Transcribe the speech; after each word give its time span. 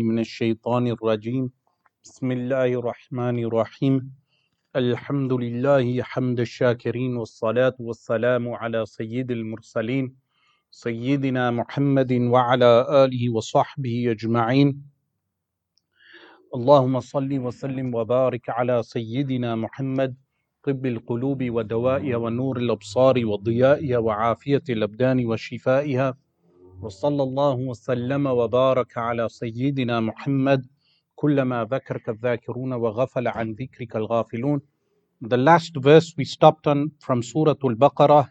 من 0.00 0.18
الشيطان 0.18 0.86
الرجيم. 0.86 1.50
بسم 2.04 2.32
الله 2.32 2.66
الرحمن 2.66 3.38
الرحيم. 3.44 4.12
الحمد 4.76 5.32
لله 5.32 6.02
حمد 6.02 6.40
الشاكرين 6.40 7.16
والصلاة 7.16 7.76
والسلام 7.80 8.48
على 8.48 8.86
سيد 8.86 9.30
المرسلين 9.30 10.14
سيدنا 10.70 11.50
محمد 11.50 12.12
وعلى 12.12 12.86
آله 13.04 13.30
وصحبه 13.30 14.10
أجمعين. 14.10 14.82
اللهم 16.54 17.00
صل 17.00 17.38
وسلم 17.38 17.94
وبارك 17.94 18.50
على 18.50 18.82
سيدنا 18.82 19.54
محمد 19.54 20.14
طب 20.62 20.86
القلوب 20.86 21.50
ودوائها 21.50 22.16
ونور 22.16 22.56
الأبصار 22.56 23.26
وضيائها 23.26 23.98
وعافية 23.98 24.62
الأبدان 24.68 25.26
وشفائها. 25.26 26.25
وصلى 26.82 27.22
الله 27.22 27.54
وسلم 27.54 28.26
وبارك 28.26 28.98
على 28.98 29.28
سيدنا 29.28 30.00
محمد 30.00 30.66
كلما 31.14 31.64
ذكرك 31.64 32.08
الذاكرون 32.08 32.72
وغفل 32.72 33.28
عن 33.28 33.52
ذكرك 33.52 33.96
الغافلون 33.96 34.60
The 35.22 35.36
last 35.36 35.76
verse 35.76 36.12
we 36.18 36.24
stopped 36.24 36.66
on 36.66 36.90
from 37.00 37.22
Surah 37.22 37.54
Al-Baqarah 37.64 38.28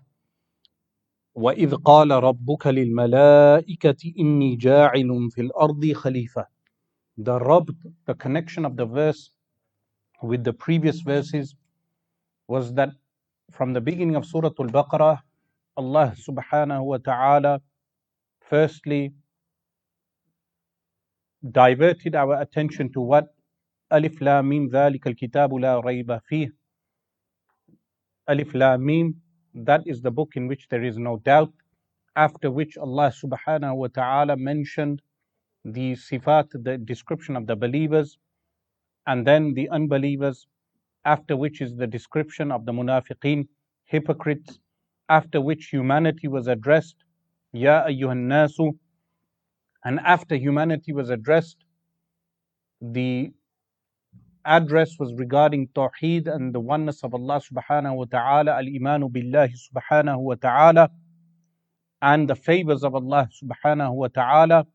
وإذ 1.36 1.76
قال 1.76 2.12
ربك 2.12 2.67
للملائكة 2.67 4.13
إني 4.20 4.55
جاعل 4.55 5.30
في 5.31 5.41
الأرض 5.41 5.91
خليفة 5.91 6.45
The 7.17 7.39
Rabb, 7.39 7.72
the 8.05 8.14
connection 8.14 8.66
of 8.66 8.75
the 8.77 8.86
verse 8.86 9.31
with 10.22 10.44
the 10.44 10.53
previous 10.53 11.02
verses 11.02 11.55
was 12.48 12.73
that 12.73 12.89
from 13.52 13.73
the 13.73 13.81
beginning 13.81 14.16
of 14.16 14.25
Surah 14.25 14.52
Al-Baqarah 14.59 15.20
Allah 15.77 16.14
subhanahu 16.16 16.84
wa 16.86 16.98
ta'ala 16.98 17.62
firstly 18.45 19.12
diverted 21.52 22.15
our 22.15 22.41
attention 22.41 22.93
to 22.93 23.01
what 23.01 23.34
Alif 23.91 24.20
Lam 24.20 24.48
Mim 24.48 24.70
ذلك 24.70 25.07
الكتاب 25.07 25.55
لا 25.55 25.81
ريب 25.81 26.20
فيه 26.28 26.53
Alif 28.28 28.55
Lam 28.55 28.84
Mim 28.84 29.14
that 29.55 29.83
is 29.86 30.03
the 30.03 30.11
book 30.11 30.36
in 30.36 30.47
which 30.47 30.69
there 30.69 30.84
is 30.84 30.98
no 30.98 31.17
doubt 31.19 31.53
after 32.17 32.50
which 32.50 32.77
Allah 32.77 33.12
subhanahu 33.12 33.77
wa 33.77 33.89
ta'ala 33.89 34.36
mentioned 34.36 35.03
the 35.64 35.92
sifat 35.95 36.48
the 36.64 36.78
description 36.78 37.36
of 37.36 37.47
the 37.47 37.56
believers 37.56 38.19
and 39.06 39.27
then 39.27 39.55
the 39.55 39.69
unbelievers 39.70 40.47
after 41.05 41.36
which 41.36 41.61
is 41.61 41.77
the 41.77 41.86
description 41.86 42.53
of 42.53 42.67
the 42.67 42.73
munafiqeen 42.73 43.48
hypocrites 43.84 44.59
after 45.09 45.41
which 45.41 45.67
humanity 45.67 46.28
was 46.28 46.47
addressed 46.47 46.97
Ya 47.56 47.86
ayyuhan 47.86 48.28
nasu. 48.28 48.78
And 49.84 50.00
after 50.02 50.36
humanity 50.36 50.92
was 50.92 51.09
addressed, 51.09 51.64
the 52.81 53.31
address 54.44 54.98
was 55.00 55.14
regarding 55.16 55.70
Tawheed 55.70 56.28
and 56.28 56.53
the 56.53 56.59
oneness 56.59 57.03
of 57.03 57.14
Allah 57.14 57.39
subhanahu 57.39 57.95
wa 57.95 58.06
ta'ala, 58.06 58.58
al 58.58 58.66
imanu 58.66 59.09
billahi 59.09 59.53
subhanahu 59.56 60.20
wa 60.20 60.36
ta'ala, 60.36 60.89
and 62.02 62.30
the 62.30 62.36
favors 62.36 62.83
of 62.83 62.94
Allah 62.94 63.30
subhanahu 63.42 63.94
wa 63.94 64.08
ta'ala. 64.09 64.67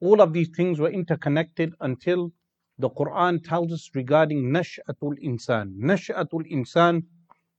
All 0.00 0.20
of 0.20 0.34
these 0.34 0.50
things 0.54 0.78
were 0.78 0.90
interconnected 0.90 1.72
until 1.80 2.32
the 2.78 2.90
Quran 2.90 3.42
tells 3.42 3.72
us 3.72 3.88
regarding 3.94 4.52
Nash'atul 4.52 5.16
Insan. 5.24 5.78
Nash'atul 5.78 6.44
Insan 6.52 7.04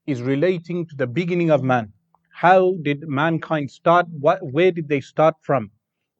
is 0.06 0.22
relating 0.22 0.86
to 0.86 0.94
the 0.94 1.06
beginning 1.06 1.50
of 1.50 1.64
man. 1.64 1.92
How 2.33 2.75
did 2.81 3.07
mankind 3.07 3.69
start? 3.71 4.07
What, 4.09 4.39
where 4.41 4.71
did 4.71 4.87
they 4.87 5.01
start 5.01 5.35
from? 5.41 5.71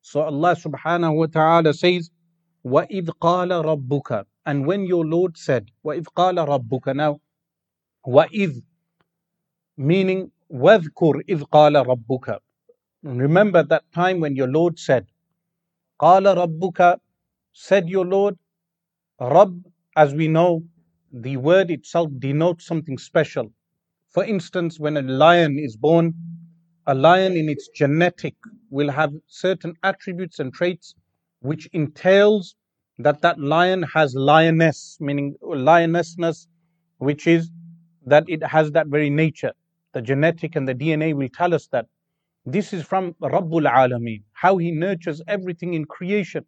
So 0.02 0.22
Allah 0.22 0.56
subhanahu 0.56 1.16
wa 1.16 1.26
ta'ala 1.28 1.74
says, 1.74 2.10
وَإِذْ 2.66 3.08
قَالَ 3.22 3.52
رَبُّكَ 3.52 4.26
And 4.46 4.66
when 4.66 4.86
your 4.86 5.06
Lord 5.06 5.38
said, 5.38 5.72
وَإِذْ 5.86 6.06
قَالَ 6.16 6.36
رَبُّكَ 6.38 6.96
Now, 6.96 7.20
وَإِذْ 8.06 8.62
meaning 9.78 10.32
وَذْكُرْ 10.52 11.24
إِذْ 11.30 11.44
قَالَ 11.44 11.76
رَبُّكَ 11.86 12.40
Remember 13.04 13.64
that 13.64 13.90
time 13.94 14.20
when 14.20 14.36
your 14.36 14.48
Lord 14.50 14.78
said, 14.78 15.08
قَالَ 16.02 16.26
رَبُّكَ 16.26 17.00
Said 17.54 17.90
your 17.90 18.06
Lord, 18.06 18.38
Rabb, 19.20 19.64
as 19.96 20.14
we 20.14 20.28
know, 20.28 20.64
the 21.12 21.38
word 21.38 21.72
itself 21.72 22.10
denotes 22.20 22.66
something 22.66 22.98
special. 22.98 23.52
For 24.15 24.25
instance, 24.25 24.79
when 24.79 24.97
a 24.97 25.03
lion 25.03 25.59
is 25.59 25.77
born, 25.77 26.15
a 26.87 26.95
lion 26.95 27.37
in 27.37 27.49
its 27.49 27.69
genetic 27.75 28.37
will 28.71 28.89
have 28.93 29.13
certain 29.27 29.75
attributes 29.83 30.39
and 30.39 30.55
traits 30.55 30.95
which 31.41 31.69
entails 31.73 32.55
that 32.99 33.23
that 33.23 33.41
lion 33.41 33.83
has 33.83 34.15
lioness, 34.15 34.99
meaning 35.01 35.35
lionessness, 35.43 36.47
which 36.99 37.27
is 37.27 37.51
that 38.07 38.25
it 38.29 38.45
has 38.45 38.71
that 38.71 38.87
very 38.87 39.11
nature. 39.11 39.53
The 39.95 40.03
genetic 40.03 40.55
and 40.55 40.69
the 40.69 40.77
DNA 40.77 41.13
will 41.13 41.29
tell 41.35 41.53
us 41.53 41.67
that. 41.73 41.87
This 42.47 42.73
is 42.73 42.85
from 42.85 43.15
Rabbul 43.21 43.69
Alameen, 43.69 44.23
how 44.35 44.59
he 44.59 44.71
nurtures 44.71 45.23
everything 45.27 45.75
in 45.75 45.87
creation. 45.87 46.45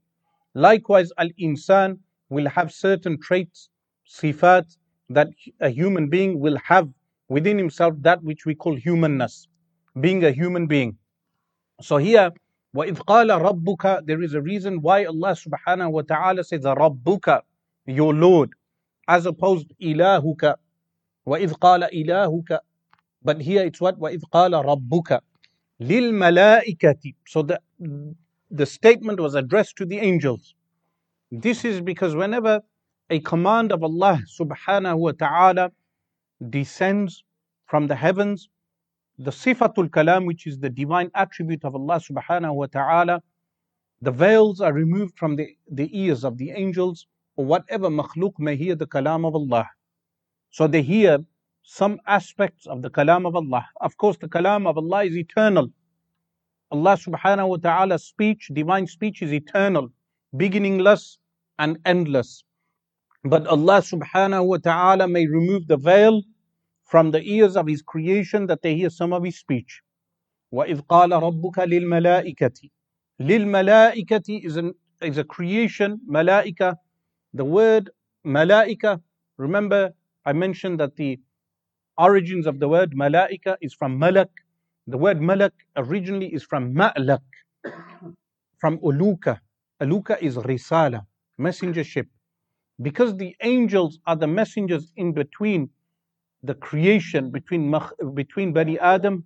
Likewise, 0.55 1.11
Al 1.19 1.31
Insan 1.41 1.99
will 2.29 2.49
have 2.49 2.71
certain 2.71 3.19
traits, 3.21 3.71
sifat, 4.09 4.77
that 5.09 5.31
a 5.61 5.71
human 5.71 6.09
being 6.09 6.39
will 6.39 6.59
have 6.59 6.89
within 7.30 7.58
himself 7.58 7.96
that 8.02 8.24
which 8.24 8.46
we 8.46 8.56
call 8.56 8.76
humanness, 8.76 9.48
being 10.00 10.24
a 10.24 10.32
human 10.32 10.68
being. 10.68 10.98
So 11.82 11.98
here, 11.98 12.32
وَإِذْ 12.76 12.98
قَالَ 13.06 13.30
رَبُّكَ 13.30 14.06
There 14.06 14.22
is 14.22 14.34
a 14.34 14.42
reason 14.42 14.82
why 14.82 15.06
Allah 15.06 15.36
subhanahu 15.36 15.92
wa 15.92 16.02
ta'ala 16.02 16.44
says 16.44 16.62
رَبُّكَ 16.62 17.42
Your 17.86 18.14
Lord, 18.14 18.52
as 19.08 19.26
opposed 19.26 19.74
إِلَهُكَ 19.82 20.56
وَإِذْ 21.28 21.54
قَالَ 21.60 21.90
إِلَهُكَ 21.94 22.60
But 23.24 23.42
here 23.42 23.64
it's 23.64 23.82
what? 23.82 24.00
وَإِذْ 24.00 24.22
قَالَ 24.34 24.54
رَبُّكَ 24.54 25.20
لِلْمَلَائِكَةِ 25.82 27.16
So 27.28 27.42
the, 27.42 27.60
the 28.50 28.66
statement 28.66 29.20
was 29.20 29.36
addressed 29.36 29.76
to 29.78 29.86
the 29.86 29.98
angels. 30.00 30.56
This 31.32 31.66
is 31.66 31.82
because 31.82 32.16
whenever 32.16 32.62
a 33.10 33.20
command 33.20 33.72
of 33.72 33.84
Allah 33.84 34.22
subhanahu 34.40 34.98
wa 34.98 35.12
ta'ala 35.12 35.72
descends 36.51 37.25
from 37.67 37.87
the 37.87 37.95
heavens, 37.95 38.49
the 39.19 39.31
sifatul 39.31 39.89
kalam, 39.89 40.27
which 40.27 40.47
is 40.47 40.59
the 40.59 40.71
divine 40.71 41.11
attribute 41.15 41.65
of 41.65 41.75
Allah 41.75 42.01
subhanahu 42.01 42.55
wa 42.55 42.67
ta'ala, 42.67 43.23
the 44.03 44.11
veils 44.11 44.61
are 44.61 44.73
removed 44.73 45.17
from 45.17 45.37
the, 45.37 45.49
the 45.71 45.89
ears 45.99 46.25
of 46.25 46.37
the 46.37 46.51
angels 46.51 47.07
or 47.37 47.47
whatever 47.47 47.89
makhluk 47.89 48.35
may 48.39 48.57
hear 48.57 48.75
the 48.75 48.87
kalam 48.87 49.27
of 49.27 49.35
Allah. 49.35 49.69
So 50.51 50.67
they 50.67 50.83
hear 50.83 51.19
some 51.63 51.99
aspects 52.07 52.67
of 52.67 52.83
the 52.83 52.91
kalam 52.91 53.27
of 53.27 53.35
Allah. 53.35 53.67
Of 53.81 53.97
course, 53.97 54.17
the 54.19 54.29
kalam 54.29 54.67
of 54.67 54.77
Allah 54.77 55.05
is 55.05 55.17
eternal. 55.17 55.69
Allah 56.71 56.97
subhanahu 56.97 57.49
wa 57.49 57.57
ta'ala's 57.57 58.05
speech, 58.05 58.51
divine 58.53 58.87
speech 58.87 59.23
is 59.23 59.33
eternal, 59.33 59.89
beginningless 60.37 61.19
and 61.59 61.79
endless. 61.85 62.45
But 63.24 63.46
Allah 63.48 63.82
subhanahu 63.82 64.48
wa 64.48 64.58
ta'ala 64.58 65.08
may 65.08 65.28
remove 65.28 65.68
the 65.68 65.78
veil 65.78 66.24
from 66.86 67.12
the 67.12 67.22
ears 67.22 67.56
of 67.56 67.68
His 67.68 67.82
creation 67.82 68.48
that 68.48 68.62
they 68.64 68.76
hear 68.76 68.90
some 68.90 69.14
of 69.14 69.24
His 69.24 69.38
speech. 69.38 69.82
وَإِذْ 70.54 70.82
قَالَ 70.88 71.12
رَبُّكَ 71.12 71.56
لِلْمَلَائِكَةِ 71.56 72.70
لِلْمَلَائِكَةِ 73.22 74.44
is, 74.44 74.58
an, 74.58 74.74
is 75.02 75.18
a 75.18 75.24
creation, 75.24 76.00
malaika. 76.10 76.76
The 77.34 77.46
word 77.46 77.92
malaika, 78.26 79.02
remember 79.38 79.94
I 80.26 80.34
mentioned 80.34 80.80
that 80.80 80.96
the 80.96 81.20
origins 81.98 82.48
of 82.48 82.60
the 82.60 82.68
word 82.68 82.94
malaika 82.94 83.56
is 83.62 83.74
from 83.74 83.98
malak. 84.00 84.30
The 84.88 84.98
word 84.98 85.22
malak 85.22 85.54
originally 85.78 86.34
is 86.34 86.44
from 86.44 86.74
ma'lak, 86.74 87.22
from 88.60 88.80
uluka. 88.80 89.40
Uluka 89.82 90.22
is 90.22 90.36
risala, 90.36 91.06
messengership 91.40 92.08
because 92.83 93.17
the 93.17 93.35
angels 93.43 93.99
are 94.07 94.17
the 94.17 94.27
messengers 94.27 94.93
in 94.97 95.13
between 95.13 95.71
the 96.43 96.55
creation 96.55 97.31
between 97.31 97.75
between 98.15 98.53
Bani 98.53 98.79
Adam 98.79 99.25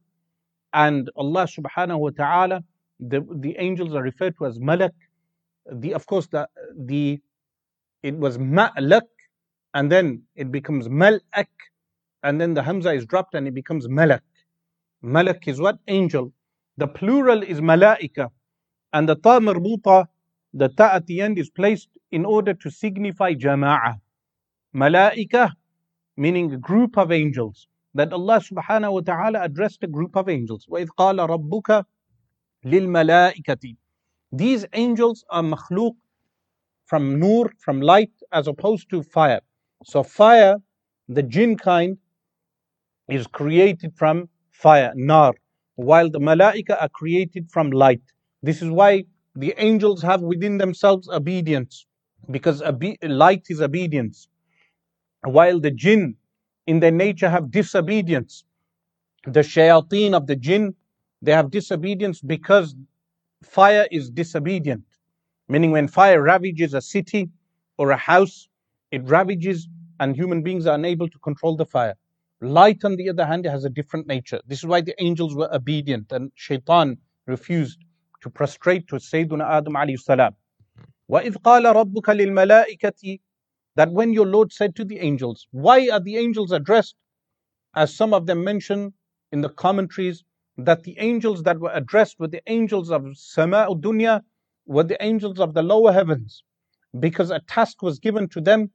and 0.73 1.11
Allah 1.17 1.47
subhanahu 1.47 1.99
wa 1.99 2.11
ta'ala 2.11 2.65
the, 3.01 3.27
the 3.37 3.57
angels 3.59 3.95
are 3.95 4.03
referred 4.03 4.37
to 4.39 4.47
as 4.47 4.59
malak. 4.61 4.93
The 5.73 5.95
of 5.95 6.07
course 6.07 6.27
the 6.29 6.49
the 6.77 7.19
it 8.03 8.17
was 8.17 8.39
ma'lak 8.39 9.09
and 9.75 9.91
then 9.91 10.23
it 10.37 10.53
becomes 10.53 10.89
malak 10.89 11.49
and 12.23 12.41
then 12.41 12.55
the 12.55 12.63
hamza 12.63 12.93
is 12.93 13.07
dropped 13.07 13.35
and 13.35 13.49
it 13.49 13.55
becomes 13.55 13.89
malak. 13.89 14.23
Malak 15.03 15.49
is 15.49 15.61
what? 15.61 15.79
Angel. 15.89 16.33
The 16.77 16.87
plural 16.87 17.43
is 17.43 17.61
malaika 17.61 18.31
and 18.93 19.09
the 19.09 19.17
ta 19.17 19.41
marbuta 19.41 20.07
the 20.55 20.69
ta 20.69 20.91
at 20.95 21.07
the 21.07 21.21
end 21.21 21.39
is 21.39 21.51
placed 21.51 21.89
in 22.12 22.26
order 22.26 22.54
to 22.54 22.70
signify 22.70 23.34
jama'ah. 23.34 23.96
Malaika, 24.76 25.52
meaning 26.18 26.54
a 26.54 26.58
group 26.58 26.98
of 26.98 27.12
angels. 27.12 27.68
That 27.94 28.12
Allah 28.12 28.42
subhanahu 28.42 28.94
wa 28.94 29.00
ta'ala 29.02 29.42
addressed 29.42 29.84
a 29.84 29.88
group 29.88 30.18
of 30.18 30.28
angels. 30.28 30.66
وَإِذْ 30.70 30.88
قَالَ 31.00 31.18
رَبُّكَ 31.30 31.86
لِلْمَلَائِكَةِ 32.66 33.78
These 34.32 34.66
angels 34.74 35.24
are 35.30 35.44
makhluk 35.44 35.96
from 36.86 37.20
nur, 37.20 37.52
from 37.60 37.82
light, 37.82 38.12
as 38.32 38.48
opposed 38.48 38.90
to 38.90 39.02
fire. 39.02 39.42
So 39.86 40.04
fire, 40.04 40.58
the 41.08 41.24
jinn 41.24 41.58
kind, 41.58 41.98
is 43.08 43.28
created 43.28 43.94
from 43.96 44.30
fire, 44.52 44.92
nar, 44.96 45.34
while 45.76 46.10
the 46.10 46.20
malaika 46.20 46.82
are 46.82 46.90
created 46.90 47.50
from 47.52 47.72
light. 47.72 48.02
This 48.42 48.62
is 48.62 48.70
why 48.70 49.06
the 49.36 49.54
angels 49.58 50.02
have 50.02 50.22
within 50.22 50.58
themselves 50.58 51.10
obedience, 51.10 51.86
because 52.31 52.63
light 53.03 53.47
is 53.49 53.61
obedience, 53.61 54.29
while 55.23 55.61
the 55.61 55.71
jinn 55.71 56.17
in 56.67 56.81
their 56.81 56.91
nature 56.91 57.29
have 57.29 57.51
disobedience. 57.51 58.45
The 59.25 59.41
shayateen 59.41 60.15
of 60.15 60.27
the 60.27 60.37
jinn, 60.37 60.75
they 61.23 61.33
have 61.33 61.51
disobedience 61.51 62.21
because 62.21 62.75
fire 63.43 63.87
is 63.91 64.11
disobedient. 64.11 64.85
Meaning, 65.49 65.73
when 65.73 65.89
fire 65.89 66.23
ravages 66.23 66.75
a 66.75 66.81
city 66.81 67.29
or 67.77 67.91
a 67.91 67.97
house, 67.97 68.49
it 68.91 69.03
ravages 69.05 69.69
and 69.99 70.17
human 70.17 70.43
beings 70.43 70.67
are 70.67 70.75
unable 70.75 71.09
to 71.09 71.19
control 71.19 71.57
the 71.57 71.67
fire. 71.67 71.95
Light, 72.41 72.85
on 72.85 72.97
the 72.97 73.11
other 73.11 73.27
hand, 73.27 73.45
has 73.45 73.65
a 73.65 73.71
different 73.71 74.07
nature. 74.07 74.41
This 74.47 74.61
is 74.61 74.67
why 74.67 74.81
the 74.81 74.95
angels 75.03 75.35
were 75.35 75.53
obedient 75.55 76.11
and 76.13 76.33
shaitan 76.35 76.97
refused 77.27 77.85
to 78.23 78.31
prostrate 78.31 78.89
to 78.89 78.97
Sayyidina 78.97 79.45
Adam 79.45 79.75
alayhi 79.75 79.99
salam. 79.99 80.35
وَإِذْ 81.10 81.38
قَالَ 81.44 81.66
رَبُّكَ 81.66 82.08
لِلْمَلَائِكَةِ 82.08 83.20
That 83.76 83.92
when 83.92 84.12
your 84.12 84.26
Lord 84.26 84.52
said 84.52 84.76
to 84.76 84.86
the 84.86 85.00
angels, 85.00 85.48
why 85.52 85.90
are 85.90 86.00
the 86.00 86.18
angels 86.18 86.52
addressed? 86.52 86.96
As 87.76 87.96
some 87.96 88.14
of 88.14 88.26
them 88.26 88.44
mention 88.44 88.94
in 89.32 89.42
the 89.42 89.50
commentaries, 89.50 90.24
that 90.58 90.84
the 90.84 90.98
angels 90.98 91.44
that 91.44 91.60
were 91.60 91.72
addressed 91.74 92.20
were 92.20 92.28
the 92.28 92.42
angels 92.48 92.90
of 92.90 93.04
Sama'u 93.04 93.80
Dunya, 93.82 94.22
were 94.66 94.84
the 94.84 95.02
angels 95.04 95.40
of 95.40 95.54
the 95.54 95.62
lower 95.62 95.92
heavens, 95.92 96.44
because 97.00 97.30
a 97.30 97.40
task 97.42 97.84
was 97.84 98.00
given 98.00 98.28
to 98.30 98.42
them 98.42 98.72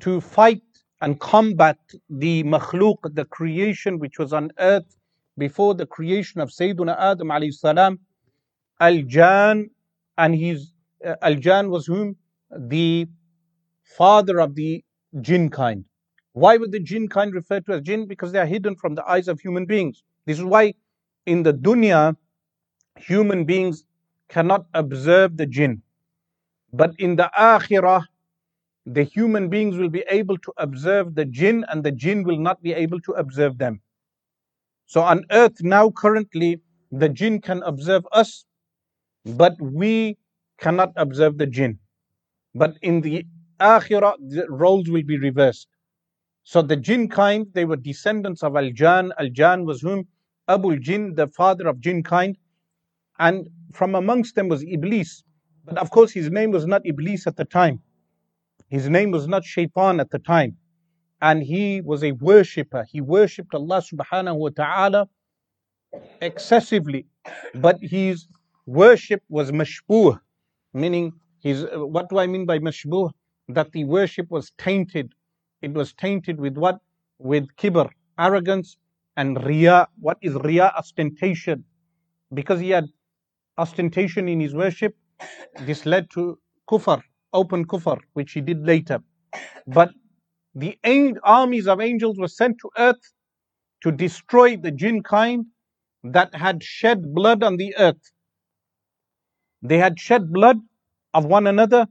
to 0.00 0.20
fight 0.20 0.62
and 1.02 1.20
combat 1.20 1.78
the 2.08 2.44
makhluk, 2.44 2.96
the 3.14 3.24
creation 3.26 3.98
which 3.98 4.18
was 4.18 4.32
on 4.32 4.50
earth 4.58 4.96
before 5.36 5.74
the 5.74 5.86
creation 5.86 6.40
of 6.40 6.50
Sayyidina 6.50 6.96
Adam 6.98 7.28
alayhi 7.28 7.52
salam, 7.52 7.98
Al-Jan, 8.80 9.68
and 10.16 10.34
his 10.34 10.68
uh, 10.68 10.75
uh, 11.05 11.15
Al-Jan 11.21 11.69
was 11.69 11.85
whom? 11.85 12.15
The 12.55 13.07
father 13.97 14.39
of 14.39 14.55
the 14.55 14.83
jinn 15.21 15.49
kind. 15.49 15.85
Why 16.33 16.57
would 16.57 16.71
the 16.71 16.79
jinn 16.79 17.07
kind 17.07 17.33
referred 17.33 17.65
to 17.65 17.73
as 17.73 17.81
jinn? 17.81 18.07
Because 18.07 18.31
they 18.31 18.39
are 18.39 18.45
hidden 18.45 18.75
from 18.75 18.95
the 18.95 19.07
eyes 19.09 19.27
of 19.27 19.39
human 19.39 19.65
beings. 19.65 20.03
This 20.25 20.37
is 20.37 20.43
why 20.43 20.73
in 21.25 21.43
the 21.43 21.53
dunya, 21.53 22.15
human 22.97 23.45
beings 23.45 23.85
cannot 24.29 24.65
observe 24.73 25.37
the 25.37 25.45
jinn. 25.45 25.81
But 26.73 26.91
in 26.99 27.15
the 27.15 27.29
akhirah, 27.37 28.05
the 28.85 29.03
human 29.03 29.49
beings 29.49 29.77
will 29.77 29.89
be 29.89 30.03
able 30.09 30.37
to 30.37 30.53
observe 30.57 31.15
the 31.15 31.25
jinn 31.25 31.65
and 31.69 31.83
the 31.83 31.91
jinn 31.91 32.23
will 32.23 32.37
not 32.37 32.61
be 32.61 32.73
able 32.73 33.01
to 33.01 33.11
observe 33.13 33.57
them. 33.57 33.81
So 34.85 35.01
on 35.01 35.25
earth 35.31 35.61
now 35.61 35.89
currently, 35.91 36.61
the 36.91 37.09
jinn 37.09 37.41
can 37.41 37.61
observe 37.63 38.07
us, 38.13 38.45
but 39.25 39.61
we 39.61 40.17
cannot 40.57 40.91
observe 40.95 41.37
the 41.37 41.47
jinn. 41.47 41.79
But 42.55 42.77
in 42.81 43.01
the 43.01 43.25
akhirah, 43.59 44.15
the 44.19 44.45
roles 44.49 44.89
will 44.89 45.03
be 45.03 45.17
reversed. 45.17 45.67
So 46.43 46.61
the 46.61 46.77
jinn 46.77 47.09
kind, 47.09 47.47
they 47.53 47.65
were 47.65 47.75
descendants 47.75 48.41
of 48.41 48.55
Al-Jan. 48.55 49.11
Al-Jan 49.19 49.65
was 49.65 49.81
whom? 49.81 50.07
Abu 50.47 50.79
Jinn, 50.79 51.13
the 51.15 51.27
father 51.27 51.67
of 51.67 51.81
jinn 51.81 52.03
kind. 52.03 52.37
And 53.19 53.49
from 53.73 53.95
amongst 53.95 54.35
them 54.35 54.47
was 54.47 54.63
Iblis. 54.63 55.23
But 55.65 55.77
of 55.77 55.91
course, 55.91 56.11
his 56.11 56.31
name 56.31 56.51
was 56.51 56.65
not 56.65 56.83
Iblis 56.85 57.27
at 57.27 57.35
the 57.35 57.43
time. 57.43 57.81
His 58.69 58.89
name 58.89 59.11
was 59.11 59.27
not 59.27 59.43
Shaitan 59.43 59.99
at 59.99 60.09
the 60.09 60.19
time. 60.19 60.55
And 61.21 61.43
he 61.43 61.81
was 61.81 62.03
a 62.03 62.13
worshipper. 62.13 62.85
He 62.89 63.01
worshipped 63.01 63.53
Allah 63.53 63.81
subhanahu 63.81 64.37
wa 64.37 64.49
ta'ala 64.55 65.09
excessively. 66.21 67.07
But 67.55 67.79
his 67.81 68.27
worship 68.65 69.21
was 69.27 69.51
mashbuh, 69.51 70.19
meaning 70.77 71.11
his, 71.41 71.65
what 71.73 72.09
do 72.09 72.19
I 72.19 72.27
mean 72.27 72.45
by 72.45 72.59
mashbuh? 72.59 73.11
That 73.49 73.71
the 73.71 73.85
worship 73.85 74.29
was 74.29 74.51
tainted. 74.57 75.13
It 75.61 75.73
was 75.73 75.93
tainted 75.93 76.39
with 76.39 76.57
what? 76.57 76.79
With 77.19 77.47
kibr, 77.55 77.89
arrogance, 78.19 78.77
and 79.15 79.43
riya. 79.45 79.87
What 79.99 80.17
is 80.21 80.35
riya? 80.35 80.73
Ostentation. 80.77 81.63
Because 82.33 82.59
he 82.59 82.71
had 82.71 82.85
ostentation 83.57 84.27
in 84.27 84.39
his 84.39 84.53
worship, 84.53 84.95
this 85.61 85.85
led 85.85 86.09
to 86.11 86.37
kufr, 86.69 87.01
open 87.33 87.65
kufr, 87.65 87.97
which 88.13 88.33
he 88.33 88.41
did 88.41 88.65
later. 88.65 88.99
But 89.65 89.91
the 90.53 90.77
armies 91.23 91.67
of 91.67 91.81
angels 91.81 92.17
were 92.19 92.27
sent 92.27 92.57
to 92.61 92.69
earth 92.77 93.13
to 93.81 93.91
destroy 93.91 94.57
the 94.57 94.71
jinn 94.71 95.03
kind 95.03 95.45
that 96.03 96.33
had 96.35 96.63
shed 96.63 97.13
blood 97.13 97.43
on 97.43 97.57
the 97.57 97.75
earth. 97.77 98.11
They 99.61 99.77
had 99.79 99.99
shed 99.99 100.33
blood 100.33 100.59
of 101.13 101.25
one 101.25 101.47
another, 101.47 101.87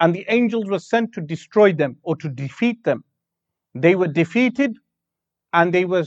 and 0.00 0.14
the 0.14 0.26
angels 0.28 0.66
were 0.70 0.78
sent 0.80 1.12
to 1.14 1.20
destroy 1.20 1.72
them 1.72 1.98
or 2.02 2.16
to 2.16 2.28
defeat 2.28 2.84
them. 2.84 3.04
They 3.74 3.94
were 3.96 4.08
defeated 4.08 4.76
and 5.52 5.72
they 5.74 5.84
were 5.84 6.04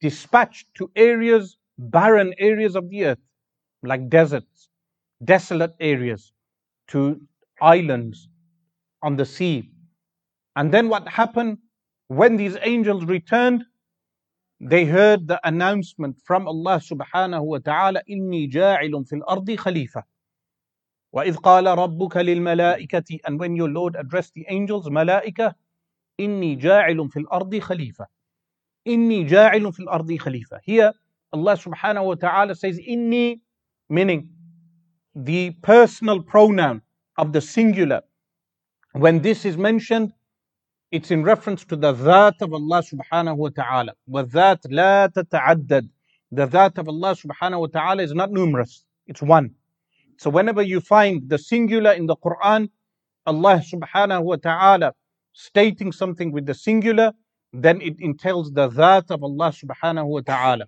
dispatched 0.00 0.66
to 0.74 0.90
areas, 0.96 1.56
barren 1.78 2.34
areas 2.38 2.76
of 2.76 2.88
the 2.90 3.04
earth, 3.04 3.18
like 3.82 4.08
deserts, 4.08 4.68
desolate 5.24 5.74
areas, 5.80 6.32
to 6.88 7.20
islands 7.62 8.28
on 9.02 9.16
the 9.16 9.26
sea. 9.26 9.70
And 10.56 10.72
then 10.72 10.88
what 10.88 11.08
happened 11.08 11.58
when 12.08 12.36
these 12.36 12.56
angels 12.62 13.04
returned? 13.06 13.64
They 14.61 14.85
heard 14.85 15.27
the 15.27 15.39
announcement 15.47 16.21
from 16.23 16.47
Allah 16.47 16.79
subhanahu 16.79 17.43
wa 17.43 17.57
ta'ala, 17.59 18.01
إِنِّي 18.09 18.49
جَاعِلٌ 18.51 18.91
فِي 19.07 19.21
الْأَرْضِ 19.21 19.55
خَلِيفَةً 19.57 20.03
وَإِذْ 21.13 21.35
قَالَ 21.37 21.65
رَبُّكَ 21.65 22.17
لِلْمَلَائِكَةِ 22.17 23.19
And 23.25 23.39
when 23.39 23.55
your 23.55 23.69
Lord 23.69 23.95
addressed 23.95 24.33
the 24.33 24.45
angels, 24.49 24.87
ملائكة, 24.89 25.53
إِنِّي 26.19 26.55
جَاعِلٌ 26.59 27.09
فِي 27.11 27.19
الْأَرْضِ 27.25 27.59
خَلِيفَةً 27.59 28.05
إِنِّي 28.87 29.23
جَاعِلٌ 29.27 29.73
فِي 29.73 29.79
الْأَرْضِ 29.79 30.17
خَلِيفَةً 30.17 30.59
Here, 30.63 30.93
Allah 31.33 31.57
subhanahu 31.57 32.05
wa 32.05 32.15
ta'ala 32.15 32.55
says, 32.55 32.79
إِنِّي, 32.79 33.39
meaning 33.89 34.29
the 35.15 35.51
personal 35.61 36.21
pronoun 36.21 36.81
of 37.17 37.33
the 37.33 37.41
singular. 37.41 38.01
When 38.93 39.21
this 39.21 39.45
is 39.45 39.57
mentioned, 39.57 40.13
it's 40.91 41.11
in 41.11 41.23
reference 41.23 41.65
to 41.65 41.75
the 41.75 41.91
that 41.91 42.35
of 42.41 42.53
Allah 42.53 42.81
subhanahu 42.81 43.37
wa 43.37 43.49
ta'ala. 43.49 43.93
وَذَات 44.09 44.67
لَا 44.67 45.09
تَتَعَدَّدْ 45.11 45.89
The 46.31 46.45
that 46.45 46.77
of 46.77 46.87
Allah 46.87 47.15
subhanahu 47.15 47.59
wa 47.61 47.67
ta'ala 47.67 48.03
is 48.03 48.13
not 48.13 48.31
numerous, 48.31 48.85
it's 49.07 49.21
one. 49.21 49.55
So 50.17 50.29
whenever 50.29 50.61
you 50.61 50.79
find 50.79 51.29
the 51.29 51.37
singular 51.37 51.91
in 51.91 52.05
the 52.05 52.15
Quran, 52.15 52.69
Allah 53.25 53.61
subhanahu 53.73 54.23
wa 54.23 54.35
ta'ala 54.37 54.93
stating 55.33 55.91
something 55.91 56.31
with 56.31 56.45
the 56.45 56.53
singular, 56.53 57.11
then 57.51 57.81
it 57.81 57.95
entails 57.99 58.51
the 58.53 58.69
that 58.69 59.11
of 59.11 59.23
Allah 59.23 59.51
subhanahu 59.51 60.07
wa 60.07 60.21
ta'ala. 60.21 60.65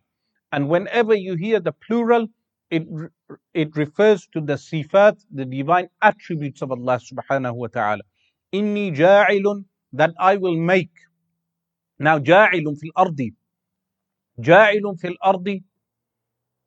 And 0.51 0.67
whenever 0.67 1.13
you 1.13 1.36
hear 1.36 1.60
the 1.60 1.72
plural, 1.72 2.27
it, 2.70 2.84
it 3.53 3.75
refers 3.77 4.27
to 4.34 4.41
the 4.41 4.53
sifat, 4.53 5.17
the 5.34 5.46
divine 5.46 5.88
attributes 6.01 6.62
of 6.62 6.72
Allah 6.72 7.00
subhanahu 7.00 7.56
wa 7.56 7.67
ta'ala. 7.67 8.01
Inni 8.53 8.96
ja'ilun 8.96 9.65
that 9.92 10.12
I 10.18 10.37
will 10.37 10.56
make. 10.56 10.92
Now, 11.99 12.18
ja'ilun 12.18 12.78
fil 12.78 12.90
ardi. 12.96 13.34
Ja'ilun 14.40 14.99
fil 15.00 15.16
ardi. 15.22 15.64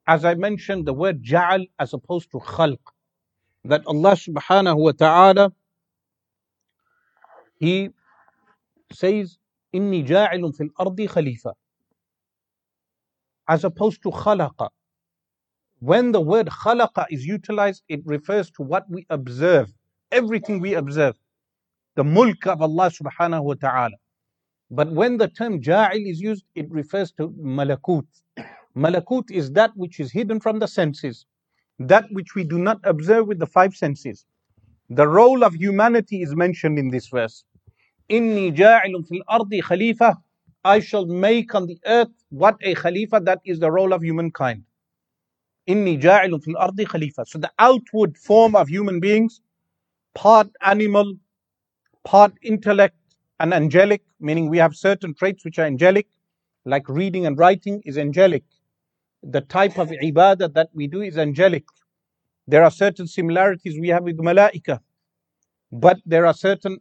As 0.06 0.24
I 0.24 0.34
mentioned, 0.34 0.86
the 0.86 0.94
word 0.94 1.22
ja'al 1.22 1.68
as 1.78 1.92
opposed 1.94 2.30
to 2.32 2.38
khalq. 2.38 2.78
That 3.64 3.82
Allah 3.86 4.12
subhanahu 4.12 4.78
wa 4.78 4.92
ta'ala, 4.92 5.52
He 7.58 7.90
says, 8.92 9.38
Inni 9.74 10.06
ja'ilun 10.06 10.56
fil 10.56 10.68
ardi 10.78 11.08
khalifa. 11.08 11.52
As 13.48 13.64
opposed 13.64 14.02
to 14.02 14.10
khalaqa. 14.10 14.70
When 15.80 16.12
the 16.12 16.20
word 16.20 16.48
khalaqa 16.48 17.06
is 17.10 17.26
utilized, 17.26 17.82
it 17.88 18.00
refers 18.06 18.50
to 18.52 18.62
what 18.62 18.84
we 18.90 19.06
observe, 19.10 19.72
everything 20.12 20.60
we 20.60 20.74
observe 20.74 21.16
the 21.96 22.04
mulk 22.04 22.46
of 22.46 22.62
Allah 22.62 22.90
subhanahu 22.90 23.42
wa 23.42 23.54
ta'ala. 23.54 23.96
But 24.70 24.90
when 24.92 25.16
the 25.16 25.28
term 25.28 25.60
ja'il 25.60 26.10
is 26.10 26.20
used, 26.20 26.44
it 26.54 26.70
refers 26.70 27.10
to 27.12 27.30
malakut. 27.30 28.06
Malakut 28.76 29.30
is 29.30 29.50
that 29.52 29.70
which 29.74 29.98
is 30.00 30.12
hidden 30.12 30.38
from 30.38 30.58
the 30.58 30.68
senses, 30.68 31.24
that 31.78 32.04
which 32.10 32.34
we 32.34 32.44
do 32.44 32.58
not 32.58 32.78
observe 32.84 33.26
with 33.26 33.38
the 33.38 33.46
five 33.46 33.74
senses. 33.74 34.26
The 34.90 35.08
role 35.08 35.42
of 35.42 35.54
humanity 35.54 36.22
is 36.22 36.34
mentioned 36.36 36.78
in 36.78 36.90
this 36.90 37.08
verse. 37.08 37.44
Inni 38.10 38.54
ja'ilun 38.54 39.06
fil 39.08 39.22
ardi 39.26 39.62
khalifa. 39.62 40.16
I 40.64 40.80
shall 40.80 41.06
make 41.06 41.54
on 41.54 41.66
the 41.66 41.78
earth 41.86 42.12
what 42.28 42.56
a 42.62 42.74
khalifa, 42.74 43.20
that 43.24 43.40
is 43.44 43.58
the 43.60 43.70
role 43.70 43.92
of 43.92 44.02
humankind. 44.02 44.64
Inni 45.68 46.00
ja'ilun 46.00 46.42
fil 46.42 46.56
ardi 46.58 46.84
khalifa. 46.84 47.24
So 47.26 47.38
the 47.38 47.50
outward 47.58 48.18
form 48.18 48.54
of 48.54 48.68
human 48.68 49.00
beings, 49.00 49.40
part 50.14 50.48
animal, 50.60 51.14
part 52.06 52.32
intellect 52.42 52.96
and 53.40 53.52
angelic, 53.52 54.02
meaning 54.20 54.48
we 54.48 54.58
have 54.58 54.74
certain 54.74 55.12
traits 55.12 55.44
which 55.44 55.58
are 55.58 55.66
angelic, 55.66 56.06
like 56.64 56.88
reading 56.88 57.26
and 57.26 57.36
writing 57.36 57.82
is 57.84 57.98
angelic. 57.98 58.44
The 59.24 59.40
type 59.40 59.76
of 59.76 59.88
ibadah 59.88 60.54
that 60.54 60.68
we 60.72 60.86
do 60.86 61.02
is 61.02 61.18
angelic. 61.18 61.64
There 62.46 62.62
are 62.62 62.70
certain 62.70 63.08
similarities 63.08 63.78
we 63.80 63.88
have 63.88 64.04
with 64.04 64.18
malaika, 64.18 64.78
but 65.72 65.98
there 66.06 66.26
are 66.26 66.32
certain 66.32 66.78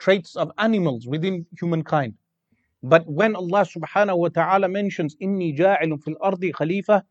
traits 0.00 0.34
of 0.34 0.50
animals 0.58 1.06
within 1.06 1.46
humankind. 1.58 2.14
But 2.82 3.06
when 3.06 3.36
Allah 3.36 3.64
subhanahu 3.64 4.18
wa 4.18 4.28
ta'ala 4.28 4.68
mentions 4.68 5.14
Inni 5.22 5.56
ja'ilun 5.56 6.02
fil 6.02 6.16
ardi 6.20 6.50
khalifa, 6.50 7.04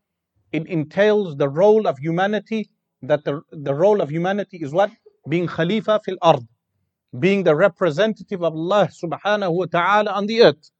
it 0.52 0.66
entails 0.66 1.36
the 1.36 1.48
role 1.48 1.86
of 1.86 1.96
humanity, 1.96 2.68
that 3.00 3.24
the, 3.24 3.40
the 3.52 3.74
role 3.74 4.02
of 4.02 4.10
humanity 4.10 4.58
is 4.58 4.70
what? 4.70 4.90
Being 5.30 5.46
khalifa 5.46 6.00
fil 6.04 6.18
ard, 6.20 6.46
being 7.19 7.43
the 7.43 7.55
representative 7.55 8.43
of 8.43 8.53
Allah 8.53 8.89
subhanahu 8.91 9.53
wa 9.53 9.65
ta'ala 9.65 10.11
on 10.11 10.27
the 10.27 10.43
earth. 10.43 10.71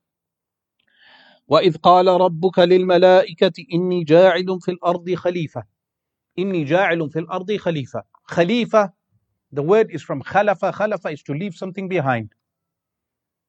وإذ 1.49 1.77
قال 1.77 2.07
ربك 2.07 2.59
للملائكة 2.59 3.53
إني 3.73 4.03
جاعل 4.03 4.59
في 4.61 4.71
الأرض 4.71 5.13
خليفة 5.13 5.63
إني 6.39 6.63
جاعل 6.63 7.09
في 7.09 7.19
الأرض 7.19 7.55
خليفة 7.55 8.03
خليفة 8.23 8.93
the 9.53 9.63
word 9.63 9.89
is 9.91 10.01
from 10.03 10.21
khalafa 10.21 10.73
khalafa 10.73 11.13
is 11.13 11.23
to 11.23 11.33
leave 11.33 11.55
something 11.55 11.87
behind 11.87 12.33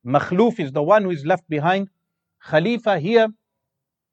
makhluf 0.07 0.61
is 0.61 0.71
the 0.71 0.83
one 0.83 1.03
who 1.03 1.11
is 1.11 1.27
left 1.27 1.49
behind 1.49 1.89
khalifa 2.41 3.01
here 3.01 3.29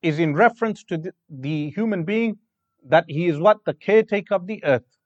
is 0.02 0.18
in 0.18 0.34
reference 0.34 0.84
to 0.84 0.98
the, 0.98 1.12
the 1.30 1.70
human 1.70 2.04
being 2.04 2.40
that 2.84 3.06
he 3.08 3.28
is 3.28 3.38
what 3.38 3.64
the 3.66 3.74
caretaker 3.76 4.34
of 4.34 4.48
the 4.48 4.64
earth 4.64 4.98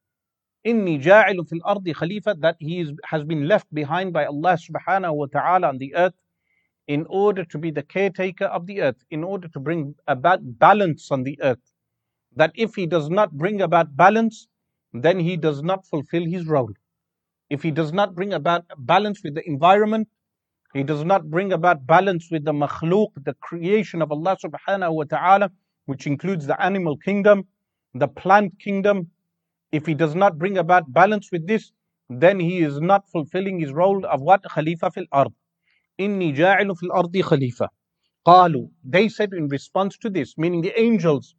inni 0.66 1.00
ja'ilun 1.02 1.48
fil 1.48 1.60
ardi 1.64 1.92
khalifa 1.94 2.34
that 2.40 2.56
he 2.58 2.80
is, 2.80 2.92
has 3.04 3.24
been 3.24 3.46
left 3.48 3.72
behind 3.74 4.12
by 4.12 4.24
Allah 4.26 4.56
subhanahu 4.56 5.14
wa 5.14 5.26
ta'ala 5.26 5.68
on 5.68 5.78
the 5.78 5.94
earth 5.94 6.14
in 6.86 7.06
order 7.08 7.44
to 7.44 7.58
be 7.58 7.70
the 7.70 7.82
caretaker 7.82 8.44
of 8.46 8.66
the 8.66 8.82
earth, 8.82 9.04
in 9.10 9.24
order 9.24 9.48
to 9.48 9.60
bring 9.60 9.94
about 10.06 10.40
balance 10.58 11.10
on 11.10 11.22
the 11.22 11.38
earth. 11.42 11.72
That 12.36 12.52
if 12.54 12.74
he 12.74 12.86
does 12.86 13.08
not 13.08 13.32
bring 13.32 13.62
about 13.62 13.96
balance, 13.96 14.48
then 14.92 15.18
he 15.18 15.36
does 15.36 15.62
not 15.62 15.86
fulfill 15.86 16.24
his 16.24 16.46
role. 16.46 16.72
If 17.50 17.62
he 17.62 17.70
does 17.70 17.92
not 17.92 18.14
bring 18.14 18.32
about 18.32 18.64
balance 18.78 19.22
with 19.22 19.34
the 19.34 19.46
environment, 19.48 20.08
he 20.72 20.82
does 20.82 21.04
not 21.04 21.30
bring 21.30 21.52
about 21.52 21.86
balance 21.86 22.30
with 22.30 22.44
the 22.44 22.52
makhluk, 22.52 23.08
the 23.24 23.34
creation 23.34 24.02
of 24.02 24.10
Allah 24.10 24.36
subhanahu 24.44 24.94
wa 24.94 25.04
ta'ala, 25.04 25.50
which 25.86 26.06
includes 26.06 26.46
the 26.46 26.60
animal 26.60 26.96
kingdom, 26.96 27.46
the 27.94 28.08
plant 28.08 28.58
kingdom. 28.58 29.10
If 29.73 29.85
he 29.85 29.93
does 29.93 30.15
not 30.15 30.37
bring 30.37 30.57
about 30.57 30.91
balance 30.91 31.29
with 31.31 31.47
this, 31.47 31.71
then 32.09 32.39
he 32.39 32.59
is 32.59 32.79
not 32.81 33.07
fulfilling 33.09 33.59
his 33.59 33.71
role 33.71 34.05
of 34.05 34.21
what? 34.21 34.43
Khalifa 34.43 34.91
fil 34.91 35.05
ard. 35.11 35.29
Inni 35.99 36.35
ja'ilu 36.35 36.77
fil 36.77 36.91
ardi 36.91 37.21
khalifa. 37.21 37.69
Qalu. 38.25 38.69
They 38.83 39.09
said 39.09 39.33
in 39.33 39.47
response 39.47 39.97
to 39.99 40.09
this, 40.09 40.37
meaning 40.37 40.61
the 40.61 40.77
angels 40.79 41.35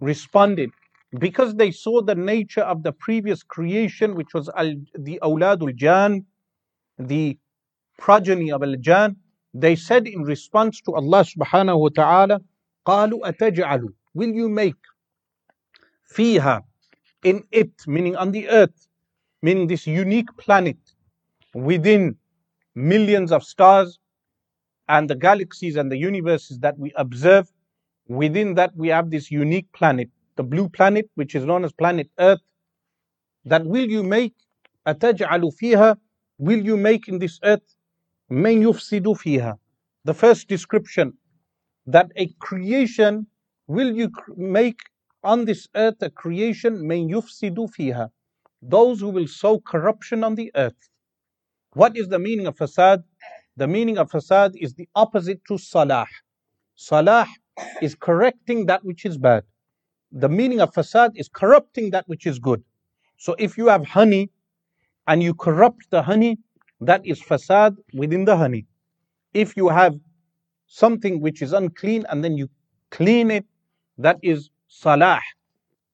responded, 0.00 0.70
because 1.18 1.54
they 1.54 1.70
saw 1.70 2.00
the 2.02 2.14
nature 2.14 2.62
of 2.62 2.82
the 2.82 2.92
previous 2.92 3.42
creation, 3.42 4.14
which 4.14 4.32
was 4.32 4.48
al, 4.56 4.74
the 4.94 5.18
awladul 5.22 5.74
jan, 5.74 6.24
the 6.98 7.38
progeny 7.98 8.50
of 8.50 8.62
al 8.62 8.76
jan, 8.76 9.16
they 9.54 9.76
said 9.76 10.06
in 10.06 10.22
response 10.22 10.80
to 10.82 10.94
Allah 10.94 11.24
subhanahu 11.24 11.80
wa 11.80 11.88
ta'ala, 11.94 12.40
قالوا 12.86 13.20
أتجعل 13.26 13.88
Will 14.14 14.30
you 14.30 14.48
make 14.48 14.74
fiha 16.16 16.62
in 17.26 17.44
it, 17.52 17.70
meaning 17.86 18.16
on 18.16 18.32
the 18.32 18.48
earth, 18.48 18.88
meaning 19.42 19.66
this 19.66 19.86
unique 19.86 20.34
planet 20.36 20.76
within 21.54 22.16
millions 22.74 23.32
of 23.32 23.44
stars 23.44 23.98
and 24.88 25.08
the 25.08 25.14
galaxies 25.14 25.76
and 25.76 25.90
the 25.90 25.96
universes 25.96 26.58
that 26.60 26.78
we 26.78 26.92
observe. 26.96 27.50
Within 28.08 28.54
that, 28.54 28.76
we 28.76 28.88
have 28.88 29.10
this 29.10 29.30
unique 29.30 29.70
planet, 29.72 30.10
the 30.36 30.42
blue 30.42 30.68
planet, 30.68 31.08
which 31.14 31.34
is 31.34 31.44
known 31.44 31.64
as 31.64 31.72
planet 31.72 32.10
Earth. 32.18 32.40
That 33.44 33.64
will 33.66 33.88
you 33.88 34.02
make 34.02 34.34
أتجعل 34.86 35.52
فيها 35.52 35.96
will 36.38 36.64
you 36.64 36.76
make 36.76 37.08
in 37.08 37.18
this 37.18 37.38
earth 37.44 37.76
من 38.30 38.62
يفسد 38.62 39.12
فيها 39.16 39.58
the 40.04 40.14
first 40.14 40.48
description 40.48 41.12
that 41.86 42.10
a 42.16 42.26
creation 42.40 43.26
will 43.66 43.92
you 43.92 44.10
make 44.36 44.80
on 45.26 45.44
this 45.44 45.68
earth 45.74 46.02
a 46.02 46.10
creation 46.10 46.74
من 46.82 47.10
يفسد 47.10 47.56
فيها 47.70 48.10
those 48.62 49.00
who 49.00 49.10
will 49.10 49.26
sow 49.28 49.58
corruption 49.60 50.24
on 50.24 50.34
the 50.34 50.50
earth 50.54 50.88
what 51.74 51.96
is 51.96 52.08
the 52.08 52.18
meaning 52.18 52.46
of 52.46 52.56
fasad? 52.56 53.02
The 53.56 53.66
meaning 53.66 53.96
of 53.98 54.10
fasad 54.10 54.52
is 54.56 54.74
the 54.74 54.88
opposite 54.94 55.40
to 55.48 55.56
salah. 55.56 56.06
Salah 56.74 57.26
is 57.80 57.94
correcting 57.94 58.66
that 58.66 58.84
which 58.84 59.06
is 59.06 59.16
bad. 59.16 59.44
The 60.12 60.28
meaning 60.28 60.60
of 60.60 60.72
fasad 60.74 61.12
is 61.14 61.28
corrupting 61.28 61.90
that 61.92 62.06
which 62.08 62.26
is 62.26 62.38
good. 62.38 62.62
So 63.16 63.34
if 63.38 63.56
you 63.56 63.68
have 63.68 63.86
honey 63.86 64.30
and 65.06 65.22
you 65.22 65.34
corrupt 65.34 65.90
the 65.90 66.02
honey, 66.02 66.38
that 66.80 67.06
is 67.06 67.22
fasad 67.22 67.76
within 67.94 68.26
the 68.26 68.36
honey. 68.36 68.66
If 69.32 69.56
you 69.56 69.68
have 69.68 69.94
something 70.66 71.20
which 71.20 71.40
is 71.40 71.52
unclean 71.54 72.04
and 72.10 72.22
then 72.22 72.36
you 72.36 72.50
clean 72.90 73.30
it, 73.30 73.46
that 73.96 74.18
is 74.22 74.50
salah. 74.76 75.20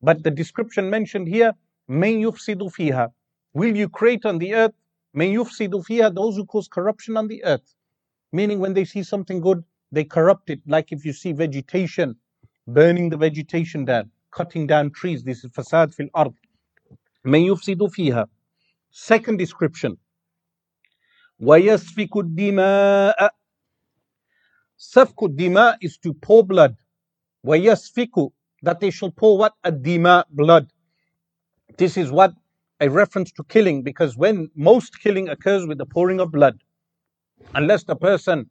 But 0.03 0.23
the 0.23 0.31
description 0.31 0.91
mentioned 0.91 1.29
here, 1.29 1.55
may 1.89 2.15
yufsidu 2.15 2.73
fiha. 2.75 3.13
Will 3.55 3.77
you 3.77 3.89
create 3.89 4.25
on 4.25 4.39
the 4.39 4.55
earth 4.55 4.75
May 5.15 5.33
yufsidu 5.35 5.85
fiha, 5.85 6.15
those 6.15 6.37
who 6.37 6.45
cause 6.45 6.69
corruption 6.69 7.17
on 7.17 7.29
the 7.29 7.43
earth. 7.45 7.75
Meaning 8.33 8.61
when 8.61 8.75
they 8.75 8.85
see 8.85 9.03
something 9.03 9.41
good, 9.41 9.65
they 9.91 10.05
corrupt 10.05 10.51
it. 10.51 10.61
Like 10.67 10.93
if 10.93 11.05
you 11.05 11.13
see 11.13 11.33
vegetation, 11.33 12.17
burning 12.67 13.09
the 13.11 13.17
vegetation 13.17 13.85
down, 13.85 14.11
cutting 14.31 14.67
down 14.67 14.91
trees. 14.91 15.25
This 15.25 15.45
is 15.45 15.51
fasad 15.51 15.95
fil 15.95 16.09
ard. 16.15 16.35
May 17.25 17.45
yufsidu 17.45 17.91
fiha. 17.95 18.27
Second 18.91 19.39
description. 19.39 19.99
وَيَسْفِكُ 21.41 22.11
الدِّمَاءَ 22.11 23.31
سَفْكُ 24.79 25.15
الدِّمَاء 25.15 25.79
is 25.81 25.97
to 25.99 26.13
pour 26.15 26.45
blood. 26.45 26.77
وَيَسْفِكُ 27.47 28.33
that 28.64 28.80
they 28.80 28.90
shall 28.90 29.12
pour 29.12 29.38
what? 29.38 29.54
A 29.64 29.72
dima, 29.72 30.24
blood. 30.32 30.72
This 31.78 31.98
is 31.98 32.12
what 32.12 32.34
a 32.80 32.90
reference 32.90 33.32
to 33.34 33.44
killing 33.44 33.84
because 33.84 34.18
when 34.18 34.50
most 34.56 35.00
killing 35.02 35.30
occurs 35.30 35.68
with 35.68 35.78
the 35.78 35.86
pouring 35.86 36.20
of 36.20 36.32
blood, 36.32 36.60
unless 37.54 37.84
the 37.84 37.96
person 37.96 38.50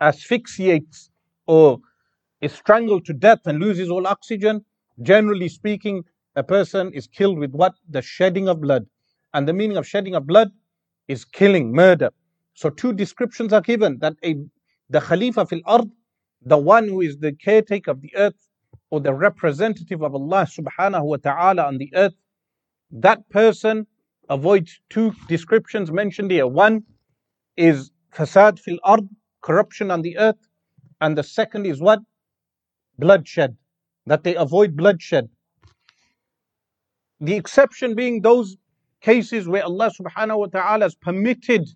asphyxiates 0.00 1.10
or 1.46 1.78
is 2.40 2.52
strangled 2.52 3.04
to 3.06 3.12
death 3.12 3.40
and 3.46 3.60
loses 3.60 3.90
all 3.90 4.06
oxygen, 4.06 4.64
generally 5.02 5.48
speaking, 5.48 6.04
a 6.36 6.42
person 6.42 6.92
is 6.92 7.06
killed 7.06 7.38
with 7.38 7.52
what? 7.52 7.74
The 7.88 8.02
shedding 8.02 8.48
of 8.48 8.60
blood. 8.60 8.86
And 9.34 9.46
the 9.48 9.52
meaning 9.52 9.76
of 9.76 9.86
shedding 9.86 10.14
of 10.14 10.26
blood 10.26 10.50
is 11.08 11.24
killing, 11.24 11.72
murder. 11.72 12.10
So 12.54 12.70
two 12.70 12.92
descriptions 12.92 13.52
are 13.52 13.60
given 13.60 13.98
that 14.00 14.14
a 14.24 14.36
the 14.90 15.00
Khalifa 15.00 15.46
fil 15.46 15.60
ard, 15.66 15.90
the 16.42 16.56
one 16.56 16.88
who 16.88 17.02
is 17.02 17.18
the 17.18 17.32
caretaker 17.32 17.90
of 17.90 18.00
the 18.00 18.14
earth 18.16 18.47
or 18.90 19.00
the 19.00 19.14
representative 19.14 20.02
of 20.02 20.14
Allah 20.14 20.46
subhanahu 20.46 21.04
wa 21.04 21.16
ta'ala 21.16 21.64
on 21.64 21.78
the 21.78 21.90
earth, 21.94 22.14
that 22.90 23.28
person 23.28 23.86
avoids 24.28 24.80
two 24.88 25.12
descriptions 25.28 25.90
mentioned 25.90 26.30
here. 26.30 26.46
One 26.46 26.84
is 27.56 27.90
fasad 28.14 28.58
fil 28.58 28.78
ard, 28.84 29.08
corruption 29.42 29.90
on 29.90 30.02
the 30.02 30.18
earth, 30.18 30.48
and 31.00 31.16
the 31.16 31.22
second 31.22 31.66
is 31.66 31.80
what? 31.80 32.00
Bloodshed, 32.98 33.56
that 34.06 34.24
they 34.24 34.34
avoid 34.34 34.76
bloodshed. 34.76 35.28
The 37.20 37.34
exception 37.34 37.94
being 37.94 38.22
those 38.22 38.56
cases 39.00 39.48
where 39.48 39.64
Allah 39.64 39.90
subhanahu 39.98 40.38
wa 40.38 40.46
ta'ala 40.46 40.84
has 40.84 40.94
permitted 40.94 41.68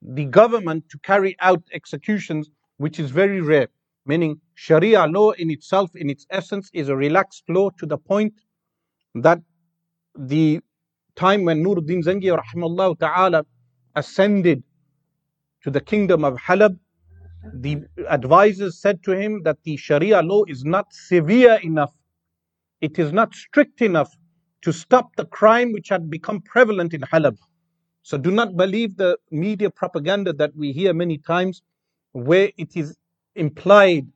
the 0.00 0.24
government 0.24 0.88
to 0.90 0.98
carry 0.98 1.36
out 1.40 1.62
executions, 1.72 2.50
which 2.76 2.98
is 2.98 3.10
very 3.10 3.40
rare. 3.40 3.68
Meaning, 4.04 4.40
Sharia 4.54 5.06
law 5.06 5.30
in 5.32 5.50
itself, 5.50 5.90
in 5.94 6.10
its 6.10 6.26
essence, 6.30 6.70
is 6.72 6.88
a 6.88 6.96
relaxed 6.96 7.44
law 7.48 7.70
to 7.78 7.86
the 7.86 7.98
point 7.98 8.34
that 9.14 9.38
the 10.18 10.60
time 11.14 11.44
when 11.44 11.62
Nuruddin 11.62 12.02
Zangi 12.02 12.36
rahimahullah 12.36 12.98
ta'ala 12.98 13.44
ascended 13.94 14.62
to 15.62 15.70
the 15.70 15.80
kingdom 15.80 16.24
of 16.24 16.36
Halab, 16.36 16.76
the 17.54 17.84
advisors 18.08 18.80
said 18.80 19.02
to 19.04 19.12
him 19.12 19.42
that 19.44 19.58
the 19.64 19.76
Sharia 19.76 20.22
law 20.22 20.44
is 20.48 20.64
not 20.64 20.86
severe 20.92 21.58
enough, 21.62 21.92
it 22.80 22.98
is 22.98 23.12
not 23.12 23.34
strict 23.34 23.82
enough 23.82 24.10
to 24.62 24.72
stop 24.72 25.14
the 25.16 25.26
crime 25.26 25.72
which 25.72 25.88
had 25.88 26.10
become 26.10 26.40
prevalent 26.40 26.94
in 26.94 27.00
Halab. 27.02 27.36
So 28.02 28.18
do 28.18 28.30
not 28.30 28.56
believe 28.56 28.96
the 28.96 29.16
media 29.30 29.70
propaganda 29.70 30.32
that 30.34 30.54
we 30.56 30.72
hear 30.72 30.92
many 30.92 31.18
times 31.18 31.62
where 32.12 32.50
it 32.56 32.76
is 32.76 32.96
implied 33.35 34.07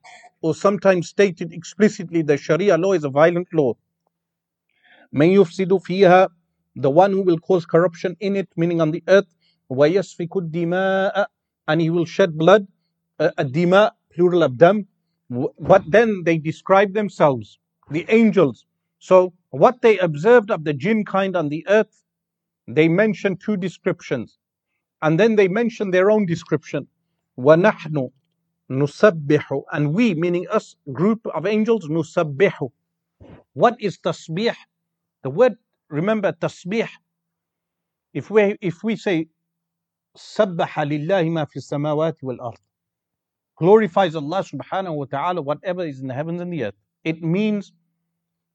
or 0.42 0.54
sometimes 0.54 1.08
stated 1.08 1.52
explicitly 1.52 2.22
the 2.22 2.36
Sharia 2.36 2.76
law 2.76 2.92
is 2.92 3.04
a 3.04 3.10
violent 3.10 3.48
law. 3.52 3.74
من 5.14 5.28
يفسد 5.34 5.80
فيها 5.82 6.28
the 6.76 6.90
one 6.90 7.12
who 7.12 7.22
will 7.22 7.38
cause 7.38 7.66
corruption 7.66 8.16
in 8.20 8.34
it, 8.34 8.48
meaning 8.56 8.80
on 8.80 8.90
the 8.90 9.02
earth, 9.08 9.34
ويسفك 9.70 10.28
الدماء 10.28 11.26
and 11.68 11.80
he 11.80 11.90
will 11.90 12.04
shed 12.04 12.36
blood, 12.36 12.66
uh, 13.18 13.30
dima, 13.38 13.92
plural 14.10 14.42
of 14.42 14.58
dam. 14.58 14.86
But 15.30 15.90
then 15.90 16.22
they 16.24 16.38
describe 16.38 16.92
themselves, 16.92 17.58
the 17.90 18.04
angels. 18.08 18.66
So 18.98 19.32
what 19.50 19.80
they 19.80 19.98
observed 19.98 20.50
of 20.50 20.64
the 20.64 20.72
jinn 20.72 21.04
kind 21.04 21.36
on 21.36 21.48
the 21.48 21.64
earth, 21.68 22.02
they 22.66 22.88
mention 22.88 23.36
two 23.36 23.56
descriptions. 23.56 24.38
And 25.00 25.18
then 25.18 25.36
they 25.36 25.48
mention 25.48 25.90
their 25.90 26.10
own 26.10 26.26
description. 26.26 26.86
وَنَحْنُ 27.38 28.12
Nusabbihu. 28.69 29.63
And 29.71 29.93
we, 29.93 30.13
meaning 30.13 30.47
us, 30.51 30.75
group 30.91 31.25
of 31.27 31.45
angels, 31.45 31.87
Nusabbihu. 31.87 32.71
What 33.53 33.75
is 33.79 33.97
tasbih? 33.97 34.55
The 35.23 35.29
word, 35.29 35.55
remember, 35.89 36.31
tasbih. 36.31 36.89
If 38.13 38.29
we, 38.29 38.57
if 38.61 38.83
we 38.83 38.95
say, 38.95 39.27
Sabbaha 40.17 40.83
lillahi 40.89 41.31
ma 41.31 41.45
fi 41.45 41.59
samawati 41.59 42.23
wal 42.23 42.41
ard. 42.41 42.57
Glorifies 43.57 44.15
Allah 44.15 44.43
subhanahu 44.43 44.95
wa 44.95 45.05
ta'ala, 45.05 45.41
whatever 45.41 45.85
is 45.85 45.99
in 46.01 46.07
the 46.07 46.13
heavens 46.13 46.41
and 46.41 46.51
the 46.51 46.65
earth. 46.65 46.75
It 47.03 47.21
means 47.21 47.71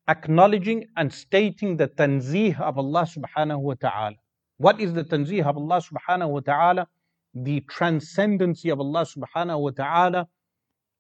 acknowledging 0.09 0.87
and 0.97 1.13
stating 1.13 1.77
the 1.77 1.89
tanzih 1.89 2.61
of 2.61 2.79
Allah 2.79 3.07
subhanahu 3.07 3.61
wa 3.61 3.75
ta'ala. 3.75 4.17
What 4.59 4.81
is 4.81 4.93
the 4.93 5.05
tanzih 5.05 5.45
of 5.45 5.57
Allah 5.57 5.81
subhanahu 5.81 6.31
wa 6.31 6.41
ta'ala? 6.41 6.89
The 7.35 7.61
transcendency 7.63 8.69
of 8.69 8.81
Allah 8.81 9.07
subhanahu 9.07 9.61
wa 9.61 9.71
ta'ala, 9.71 10.29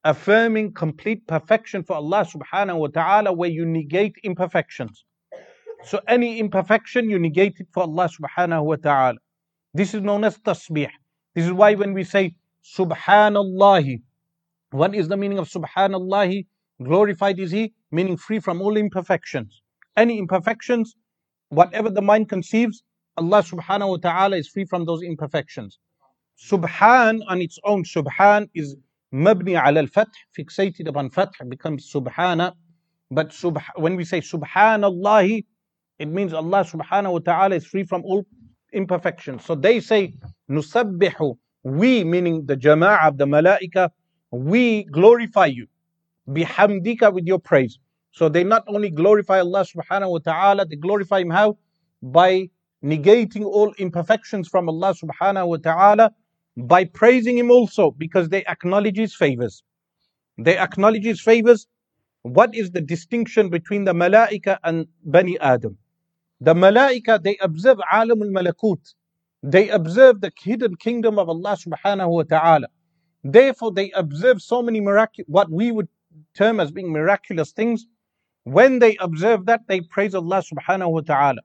affirming 0.04 0.72
complete 0.72 1.26
perfection 1.26 1.82
for 1.84 1.96
Allah 1.96 2.26
subhanahu 2.26 2.78
wa 2.78 2.86
ta'ala, 2.88 3.32
where 3.32 3.50
you 3.50 3.66
negate 3.66 4.16
imperfections. 4.24 5.04
So 5.84 6.00
any 6.08 6.38
imperfection, 6.38 7.10
you 7.10 7.18
negate 7.18 7.60
it 7.60 7.66
for 7.72 7.82
Allah 7.82 8.08
subhanahu 8.08 8.64
wa 8.64 8.76
ta'ala. 8.76 9.18
This 9.74 9.94
is 9.94 10.00
known 10.00 10.24
as 10.24 10.38
tasbih. 10.38 10.90
This 11.34 11.46
is 11.46 11.52
why 11.52 11.74
when 11.74 11.92
we 11.92 12.04
say 12.04 12.34
Subhanallah, 12.76 14.00
what 14.70 14.94
is 14.94 15.08
the 15.08 15.16
meaning 15.16 15.38
of 15.38 15.48
Subhanallah? 15.48 16.46
Glorified 16.82 17.38
is 17.38 17.50
He, 17.50 17.74
meaning 17.90 18.16
free 18.16 18.38
from 18.38 18.62
all 18.62 18.76
imperfections. 18.76 19.60
Any 19.96 20.18
imperfections, 20.18 20.94
whatever 21.48 21.90
the 21.90 22.02
mind 22.02 22.28
conceives, 22.28 22.82
Allah 23.16 23.42
subhanahu 23.42 23.90
wa 23.90 23.96
ta'ala 23.96 24.36
is 24.36 24.48
free 24.48 24.64
from 24.64 24.86
those 24.86 25.02
imperfections. 25.02 25.78
Subhan 26.42 27.20
on 27.28 27.40
its 27.40 27.58
own, 27.64 27.84
Subhan 27.84 28.48
is 28.54 28.76
mabni 29.14 29.54
al-fath, 29.54 30.08
fixated 30.36 30.88
upon 30.88 31.10
fath, 31.10 31.30
becomes 31.48 31.90
Subhana. 31.92 32.54
But 33.10 33.30
subh- 33.30 33.62
when 33.76 33.96
we 33.96 34.04
say 34.04 34.20
Subhanallah, 34.20 35.44
it 35.98 36.08
means 36.08 36.32
Allah 36.32 36.64
subhanahu 36.64 37.12
wa 37.12 37.18
ta'ala 37.20 37.54
is 37.54 37.66
free 37.66 37.84
from 37.84 38.02
all 38.04 38.26
imperfections. 38.72 39.44
So 39.44 39.54
they 39.54 39.78
say, 39.80 40.14
Nusabbihu, 40.50 41.36
we, 41.62 42.02
meaning 42.02 42.46
the 42.46 42.56
jama'ah 42.56 43.06
of 43.08 43.18
the 43.18 43.26
malaika, 43.26 43.90
we 44.32 44.84
glorify 44.84 45.46
you 45.46 45.66
bihamdika 46.28 47.12
with 47.12 47.26
your 47.26 47.38
praise. 47.38 47.78
So 48.10 48.28
they 48.28 48.44
not 48.44 48.64
only 48.66 48.90
glorify 48.90 49.40
Allah 49.40 49.64
subhanahu 49.64 50.10
wa 50.10 50.18
ta'ala, 50.18 50.66
they 50.66 50.76
glorify 50.76 51.20
Him 51.20 51.30
how? 51.30 51.58
By 52.02 52.48
negating 52.84 53.44
all 53.44 53.72
imperfections 53.78 54.48
from 54.48 54.68
Allah 54.68 54.94
subhanahu 54.94 55.48
wa 55.48 55.56
ta'ala, 55.56 56.12
by 56.56 56.84
praising 56.84 57.38
Him 57.38 57.50
also, 57.50 57.90
because 57.92 58.28
they 58.28 58.44
acknowledge 58.44 58.96
His 58.96 59.14
favors. 59.14 59.62
They 60.38 60.58
acknowledge 60.58 61.04
His 61.04 61.20
favors. 61.20 61.66
What 62.22 62.54
is 62.54 62.70
the 62.70 62.80
distinction 62.80 63.50
between 63.50 63.84
the 63.84 63.92
malaika 63.92 64.58
and 64.62 64.86
Bani 65.04 65.38
Adam? 65.40 65.78
The 66.40 66.54
malaika, 66.54 67.22
they 67.22 67.36
observe 67.40 67.78
alam 67.92 68.22
al-malakut. 68.22 68.94
They 69.42 69.68
observe 69.70 70.20
the 70.20 70.32
hidden 70.40 70.76
kingdom 70.76 71.18
of 71.18 71.28
Allah 71.28 71.56
subhanahu 71.56 72.10
wa 72.10 72.22
ta'ala. 72.22 72.68
Therefore, 73.24 73.72
they 73.72 73.90
observe 73.92 74.40
so 74.40 74.62
many 74.62 74.80
miraculous, 74.80 75.28
what 75.28 75.50
we 75.50 75.72
would 75.72 75.88
term 76.34 76.60
as 76.60 76.70
being 76.70 76.92
miraculous 76.92 77.52
things, 77.52 77.86
when 78.44 78.78
they 78.80 78.96
observe 79.00 79.46
that, 79.46 79.62
they 79.68 79.80
praise 79.80 80.14
Allah 80.14 80.42
subhanahu 80.42 80.90
wa 80.90 81.00
ta'ala. 81.00 81.40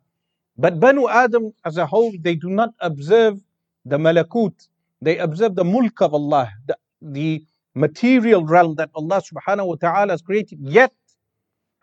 But 0.58 0.80
Banu 0.80 1.08
Adam 1.08 1.54
as 1.64 1.78
a 1.78 1.86
whole, 1.86 2.14
they 2.20 2.36
do 2.36 2.50
not 2.50 2.74
observe 2.80 3.40
the 3.86 3.98
malakut. 3.98 4.68
They 5.02 5.18
observe 5.18 5.56
the 5.56 5.64
mulk 5.64 6.02
of 6.02 6.14
Allah, 6.14 6.52
the, 6.66 6.78
the 7.02 7.46
material 7.76 8.46
realm 8.46 8.76
that 8.76 8.90
Allah 8.96 9.22
subhanahu 9.22 9.68
wa 9.68 9.76
ta'ala 9.76 10.14
has 10.14 10.22
created. 10.22 10.60
Yet, 10.62 10.94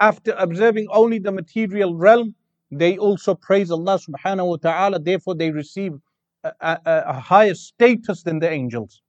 after 0.01 0.35
observing 0.37 0.89
only 0.91 1.19
the 1.19 1.33
material 1.33 1.95
realm, 1.95 2.35
they 2.71 2.99
also 2.99 3.35
praise 3.35 3.71
Allah 3.71 3.99
subhanahu 3.99 4.49
wa 4.49 4.57
ta'ala. 4.57 4.99
Therefore, 4.99 5.37
they 5.37 5.51
receive 5.51 5.93
a, 6.43 6.53
a, 6.61 6.79
a 6.85 7.21
higher 7.21 7.55
status 7.55 8.23
than 8.23 8.41
the 8.41 8.51
angels. 8.51 9.01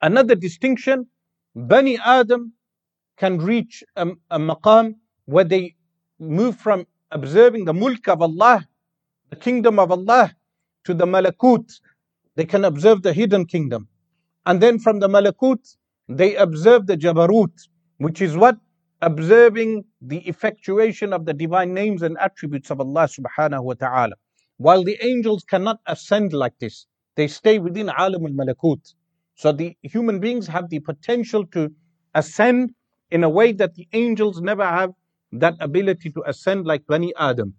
Another 0.00 0.34
distinction 0.34 1.06
Bani 1.54 1.98
Adam 1.98 2.52
can 3.16 3.38
reach 3.38 3.82
a, 3.96 4.08
a 4.30 4.38
maqam 4.38 4.94
where 5.26 5.44
they 5.44 5.74
move 6.18 6.56
from 6.56 6.86
observing 7.10 7.64
the 7.64 7.74
mulk 7.74 8.08
of 8.08 8.22
Allah, 8.22 8.66
the 9.30 9.36
kingdom 9.36 9.78
of 9.78 9.90
Allah, 9.90 10.34
to 10.84 10.94
the 10.94 11.06
malakut 11.06 11.68
They 12.35 12.45
can 12.45 12.65
observe 12.65 13.01
the 13.01 13.13
hidden 13.13 13.45
kingdom. 13.45 13.87
And 14.45 14.61
then 14.61 14.79
from 14.79 14.99
the 14.99 15.07
malakut, 15.07 15.75
they 16.07 16.35
observe 16.35 16.87
the 16.87 16.97
jabarut, 16.97 17.51
which 17.97 18.21
is 18.21 18.37
what? 18.37 18.57
Observing 19.01 19.85
the 20.01 20.19
effectuation 20.27 21.13
of 21.13 21.25
the 21.25 21.33
divine 21.33 21.73
names 21.73 22.01
and 22.01 22.17
attributes 22.19 22.69
of 22.71 22.79
Allah 22.79 23.07
subhanahu 23.07 23.63
wa 23.63 23.73
ta'ala. 23.73 24.15
While 24.57 24.83
the 24.83 24.97
angels 25.01 25.43
cannot 25.43 25.79
ascend 25.85 26.33
like 26.33 26.57
this, 26.59 26.85
they 27.15 27.27
stay 27.27 27.59
within 27.59 27.89
alam 27.89 28.25
al 28.25 28.31
malakut. 28.31 28.93
So 29.35 29.51
the 29.51 29.75
human 29.81 30.19
beings 30.19 30.47
have 30.47 30.69
the 30.69 30.79
potential 30.79 31.45
to 31.47 31.71
ascend 32.13 32.73
in 33.11 33.23
a 33.23 33.29
way 33.29 33.51
that 33.53 33.75
the 33.75 33.87
angels 33.93 34.41
never 34.41 34.65
have 34.65 34.91
that 35.31 35.55
ability 35.59 36.11
to 36.11 36.23
ascend 36.25 36.65
like 36.65 36.85
Bani 36.87 37.13
Adam. 37.17 37.53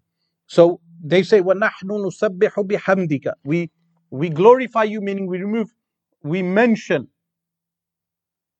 So 0.46 0.80
they 1.02 1.22
say, 1.22 1.40
وَنَحْنُ 1.42 1.84
نُسَبِّحُ 1.84 2.52
بِحَمْدِكَ 2.52 3.32
We 3.44 3.70
we 4.10 4.28
glorify 4.28 4.84
you, 4.84 5.00
meaning 5.00 5.26
we 5.26 5.38
remove, 5.38 5.72
we 6.22 6.42
mention 6.42 7.08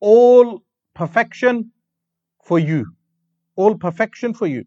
all 0.00 0.62
perfection 0.94 1.72
for 2.44 2.58
you. 2.58 2.86
All 3.56 3.74
perfection 3.76 4.34
for 4.34 4.46
you. 4.46 4.64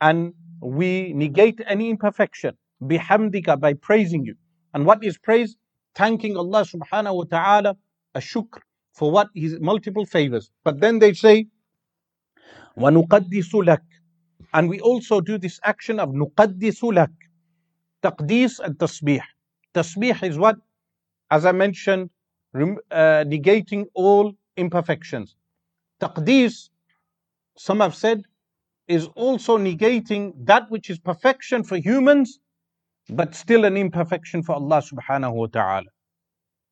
And 0.00 0.34
we 0.60 1.12
negate 1.14 1.60
any 1.66 1.90
imperfection. 1.90 2.56
Bihamdika 2.82 3.60
by 3.60 3.74
praising 3.74 4.24
you. 4.24 4.36
And 4.74 4.86
what 4.86 5.04
is 5.04 5.18
praise? 5.18 5.56
thanking 5.94 6.36
Allah 6.36 6.64
subhanahu 6.64 7.16
wa 7.16 7.24
ta'ala 7.24 7.76
a 8.14 8.20
shukr 8.20 8.60
for 8.92 9.10
what 9.10 9.28
his 9.34 9.58
multiple 9.60 10.04
favors. 10.06 10.50
But 10.64 10.80
then 10.80 10.98
they 10.98 11.12
say, 11.12 11.46
وَنُقَدِّسُ 12.76 13.52
لَكَ 13.52 13.80
And 14.54 14.68
we 14.68 14.80
also 14.80 15.20
do 15.20 15.38
this 15.38 15.60
action 15.64 16.00
of 16.00 16.10
نُقَدِّسُ 16.10 16.80
لَكَ 16.82 17.12
Taqdis 18.02 18.58
and 18.58 18.76
tasbih. 18.76 19.20
Tasbih 19.77 20.23
is 20.23 20.37
what? 20.39 20.57
As 21.29 21.45
I 21.45 21.51
mentioned, 21.51 22.09
uh, 22.55 23.23
negating 23.35 23.85
all 23.93 24.33
imperfections. 24.55 25.35
Taqdis, 26.01 26.69
some 27.57 27.79
have 27.81 27.93
said, 27.93 28.23
is 28.87 29.07
also 29.15 29.57
negating 29.57 30.33
that 30.45 30.63
which 30.71 30.89
is 30.89 30.97
perfection 30.97 31.63
for 31.63 31.77
humans 31.77 32.39
but 33.09 33.35
still 33.35 33.65
an 33.65 33.77
imperfection 33.77 34.41
for 34.43 34.53
Allah 34.55 34.81
subhanahu 34.81 35.33
wa 35.33 35.45
ta'ala. 35.47 35.89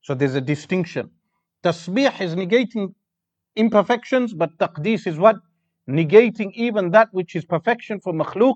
So 0.02 0.16
there's 0.16 0.36
a 0.36 0.42
distinction. 0.42 1.12
Tasbih 1.64 2.20
is 2.20 2.36
negating 2.36 2.94
imperfections, 3.56 4.34
but 4.34 4.58
taqdis 4.58 5.08
is 5.08 5.18
what? 5.18 5.38
Negating 5.88 6.52
even 6.54 6.92
that 6.92 7.10
which 7.12 7.36
is 7.36 7.46
perfection 7.46 8.00
for 8.00 8.14
makhluk, 8.14 8.56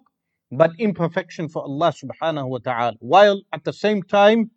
but 0.50 0.72
imperfection 0.78 1.48
for 1.48 1.62
Allah 1.62 1.92
subhanahu 1.92 2.48
wa 2.48 2.58
ta'ala. 2.58 2.96
While 3.00 3.42
at 3.52 3.64
the 3.64 3.72
same 3.72 4.02
time 4.02 4.50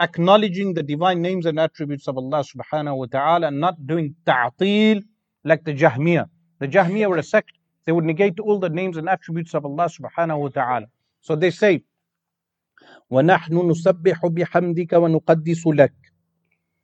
acknowledging 0.00 0.74
the 0.74 0.82
divine 0.82 1.22
names 1.22 1.46
and 1.46 1.58
attributes 1.58 2.08
of 2.08 2.16
Allah 2.16 2.44
subhanahu 2.44 2.96
wa 2.96 3.06
ta'ala 3.06 3.48
and 3.48 3.60
not 3.60 3.86
doing 3.86 4.14
ta'til 4.26 5.02
like 5.44 5.64
the 5.64 5.74
Jahmiyyah. 5.74 6.28
The 6.58 6.68
Jahmiyyah 6.68 7.08
were 7.08 7.18
a 7.18 7.22
sect, 7.22 7.52
they 7.84 7.92
would 7.92 8.04
negate 8.04 8.40
all 8.40 8.58
the 8.58 8.70
names 8.70 8.96
and 8.96 9.08
attributes 9.08 9.54
of 9.54 9.64
Allah 9.64 9.88
subhanahu 9.88 10.40
wa 10.40 10.48
ta'ala. 10.48 10.86
So 11.20 11.36
they 11.36 11.50
say, 11.50 11.84
وَنَحْنُ 13.10 13.50
نُسَبِّحُ 13.50 14.20
بِحَمْدِكَ 14.20 14.88
وَنُقَدِّسُ 14.88 15.64
لَكَ 15.64 15.90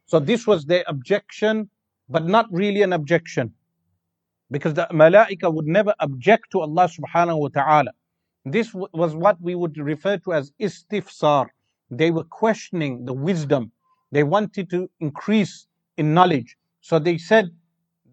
So 0.07 0.21
this 0.21 0.47
was 0.47 0.67
their 0.67 0.85
objection, 0.87 1.69
but 2.09 2.27
not 2.27 2.47
really 2.51 2.83
an 2.83 2.93
objection. 2.93 3.55
Because 4.52 4.74
the 4.74 4.88
malaika 4.92 5.54
would 5.54 5.68
never 5.68 5.94
object 6.00 6.52
to 6.52 6.62
Allah 6.62 6.88
subhanahu 6.88 7.40
wa 7.40 7.48
ta'ala. 7.50 7.92
This 8.46 8.74
was 8.74 9.16
what 9.16 9.42
we 9.42 9.56
would 9.56 9.78
refer 9.78 10.18
to 10.18 10.34
as 10.34 10.52
istifsar. 10.62 11.48
They 11.90 12.12
were 12.12 12.24
questioning 12.24 13.06
the 13.06 13.14
wisdom. 13.14 13.72
They 14.12 14.24
wanted 14.24 14.70
to 14.70 14.90
increase 15.00 15.68
in 15.98 16.14
knowledge. 16.14 16.58
So 16.82 17.00
they 17.00 17.18
said, 17.18 17.50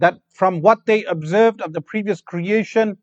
that 0.03 0.19
from 0.31 0.61
what 0.61 0.85
they 0.85 1.05
observed 1.05 1.61
of 1.61 1.73
the 1.73 1.81
previous 1.81 2.21
creation, 2.21 2.99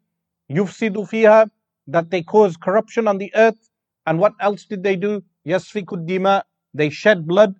yufsidu 0.51 1.09
fiha, 1.09 1.49
that 1.87 2.09
they 2.09 2.21
caused 2.21 2.59
corruption 2.59 3.07
on 3.07 3.17
the 3.17 3.31
earth. 3.35 3.69
And 4.05 4.19
what 4.19 4.33
else 4.41 4.65
did 4.65 4.83
they 4.83 4.97
do? 4.97 5.23
Yasfikud 5.47 6.05
dima, 6.05 6.43
they 6.73 6.89
shed 6.89 7.25
blood. 7.25 7.55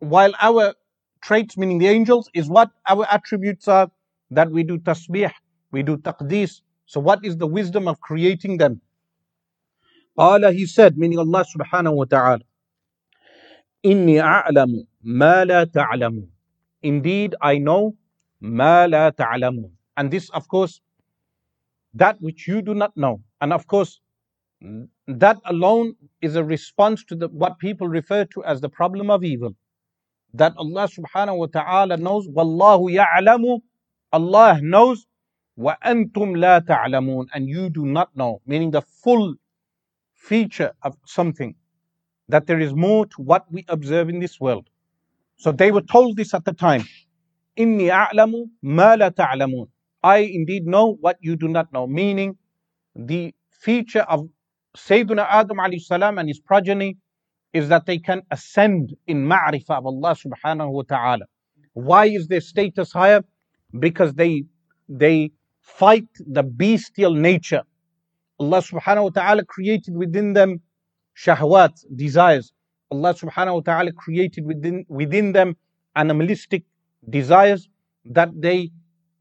While 0.00 0.32
our 0.40 0.74
traits, 1.20 1.56
meaning 1.56 1.78
the 1.78 1.86
angels, 1.86 2.28
is 2.34 2.48
what 2.48 2.70
our 2.88 3.06
attributes 3.08 3.68
are 3.68 3.88
that 4.34 4.50
we 4.50 4.62
do 4.62 4.78
tasbih, 4.78 5.32
we 5.70 5.82
do 5.82 5.96
taqdees. 5.96 6.62
So 6.86 7.00
what 7.00 7.24
is 7.24 7.36
the 7.36 7.46
wisdom 7.46 7.88
of 7.88 8.00
creating 8.00 8.58
them? 8.58 8.80
Allah, 10.16 10.52
he 10.52 10.66
said, 10.66 10.98
meaning 10.98 11.18
Allah 11.18 11.44
subhanahu 11.56 11.96
wa 11.96 12.04
ta'ala, 12.04 12.40
Inni 13.84 14.20
a'lamu 14.22 14.86
ma 15.02 15.42
la 15.42 15.64
ta'lamu. 15.64 16.28
Indeed, 16.82 17.34
I 17.40 17.58
know 17.58 17.96
ma 18.40 18.84
la 18.84 19.10
ta'lamun. 19.10 19.70
And 19.96 20.10
this, 20.10 20.30
of 20.30 20.48
course, 20.48 20.80
that 21.94 22.16
which 22.20 22.46
you 22.46 22.62
do 22.62 22.74
not 22.74 22.96
know. 22.96 23.22
And 23.40 23.52
of 23.52 23.66
course, 23.66 24.00
that 25.08 25.38
alone 25.46 25.94
is 26.20 26.36
a 26.36 26.44
response 26.44 27.04
to 27.04 27.16
the, 27.16 27.28
what 27.28 27.58
people 27.58 27.88
refer 27.88 28.24
to 28.26 28.44
as 28.44 28.60
the 28.60 28.68
problem 28.68 29.10
of 29.10 29.24
evil. 29.24 29.54
That 30.34 30.54
Allah 30.56 30.88
subhanahu 30.88 31.38
wa 31.38 31.46
ta'ala 31.46 31.96
knows, 31.96 32.28
Wallahu 32.28 32.90
ya'lamu, 32.90 33.60
Allah 34.12 34.60
knows, 34.60 35.06
wa 35.56 35.76
antum 35.84 36.36
la 36.36 36.60
and 37.34 37.48
you 37.48 37.70
do 37.70 37.86
not 37.86 38.14
know, 38.16 38.40
meaning 38.46 38.70
the 38.70 38.82
full 38.82 39.34
feature 40.14 40.72
of 40.82 40.96
something, 41.06 41.54
that 42.28 42.46
there 42.46 42.60
is 42.60 42.74
more 42.74 43.06
to 43.06 43.22
what 43.22 43.50
we 43.50 43.64
observe 43.68 44.08
in 44.08 44.20
this 44.20 44.38
world. 44.40 44.68
So 45.36 45.50
they 45.50 45.72
were 45.72 45.82
told 45.82 46.16
this 46.16 46.34
at 46.34 46.44
the 46.44 46.52
time. 46.52 46.84
Inni 47.58 47.90
a'lamu 47.90 48.48
ma 48.62 48.94
la 48.94 49.10
ta'lamun. 49.10 49.68
I 50.02 50.18
indeed 50.18 50.66
know 50.66 50.96
what 51.00 51.16
you 51.20 51.36
do 51.36 51.48
not 51.48 51.72
know. 51.72 51.86
Meaning, 51.86 52.36
the 52.94 53.34
feature 53.50 54.02
of 54.02 54.28
Sayyidina 54.76 55.26
Adam 55.28 55.58
alayhi 55.58 55.80
salam 55.80 56.18
and 56.18 56.28
his 56.28 56.40
progeny 56.40 56.96
is 57.52 57.68
that 57.68 57.86
they 57.86 57.98
can 57.98 58.22
ascend 58.30 58.94
in 59.06 59.26
ma'rifah 59.26 59.78
of 59.78 59.86
Allah 59.86 60.16
subhanahu 60.16 60.70
wa 60.70 60.82
ta'ala. 60.82 61.24
Why 61.74 62.06
is 62.06 62.28
their 62.28 62.40
status 62.40 62.92
higher? 62.92 63.22
Because 63.78 64.14
they 64.14 64.44
they 64.88 65.30
fight 65.60 66.08
the 66.18 66.42
bestial 66.42 67.14
nature. 67.14 67.62
Allah 68.38 68.58
subhanahu 68.58 69.04
wa 69.04 69.10
ta'ala 69.10 69.44
created 69.44 69.94
within 69.96 70.32
them 70.32 70.60
shahwat, 71.16 71.84
desires. 71.96 72.52
Allah 72.90 73.14
subhanahu 73.14 73.54
wa 73.54 73.60
ta'ala 73.60 73.92
created 73.92 74.44
within 74.44 74.84
within 74.88 75.32
them 75.32 75.56
animalistic 75.96 76.64
desires 77.08 77.68
that 78.04 78.30
they 78.40 78.70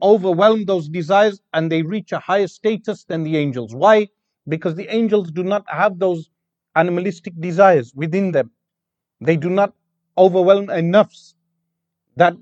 overwhelm 0.01 0.65
those 0.65 0.89
desires 0.89 1.39
and 1.53 1.71
they 1.71 1.83
reach 1.83 2.11
a 2.11 2.19
higher 2.19 2.47
status 2.47 3.03
than 3.05 3.23
the 3.23 3.37
angels. 3.37 3.75
Why? 3.75 4.07
Because 4.47 4.75
the 4.75 4.93
angels 4.93 5.31
do 5.31 5.43
not 5.43 5.63
have 5.67 5.99
those 5.99 6.29
animalistic 6.75 7.39
desires 7.39 7.93
within 7.95 8.31
them. 8.31 8.51
They 9.21 9.37
do 9.37 9.49
not 9.49 9.73
overwhelm 10.17 10.69
enough 10.69 11.13
that 12.15 12.33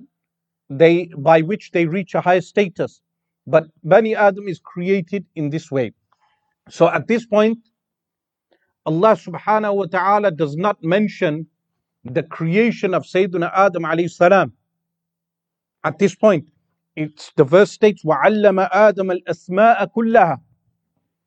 they 0.70 1.10
by 1.18 1.40
which 1.42 1.70
they 1.72 1.86
reach 1.86 2.14
a 2.14 2.20
higher 2.20 2.40
status. 2.40 3.00
But 3.46 3.64
Bani 3.82 4.14
Adam 4.14 4.48
is 4.48 4.58
created 4.58 5.26
in 5.34 5.50
this 5.50 5.70
way. 5.70 5.92
So 6.70 6.88
at 6.88 7.06
this 7.08 7.26
point, 7.26 7.58
Allah 8.86 9.16
subhanahu 9.16 9.76
wa 9.76 9.86
ta'ala 9.86 10.30
does 10.30 10.56
not 10.56 10.82
mention 10.82 11.46
the 12.04 12.22
creation 12.22 12.94
of 12.94 13.04
Sayyidina 13.04 13.50
Adam 13.54 13.84
alayhi 13.84 14.10
salam 14.10 14.52
at 15.84 15.98
this 15.98 16.14
point. 16.14 16.48
It's 16.96 17.32
the 17.36 17.44
verse 17.44 17.72
states, 17.72 18.04
وَعَلَّمَ 18.04 18.70
آدَمَ 18.70 19.18
الْأَسْمَاءَ 19.18 19.88
كُلَّهَا 19.96 20.38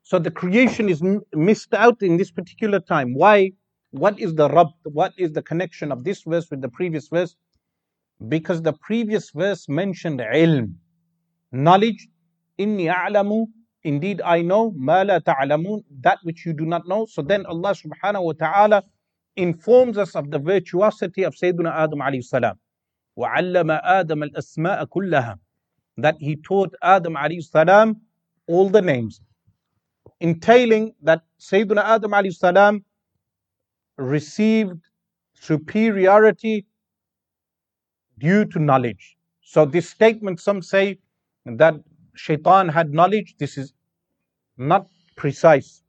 So 0.04 0.18
the 0.18 0.32
creation 0.32 0.88
is 0.88 1.04
missed 1.34 1.74
out 1.74 2.02
in 2.02 2.18
this 2.18 2.32
particular 2.32 2.80
time. 2.80 3.13
Why? 3.13 3.52
What 3.92 4.20
is 4.20 4.36
the 4.36 4.50
rub? 4.50 4.70
What 4.84 5.13
is 5.18 5.34
the 5.34 5.42
connection 5.42 5.92
of 5.92 6.04
this 6.04 6.24
verse 6.24 6.50
with 6.50 6.62
the 6.62 6.70
previous 6.70 7.08
verse? 7.10 7.36
Because 8.28 8.62
the 8.62 8.74
previous 8.74 9.32
verse 9.32 9.68
mentioned 9.70 10.20
ilm, 10.20 10.74
knowledge. 11.52 12.08
Inni 12.60 12.92
a'lamu, 12.92 13.46
indeed 13.84 14.20
I 14.22 14.42
know, 14.42 14.72
ma 14.76 15.04
la 15.04 15.20
ta'lamun, 15.20 15.84
that 16.02 16.18
which 16.24 16.44
you 16.44 16.54
do 16.54 16.66
not 16.66 16.88
know. 16.88 17.06
So 17.06 17.22
then 17.22 17.46
Allah 17.46 17.76
subhanahu 17.76 18.24
wa 18.24 18.34
ta'ala 18.34 18.84
informs 19.36 20.00
us 20.00 20.16
of 20.16 20.32
the 20.32 20.40
virtuosity 20.40 21.22
of 21.22 21.36
Sayyidina 21.36 21.72
Adam 21.72 22.00
alayhi 22.00 22.24
salam. 22.24 22.58
وعلم 23.18 23.72
آدم 23.84 24.24
الأسماء 24.24 24.86
كلها 24.86 25.38
that 25.98 26.16
he 26.20 26.36
taught 26.38 26.74
Adam 26.82 27.16
alayhi 27.16 27.44
salam 27.44 28.00
all 28.48 28.70
the 28.70 28.82
names 28.82 29.22
entailing 30.22 30.94
that 31.02 31.22
Sayyidina 31.40 31.84
Adam 31.84 32.12
alayhi 32.12 32.36
salam 32.36 32.84
received 33.98 34.82
superiority 35.34 36.66
due 38.18 38.44
to 38.44 38.59
knowledge 38.59 39.16
so 39.42 39.64
this 39.64 39.88
statement 39.90 40.40
some 40.40 40.62
say 40.62 40.98
that 41.44 41.75
shaitan 42.14 42.68
had 42.68 42.92
knowledge 42.92 43.35
this 43.38 43.57
is 43.59 43.72
not 44.57 44.87
precise 45.16 45.83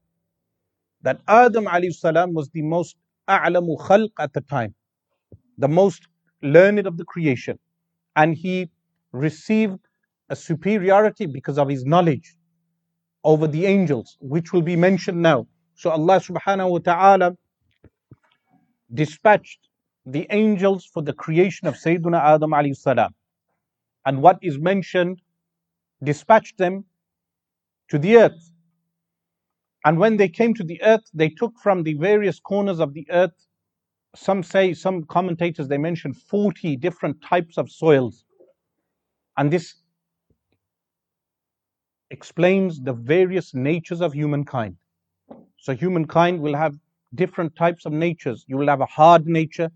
that 1.01 1.19
Adam 1.27 1.67
salam 1.91 2.33
was 2.33 2.49
the 2.49 2.61
most 2.61 2.95
a'lamu 3.27 3.77
khalq 3.79 4.09
at 4.19 4.33
the 4.33 4.41
time 4.41 4.73
the 5.57 5.67
most 5.67 6.07
learned 6.41 6.85
of 6.87 6.97
the 6.97 7.05
creation. 7.05 7.57
And 8.15 8.35
he 8.35 8.69
received 9.11 9.79
a 10.29 10.35
superiority 10.35 11.25
because 11.25 11.57
of 11.57 11.69
his 11.69 11.85
knowledge 11.85 12.35
over 13.23 13.47
the 13.47 13.65
angels, 13.65 14.17
which 14.19 14.51
will 14.51 14.61
be 14.61 14.75
mentioned 14.75 15.21
now. 15.21 15.47
So 15.75 15.89
Allah 15.89 16.19
subhanahu 16.19 16.69
wa 16.71 16.79
ta'ala 16.79 17.37
dispatched 18.93 19.59
the 20.05 20.27
angels 20.29 20.85
for 20.85 21.01
the 21.01 21.13
creation 21.13 21.67
of 21.67 21.75
Sayyidina 21.75 22.19
Adam 22.19 22.51
alayhi 22.51 22.75
salam. 22.75 23.13
And 24.05 24.21
what 24.21 24.37
is 24.41 24.59
mentioned, 24.59 25.21
dispatched 26.03 26.57
them 26.57 26.85
to 27.89 27.97
the 27.97 28.17
earth. 28.17 28.51
And 29.85 29.97
when 29.97 30.17
they 30.17 30.29
came 30.29 30.53
to 30.55 30.63
the 30.63 30.81
earth, 30.83 31.03
they 31.13 31.29
took 31.29 31.53
from 31.61 31.83
the 31.83 31.93
various 31.93 32.39
corners 32.39 32.79
of 32.79 32.93
the 32.93 33.07
earth 33.09 33.33
some 34.15 34.43
say, 34.43 34.73
some 34.73 35.03
commentators, 35.03 35.67
they 35.67 35.77
mention 35.77 36.13
40 36.13 36.77
different 36.77 37.21
types 37.21 37.57
of 37.57 37.71
soils. 37.71 38.25
And 39.37 39.51
this 39.51 39.75
explains 42.11 42.79
the 42.79 42.93
various 42.93 43.53
natures 43.55 44.01
of 44.01 44.13
humankind. 44.13 44.77
So, 45.57 45.75
humankind 45.75 46.41
will 46.41 46.55
have 46.55 46.75
different 47.15 47.55
types 47.55 47.85
of 47.85 47.93
natures. 47.93 48.45
You 48.47 48.57
will 48.57 48.67
have 48.67 48.81
a 48.81 48.85
hard 48.85 49.25
nature, 49.25 49.71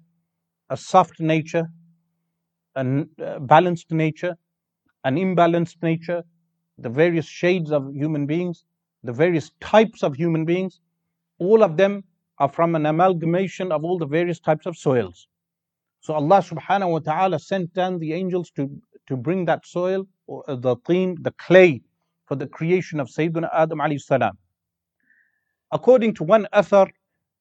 a 0.69 0.77
soft 0.77 1.19
nature, 1.19 1.67
a 2.75 3.05
uh, 3.23 3.39
balanced 3.39 3.91
nature, 3.91 4.35
an 5.03 5.15
imbalanced 5.15 5.81
nature, 5.81 6.23
the 6.77 6.89
various 6.89 7.25
shades 7.25 7.71
of 7.71 7.91
human 7.93 8.25
beings, 8.25 8.65
the 9.03 9.13
various 9.13 9.51
types 9.61 10.03
of 10.03 10.15
human 10.15 10.45
beings. 10.45 10.79
All 11.39 11.63
of 11.63 11.77
them 11.77 12.03
are 12.39 12.49
from 12.49 12.75
an 12.75 12.85
amalgamation 12.85 13.71
of 13.71 13.83
all 13.83 13.97
the 13.97 14.05
various 14.05 14.39
types 14.39 14.65
of 14.65 14.77
soils. 14.77 15.27
So 16.01 16.13
Allah 16.13 16.39
subhanahu 16.41 16.91
wa 16.91 16.99
ta'ala 16.99 17.39
sent 17.39 17.73
down 17.73 17.99
the 17.99 18.13
angels 18.13 18.51
to, 18.51 18.69
to 19.07 19.17
bring 19.17 19.45
that 19.45 19.65
soil, 19.65 20.07
or 20.27 20.43
the 20.47 20.75
teen, 20.87 21.17
the 21.21 21.31
clay, 21.31 21.81
for 22.25 22.35
the 22.35 22.47
creation 22.47 22.99
of 22.99 23.07
Sayyidina 23.07 23.49
Adam 23.53 23.79
alayhi 23.79 24.01
salam. 24.01 24.37
According 25.71 26.13
to 26.15 26.23
one 26.23 26.47
author, 26.53 26.87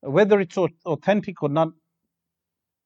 whether 0.00 0.40
it's 0.40 0.56
authentic 0.56 1.42
or 1.42 1.48
not 1.48 1.68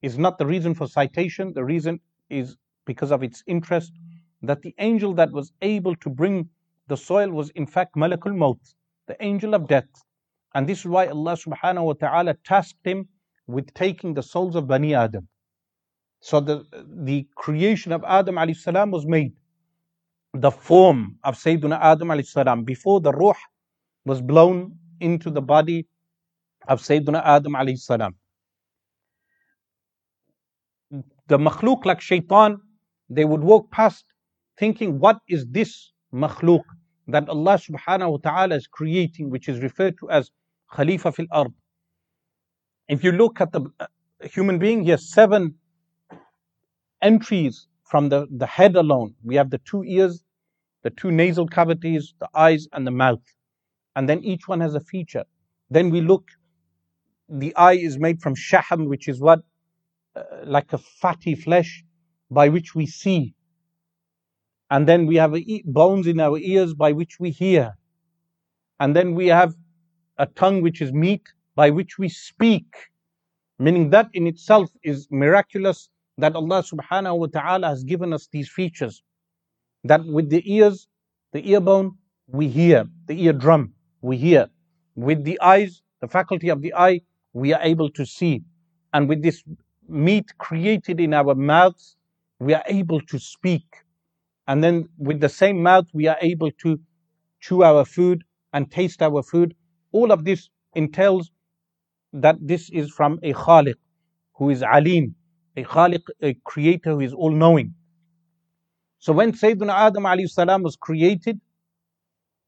is 0.02 0.18
not 0.18 0.38
the 0.38 0.46
reason 0.46 0.74
for 0.74 0.86
citation. 0.86 1.52
The 1.52 1.64
reason 1.64 2.00
is 2.28 2.56
because 2.86 3.10
of 3.10 3.22
its 3.22 3.42
interest 3.46 3.92
that 4.42 4.62
the 4.62 4.74
angel 4.78 5.14
that 5.14 5.30
was 5.32 5.52
able 5.62 5.94
to 5.96 6.10
bring 6.10 6.48
the 6.88 6.96
soil 6.96 7.30
was 7.30 7.50
in 7.50 7.66
fact 7.66 7.94
Malakul 7.94 8.34
Maut, 8.34 8.58
the 9.06 9.16
angel 9.22 9.54
of 9.54 9.68
death. 9.68 9.88
And 10.54 10.66
this 10.68 10.80
is 10.80 10.86
why 10.86 11.06
Allah 11.06 11.36
subhanahu 11.36 11.84
wa 11.84 11.92
ta'ala 11.92 12.34
tasked 12.44 12.84
him 12.84 13.08
with 13.46 13.72
taking 13.74 14.14
the 14.14 14.22
souls 14.22 14.56
of 14.56 14.66
Bani 14.66 14.94
Adam. 14.94 15.28
So 16.20 16.40
the, 16.40 16.64
the 17.04 17.26
creation 17.34 17.92
of 17.92 18.04
Adam 18.04 18.36
alayhi 18.36 18.56
salam 18.56 18.90
was 18.90 19.06
made. 19.06 19.32
The 20.34 20.50
form 20.50 21.16
of 21.24 21.36
Sayyidina 21.36 21.78
Adam 21.80 22.08
alayhi 22.08 22.26
salam 22.26 22.64
before 22.64 23.00
the 23.00 23.12
ruh 23.12 23.34
was 24.04 24.20
blown 24.20 24.76
into 25.00 25.30
the 25.30 25.42
body 25.42 25.86
of 26.68 26.80
Sayyidina 26.80 27.22
Adam 27.24 27.52
alayhi 27.54 27.78
salam. 27.78 28.14
The 31.30 31.38
makhluk 31.38 31.84
like 31.84 32.00
shaitan, 32.00 32.60
they 33.08 33.24
would 33.24 33.40
walk 33.40 33.70
past 33.70 34.04
thinking, 34.58 34.98
what 34.98 35.18
is 35.28 35.46
this 35.48 35.92
makhluk 36.12 36.64
that 37.06 37.28
Allah 37.28 37.56
subhanahu 37.56 38.10
wa 38.10 38.18
ta'ala 38.18 38.56
is 38.56 38.66
creating, 38.66 39.30
which 39.30 39.48
is 39.48 39.60
referred 39.60 39.96
to 40.00 40.10
as 40.10 40.32
Khalifa 40.72 41.12
fil 41.12 41.26
ard. 41.30 41.52
If 42.88 43.04
you 43.04 43.12
look 43.12 43.40
at 43.40 43.52
the 43.52 43.62
uh, 43.78 43.86
human 44.22 44.58
being, 44.58 44.82
he 44.82 44.90
has 44.90 45.08
seven 45.08 45.54
entries 47.00 47.68
from 47.84 48.08
the, 48.08 48.26
the 48.36 48.46
head 48.46 48.74
alone. 48.74 49.14
We 49.22 49.36
have 49.36 49.50
the 49.50 49.58
two 49.58 49.84
ears, 49.84 50.24
the 50.82 50.90
two 50.90 51.12
nasal 51.12 51.46
cavities, 51.46 52.12
the 52.18 52.28
eyes, 52.34 52.66
and 52.72 52.84
the 52.84 52.90
mouth. 52.90 53.22
And 53.94 54.08
then 54.08 54.24
each 54.24 54.48
one 54.48 54.58
has 54.60 54.74
a 54.74 54.80
feature. 54.80 55.24
Then 55.70 55.90
we 55.90 56.00
look, 56.00 56.24
the 57.28 57.54
eye 57.54 57.74
is 57.74 58.00
made 58.00 58.20
from 58.20 58.34
shaham, 58.34 58.88
which 58.88 59.06
is 59.06 59.20
what? 59.20 59.42
Uh, 60.16 60.22
like 60.44 60.72
a 60.72 60.78
fatty 60.78 61.36
flesh 61.36 61.84
by 62.32 62.48
which 62.48 62.74
we 62.74 62.84
see. 62.84 63.32
And 64.68 64.88
then 64.88 65.06
we 65.06 65.14
have 65.16 65.36
bones 65.64 66.08
in 66.08 66.18
our 66.18 66.36
ears 66.36 66.74
by 66.74 66.90
which 66.90 67.20
we 67.20 67.30
hear. 67.30 67.74
And 68.80 68.96
then 68.96 69.14
we 69.14 69.28
have 69.28 69.54
a 70.18 70.26
tongue 70.26 70.62
which 70.62 70.82
is 70.82 70.92
meat 70.92 71.22
by 71.54 71.70
which 71.70 71.96
we 71.96 72.08
speak. 72.08 72.66
Meaning 73.60 73.90
that 73.90 74.08
in 74.12 74.26
itself 74.26 74.68
is 74.82 75.06
miraculous 75.12 75.88
that 76.18 76.34
Allah 76.34 76.64
subhanahu 76.64 77.18
wa 77.18 77.26
ta'ala 77.26 77.68
has 77.68 77.84
given 77.84 78.12
us 78.12 78.26
these 78.32 78.48
features. 78.48 79.04
That 79.84 80.04
with 80.04 80.28
the 80.28 80.42
ears, 80.52 80.88
the 81.32 81.48
ear 81.48 81.60
bone, 81.60 81.92
we 82.26 82.48
hear. 82.48 82.84
The 83.06 83.14
eardrum, 83.26 83.74
we 84.02 84.16
hear. 84.16 84.48
With 84.96 85.22
the 85.22 85.40
eyes, 85.40 85.82
the 86.00 86.08
faculty 86.08 86.48
of 86.48 86.62
the 86.62 86.74
eye, 86.74 87.02
we 87.32 87.52
are 87.52 87.62
able 87.62 87.90
to 87.90 88.04
see. 88.04 88.42
And 88.92 89.08
with 89.08 89.22
this 89.22 89.44
meat 89.89 90.37
created 90.37 90.99
in 90.99 91.13
our 91.13 91.35
mouths, 91.35 91.95
we 92.39 92.53
are 92.53 92.63
able 92.67 93.01
to 93.01 93.19
speak. 93.19 93.65
And 94.47 94.63
then 94.63 94.89
with 94.97 95.19
the 95.19 95.29
same 95.29 95.61
mouth, 95.61 95.85
we 95.93 96.07
are 96.07 96.17
able 96.21 96.51
to 96.63 96.79
chew 97.39 97.63
our 97.63 97.85
food 97.85 98.23
and 98.53 98.69
taste 98.71 99.01
our 99.01 99.23
food. 99.23 99.55
All 99.91 100.11
of 100.11 100.23
this 100.25 100.49
entails 100.73 101.31
that 102.13 102.37
this 102.41 102.69
is 102.69 102.91
from 102.91 103.19
a 103.23 103.33
Khaliq 103.33 103.75
who 104.33 104.49
is 104.49 104.63
Alim, 104.63 105.15
a 105.57 105.63
Khaliq, 105.63 106.03
a 106.21 106.33
creator 106.43 106.91
who 106.91 107.01
is 107.01 107.13
all 107.13 107.31
knowing. 107.31 107.73
So 108.99 109.13
when 109.13 109.33
Sayyidina 109.33 109.71
Adam 109.71 110.03
alayhi 110.03 110.29
salam 110.29 110.63
was 110.63 110.75
created, 110.75 111.39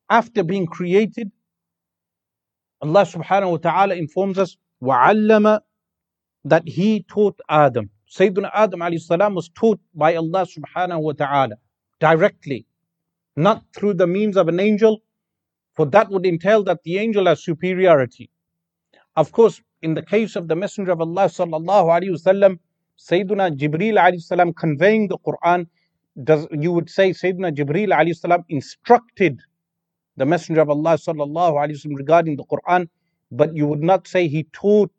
after 0.10 0.44
being 0.44 0.66
created, 0.66 1.32
Allah 2.82 3.04
subhanahu 3.04 3.52
wa 3.52 3.58
ta'ala 3.58 3.96
informs 3.96 4.38
us, 4.38 4.58
وَعَلَّمَ 4.82 5.60
that 6.45 6.67
he 6.67 7.05
taught 7.09 7.39
Adam. 7.49 7.91
Sayyidina 8.11 8.51
Adam 8.53 8.81
alayhi 8.81 9.35
was 9.35 9.49
taught 9.55 9.81
by 9.95 10.17
Allah 10.17 10.47
subhanahu 10.47 11.01
wa 11.01 11.13
ta'ala 11.13 11.57
directly, 12.01 12.67
not 13.37 13.63
through 13.75 13.95
the 13.95 14.07
means 14.07 14.37
of 14.37 14.49
an 14.49 14.61
angel, 14.61 15.01
for 15.75 15.87
that 15.87 16.11
would 16.11 16.27
entail 16.27 16.63
that 16.65 16.83
the 16.85 16.99
angel 16.99 17.27
has 17.27 17.43
superiority. 17.43 18.29
Of 19.17 19.33
course, 19.33 19.63
in 19.83 19.95
the 19.95 20.03
case 20.03 20.37
of 20.37 20.49
the 20.49 20.57
Messenger 20.57 20.93
of 20.93 21.01
Allah 21.01 21.27
sallallahu 21.27 21.87
alaihi 21.97 22.11
wasallam, 22.11 22.59
Sayyidina 22.99 23.57
Jibril 23.57 23.95
alayhi 23.95 24.21
salam 24.23 24.53
conveying 24.53 25.09
the 25.09 25.19
Quran, 25.19 25.67
does 26.23 26.47
you 26.51 26.73
would 26.73 26.91
say 26.91 27.11
Sayyidina 27.11 27.55
Jibril 27.57 27.89
alayhi 27.89 28.17
salam 28.17 28.45
instructed 28.49 29.41
the 30.17 30.27
Messenger 30.27 30.61
of 30.61 30.71
Allah 30.71 30.95
sallallahu 30.95 31.55
alaihi 31.55 31.77
wasallam 31.77 31.97
regarding 31.97 32.37
the 32.37 32.45
Quran, 32.45 32.89
but 33.31 33.57
you 33.57 33.67
would 33.67 33.83
not 33.83 34.07
say 34.07 34.29
he 34.29 34.45
taught 34.53 34.93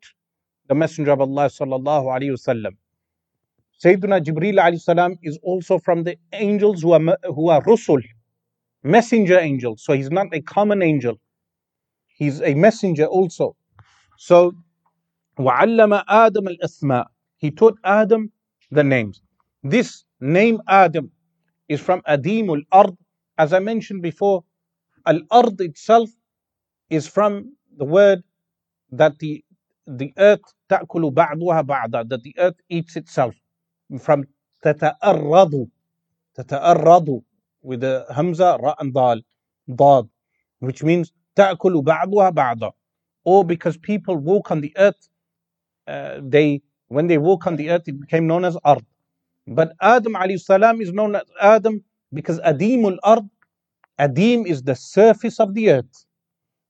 the 0.67 0.75
Messenger 0.75 1.11
of 1.11 1.21
Allah 1.21 1.45
sallallahu 1.45 2.05
alaihi 2.05 2.31
wasallam. 2.37 2.77
Sayyidina 3.83 4.23
Jibril 4.23 4.55
alayhi 4.59 4.79
salam 4.81 5.15
is 5.23 5.39
also 5.41 5.79
from 5.79 6.03
the 6.03 6.17
angels 6.33 6.81
who 6.81 6.91
are 6.93 7.17
who 7.23 7.49
are 7.49 7.61
rusul, 7.63 8.01
messenger 8.83 9.39
angels. 9.39 9.83
So 9.83 9.93
he's 9.93 10.11
not 10.11 10.27
a 10.33 10.41
common 10.41 10.81
angel. 10.81 11.19
He's 12.07 12.41
a 12.41 12.53
messenger 12.53 13.05
also. 13.05 13.55
So 14.17 14.53
وَعَلَّمَ 15.39 16.05
آدَمَ 16.05 16.57
الْأَسْمَاءِ 16.57 17.05
He 17.37 17.51
taught 17.51 17.77
Adam 17.85 18.31
the 18.71 18.83
names. 18.83 19.21
This 19.63 20.03
name 20.19 20.61
Adam 20.67 21.11
is 21.69 21.79
from 21.79 22.01
Adimul 22.01 22.61
Ard. 22.73 22.95
As 23.37 23.53
I 23.53 23.59
mentioned 23.59 24.01
before, 24.01 24.43
Al 25.05 25.21
Ard 25.31 25.61
itself 25.61 26.09
is 26.89 27.07
from 27.07 27.55
the 27.77 27.85
word 27.85 28.21
that 28.91 29.17
the 29.19 29.42
the 29.86 30.12
earth 30.18 30.42
ta'kulu 30.68 31.12
ba'duha 31.12 31.64
ba'da, 31.64 32.08
that 32.08 32.22
the 32.22 32.34
earth 32.38 32.56
eats 32.68 32.96
itself. 32.96 33.34
From 34.00 34.24
tata'arradu, 34.64 35.68
tata'arradu, 36.38 37.22
with 37.62 37.80
the 37.80 38.06
hamza, 38.14 38.58
ra 38.62 38.74
and 38.78 38.94
dal, 38.94 39.20
dad, 39.74 40.08
which 40.60 40.82
means 40.82 41.12
ta'kulu 41.36 41.82
ba'duha 41.82 42.32
ba'da. 42.32 42.72
Or 43.24 43.44
because 43.44 43.76
people 43.78 44.16
walk 44.16 44.50
on 44.50 44.60
the 44.60 44.72
earth, 44.76 45.08
uh, 45.86 46.20
they 46.22 46.62
when 46.88 47.06
they 47.08 47.18
walk 47.18 47.46
on 47.46 47.56
the 47.56 47.70
earth, 47.70 47.88
it 47.88 48.00
became 48.00 48.26
known 48.26 48.44
as 48.44 48.56
ard. 48.64 48.84
But 49.46 49.72
Adam 49.80 50.16
salam 50.38 50.80
is 50.80 50.92
known 50.92 51.16
as 51.16 51.24
Adam 51.40 51.84
because 52.12 52.40
Adimul 52.40 52.96
ard, 53.02 53.24
Adim 54.00 54.46
is 54.46 54.62
the 54.62 54.74
surface 54.76 55.40
of 55.40 55.54
the 55.54 55.70
earth 55.70 56.06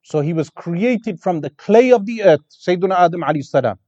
so 0.05 0.21
he 0.21 0.33
was 0.33 0.51
created 0.51 1.21
from 1.21 1.43
the 1.43 1.51
clay 1.51 1.93
of 1.93 2.07
the 2.07 2.23
earth 2.23 2.47
Sayyidina 2.67 2.97
Adam 3.07 3.23
alayhi 3.23 3.45
salam 3.45 3.79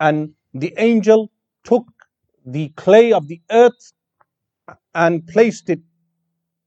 and 0.00 0.32
the 0.54 0.74
angel 0.78 1.30
took 1.64 1.86
the 2.46 2.68
clay 2.76 3.12
of 3.12 3.28
the 3.28 3.40
earth 3.50 3.92
and 4.94 5.26
placed 5.26 5.70
it 5.70 5.80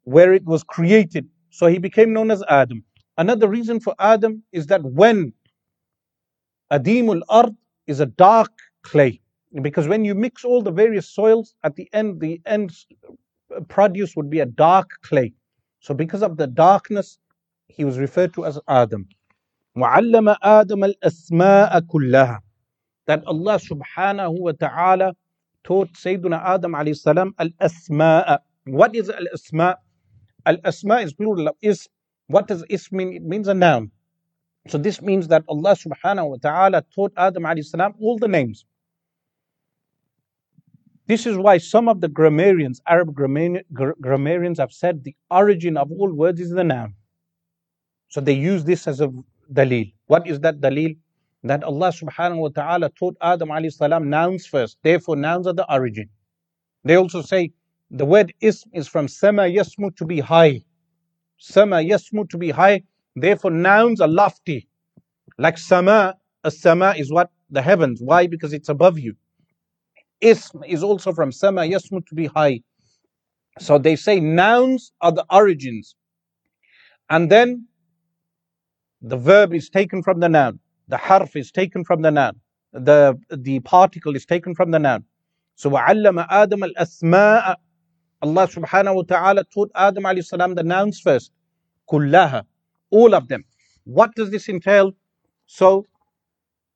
where 0.03 0.33
it 0.33 0.45
was 0.45 0.63
created. 0.63 1.27
So 1.49 1.67
he 1.67 1.79
became 1.79 2.13
known 2.13 2.31
as 2.31 2.43
Adam. 2.49 2.83
Another 3.17 3.47
reason 3.47 3.79
for 3.79 3.95
Adam 3.99 4.43
is 4.51 4.67
that 4.67 4.83
when 4.83 5.33
Adimul 6.71 7.21
Ard 7.29 7.55
is 7.87 7.99
a 7.99 8.05
dark 8.05 8.51
clay, 8.83 9.21
because 9.61 9.87
when 9.87 10.03
you 10.03 10.15
mix 10.15 10.43
all 10.43 10.61
the 10.61 10.71
various 10.71 11.09
soils, 11.09 11.55
at 11.63 11.75
the 11.75 11.87
end, 11.93 12.19
the 12.19 12.41
end 12.45 12.71
produce 13.67 14.15
would 14.15 14.29
be 14.29 14.39
a 14.39 14.45
dark 14.45 14.89
clay. 15.03 15.33
So 15.79 15.93
because 15.93 16.23
of 16.23 16.37
the 16.37 16.47
darkness, 16.47 17.19
he 17.67 17.85
was 17.85 17.97
referred 17.97 18.33
to 18.35 18.45
as 18.45 18.59
Adam. 18.67 19.07
وَعَلَّمَ 19.77 20.37
آدَمَ 20.43 20.93
الْأَسْمَاءَ 20.93 21.81
كُلَّهَا 21.87 22.39
That 23.07 23.23
Allah 23.25 23.59
subhanahu 23.59 24.39
wa 24.39 24.51
ta'ala 24.51 25.15
taught 25.63 25.91
Sayyidina 25.93 26.43
Adam 26.43 26.73
alayhi 26.73 26.97
salam 26.97 27.33
al-asma'a. 27.39 28.39
What 28.65 28.95
is 28.95 29.09
al-asma? 29.09 29.77
asma 30.45 31.01
is 31.01 31.13
plural 31.13 31.47
of 31.47 31.55
ism. 31.61 31.91
What 32.27 32.47
does 32.47 32.63
ism 32.69 32.97
mean? 32.97 33.13
It 33.13 33.23
means 33.23 33.47
a 33.47 33.53
noun. 33.53 33.91
So 34.67 34.77
this 34.77 35.01
means 35.01 35.27
that 35.29 35.43
Allah 35.47 35.75
subhanahu 35.75 36.29
wa 36.29 36.37
ta'ala 36.41 36.83
taught 36.95 37.13
Adam 37.17 37.43
alayhi 37.43 37.65
salam 37.65 37.93
all 37.99 38.17
the 38.17 38.27
names. 38.27 38.65
This 41.05 41.25
is 41.25 41.37
why 41.37 41.57
some 41.57 41.89
of 41.89 41.99
the 41.99 42.07
grammarians, 42.07 42.81
Arab 42.87 43.13
grammarians 43.13 44.59
have 44.59 44.71
said 44.71 45.03
the 45.03 45.15
origin 45.29 45.75
of 45.75 45.91
all 45.91 46.13
words 46.13 46.39
is 46.39 46.51
the 46.51 46.63
noun. 46.63 46.95
So 48.13 48.21
they 48.21 48.33
use 48.33 48.63
this 48.63 48.87
as 48.87 49.01
a 49.01 49.09
dalil. 49.51 49.91
What 50.05 50.27
is 50.27 50.39
that 50.41 50.59
dalil? 50.61 50.97
that 51.43 51.63
Allah 51.63 51.89
subhanahu 51.89 52.37
wa 52.37 52.49
ta'ala 52.49 52.89
taught 52.89 53.17
Adam 53.21 53.49
alayhi 53.49 53.73
salam 53.73 54.09
nouns 54.09 54.45
first. 54.45 54.77
Therefore, 54.81 55.15
nouns 55.15 55.45
are 55.45 55.53
the 55.53 55.69
origin. 55.71 56.09
They 56.85 56.95
also 56.95 57.21
say 57.21 57.51
the 57.91 58.05
word 58.05 58.33
ism 58.39 58.69
is 58.73 58.87
from 58.87 59.07
sama 59.07 59.43
yasmu 59.43 59.95
to 59.97 60.05
be 60.05 60.19
high. 60.19 60.61
Sama 61.37 61.77
yasmu 61.77 62.29
to 62.29 62.37
be 62.37 62.51
high. 62.51 62.83
Therefore, 63.15 63.51
nouns 63.51 63.99
are 63.99 64.07
lofty. 64.07 64.67
Like 65.37 65.57
sama, 65.57 66.15
a 66.43 66.51
sama 66.51 66.93
is 66.97 67.11
what? 67.11 67.29
The 67.49 67.61
heavens. 67.61 67.99
Why? 68.01 68.27
Because 68.27 68.53
it's 68.53 68.69
above 68.69 68.97
you. 68.97 69.15
Ism 70.21 70.63
is 70.65 70.83
also 70.83 71.11
from 71.11 71.31
sama 71.31 71.61
yasmu 71.61 72.05
to 72.07 72.15
be 72.15 72.27
high. 72.27 72.61
So 73.59 73.77
they 73.77 73.95
say 73.95 74.19
nouns 74.19 74.93
are 75.01 75.11
the 75.11 75.25
origins. 75.29 75.95
And 77.09 77.29
then 77.29 77.67
the 79.02 79.16
verb 79.16 79.54
is 79.54 79.68
taken 79.68 80.02
from 80.02 80.20
the 80.20 80.28
noun. 80.28 80.58
The 80.88 80.96
harf 80.96 81.36
is 81.36 81.50
taken 81.52 81.84
from 81.84 82.02
the 82.02 82.10
noun. 82.10 82.40
The, 82.72 83.18
the 83.30 83.60
particle 83.60 84.16
is 84.16 84.26
taken 84.26 84.54
from 84.54 84.70
the 84.70 84.78
noun. 84.78 85.04
So 85.56 85.70
وَعَلَّمَ 85.70 86.28
آدَمَ 86.28 86.72
الْأَسْمَاءَ 86.72 87.56
Allah 88.20 88.48
subhanahu 88.48 88.96
wa 88.96 89.02
ta'ala 89.02 89.44
taught 89.44 89.70
Adam 89.76 90.02
alayhi 90.04 90.24
salam 90.24 90.54
the 90.54 90.64
nouns 90.64 91.00
first. 91.00 91.30
Kullaha. 91.88 92.44
All 92.90 93.14
of 93.14 93.28
them. 93.28 93.44
What 93.84 94.14
does 94.16 94.30
this 94.30 94.48
entail? 94.48 94.92
So, 95.46 95.86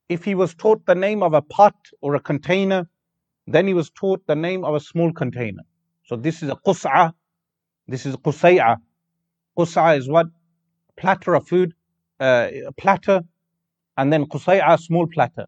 if 0.08 0.24
he 0.24 0.34
was 0.34 0.54
taught 0.54 0.86
the 0.86 0.94
name 0.94 1.22
of 1.22 1.34
a 1.34 1.42
pot 1.42 1.74
or 2.00 2.14
a 2.14 2.20
container, 2.20 2.88
then 3.46 3.66
he 3.66 3.74
was 3.74 3.90
taught 3.90 4.24
the 4.26 4.36
name 4.36 4.64
of 4.64 4.74
a 4.74 4.80
small 4.80 5.12
container. 5.12 5.62
So 6.04 6.16
this 6.16 6.42
is 6.42 6.50
a 6.50 6.56
qus'a. 6.56 7.12
This 7.88 8.06
is 8.06 8.16
qusay'a. 8.16 8.76
Qus'a 9.58 9.98
is 9.98 10.08
what? 10.08 10.26
Platter 10.96 11.34
of 11.34 11.48
food. 11.48 11.74
Uh, 12.19 12.49
platter 12.77 13.21
and 13.97 14.13
then 14.13 14.25
Qusay'a, 14.25 14.79
small 14.79 15.07
platter. 15.07 15.47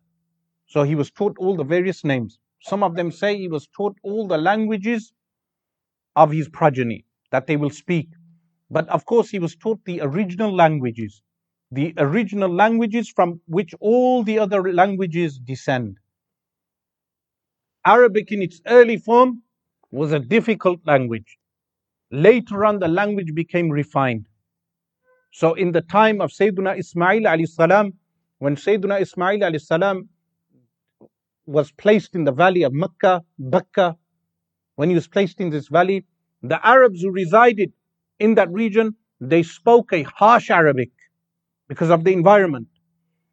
So 0.67 0.83
he 0.83 0.95
was 0.95 1.11
taught 1.11 1.37
all 1.39 1.57
the 1.57 1.63
various 1.63 2.03
names. 2.05 2.39
Some 2.61 2.83
of 2.83 2.95
them 2.95 3.11
say 3.11 3.37
he 3.37 3.47
was 3.47 3.67
taught 3.67 3.97
all 4.03 4.27
the 4.27 4.37
languages 4.37 5.13
of 6.15 6.31
his 6.31 6.49
progeny 6.49 7.05
that 7.31 7.47
they 7.47 7.57
will 7.57 7.69
speak. 7.71 8.09
But 8.71 8.89
of 8.89 9.05
course, 9.05 9.29
he 9.29 9.39
was 9.39 9.55
taught 9.55 9.83
the 9.85 10.01
original 10.01 10.55
languages, 10.55 11.21
the 11.71 11.93
original 11.97 12.53
languages 12.53 13.09
from 13.09 13.41
which 13.47 13.73
all 13.79 14.23
the 14.23 14.39
other 14.39 14.73
languages 14.73 15.39
descend. 15.39 15.97
Arabic 17.85 18.31
in 18.31 18.41
its 18.43 18.61
early 18.67 18.97
form 18.97 19.43
was 19.91 20.11
a 20.13 20.19
difficult 20.19 20.79
language. 20.85 21.37
Later 22.11 22.65
on, 22.65 22.79
the 22.79 22.89
language 22.89 23.35
became 23.35 23.69
refined. 23.69 24.28
So, 25.31 25.53
in 25.53 25.71
the 25.71 25.81
time 25.81 26.21
of 26.21 26.31
Sayyidina 26.31 26.79
Ismail 26.79 27.47
salam, 27.47 27.93
when 28.39 28.55
Sayyidina 28.55 29.01
Ismail 29.01 29.59
salam 29.59 30.09
was 31.45 31.71
placed 31.71 32.15
in 32.15 32.23
the 32.23 32.31
valley 32.31 32.63
of 32.63 32.73
Mecca, 32.73 33.23
Bakka, 33.39 33.95
when 34.75 34.89
he 34.89 34.95
was 34.95 35.07
placed 35.07 35.39
in 35.39 35.49
this 35.49 35.67
valley, 35.67 36.05
the 36.41 36.65
Arabs 36.65 37.01
who 37.01 37.11
resided 37.11 37.71
in 38.19 38.35
that 38.35 38.49
region, 38.51 38.95
they 39.19 39.43
spoke 39.43 39.91
a 39.93 40.03
harsh 40.03 40.49
Arabic 40.49 40.91
because 41.67 41.89
of 41.89 42.03
the 42.03 42.13
environment. 42.13 42.67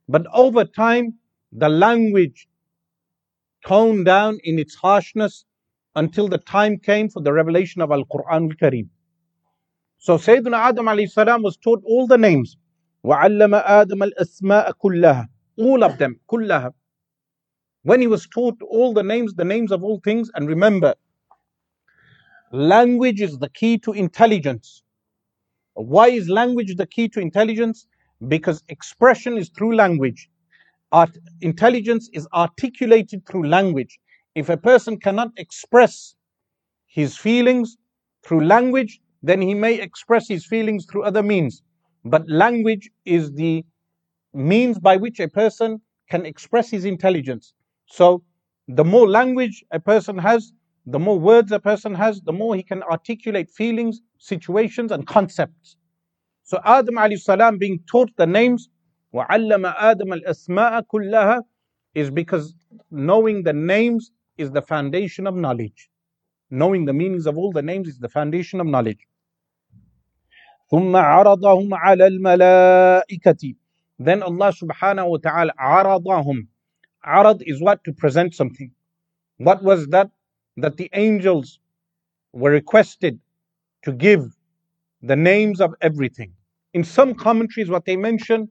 But 0.08 0.26
over 0.32 0.64
time, 0.64 1.14
the 1.52 1.68
language 1.68 2.48
toned 3.66 4.04
down 4.04 4.38
in 4.44 4.58
its 4.58 4.74
harshness 4.74 5.44
until 5.94 6.28
the 6.28 6.38
time 6.38 6.78
came 6.78 7.08
for 7.08 7.22
the 7.22 7.32
revelation 7.32 7.80
of 7.80 7.90
Al-Quran 7.90 8.50
al-Kareem. 8.50 8.88
So 9.97 10.17
Sayyidina 10.17 10.57
Adam 10.57 10.87
alayhi 10.87 11.09
salam 11.09 11.43
was 11.43 11.57
taught 11.57 11.83
all 11.85 12.07
the 12.07 12.17
names. 12.17 12.57
وَعَلَّمَ 13.05 13.63
آدَمَ 13.63 14.11
الْأَسْمَاءَ 14.11 14.73
كُلَّهَا 14.83 15.27
All 15.57 15.83
of 15.83 15.97
them, 15.97 16.19
كُلَّهَا. 16.29 16.73
When 17.83 18.01
he 18.01 18.07
was 18.07 18.27
taught 18.27 18.61
all 18.61 18.93
the 18.93 19.03
names, 19.03 19.33
the 19.33 19.45
names 19.45 19.71
of 19.71 19.83
all 19.83 19.99
things, 20.03 20.29
and 20.35 20.47
remember, 20.47 20.95
language 22.51 23.21
is 23.21 23.39
the 23.39 23.49
key 23.49 23.77
to 23.79 23.91
intelligence. 23.91 24.83
Why 25.73 26.09
is 26.09 26.29
language 26.29 26.75
the 26.75 26.85
key 26.85 27.07
to 27.09 27.19
intelligence? 27.19 27.87
Because 28.27 28.63
expression 28.69 29.37
is 29.37 29.49
through 29.49 29.75
language. 29.75 30.29
Art, 30.91 31.17
intelligence 31.41 32.09
is 32.13 32.27
articulated 32.33 33.25
through 33.25 33.47
language. 33.47 33.99
If 34.35 34.49
a 34.49 34.57
person 34.57 34.99
cannot 34.99 35.29
express 35.37 36.15
his 36.87 37.17
feelings 37.17 37.77
through 38.23 38.45
language, 38.45 38.99
then 39.25 39.41
he 39.41 39.53
may 39.53 39.79
express 39.79 40.27
his 40.27 40.45
feelings 40.45 40.85
through 40.85 41.03
other 41.03 41.23
means. 41.23 41.61
But 42.03 42.29
language 42.29 42.89
is 43.05 43.31
the 43.33 43.63
means 44.33 44.79
by 44.79 44.97
which 44.97 45.19
a 45.19 45.27
person 45.27 45.81
can 46.09 46.25
express 46.25 46.69
his 46.69 46.85
intelligence. 46.85 47.53
So, 47.85 48.23
the 48.67 48.83
more 48.83 49.07
language 49.07 49.63
a 49.71 49.79
person 49.79 50.17
has, 50.17 50.53
the 50.85 50.99
more 50.99 51.19
words 51.19 51.51
a 51.51 51.59
person 51.59 51.93
has, 51.95 52.21
the 52.21 52.33
more 52.33 52.55
he 52.55 52.63
can 52.63 52.81
articulate 52.83 53.49
feelings, 53.49 54.01
situations, 54.17 54.91
and 54.91 55.05
concepts. 55.05 55.75
So, 56.43 56.59
Adam 56.65 56.95
alayhi 56.95 57.19
salam 57.19 57.57
being 57.57 57.79
taught 57.89 58.11
the 58.17 58.25
names, 58.27 58.69
وَعَلَّمَ 59.13 59.75
آدَمَ 59.75 60.21
الْأَسْمَاءَ 60.21 60.83
كُلَّهَا 60.91 61.41
is 61.93 62.09
because 62.09 62.55
knowing 62.89 63.43
the 63.43 63.53
names 63.53 64.11
is 64.37 64.51
the 64.51 64.61
foundation 64.61 65.27
of 65.27 65.35
knowledge. 65.35 65.89
Knowing 66.49 66.85
the 66.85 66.93
meanings 66.93 67.27
of 67.27 67.37
all 67.37 67.51
the 67.51 67.61
names 67.61 67.87
is 67.87 67.99
the 67.99 68.09
foundation 68.09 68.59
of 68.59 68.67
knowledge. 68.67 69.07
ثم 70.69 70.95
عرضهم 70.95 71.73
على 71.73 72.07
الملائكة 72.07 73.55
Then 73.99 74.23
Allah 74.23 74.51
subhanahu 74.51 75.09
wa 75.09 75.17
ta'ala 75.17 75.53
عرضهم 75.59 76.47
Arad 77.03 77.41
is 77.45 77.61
what? 77.61 77.83
To 77.83 77.93
present 77.93 78.35
something. 78.35 78.71
What 79.37 79.63
was 79.63 79.87
that? 79.87 80.11
That 80.57 80.77
the 80.77 80.89
angels 80.93 81.59
were 82.33 82.51
requested 82.51 83.19
to 83.83 83.91
give 83.91 84.35
the 85.01 85.15
names 85.15 85.59
of 85.59 85.73
everything. 85.81 86.33
In 86.73 86.83
some 86.83 87.15
commentaries, 87.15 87.69
what 87.69 87.85
they 87.85 87.97
mention, 87.97 88.49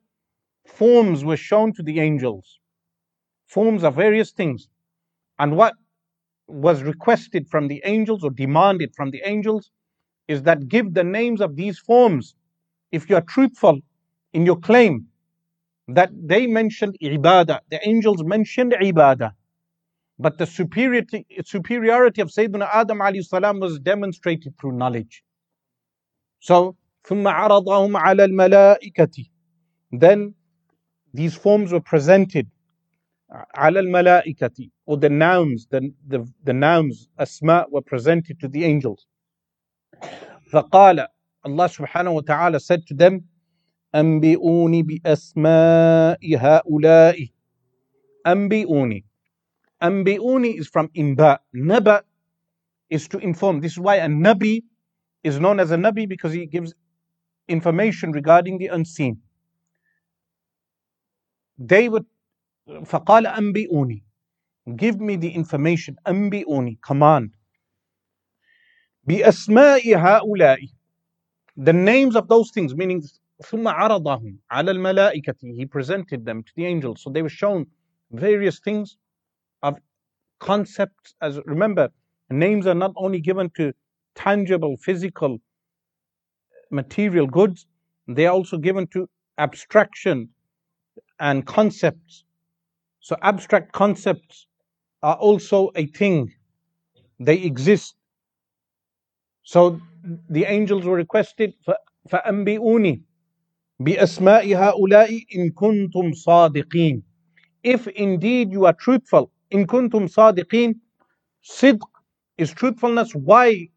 forms 0.67 1.25
were 1.25 1.37
shown 1.37 1.73
to 1.75 1.83
the 1.83 2.01
angels. 2.01 2.59
Forms 3.47 3.85
of 3.85 3.95
various 3.95 4.33
things. 4.33 4.69
And 5.39 5.57
what 5.57 5.75
was 6.49 6.83
requested 6.83 7.49
from 7.49 7.69
the 7.69 7.81
angels 7.85 8.25
or 8.25 8.31
demanded 8.31 8.95
from 8.97 9.11
the 9.13 9.23
angels 9.25 9.71
is 10.29 10.43
that 10.45 10.69
give 10.69 10.95
the 10.95 11.05
names 11.05 11.41
of 11.41 11.57
these 11.57 11.79
forms 11.79 12.35
if 12.93 13.09
you 13.11 13.17
are 13.17 13.23
truthful 13.23 13.81
in 14.33 14.47
your 14.47 14.57
claim 14.59 15.07
that 15.89 16.11
they 16.15 16.47
mentioned 16.47 16.97
ibadah 17.03 17.59
the 17.71 17.89
angels 17.89 18.23
mentioned 18.25 18.73
ibadah 18.73 19.33
but 20.19 20.37
the 20.39 20.47
superiority, 20.47 21.27
superiority 21.45 22.21
of 22.21 22.29
Sayyidina 22.29 22.69
Adam 22.73 22.99
alayhi 22.99 23.25
salam 23.25 23.59
was 23.61 23.79
demonstrated 23.79 24.55
through 24.61 24.73
knowledge 24.73 25.25
so 26.41 26.77
ثم 27.05 27.27
عرضهم 27.29 27.97
على 27.97 28.25
الملائكة 28.25 29.27
then 29.93 30.35
these 31.15 31.35
forms 31.35 31.73
were 31.73 31.81
presented 31.81 32.47
على 33.57 33.81
الملائكة 33.81 34.71
or 34.87 34.97
the 34.99 35.09
nouns 35.09 35.67
the, 35.71 35.93
the, 36.09 36.27
the 36.45 36.53
nouns 36.53 37.09
asma 37.19 37.67
were 37.71 37.83
presented 37.83 38.39
to 38.41 38.49
the 38.49 38.65
angels 38.65 39.07
فقال 40.56 41.08
subhanahu 41.46 42.16
wa 42.16 42.22
ta'ala 42.22 42.60
said 42.60 42.88
to 42.88 42.94
them 42.94 43.24
أنبئوني 43.96 44.84
بأسماء 44.84 46.20
هؤلاء 46.38 47.28
أنبئوني 48.28 49.06
أنبئوني 49.84 50.58
is 50.60 50.68
from 50.68 50.88
inba 50.96 51.40
naba 51.54 52.04
is 52.90 53.08
to 53.08 53.18
inform 53.20 53.60
this 53.60 53.74
is 53.74 53.80
why 53.80 53.96
a 53.98 54.08
nabi 54.08 54.64
is 55.24 55.40
known 55.40 55.60
as 55.60 55.72
a 55.72 55.76
nabi 55.78 56.08
because 56.08 56.32
he 56.34 56.46
gives 56.46 56.74
information 57.50 58.12
regarding 58.12 58.58
the 58.58 58.68
unseen 58.68 59.20
they 61.58 61.90
would 61.90 62.06
فقال 62.86 63.28
أنبئوني 63.28 64.04
give 64.78 65.00
me 65.00 65.16
the 65.18 65.30
information 65.30 65.96
أنبئوني 66.08 66.80
command 66.82 67.32
بأسماء 69.09 69.95
هؤلاء 69.97 70.59
the 71.57 71.73
names 71.73 72.17
of 72.17 72.29
those 72.29 72.51
things 72.51 72.75
meaning 72.75 73.03
ثم 73.43 73.69
عرضهم 73.69 74.39
على 74.51 74.71
الملائكة 74.71 75.57
he 75.57 75.65
presented 75.67 76.25
them 76.25 76.43
to 76.43 76.53
the 76.57 76.65
angels 76.67 77.03
so 77.03 77.11
they 77.11 77.23
were 77.23 77.29
shown 77.29 77.67
various 78.13 78.61
things 78.61 78.97
of 79.63 79.77
concepts 80.39 81.15
as 81.21 81.41
remember 81.47 81.89
names 82.31 82.67
are 82.67 82.75
not 82.75 82.93
only 82.97 83.21
given 83.21 83.51
to 83.51 83.73
tangible 84.15 84.77
physical 84.77 85.39
material 86.71 87.27
goods 87.27 87.67
they 88.09 88.27
are 88.27 88.33
also 88.35 88.57
given 88.59 88.87
to 88.87 89.09
abstraction 89.39 90.29
and 91.19 91.47
concepts 91.47 92.25
so 93.01 93.17
abstract 93.23 93.73
concepts 93.73 94.47
are 95.03 95.17
also 95.17 95.71
a 95.77 95.87
thing 95.87 96.33
they 97.19 97.37
exist 97.39 97.95
so 99.45 99.81
the 100.31 100.45
angels 100.45 100.85
were 100.85 100.97
requested 100.97 101.53
فأنبئوني 102.11 103.03
بأسماء 103.81 104.55
هؤلاء 104.55 105.11
إن 105.37 105.51
كنتم 105.51 106.13
صادقين 106.13 107.03
if 107.63 107.87
indeed 107.89 108.53
you 108.53 108.65
are 108.67 108.73
truthful 108.73 109.31
إن 109.55 109.67
كنتم 109.67 110.07
صادقين 110.07 110.75
صدق 111.43 111.89
is 112.39 112.53
truthfulness 112.53 113.15
why 113.15 113.69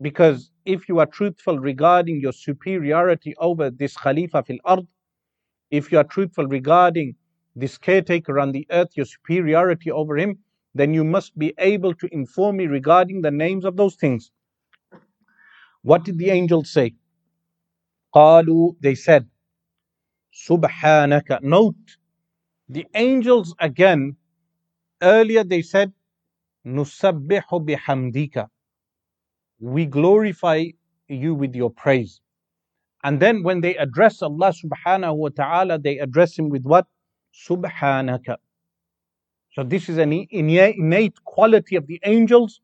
because 0.00 0.50
if 0.64 0.88
you 0.88 0.98
are 0.98 1.06
truthful 1.06 1.58
regarding 1.58 2.20
your 2.20 2.32
superiority 2.32 3.34
over 3.38 3.70
this 3.70 3.96
Khalifa 3.96 4.42
fil 4.42 4.58
ard 4.64 4.86
if 5.70 5.92
you 5.92 5.98
are 5.98 6.04
truthful 6.04 6.46
regarding 6.46 7.14
this 7.56 7.76
caretaker 7.78 8.38
on 8.38 8.52
the 8.52 8.66
earth 8.70 8.90
your 8.96 9.06
superiority 9.06 9.90
over 9.90 10.16
him 10.16 10.38
then 10.74 10.94
you 10.94 11.04
must 11.04 11.38
be 11.38 11.52
able 11.58 11.94
to 11.94 12.08
inform 12.12 12.56
me 12.56 12.66
regarding 12.66 13.20
the 13.22 13.30
names 13.30 13.64
of 13.64 13.76
those 13.76 13.96
things 13.96 14.30
what 15.82 16.04
did 16.04 16.18
the 16.18 16.30
angels 16.30 16.70
say? 16.72 16.94
قالوا, 18.14 18.76
they 18.80 18.94
said, 18.94 19.28
Subhanaka. 20.32 21.42
Note, 21.42 21.96
the 22.68 22.86
angels 22.94 23.54
again, 23.58 24.16
earlier 25.02 25.44
they 25.44 25.62
said, 25.62 25.92
Nusabbihu 26.66 27.66
bihamdika. 27.66 28.48
We 29.60 29.86
glorify 29.86 30.66
you 31.08 31.34
with 31.34 31.54
your 31.54 31.70
praise. 31.70 32.20
And 33.04 33.20
then 33.20 33.42
when 33.42 33.60
they 33.60 33.76
address 33.76 34.22
Allah 34.22 34.52
subhanahu 34.52 35.16
wa 35.16 35.28
ta'ala, 35.28 35.78
they 35.78 35.98
address 35.98 36.38
him 36.38 36.48
with 36.48 36.62
what? 36.64 36.86
Subhanaka. 37.48 38.36
So 39.52 39.64
this 39.64 39.88
is 39.88 39.98
an 39.98 40.12
innate 40.12 41.22
quality 41.24 41.76
of 41.76 41.86
the 41.86 42.00
angels 42.04 42.60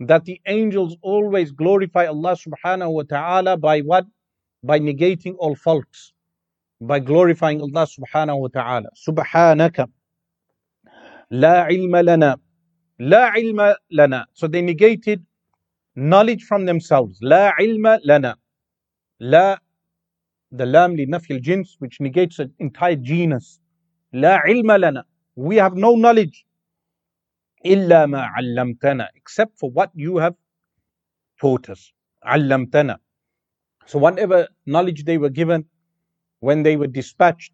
that 0.00 0.24
the 0.24 0.40
angels 0.46 0.96
always 1.02 1.52
glorify 1.52 2.06
Allah 2.06 2.36
subhanahu 2.36 2.92
wa 2.92 3.02
ta'ala 3.02 3.56
by 3.56 3.80
what? 3.80 4.06
By 4.62 4.78
negating 4.78 5.36
all 5.38 5.54
faults. 5.54 6.12
By 6.80 6.98
glorifying 7.00 7.60
Allah 7.60 7.86
subhanahu 7.86 8.40
wa 8.40 8.48
ta'ala. 8.48 8.88
Subhanaka. 9.08 9.88
La 11.30 11.66
ilma 11.68 12.02
lana. 12.02 12.36
La 12.98 13.32
ilma 13.36 13.76
lana. 13.90 14.26
So 14.34 14.46
they 14.46 14.62
negated 14.62 15.24
knowledge 15.94 16.44
from 16.44 16.66
themselves. 16.66 17.18
La 17.22 17.52
ilma 17.60 17.98
lana. 18.04 18.36
La, 19.20 19.56
the 20.52 20.66
lam 20.66 20.94
li 20.94 21.06
nafi 21.06 21.40
jins 21.40 21.76
which 21.78 22.00
negates 22.00 22.38
an 22.38 22.52
entire 22.58 22.96
genus. 22.96 23.60
La 24.12 24.40
ilma 24.46 24.78
lana. 24.78 25.04
We 25.36 25.56
have 25.56 25.74
no 25.74 25.94
knowledge 25.94 26.45
إلا 27.65 28.05
ما 28.05 28.21
علمتنا 28.21 29.07
except 29.15 29.57
for 29.59 29.69
what 29.71 29.91
you 29.95 30.17
have 30.17 30.35
taught 31.39 31.69
us 31.69 31.93
علمتنا 32.23 32.97
so 33.85 33.99
whatever 33.99 34.47
knowledge 34.65 35.03
they 35.05 35.17
were 35.17 35.29
given 35.29 35.65
when 36.39 36.63
they 36.63 36.75
were 36.75 36.87
dispatched 36.87 37.53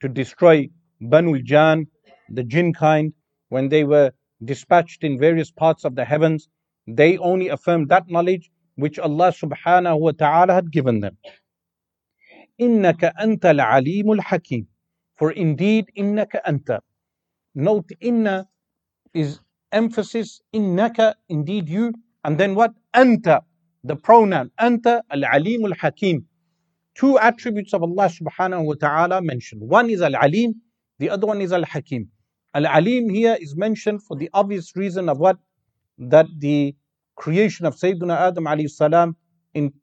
to 0.00 0.08
destroy 0.08 0.68
Banu 1.00 1.42
Jan 1.42 1.86
the 2.30 2.42
jinn 2.44 2.72
kind 2.72 3.12
when 3.48 3.68
they 3.68 3.84
were 3.84 4.10
dispatched 4.44 5.04
in 5.04 5.18
various 5.18 5.50
parts 5.50 5.84
of 5.84 5.94
the 5.94 6.04
heavens 6.04 6.48
they 6.86 7.18
only 7.18 7.48
affirmed 7.48 7.88
that 7.88 8.08
knowledge 8.08 8.50
which 8.76 8.98
Allah 8.98 9.32
subhanahu 9.32 10.00
wa 10.00 10.12
ta'ala 10.12 10.54
had 10.54 10.70
given 10.72 11.00
them 11.00 11.16
إنك 12.60 13.04
أنت 13.20 13.44
العليم 13.44 14.12
الحكيم 14.12 14.66
for 15.16 15.30
indeed 15.32 15.84
إنك 15.98 16.36
أنت 16.48 16.78
note 17.54 17.90
inna 18.00 18.46
is 19.14 19.40
emphasis 19.71 20.41
innaka 20.53 21.15
indeed 21.29 21.69
you. 21.69 21.93
And 22.23 22.37
then 22.37 22.55
what? 22.55 22.73
Anta 22.93 23.41
the 23.83 23.95
pronoun. 23.95 24.51
Anta 24.59 25.01
al-alim 25.09 25.65
al-hakim. 25.65 26.25
Two 26.95 27.19
attributes 27.19 27.73
of 27.73 27.83
Allah 27.83 28.09
subhanahu 28.09 28.65
wa 28.65 28.73
ta'ala 28.79 29.21
mentioned. 29.21 29.61
One 29.61 29.89
is 29.89 30.01
al-alim 30.01 30.61
the 30.99 31.09
other 31.09 31.27
one 31.27 31.41
is 31.41 31.53
al-hakim. 31.53 32.09
Al-alim 32.53 33.09
here 33.09 33.37
is 33.39 33.55
mentioned 33.55 34.03
for 34.03 34.17
the 34.17 34.29
obvious 34.33 34.75
reason 34.75 35.09
of 35.09 35.19
what? 35.19 35.37
That 35.99 36.27
the 36.37 36.75
creation 37.15 37.65
of 37.65 37.75
Sayyidina 37.75 38.17
Adam 38.17 38.45
alayhi 38.45 38.69
salam 38.69 39.15
in, 39.53 39.73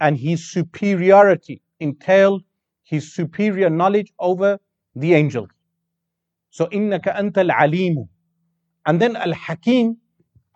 and 0.00 0.16
his 0.16 0.50
superiority 0.50 1.62
entailed 1.80 2.42
his 2.82 3.14
superior 3.14 3.70
knowledge 3.70 4.12
over 4.18 4.58
the 4.94 5.14
angels. 5.14 5.48
So 6.50 6.66
innaka 6.66 7.16
anta 7.16 7.48
al-alim 7.48 8.08
and 8.86 9.00
then 9.00 9.16
Al 9.16 9.32
Hakim, 9.32 9.96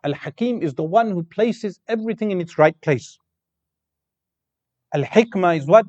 Al 0.04 0.14
Hakim 0.14 0.62
is 0.62 0.74
the 0.74 0.82
one 0.82 1.10
who 1.10 1.22
places 1.22 1.80
everything 1.88 2.30
in 2.30 2.40
its 2.40 2.58
right 2.58 2.78
place. 2.82 3.18
Al 4.94 5.02
Hikmah 5.02 5.58
is 5.58 5.66
what? 5.66 5.86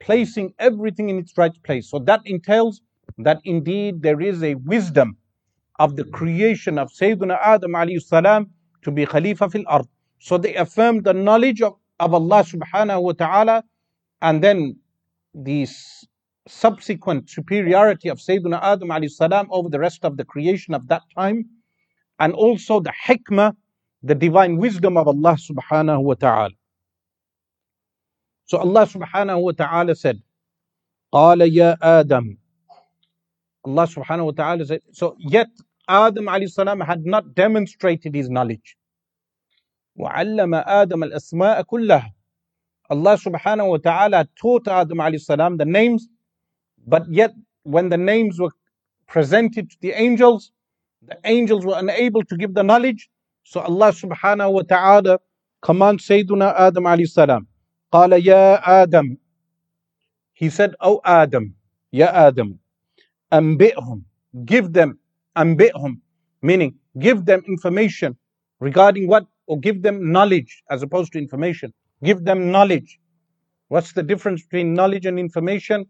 Placing 0.00 0.52
everything 0.58 1.10
in 1.10 1.18
its 1.18 1.36
right 1.36 1.52
place. 1.62 1.88
So 1.90 1.98
that 2.00 2.20
entails 2.24 2.80
that 3.18 3.40
indeed 3.44 4.02
there 4.02 4.20
is 4.20 4.42
a 4.42 4.54
wisdom 4.56 5.16
of 5.78 5.96
the 5.96 6.04
creation 6.04 6.78
of 6.78 6.90
Sayyidina 6.90 7.38
Adam 7.42 7.72
alayhi 7.72 8.02
salam 8.02 8.50
to 8.82 8.90
be 8.90 9.06
Khalifa 9.06 9.48
fil 9.50 9.64
ard. 9.66 9.86
So 10.18 10.38
they 10.38 10.54
affirm 10.54 11.02
the 11.02 11.12
knowledge 11.12 11.62
of, 11.62 11.76
of 11.98 12.14
Allah 12.14 12.44
subhanahu 12.44 13.02
wa 13.02 13.12
ta'ala 13.12 13.64
and 14.22 14.42
then 14.42 14.76
the 15.34 15.66
subsequent 16.46 17.30
superiority 17.30 18.08
of 18.08 18.18
Sayyidina 18.18 18.60
Adam 18.62 18.88
alayhi 18.88 19.10
salam 19.10 19.48
over 19.50 19.68
the 19.68 19.78
rest 19.78 20.04
of 20.04 20.16
the 20.16 20.24
creation 20.24 20.74
of 20.74 20.88
that 20.88 21.02
time 21.16 21.46
and 22.19 22.33
also 22.33 22.79
the 22.79 22.93
hikmah, 23.07 23.55
the 24.03 24.15
divine 24.15 24.57
wisdom 24.57 24.97
of 24.97 25.07
Allah 25.07 25.37
subhanahu 25.37 26.03
wa 26.03 26.13
ta'ala. 26.13 26.53
So 28.45 28.57
Allah 28.59 28.85
subhanahu 28.85 29.41
wa 29.41 29.51
ta'ala 29.51 29.95
said, 29.95 30.21
قال 31.13 31.39
يا 31.51 31.77
آدم 31.81 32.37
Allah 33.65 33.87
subhanahu 33.87 34.25
wa 34.25 34.31
ta'ala 34.31 34.65
said, 34.65 34.81
so 34.91 35.15
yet 35.19 35.47
Adam 35.87 36.25
alayhi 36.25 36.51
salam 36.51 36.79
had 36.79 37.05
not 37.05 37.33
demonstrated 37.33 38.13
his 38.13 38.29
knowledge. 38.29 38.77
وعلم 39.99 40.63
آدم 40.63 41.03
الأسماء 41.03 41.63
كلها 41.63 42.11
Allah 42.89 43.17
subhanahu 43.17 43.69
wa 43.69 43.77
ta'ala 43.77 44.27
taught 44.39 44.67
Adam 44.67 44.99
alayhi 44.99 45.21
salam 45.21 45.57
the 45.57 45.65
names, 45.65 46.07
but 46.85 47.11
yet 47.11 47.33
when 47.63 47.89
the 47.89 47.97
names 47.97 48.39
were 48.39 48.51
presented 49.07 49.71
to 49.71 49.77
the 49.81 49.91
angels, 49.91 50.51
the 51.01 51.17
angels 51.23 51.65
were 51.65 51.77
unable 51.77 52.23
to 52.23 52.37
give 52.37 52.53
the 52.53 52.63
knowledge. 52.63 53.09
So 53.43 53.61
Allah 53.61 53.91
subhanahu 53.91 54.51
wa 54.53 54.61
ta'ala 54.63 55.19
commands 55.61 56.07
Sayyiduna 56.07 56.53
Adam 56.57 56.83
alayhi 56.85 57.07
salam. 57.07 57.47
قال 57.93 58.11
يا 58.23 58.61
آدم 58.83 59.17
He 60.33 60.49
said, 60.49 60.75
O 60.81 60.99
Adam, 61.05 61.55
Ya 61.91 62.07
Adam, 62.07 62.59
أنبئهم, 63.31 64.03
give 64.43 64.73
them, 64.73 64.99
أنبئهم, 65.37 66.01
meaning 66.41 66.75
give 66.99 67.25
them 67.25 67.41
information 67.47 68.17
regarding 68.59 69.07
what, 69.07 69.25
or 69.47 69.57
give 69.59 69.81
them 69.81 70.11
knowledge 70.11 70.61
as 70.69 70.83
opposed 70.83 71.13
to 71.13 71.19
information. 71.19 71.73
Give 72.03 72.25
them 72.25 72.51
knowledge. 72.51 72.99
What's 73.69 73.93
the 73.93 74.03
difference 74.03 74.43
between 74.43 74.73
knowledge 74.73 75.05
and 75.05 75.17
information? 75.17 75.85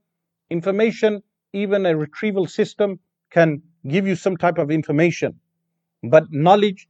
Information, 0.51 1.23
even 1.53 1.86
a 1.88 1.97
retrieval 1.97 2.45
system 2.45 2.99
can 3.31 3.63
give 3.86 4.06
you 4.06 4.16
some 4.16 4.36
type 4.36 4.58
of 4.58 4.70
information. 4.70 5.38
But 6.02 6.24
knowledge 6.30 6.88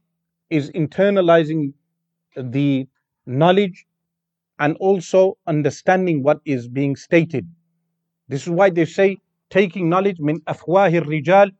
is 0.49 0.71
internalizing 0.71 1.73
the 2.35 2.87
knowledge 3.25 3.85
and 4.59 4.75
also 4.77 5.37
understanding 5.47 6.23
what 6.23 6.39
is 6.45 6.67
being 6.67 6.95
stated. 6.95 7.47
This 8.27 8.43
is 8.43 8.49
why 8.49 8.69
they 8.69 8.85
say 8.85 9.17
taking 9.49 9.89
knowledge 9.89 10.19
min 10.19 10.39
afwahir 10.41 11.03
rijal, 11.03 11.51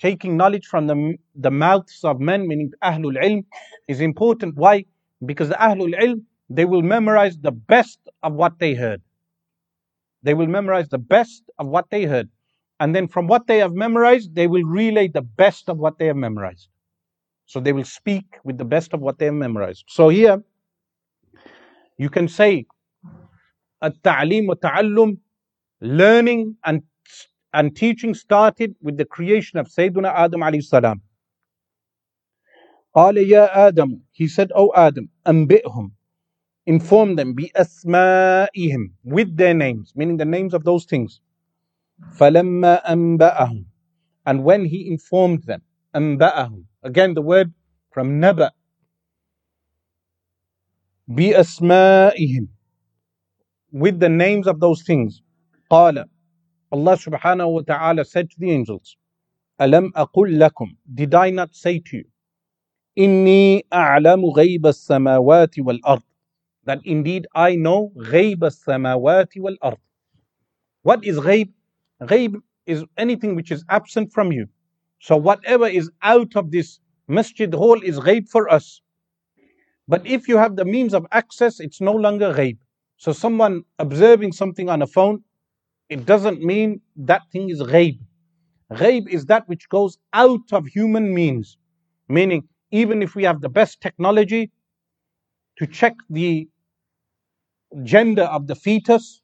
taking 0.00 0.36
knowledge 0.36 0.66
from 0.66 0.86
the, 0.86 1.16
the 1.34 1.50
mouths 1.50 2.04
of 2.04 2.20
men, 2.20 2.46
meaning 2.46 2.72
ahlul 2.82 3.22
ilm, 3.22 3.44
is 3.88 4.00
important. 4.00 4.56
Why? 4.56 4.84
Because 5.24 5.48
the 5.48 5.56
ahlul 5.56 5.94
ilm, 6.00 6.22
they 6.48 6.64
will 6.64 6.82
memorize 6.82 7.36
the 7.38 7.52
best 7.52 7.98
of 8.22 8.34
what 8.34 8.58
they 8.58 8.74
heard. 8.74 9.02
They 10.22 10.34
will 10.34 10.46
memorize 10.46 10.88
the 10.88 10.98
best 10.98 11.42
of 11.58 11.66
what 11.66 11.90
they 11.90 12.04
heard. 12.04 12.28
And 12.79 12.95
then 12.95 13.07
from 13.07 13.27
what 13.27 13.45
they 13.47 13.59
have 13.59 13.73
memorized, 13.73 14.33
they 14.33 14.47
will 14.47 14.63
relay 14.63 15.07
the 15.07 15.21
best 15.21 15.69
of 15.69 15.77
what 15.77 15.99
they 15.99 16.07
have 16.07 16.15
memorized. 16.15 16.67
So 17.45 17.59
they 17.59 17.73
will 17.73 17.85
speak 17.85 18.25
with 18.43 18.57
the 18.57 18.65
best 18.65 18.93
of 18.93 19.01
what 19.01 19.19
they 19.19 19.25
have 19.25 19.35
memorized. 19.35 19.85
So 19.87 20.09
here, 20.09 20.41
you 21.97 22.09
can 22.09 22.27
say, 22.27 22.65
at-ta'lim 23.81 24.47
wa 24.47 24.55
ta'allum, 24.55 25.19
learning 25.81 26.55
and, 26.65 26.81
and 27.53 27.75
teaching 27.75 28.13
started 28.13 28.75
with 28.81 28.97
the 28.97 29.05
creation 29.05 29.59
of 29.59 29.67
Sayyidina 29.67 30.13
Adam 30.13 30.41
alayhi 30.41 30.63
salam. 30.63 31.01
قال 32.95 33.17
يا 33.17 33.69
آدم 33.69 34.01
He 34.11 34.27
said, 34.27 34.51
O 34.55 34.71
Adam, 34.75 35.09
أنبئهم 35.25 35.91
Inform 36.67 37.15
them, 37.15 37.35
بأسمائهم 37.35 38.91
With 39.03 39.37
their 39.37 39.53
names, 39.53 39.93
meaning 39.95 40.17
the 40.17 40.25
names 40.25 40.53
of 40.53 40.63
those 40.63 40.85
things. 40.85 41.21
فَلَمَّا 42.17 42.85
أَنْبَأَهُمْ 42.87 43.65
And 44.25 44.43
when 44.43 44.65
he 44.65 44.87
informed 44.87 45.43
them, 45.43 45.61
أَنْبَأَهُمْ 45.95 46.65
Again 46.83 47.13
the 47.13 47.21
word 47.21 47.53
from 47.91 48.19
naba. 48.19 48.51
بِأَسْمَائِهِمْ 51.09 52.47
With 53.71 53.99
the 53.99 54.09
names 54.09 54.47
of 54.47 54.59
those 54.59 54.83
things. 54.83 55.21
قال 55.71 56.05
Allah 56.71 56.95
subhanahu 56.97 57.53
wa 57.53 57.61
ta'ala 57.61 58.05
said 58.05 58.29
to 58.29 58.35
the 58.39 58.51
angels, 58.51 58.95
أَلَمْ 59.59 59.91
أَقُلْ 59.93 60.37
لَكُمْ 60.37 60.75
Did 60.93 61.13
I 61.15 61.29
not 61.31 61.55
say 61.55 61.79
to 61.79 61.97
you, 61.97 62.05
إِنِّي 62.97 63.63
أَعْلَمُ 63.73 64.25
غَيْبَ 64.35 64.65
السَّمَاوَاتِ 64.65 65.57
وَالْأَرْضِ 65.59 66.03
That 66.65 66.79
indeed 66.85 67.25
I 67.33 67.55
know 67.55 67.91
غَيْبَ 67.97 68.43
السَّمَاوَاتِ 68.43 69.37
وَالْأَرْضِ 69.37 69.79
What 70.83 71.03
is 71.05 71.17
غَيْب? 71.17 71.51
Ghaib 72.02 72.36
is 72.66 72.84
anything 72.96 73.34
which 73.34 73.50
is 73.50 73.64
absent 73.70 74.12
from 74.12 74.32
you. 74.32 74.46
So 75.00 75.16
whatever 75.16 75.66
is 75.66 75.90
out 76.02 76.36
of 76.36 76.50
this 76.50 76.80
masjid 77.08 77.52
hall 77.52 77.80
is 77.82 77.98
ghaib 77.98 78.28
for 78.28 78.52
us. 78.52 78.80
But 79.88 80.06
if 80.06 80.28
you 80.28 80.36
have 80.36 80.56
the 80.56 80.64
means 80.64 80.94
of 80.94 81.06
access, 81.12 81.60
it's 81.60 81.80
no 81.80 81.92
longer 81.92 82.32
ghaib. 82.34 82.58
So 82.96 83.12
someone 83.12 83.62
observing 83.78 84.32
something 84.32 84.68
on 84.68 84.82
a 84.82 84.86
phone, 84.86 85.22
it 85.88 86.06
doesn't 86.06 86.42
mean 86.42 86.80
that 86.96 87.22
thing 87.30 87.50
is 87.50 87.62
ghaib. 87.62 87.98
Ghaib 88.72 89.08
is 89.08 89.26
that 89.26 89.48
which 89.48 89.68
goes 89.68 89.98
out 90.12 90.52
of 90.52 90.66
human 90.66 91.14
means. 91.14 91.56
Meaning, 92.08 92.48
even 92.72 93.02
if 93.02 93.14
we 93.14 93.22
have 93.24 93.40
the 93.40 93.48
best 93.48 93.80
technology 93.80 94.50
to 95.58 95.66
check 95.66 95.94
the 96.10 96.48
gender 97.84 98.24
of 98.24 98.46
the 98.48 98.54
fetus, 98.54 99.22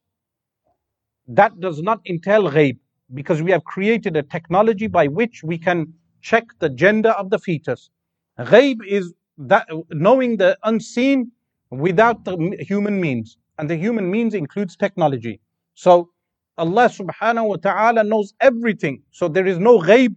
that 1.29 1.59
does 1.61 1.83
not 1.83 2.01
entail 2.07 2.51
ghaib 2.51 2.79
because 3.15 3.43
we 3.43 3.51
have 3.51 3.65
created 3.65 4.17
a 4.17 4.23
technology 4.23 4.87
by 4.87 5.07
which 5.07 5.43
we 5.45 5.59
can 5.59 5.93
check 6.21 6.45
the 6.59 6.69
gender 6.69 7.11
of 7.11 7.31
the 7.31 7.39
fetus. 7.39 7.91
Ghaib 8.39 8.79
is 8.87 9.13
that 9.39 9.67
knowing 9.91 10.37
the 10.37 10.59
unseen 10.65 11.31
without 11.71 12.25
the 12.25 12.57
human 12.61 13.01
means, 13.01 13.37
and 13.59 13.69
the 13.69 13.77
human 13.77 14.11
means 14.11 14.35
includes 14.35 14.77
technology. 14.77 15.41
So 15.75 16.11
Allah 16.59 16.89
subhanahu 16.89 17.49
wa 17.49 17.57
ta'ala 17.57 18.05
knows 18.05 18.35
everything. 18.41 19.03
So 19.11 19.29
there 19.29 19.47
is 19.47 19.59
no 19.59 19.79
ghaib 19.79 20.15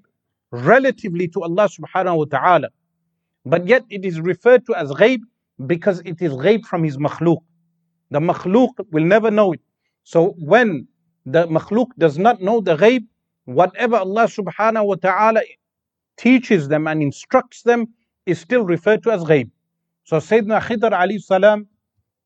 relatively 0.52 1.28
to 1.30 1.44
Allah 1.44 1.70
subhanahu 1.70 2.18
wa 2.18 2.26
ta'ala. 2.26 2.70
But 3.46 3.68
yet 3.68 3.84
it 3.90 4.06
is 4.06 4.20
referred 4.20 4.66
to 4.68 4.76
as 4.76 4.92
ghaib 4.92 5.20
because 5.66 6.02
it 6.06 6.22
is 6.22 6.34
ghaib 6.34 6.66
from 6.66 6.84
his 6.84 6.98
makhluk. 6.98 7.42
The 8.12 8.20
makhluk 8.20 8.72
will 8.92 9.04
never 9.06 9.32
know 9.32 9.54
it. 9.54 9.62
So 10.04 10.36
when 10.38 10.88
the 11.27 11.47
makhluk 11.49 11.89
does 11.99 12.19
not 12.19 12.41
know 12.41 12.61
the 12.61 12.77
ghaib, 12.77 13.07
whatever 13.45 13.97
Allah 13.97 14.25
subhanahu 14.25 14.87
wa 14.87 14.95
ta'ala 14.95 15.43
teaches 16.17 16.69
them 16.69 16.87
and 16.87 17.03
instructs 17.03 17.63
them 17.63 17.87
is 18.27 18.41
still 18.41 18.65
referred 18.65 19.03
to 19.05 19.11
as 19.11 19.23
ghaib. 19.23 19.51
So 20.05 20.17
Sayyidina 20.19 20.61
Khidr 20.61 20.91
alayhi 20.93 21.23
salam, 21.23 21.67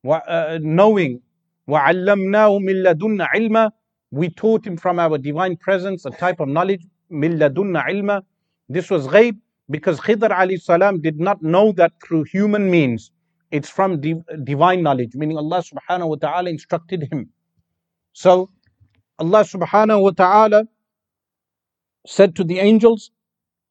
uh, 0.08 0.58
knowing, 0.62 1.20
وَعَلَّمْنَاهُ 1.68 2.60
مِن 2.60 2.84
لَدُنَّ 2.84 3.26
عِلْمًا 3.28 3.70
We 4.10 4.30
taught 4.30 4.66
him 4.66 4.76
from 4.76 4.98
our 4.98 5.18
divine 5.18 5.56
presence 5.56 6.04
a 6.04 6.10
type 6.10 6.40
of 6.40 6.48
knowledge, 6.48 6.86
مِن 7.10 7.38
لَدُنَّ 7.38 7.82
عِلْمًا 7.82 8.22
This 8.68 8.90
was 8.90 9.06
ghaib 9.06 9.36
because 9.70 9.98
Khidr 10.00 10.30
alayhi 10.30 10.60
salam 10.60 11.00
did 11.00 11.18
not 11.18 11.42
know 11.42 11.72
that 11.72 11.92
through 12.06 12.24
human 12.24 12.70
means. 12.70 13.10
It's 13.50 13.70
from 13.70 14.00
div- 14.00 14.24
divine 14.44 14.82
knowledge, 14.82 15.14
meaning 15.14 15.38
Allah 15.38 15.62
subhanahu 15.62 16.08
wa 16.08 16.16
ta'ala 16.16 16.50
instructed 16.50 17.08
him. 17.10 17.30
So 18.12 18.50
Allah 19.18 19.44
subhanahu 19.44 20.02
wa 20.02 20.10
ta'ala 20.10 20.68
said 22.06 22.34
to 22.36 22.44
the 22.44 22.58
angels, 22.58 23.10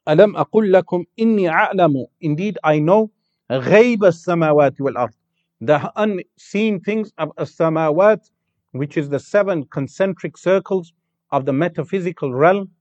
ألم 0.07 0.35
أقل 0.35 0.71
لكم 0.71 1.05
إني 1.19 1.49
أعلم 1.49 2.07
Indeed 2.21 2.57
I 2.63 2.79
know 2.79 3.09
غيب 3.51 4.03
السماوات 4.03 4.81
والأرض 4.81 5.13
The 5.61 5.91
unseen 5.95 6.81
things 6.81 7.11
of 7.17 7.31
السماوات 7.37 8.29
which 8.71 8.97
is 8.97 9.09
the 9.09 9.19
seven 9.19 9.63
concentric 9.65 10.37
circles 10.37 10.93
of 11.31 11.45
the 11.45 11.53
metaphysical 11.53 12.33
realm 12.33 12.71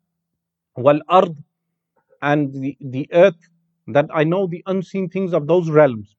والأرض 0.79 1.37
and 2.23 2.53
the, 2.55 2.77
the 2.81 3.09
earth 3.13 3.49
that 3.89 4.07
I 4.13 4.25
know 4.25 4.47
the 4.47 4.63
unseen 4.67 5.09
things 5.09 5.33
of 5.33 5.47
those 5.47 5.69
realms. 5.69 6.15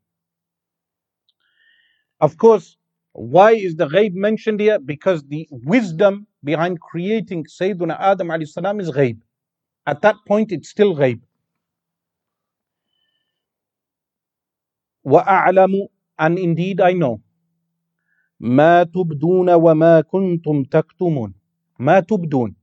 Of 2.20 2.38
course, 2.38 2.77
why 3.18 3.52
is 3.54 3.76
the 3.76 3.88
ghaib 3.88 4.14
mentioned 4.16 4.60
here? 4.60 4.80
Because 4.80 5.24
the 5.24 5.48
wisdom 5.52 6.26
behind 6.44 6.82
creating 6.82 7.46
Sayyidina 7.46 7.96
Adam 8.00 8.30
alayhi 8.30 8.48
salam 8.48 8.80
is 8.80 8.89
ghaib. 8.89 9.20
At 9.86 10.02
that 10.02 10.16
point, 10.28 10.52
it's 10.52 10.70
still 10.70 10.96
ghaib. 10.96 11.22
وأعلم 15.06 15.88
and 16.20 16.39
indeed 16.39 16.82
I 16.82 16.94
know 16.94 17.22
ما 18.39 18.84
تبدون 18.84 19.50
وما 19.50 20.02
كنتم 20.02 20.64
تكتمون 20.64 21.34
ما 21.80 22.00
تبدون 22.00 22.56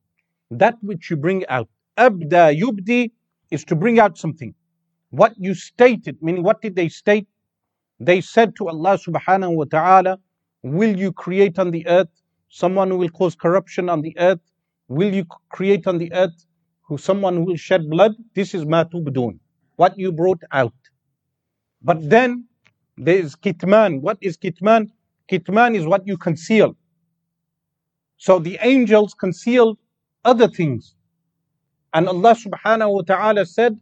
that 0.51 0.75
which 0.83 1.11
you 1.11 1.17
bring 1.17 1.47
out 1.47 1.69
أبدا 1.99 2.51
يبدي 2.51 3.13
is 3.51 3.65
to 3.65 3.77
bring 3.77 3.99
out 3.99 4.17
something 4.17 4.55
what 5.11 5.33
you 5.37 5.55
stated 5.55 6.23
meaning 6.23 6.43
what 6.43 6.63
did 6.63 6.75
they 6.77 6.89
state 6.89 7.29
they 7.99 8.21
said 8.23 8.57
to 8.57 8.69
Allah 8.69 8.99
subhanahu 8.99 9.55
wa 9.57 9.65
ta'ala 9.65 10.19
will 10.65 10.97
you 10.97 11.13
create 11.13 11.59
on 11.59 11.71
the 11.71 11.87
earth 11.87 12.09
someone 12.49 12.91
who 12.91 12.97
will 12.99 13.09
cause 13.11 13.35
corruption 13.35 13.89
on 13.89 14.01
the 14.03 14.15
earth 14.19 14.41
will 14.89 15.13
you 15.13 15.25
create 15.51 15.87
on 15.87 15.99
the 15.99 16.13
earth 16.13 16.47
who 16.83 16.99
someone 16.99 17.37
who 17.37 17.45
will 17.45 17.57
shed 17.57 17.89
blood 17.89 18.13
this 18.35 18.55
is 18.55 18.65
ma 18.67 18.85
tubdun 18.85 19.39
what 19.77 19.99
you 19.99 20.13
brought 20.13 20.43
out 20.53 20.75
but 21.83 22.09
then 22.09 22.45
there 23.01 23.17
is 23.17 23.35
kitman. 23.35 24.03
What 24.03 24.19
is 24.21 24.37
kitman? 24.37 24.91
Kitman 25.31 25.75
is 25.75 25.87
what 25.87 26.07
you 26.07 26.19
conceal. 26.19 26.77
So 28.19 28.39
the 28.39 28.59
angels 28.61 29.15
concealed 29.15 29.79
other 30.25 30.49
things. 30.49 30.95
And 31.95 32.09
Allah 32.09 32.35
subhanahu 32.35 32.93
wa 32.93 33.03
ta'ala 33.03 33.47
said 33.47 33.81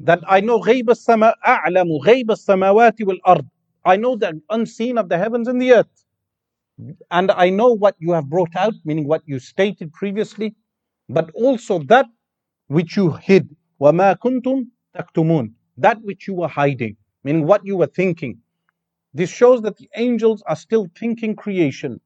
that 0.00 0.20
I 0.28 0.40
know 0.40 0.60
غيب 0.60 0.90
السماء 0.90 1.34
أعلم 1.46 1.88
غيب 2.04 2.30
السماوات 2.30 3.02
والأرض. 3.02 3.46
I 3.84 3.96
know 3.96 4.16
the 4.16 4.40
unseen 4.50 4.98
of 4.98 5.08
the 5.08 5.18
heavens 5.18 5.48
and 5.48 5.60
the 5.60 5.72
earth. 5.72 6.04
And 7.10 7.30
I 7.30 7.50
know 7.50 7.72
what 7.72 7.96
you 7.98 8.12
have 8.12 8.28
brought 8.28 8.54
out, 8.54 8.74
meaning 8.84 9.06
what 9.06 9.22
you 9.26 9.38
stated 9.38 9.92
previously, 9.92 10.54
but 11.08 11.30
also 11.34 11.78
that 11.84 12.06
which 12.66 12.96
you 12.96 13.12
hid. 13.12 13.54
وَمَا 13.80 14.18
كُنْتُمْ 14.18 14.66
تَكْتُمُونَ 14.94 15.52
That 15.78 16.02
which 16.02 16.26
you 16.26 16.34
were 16.34 16.48
hiding 16.48 16.96
meaning 17.26 17.44
what 17.44 17.66
you 17.66 17.76
were 17.76 17.88
thinking. 17.88 18.38
This 19.12 19.30
shows 19.30 19.60
that 19.62 19.76
the 19.78 19.88
angels 19.96 20.44
are 20.46 20.54
still 20.54 20.86
thinking 20.96 21.34
creation. 21.34 22.00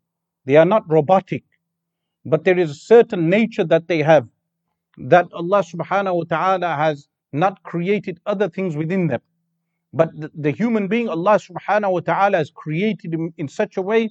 They 0.46 0.56
are 0.56 0.64
not 0.64 0.88
robotic, 0.88 1.44
but 2.24 2.44
there 2.44 2.58
is 2.58 2.70
a 2.70 2.74
certain 2.94 3.28
nature 3.28 3.64
that 3.64 3.86
they 3.86 4.02
have 4.02 4.26
that 4.96 5.26
Allah 5.32 5.62
subhanahu 5.62 6.16
wa 6.20 6.24
ta'ala 6.24 6.74
has 6.74 7.06
not 7.32 7.62
created 7.62 8.18
other 8.24 8.48
things 8.48 8.76
within 8.76 9.08
them. 9.08 9.20
But 9.95 10.09
the, 10.35 10.51
human 10.51 10.89
being, 10.89 11.07
Allah 11.07 11.39
subhanahu 11.39 11.93
wa 11.93 11.99
ta'ala 12.01 12.37
has 12.37 12.51
created 12.51 13.13
him 13.13 13.33
in 13.37 13.47
such 13.47 13.77
a 13.77 13.81
way 13.81 14.09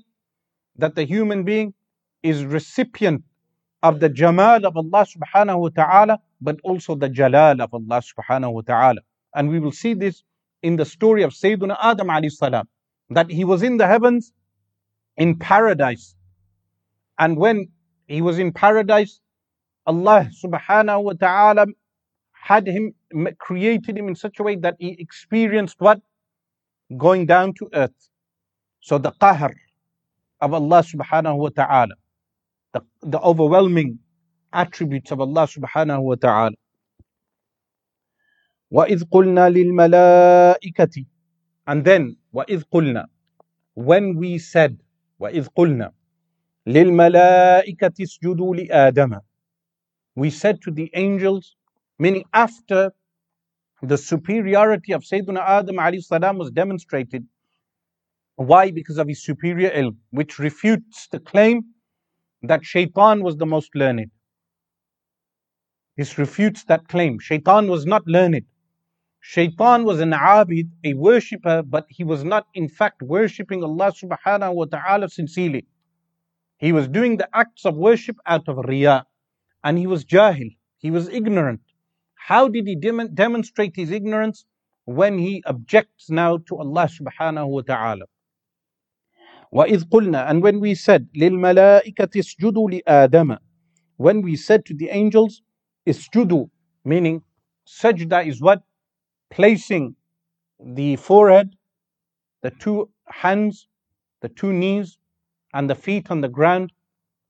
that 0.77 0.95
the 0.95 1.05
human 1.05 1.45
being 1.45 1.75
is 2.23 2.43
recipient 2.43 3.23
of 3.83 4.01
the 4.01 4.09
jamal 4.09 4.65
of 4.65 4.79
Allah 4.79 5.07
subhanahu 5.07 5.61
wa 5.61 5.69
ta'ala, 5.69 6.19
but 6.41 6.57
also 6.65 6.95
the 6.95 7.11
jalal 7.11 7.61
of 7.61 7.75
Allah 7.75 8.01
subhanahu 8.01 8.55
wa 8.55 8.63
ta'ala. 8.63 9.01
And 9.35 9.51
we 9.51 9.61
will 9.61 9.73
see 9.73 9.93
this 9.93 10.23
in 10.63 10.77
the 10.77 10.87
story 10.87 11.23
of 11.23 11.33
Sayyidina 11.33 11.77
Adam 11.79 12.09
alayhi 12.09 12.33
salam, 12.33 12.67
that 13.11 13.31
he 13.31 13.45
was 13.45 13.63
in 13.63 13.77
the 13.77 13.87
heavens 13.87 14.33
in 15.19 15.39
paradise. 15.39 16.15
And 17.19 17.37
when 17.37 17.69
he 18.07 18.23
was 18.23 18.39
in 18.39 18.53
paradise, 18.53 19.21
Allah 19.87 20.31
subhanahu 20.43 21.03
wa 21.05 21.13
ta'ala 21.13 21.67
had 22.33 22.67
him, 22.67 22.95
created 23.40 23.98
him 23.98 24.08
in 24.08 24.16
such 24.16 24.40
a 24.40 24.44
way 24.44 24.56
that 24.58 24.76
he 24.80 24.96
experienced 25.00 25.76
what? 25.80 26.02
Going 26.98 27.26
down 27.26 27.54
to 27.60 27.70
earth. 27.74 28.10
So 28.82 28.98
the 28.98 29.12
qahr 29.12 29.54
of 30.42 30.54
Allah 30.54 30.84
subhanahu 30.84 31.38
wa 31.38 31.50
ta'ala, 31.50 31.96
the, 32.74 32.82
the 33.02 33.20
overwhelming 33.20 34.00
attributes 34.54 35.12
of 35.12 35.20
Allah 35.22 35.48
subhanahu 35.48 36.02
wa 36.02 36.16
ta'ala. 36.16 36.56
وَإِذْ 38.72 39.04
قُلْنَا 39.12 39.50
لِلْمَلَائِكَةِ 39.50 41.06
And 41.68 41.84
then, 41.84 42.18
وَإِذْ 42.34 42.64
قُلْنَا 42.74 43.06
When 43.74 44.16
we 44.16 44.38
said, 44.38 44.80
وَإِذْ 45.20 45.48
قُلْنَا 45.58 45.92
لِلْمَلَائِكَةِ 46.68 47.96
اسْجُدُوا 48.00 48.56
لِآدَمَ 48.68 49.20
We 50.16 50.30
said 50.30 50.62
to 50.62 50.72
the 50.72 50.92
angels, 50.94 51.56
meaning 51.98 52.24
after 52.34 52.92
the 53.89 53.99
superiority 53.99 54.93
of 54.93 55.03
Sayyidina 55.03 55.41
Adam 55.41 56.01
salam 56.01 56.39
was 56.39 56.51
demonstrated. 56.51 57.27
Why? 58.37 58.71
Because 58.71 58.99
of 58.99 59.09
his 59.09 59.23
superior 59.23 59.71
ilm, 59.71 59.97
which 60.11 60.39
refutes 60.39 61.09
the 61.13 61.21
claim 61.21 61.65
that 62.43 62.65
shaitan 62.65 63.23
was 63.23 63.37
the 63.37 63.47
most 63.47 63.75
learned. 63.75 64.11
This 65.97 66.19
refutes 66.19 66.65
that 66.65 66.89
claim. 66.89 67.19
Shaitan 67.19 67.69
was 67.69 67.87
not 67.87 68.07
learned. 68.07 68.45
Shaitan 69.21 69.85
was 69.85 70.01
an 70.01 70.11
abid, 70.11 70.69
a 70.83 70.95
worshipper, 70.95 71.63
but 71.63 71.87
he 71.89 72.05
was 72.05 72.25
not 72.25 72.47
in 72.55 72.69
fact 72.69 73.03
worshipping 73.03 73.63
Allah 73.63 73.93
subhanahu 73.93 74.55
wa 74.55 74.65
ta'ala 74.65 75.09
sincerely. 75.09 75.67
He 76.59 76.73
was 76.73 76.89
doing 76.89 77.17
the 77.17 77.29
acts 77.35 77.65
of 77.65 77.77
worship 77.77 78.17
out 78.27 78.49
of 78.49 78.57
riyah. 78.57 79.05
And 79.63 79.79
he 79.79 79.87
was 79.87 80.05
jahil, 80.05 80.57
he 80.79 80.91
was 80.91 81.09
ignorant. 81.09 81.61
How 82.24 82.48
did 82.48 82.68
he 82.68 82.76
dem- 82.76 83.14
demonstrate 83.14 83.76
his 83.76 83.92
ignorance? 83.92 84.46
When 84.86 85.18
he 85.20 85.44
objects 85.46 86.10
now 86.10 86.38
to 86.48 86.58
Allah 86.58 86.88
subhanahu 86.90 87.48
wa 87.48 87.62
ta'ala. 87.62 88.06
وإذ 89.54 89.90
قلنا 89.90 90.30
and 90.30 90.44
when 90.44 90.60
we 90.60 90.76
said 90.76 91.08
للملائكة 91.16 92.10
اسجدوا 92.16 92.82
لآدم 92.84 93.38
when 93.98 94.22
we 94.22 94.36
said 94.36 94.66
to 94.66 94.74
the 94.76 94.90
angels 94.90 95.42
اسجدوا 95.88 96.50
meaning 96.86 97.22
sajda 97.68 98.26
is 98.28 98.42
what 98.42 98.64
placing 99.30 99.96
the 100.60 100.96
forehead, 100.98 101.56
the 102.42 102.52
two 102.52 102.90
hands, 103.08 103.68
the 104.22 104.30
two 104.30 104.52
knees, 104.54 104.98
and 105.54 105.70
the 105.70 105.76
feet 105.76 106.12
on 106.12 106.22
the 106.22 106.28
ground 106.28 106.72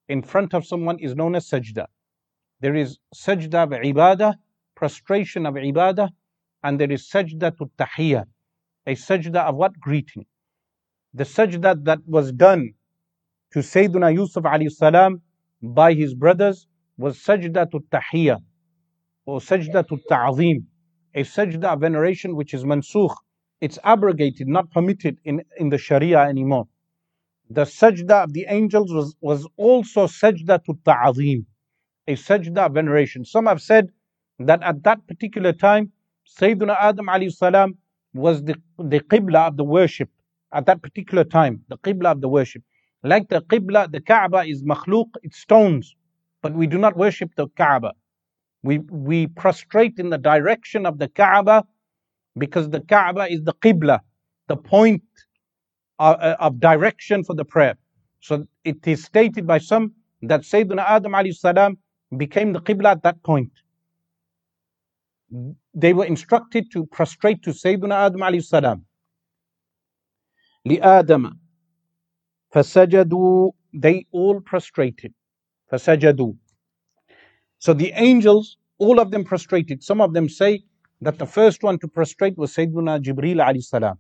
in 0.07 0.21
front 0.21 0.53
of 0.53 0.65
someone 0.65 0.97
is 0.99 1.15
known 1.15 1.35
as 1.35 1.47
sajda. 1.49 1.87
There 2.61 2.75
is 2.75 2.99
sajda 3.15 3.63
of 3.63 3.69
ibadah, 3.69 4.35
prostration 4.74 5.46
of 5.46 5.54
ibadah, 5.54 6.10
and 6.62 6.80
there 6.80 6.90
is 6.90 7.08
sajda 7.08 7.56
to 7.58 7.70
tahiyya, 7.78 8.24
a 8.86 8.94
sajda 8.94 9.44
of 9.48 9.56
what? 9.56 9.78
Greeting. 9.78 10.26
The 11.12 11.24
sajda 11.24 11.84
that 11.84 12.00
was 12.06 12.32
done 12.32 12.74
to 13.52 13.60
Sayyidina 13.60 14.14
Yusuf 14.14 14.44
alayhi 14.44 14.70
salam 14.70 15.22
by 15.62 15.94
his 15.94 16.14
brothers 16.14 16.66
was 16.96 17.18
sajda 17.18 17.70
to 17.70 17.80
tahiyya 17.92 18.38
or 19.26 19.40
sajda 19.40 19.86
to 19.88 19.98
ta'zim 20.08 20.66
a 21.14 21.22
sajda 21.22 21.64
of 21.72 21.80
veneration 21.80 22.34
which 22.34 22.52
is 22.52 22.64
mansukh, 22.64 23.14
it's 23.60 23.78
abrogated, 23.84 24.48
not 24.48 24.70
permitted 24.70 25.18
in, 25.24 25.42
in 25.58 25.68
the 25.68 25.78
Sharia 25.78 26.18
anymore. 26.18 26.66
The 27.48 27.62
sajda 27.62 28.24
of 28.24 28.32
the 28.32 28.46
angels 28.48 28.92
was, 28.92 29.14
was 29.20 29.46
also 29.56 30.06
sajda 30.06 30.64
to 30.64 30.78
ta'azim, 30.84 31.46
a 32.08 32.14
sajda 32.16 32.66
of 32.66 32.74
veneration. 32.74 33.24
Some 33.24 33.46
have 33.46 33.62
said 33.62 33.90
that 34.40 34.62
at 34.62 34.82
that 34.84 35.06
particular 35.06 35.52
time, 35.52 35.92
Sayyidina 36.40 36.76
Adam 36.80 37.08
salam 37.30 37.78
was 38.14 38.42
the, 38.44 38.56
the 38.78 39.00
qibla 39.00 39.48
of 39.48 39.56
the 39.56 39.64
worship 39.64 40.10
at 40.52 40.66
that 40.66 40.82
particular 40.82 41.24
time, 41.24 41.62
the 41.68 41.78
qibla 41.78 42.12
of 42.12 42.20
the 42.20 42.28
worship. 42.28 42.62
Like 43.02 43.28
the 43.28 43.42
qibla, 43.42 43.90
the 43.92 44.00
Kaaba 44.00 44.44
is 44.46 44.62
makhluk, 44.62 45.08
it's 45.22 45.38
stones, 45.38 45.94
but 46.42 46.54
we 46.54 46.66
do 46.66 46.78
not 46.78 46.96
worship 46.96 47.30
the 47.36 47.48
Kaaba. 47.48 47.92
We, 48.62 48.78
we 48.78 49.26
prostrate 49.28 49.98
in 49.98 50.10
the 50.10 50.18
direction 50.18 50.86
of 50.86 50.98
the 50.98 51.08
Kaaba 51.08 51.64
because 52.38 52.70
the 52.70 52.80
Kaaba 52.80 53.30
is 53.30 53.42
the 53.44 53.54
Qibla, 53.54 54.00
the 54.48 54.56
point 54.56 55.02
of, 55.98 56.16
uh, 56.20 56.36
of 56.40 56.60
direction 56.60 57.24
for 57.24 57.34
the 57.34 57.44
prayer. 57.44 57.76
So 58.20 58.46
it 58.64 58.86
is 58.86 59.04
stated 59.04 59.46
by 59.46 59.58
some 59.58 59.92
that 60.22 60.42
Sayyidina 60.42 60.84
Adam 60.86 61.32
salam 61.32 61.78
became 62.16 62.52
the 62.52 62.60
Qibla 62.60 62.92
at 62.92 63.02
that 63.04 63.22
point 63.22 63.52
They 65.73 65.93
were 65.93 66.05
instructed 66.05 66.71
to 66.71 66.85
prostrate 66.87 67.43
to 67.43 67.51
Sayyidina 67.51 68.07
Adam 68.07 68.21
alayhi 68.21 68.43
salam. 68.43 68.85
لآدم 70.67 71.31
فسجدوا 72.53 73.51
they 73.73 74.05
all 74.11 74.41
prostrated 74.41 75.13
فسجدوا 75.71 76.35
so 77.59 77.73
the 77.73 77.91
angels, 77.93 78.57
all 78.77 79.01
of 79.01 79.11
them 79.11 79.25
prostrated. 79.25 79.83
Some 79.83 79.99
of 79.99 80.13
them 80.13 80.29
say 80.29 80.63
that 81.01 81.19
the 81.19 81.25
first 81.25 81.61
one 81.61 81.77
to 81.79 81.87
prostrate 81.89 82.37
was 82.37 82.55
Sayyidina 82.55 83.03
Jibreel 83.03 83.43
alayhi 83.45 83.63
salam. 83.63 83.97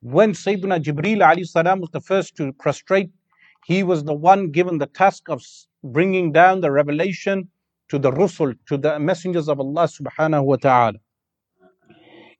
When 0.00 0.32
Sayyidina 0.32 0.82
Jibreel 0.82 1.20
alayhi 1.20 1.46
salam 1.46 1.80
was 1.80 1.90
the 1.90 2.00
first 2.02 2.36
to 2.36 2.52
prostrate, 2.52 3.10
he 3.64 3.82
was 3.82 4.04
the 4.04 4.14
one 4.14 4.50
given 4.50 4.76
the 4.76 4.86
task 4.86 5.30
of 5.30 5.42
bringing 5.82 6.30
down 6.30 6.60
the 6.60 6.70
revelation 6.70 7.48
to 7.93 7.99
the 7.99 8.11
Rusul, 8.11 8.55
to 8.65 8.75
the 8.75 8.97
messengers 8.97 9.47
of 9.47 9.59
Allah 9.59 9.83
subhanahu 9.83 10.45
wa 10.45 10.55
ta'ala. 10.55 10.97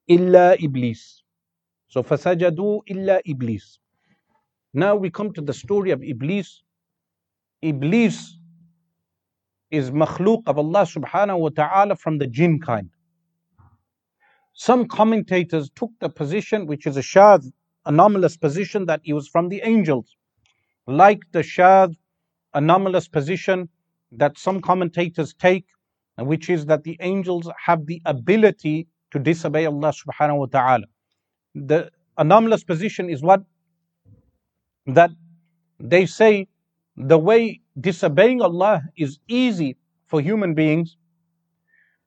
Illa 0.07 0.55
Iblis. 0.59 1.21
So 1.89 2.01
fasajadu 2.01 2.81
illa 2.87 3.21
Iblis. 3.23 3.77
Now 4.73 4.95
we 4.95 5.11
come 5.11 5.31
to 5.33 5.41
the 5.41 5.53
story 5.53 5.91
of 5.91 6.01
Iblis. 6.01 6.63
Iblis 7.61 8.39
is 9.69 9.91
makhluk 9.91 10.41
of 10.47 10.57
Allah 10.57 10.87
subhanahu 10.87 11.39
wa 11.41 11.49
ta'ala 11.49 11.97
from 11.97 12.17
the 12.17 12.25
jinn 12.25 12.59
kind. 12.59 12.89
Some 14.53 14.87
commentators 14.87 15.69
took 15.75 15.91
the 15.99 16.09
position, 16.09 16.65
which 16.65 16.87
is 16.87 16.97
a 16.97 17.01
shadh, 17.01 17.45
anomalous 17.85 18.37
position, 18.37 18.87
that 18.87 19.01
he 19.03 19.13
was 19.13 19.27
from 19.27 19.49
the 19.49 19.61
angels. 19.63 20.17
Like 20.87 21.21
the 21.31 21.43
shadh, 21.43 21.95
anomalous 22.55 23.07
position 23.07 23.69
that 24.17 24.37
some 24.37 24.61
commentators 24.61 25.33
take, 25.33 25.65
which 26.17 26.49
is 26.49 26.65
that 26.67 26.83
the 26.83 26.97
angels 27.01 27.49
have 27.65 27.85
the 27.85 28.01
ability 28.05 28.87
to 29.11 29.19
disobey 29.19 29.65
Allah 29.65 29.93
subhanahu 29.93 30.37
wa 30.39 30.45
ta'ala. 30.45 30.85
The 31.55 31.89
anomalous 32.17 32.63
position 32.63 33.09
is 33.09 33.21
what? 33.21 33.41
That 34.85 35.11
they 35.79 36.05
say 36.05 36.47
the 36.95 37.17
way 37.17 37.61
disobeying 37.79 38.41
Allah 38.41 38.83
is 38.97 39.19
easy 39.27 39.77
for 40.07 40.21
human 40.21 40.53
beings, 40.53 40.97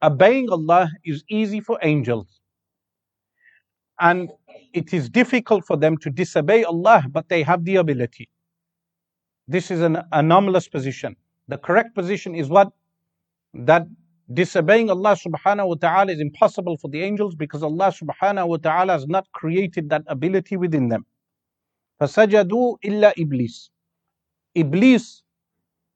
obeying 0.03 0.49
Allah 0.51 0.89
is 1.05 1.25
easy 1.29 1.61
for 1.61 1.79
angels. 1.83 2.41
And 3.99 4.31
it 4.73 4.93
is 4.93 5.09
difficult 5.09 5.65
for 5.65 5.77
them 5.77 5.97
to 5.99 6.11
disobey 6.11 6.65
Allah, 6.65 7.05
but 7.11 7.29
they 7.29 7.43
have 7.43 7.65
the 7.65 7.77
ability. 7.77 8.29
This 9.49 9.71
is 9.71 9.81
an 9.81 10.03
anomalous 10.13 10.69
position. 10.69 11.17
The 11.48 11.58
correct 11.58 11.96
position 11.96 12.36
is 12.36 12.50
what? 12.50 12.72
That 13.54 13.88
disobeying 14.34 14.90
Allah 14.90 15.16
subhanahu 15.16 15.68
wa 15.68 15.76
ta'ala 15.76 16.12
is 16.12 16.20
impossible 16.20 16.78
for 16.78 16.90
the 16.90 17.02
angels 17.02 17.36
because 17.36 17.64
Allah 17.64 17.92
subhanahu 17.92 18.48
wa 18.48 18.58
ta'ala 18.58 18.94
has 18.94 19.08
not 19.08 19.28
created 19.34 19.90
that 19.90 20.04
ability 20.08 20.58
within 20.58 20.90
them. 20.90 21.06
فَسَجَدُوا 22.00 22.78
إِلَّا 22.86 23.14
إِبْلِيسِ 23.18 23.70
Iblis 24.56 25.24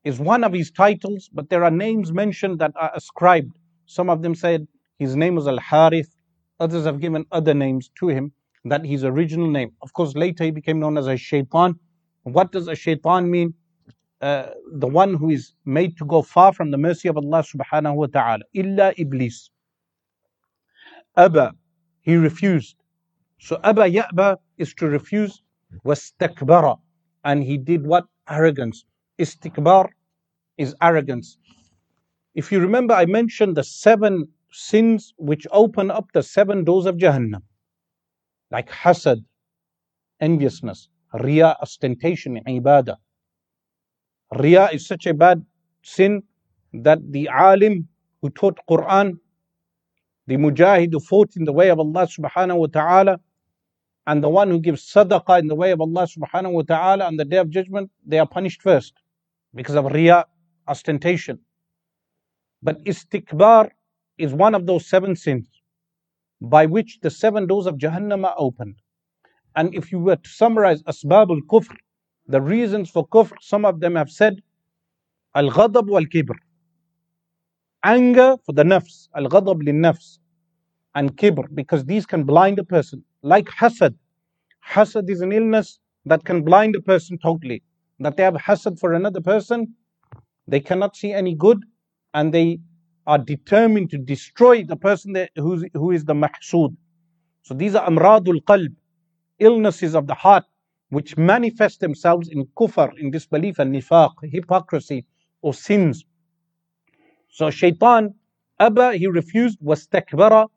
is 0.04 0.20
one 0.20 0.44
of 0.44 0.54
his 0.54 0.72
titles, 0.72 1.30
but 1.34 1.50
there 1.50 1.64
are 1.64 1.72
names 1.72 2.14
mentioned 2.14 2.60
that 2.60 2.72
are 2.76 2.92
ascribed. 2.94 3.58
Some 3.86 4.10
of 4.10 4.22
them 4.22 4.36
said 4.36 4.68
his 5.00 5.16
name 5.16 5.36
was 5.36 5.48
Al 5.48 5.60
Harith, 5.60 6.16
others 6.60 6.86
have 6.86 7.02
given 7.02 7.26
other 7.32 7.54
names 7.54 7.90
to 8.00 8.08
him, 8.08 8.32
that 8.66 8.86
his 8.86 9.04
original 9.04 9.50
name. 9.50 9.72
Of 9.82 9.94
course, 9.94 10.16
later 10.16 10.44
he 10.44 10.52
became 10.52 10.80
known 10.80 10.98
as 10.98 11.08
a 11.08 11.18
shaitan. 11.18 11.80
What 12.24 12.52
does 12.52 12.68
a 12.68 12.76
shaitan 12.76 13.30
mean? 13.30 13.54
Uh, 14.21 14.51
the 14.73 14.87
one 14.87 15.15
who 15.15 15.31
is 15.31 15.55
made 15.65 15.97
to 15.97 16.05
go 16.05 16.23
far 16.23 16.53
from 16.53 16.71
the 16.71 16.77
mercy 16.77 17.09
of 17.09 17.17
Allah 17.17 17.43
subhanahu 17.43 17.95
wa 17.95 18.07
ta'ala. 18.07 18.43
Illa 18.53 18.93
Iblis. 18.99 19.51
Abba, 21.17 21.53
he 22.03 22.17
refused. 22.17 22.77
So 23.39 23.59
Abba 23.65 23.89
Ya'ba 23.91 24.37
is 24.59 24.75
to 24.75 24.87
refuse, 24.87 25.43
was 25.85 26.13
takbara. 26.21 26.79
And 27.25 27.43
he 27.43 27.57
did 27.57 27.87
what? 27.87 28.05
arrogance. 28.31 28.85
Istikbar 29.19 29.89
is 30.57 30.75
arrogance. 30.81 31.37
If 32.35 32.53
you 32.53 32.61
remember, 32.61 32.95
I 32.95 33.07
mentioned 33.07 33.57
the 33.57 33.65
seven 33.65 34.29
sins 34.53 35.13
which 35.19 35.47
open 35.51 35.91
up 35.91 36.07
the 36.15 36.23
seven 36.23 36.65
doors 36.65 36.87
of 36.87 36.97
Jahannam, 36.97 37.43
like 38.51 38.71
hasad, 38.71 39.25
enviousness, 40.21 40.89
riya, 41.13 41.57
ostentation, 41.61 42.41
ibadah. 42.47 42.97
Riya 44.33 44.69
is 44.73 44.87
such 44.87 45.07
a 45.07 45.15
bad 45.15 45.45
sin 45.83 46.23
that 46.73 46.99
the 47.11 47.29
alim 47.29 47.89
who 48.23 48.31
taught 48.31 48.59
Quran, 48.69 49.19
the 50.27 50.37
mujahid 50.37 50.93
who 50.93 51.01
fought 51.01 51.37
in 51.37 51.45
the 51.45 51.53
way 51.53 51.71
of 51.71 51.79
Allah 51.81 52.07
subhanahu 52.07 52.59
wa 52.59 52.67
ta'ala, 52.67 53.21
and 54.07 54.23
the 54.23 54.29
one 54.29 54.51
who 54.51 54.61
gives 54.61 54.83
sadaqah 54.93 55.41
in 55.41 55.49
the 55.49 55.55
way 55.55 55.73
of 55.73 55.81
Allah 55.81 56.07
subhanahu 56.07 56.53
wa 56.53 56.63
ta'ala 56.63 57.07
on 57.07 57.17
the 57.17 57.25
day 57.25 57.39
of 57.39 57.51
judgment, 57.51 57.91
they 58.07 58.19
are 58.19 58.27
punished 58.27 58.63
first 58.63 58.95
because 59.55 59.75
of 59.75 59.87
riya, 59.87 60.27
ostentation. 60.69 61.39
But 62.63 62.85
istikbar 62.85 63.71
is 64.19 64.33
one 64.33 64.55
of 64.55 64.67
those 64.67 64.87
seven 64.87 65.17
sins 65.17 65.49
by 66.41 66.67
which 66.67 67.01
the 67.03 67.11
seven 67.11 67.47
doors 67.47 67.67
of 67.67 67.77
Jahannam 67.77 68.25
are 68.25 68.35
opened. 68.39 68.77
And 69.57 69.75
if 69.75 69.91
you 69.91 69.99
were 69.99 70.17
to 70.17 70.29
summarize 70.29 70.83
asbabul 70.85 71.41
kufr, 71.51 71.77
the 72.31 72.41
reasons 72.41 72.89
for 72.91 73.07
kufr, 73.09 73.33
some 73.41 73.65
of 73.65 73.81
them 73.81 73.97
have 73.97 74.11
said 74.11 74.41
al 75.35 75.51
ghadab 75.51 75.87
wal 75.89 76.05
kibr. 76.05 76.37
Anger 77.83 78.37
for 78.45 78.53
the 78.53 78.63
nafs, 78.63 79.09
al 79.17 79.25
ghadab 79.25 79.63
lil 79.63 79.75
nafs, 79.75 80.19
and 80.95 81.17
kibr, 81.17 81.45
because 81.55 81.85
these 81.85 82.07
can 82.07 82.25
blind 82.25 82.59
a 82.59 82.65
person 82.65 83.03
like 83.23 83.47
hasad. 83.47 83.95
Hasad 84.67 85.11
is 85.11 85.21
an 85.21 85.33
illness 85.33 85.79
that 86.07 86.25
can 86.25 86.43
blind 86.43 86.77
a 86.77 86.81
person 86.81 87.19
totally. 87.19 87.63
That 87.99 88.17
they 88.17 88.23
have 88.23 88.35
hasad 88.35 88.79
for 88.79 88.93
another 88.95 89.21
person, 89.21 89.75
they 90.47 90.61
cannot 90.61 90.97
see 90.97 91.13
any 91.13 91.35
good, 91.35 91.65
and 92.15 92.33
they 92.33 92.61
are 93.07 93.19
determined 93.19 93.91
to 93.91 93.99
destroy 93.99 94.63
the 94.65 94.77
person 94.77 95.13
that, 95.15 95.31
who 95.37 95.91
is 95.91 96.05
the 96.05 96.15
mahsud. 96.15 96.77
So 97.43 97.55
these 97.55 97.75
are 97.75 97.89
amradul 97.89 98.43
qalb, 98.45 98.75
illnesses 99.39 99.95
of 99.95 100.07
the 100.07 100.15
heart, 100.15 100.45
which 100.90 101.18
manifest 101.18 101.80
themselves 101.80 102.30
in 102.30 102.46
kufr, 102.58 102.92
in 103.00 103.12
disbelief 103.12 103.60
and 103.60 103.74
nifaq, 103.74 104.12
hypocrisy, 104.24 105.06
or 105.42 105.54
sins. 105.54 106.06
So 107.30 107.50
shaitan, 107.50 108.16
Abba, 108.60 108.96
he 108.96 109.08
refused, 109.08 109.58
was 109.62 109.88
takbara, 109.88 110.48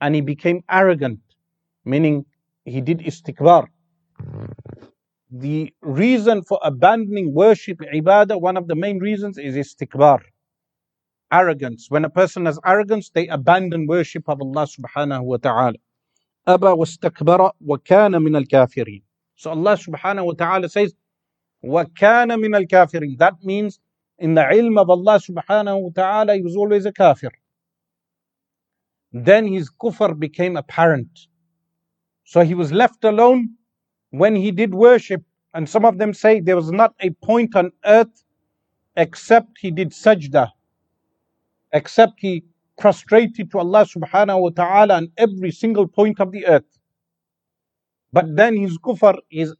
and 0.00 0.14
he 0.14 0.20
became 0.20 0.62
arrogant 0.70 1.20
meaning 1.86 2.26
he 2.64 2.80
did 2.80 2.98
istikbar. 2.98 3.68
The 5.30 5.72
reason 5.80 6.42
for 6.42 6.58
abandoning 6.62 7.32
worship, 7.32 7.78
ibadah, 7.78 8.40
one 8.40 8.56
of 8.56 8.66
the 8.66 8.74
main 8.74 8.98
reasons 8.98 9.38
is 9.38 9.54
istikbar, 9.54 10.20
arrogance. 11.32 11.86
When 11.88 12.04
a 12.04 12.10
person 12.10 12.46
has 12.46 12.58
arrogance, 12.64 13.10
they 13.10 13.28
abandon 13.28 13.86
worship 13.86 14.28
of 14.28 14.40
Allah 14.40 14.66
subhanahu 14.66 15.22
wa 15.22 15.36
ta'ala. 15.38 15.78
أبى 16.48 16.66
واستكبر 16.66 17.50
وكان 17.60 18.22
من 18.22 18.36
الكافرين. 18.36 19.02
So 19.40 19.50
Allah 19.50 19.76
subhanahu 19.76 20.26
wa 20.26 20.32
ta'ala 20.32 20.68
says, 20.68 20.94
وكان 21.64 22.30
من 22.38 22.66
الكافرين. 22.66 23.18
That 23.18 23.34
means 23.42 23.80
in 24.18 24.34
the 24.34 24.42
ilm 24.42 24.78
of 24.78 24.88
Allah 24.90 25.18
subhanahu 25.20 25.82
wa 25.82 25.90
ta'ala, 25.94 26.34
he 26.34 26.42
was 26.42 26.56
always 26.56 26.86
a 26.86 26.92
kafir. 26.92 27.30
Then 29.12 29.46
his 29.46 29.70
kufr 29.70 30.18
became 30.18 30.56
apparent. 30.56 31.26
So 32.24 32.40
he 32.40 32.54
was 32.54 32.72
left 32.72 33.04
alone 33.04 33.50
when 34.10 34.34
he 34.34 34.50
did 34.50 34.74
worship. 34.74 35.22
And 35.54 35.68
some 35.68 35.84
of 35.84 35.98
them 35.98 36.12
say 36.12 36.40
there 36.40 36.56
was 36.56 36.70
not 36.70 36.94
a 37.00 37.10
point 37.10 37.56
on 37.56 37.72
earth 37.84 38.24
except 38.96 39.58
he 39.60 39.70
did 39.70 39.90
sajda, 39.90 40.50
except 41.72 42.14
he 42.18 42.44
prostrated 42.78 43.50
to 43.50 43.58
Allah 43.58 43.86
subhanahu 43.86 44.40
wa 44.40 44.50
ta'ala 44.50 44.96
on 44.96 45.12
every 45.16 45.50
single 45.50 45.86
point 45.86 46.20
of 46.20 46.32
the 46.32 46.46
earth. 46.46 46.64
But 48.13 48.25
mm-hmm. 48.25 48.35
then 48.35 48.57
his 48.57 48.77
kufr, 48.77 49.17
his 49.29 49.55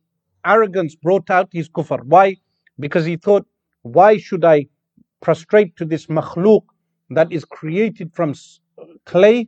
arrogance 0.45 0.95
brought 0.95 1.29
out 1.29 1.49
his 1.51 1.69
kufr. 1.69 2.03
Why? 2.03 2.37
Because 2.79 3.05
he 3.05 3.17
thought, 3.17 3.45
why 3.83 4.17
should 4.17 4.43
I 4.43 4.67
prostrate 5.21 5.75
to 5.77 5.85
this 5.85 6.07
makhluk 6.07 6.63
that 7.11 7.31
is 7.31 7.45
created 7.45 8.13
from 8.13 8.33
clay? 9.05 9.47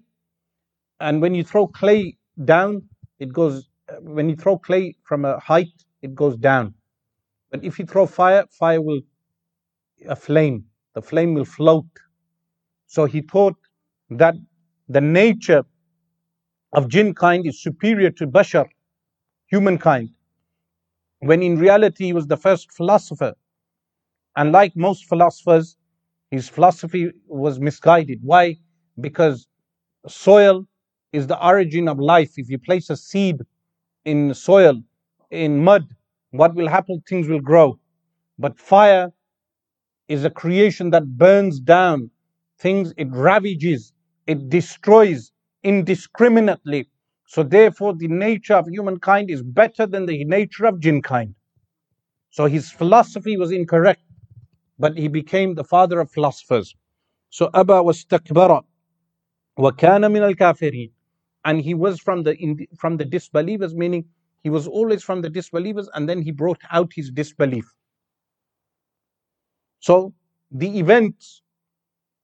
And 1.00 1.22
when 1.22 1.36
you 1.36 1.44
throw 1.44 1.68
clay 1.68 2.18
down, 2.46 2.84
it 3.20 3.34
goes, 3.34 3.70
uh, 3.90 3.96
when 4.02 4.30
you 4.30 4.36
throw 4.36 4.58
clay 4.58 4.96
from 5.04 5.26
a 5.26 5.40
height, 5.40 5.74
it 6.02 6.16
goes 6.16 6.38
down. 6.38 6.74
But 7.52 7.64
if 7.64 7.80
you 7.80 7.86
throw 7.86 8.06
fire, 8.06 8.46
fire 8.52 8.82
will, 8.82 9.02
a 10.08 10.16
flame, 10.16 10.66
the 10.96 11.02
flame 11.02 11.34
will 11.34 11.46
float. 11.46 11.86
So 12.88 13.06
he 13.06 13.22
thought 13.22 13.56
that 14.10 14.36
the 14.90 15.02
nature 15.02 15.64
of 16.74 16.88
jinn 16.88 17.14
kind 17.14 17.46
is 17.46 17.62
superior 17.62 18.10
to 18.12 18.28
bashar, 18.28 18.68
humankind, 19.54 20.10
when 21.20 21.44
in 21.44 21.60
reality 21.60 22.06
he 22.06 22.14
was 22.14 22.28
the 22.28 22.42
first 22.46 22.72
philosopher. 22.72 23.34
And 24.36 24.52
like 24.52 24.76
most 24.76 25.06
philosophers, 25.06 25.78
his 26.32 26.50
philosophy 26.50 27.12
was 27.28 27.60
misguided. 27.60 28.20
Why? 28.24 28.58
Because 29.00 29.48
soil 30.08 30.66
is 31.12 31.28
the 31.28 31.40
origin 31.52 31.88
of 31.88 32.00
life. 32.00 32.32
If 32.38 32.50
you 32.50 32.58
place 32.58 32.90
a 32.90 32.98
seed 32.98 33.38
in 34.06 34.34
soil, 34.34 34.76
in 35.30 35.64
mud, 35.64 35.86
what 36.32 36.56
will 36.56 36.68
happen? 36.68 37.04
Things 37.08 37.28
will 37.28 37.46
grow. 37.52 37.80
But 38.40 38.58
fire 38.58 39.12
is 40.08 40.26
a 40.26 40.32
creation 40.32 40.90
that 40.96 41.06
burns 41.26 41.60
down 41.60 42.10
things, 42.58 42.94
it 42.98 43.10
ravages, 43.12 43.94
it 44.26 44.50
destroys 44.50 45.32
indiscriminately. 45.64 46.90
So 47.34 47.42
therefore, 47.42 47.96
the 47.96 48.08
nature 48.08 48.54
of 48.54 48.68
humankind 48.68 49.32
is 49.32 49.42
better 49.42 49.88
than 49.88 50.06
the 50.06 50.24
nature 50.24 50.66
of 50.66 50.80
jinn 50.80 51.02
kind. 51.02 51.34
So 52.30 52.46
his 52.46 52.70
philosophy 52.70 53.38
was 53.38 53.52
incorrect, 53.52 54.04
but 54.78 54.96
he 54.96 55.08
became 55.08 55.56
the 55.56 55.64
father 55.64 56.00
of 56.00 56.12
philosophers. 56.12 56.76
So 57.32 57.50
Aba 57.56 57.82
was 57.82 58.06
takbara 58.06 58.62
wa 59.58 59.72
kana 59.72 60.10
min 60.10 60.22
al 60.22 60.36
kafirin, 60.36 60.92
and 61.44 61.60
he 61.60 61.74
was 61.74 62.00
from 62.00 62.22
the 62.22 62.68
from 62.78 62.98
the 62.98 63.06
disbelievers, 63.06 63.74
meaning 63.74 64.06
he 64.44 64.52
was 64.52 64.68
always 64.68 65.02
from 65.02 65.24
the 65.24 65.30
disbelievers, 65.32 65.90
and 65.96 66.08
then 66.08 66.22
he 66.22 66.30
brought 66.30 66.62
out 66.70 66.92
his 66.94 67.10
disbelief. 67.10 67.66
So 69.80 70.14
the 70.52 70.78
events 70.78 71.42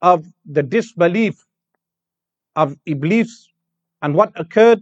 of 0.04 0.24
the 0.46 0.62
disbelief 0.62 1.44
of 2.56 2.78
Iblis 2.86 3.50
and 4.04 4.14
what 4.14 4.40
occurred, 4.40 4.82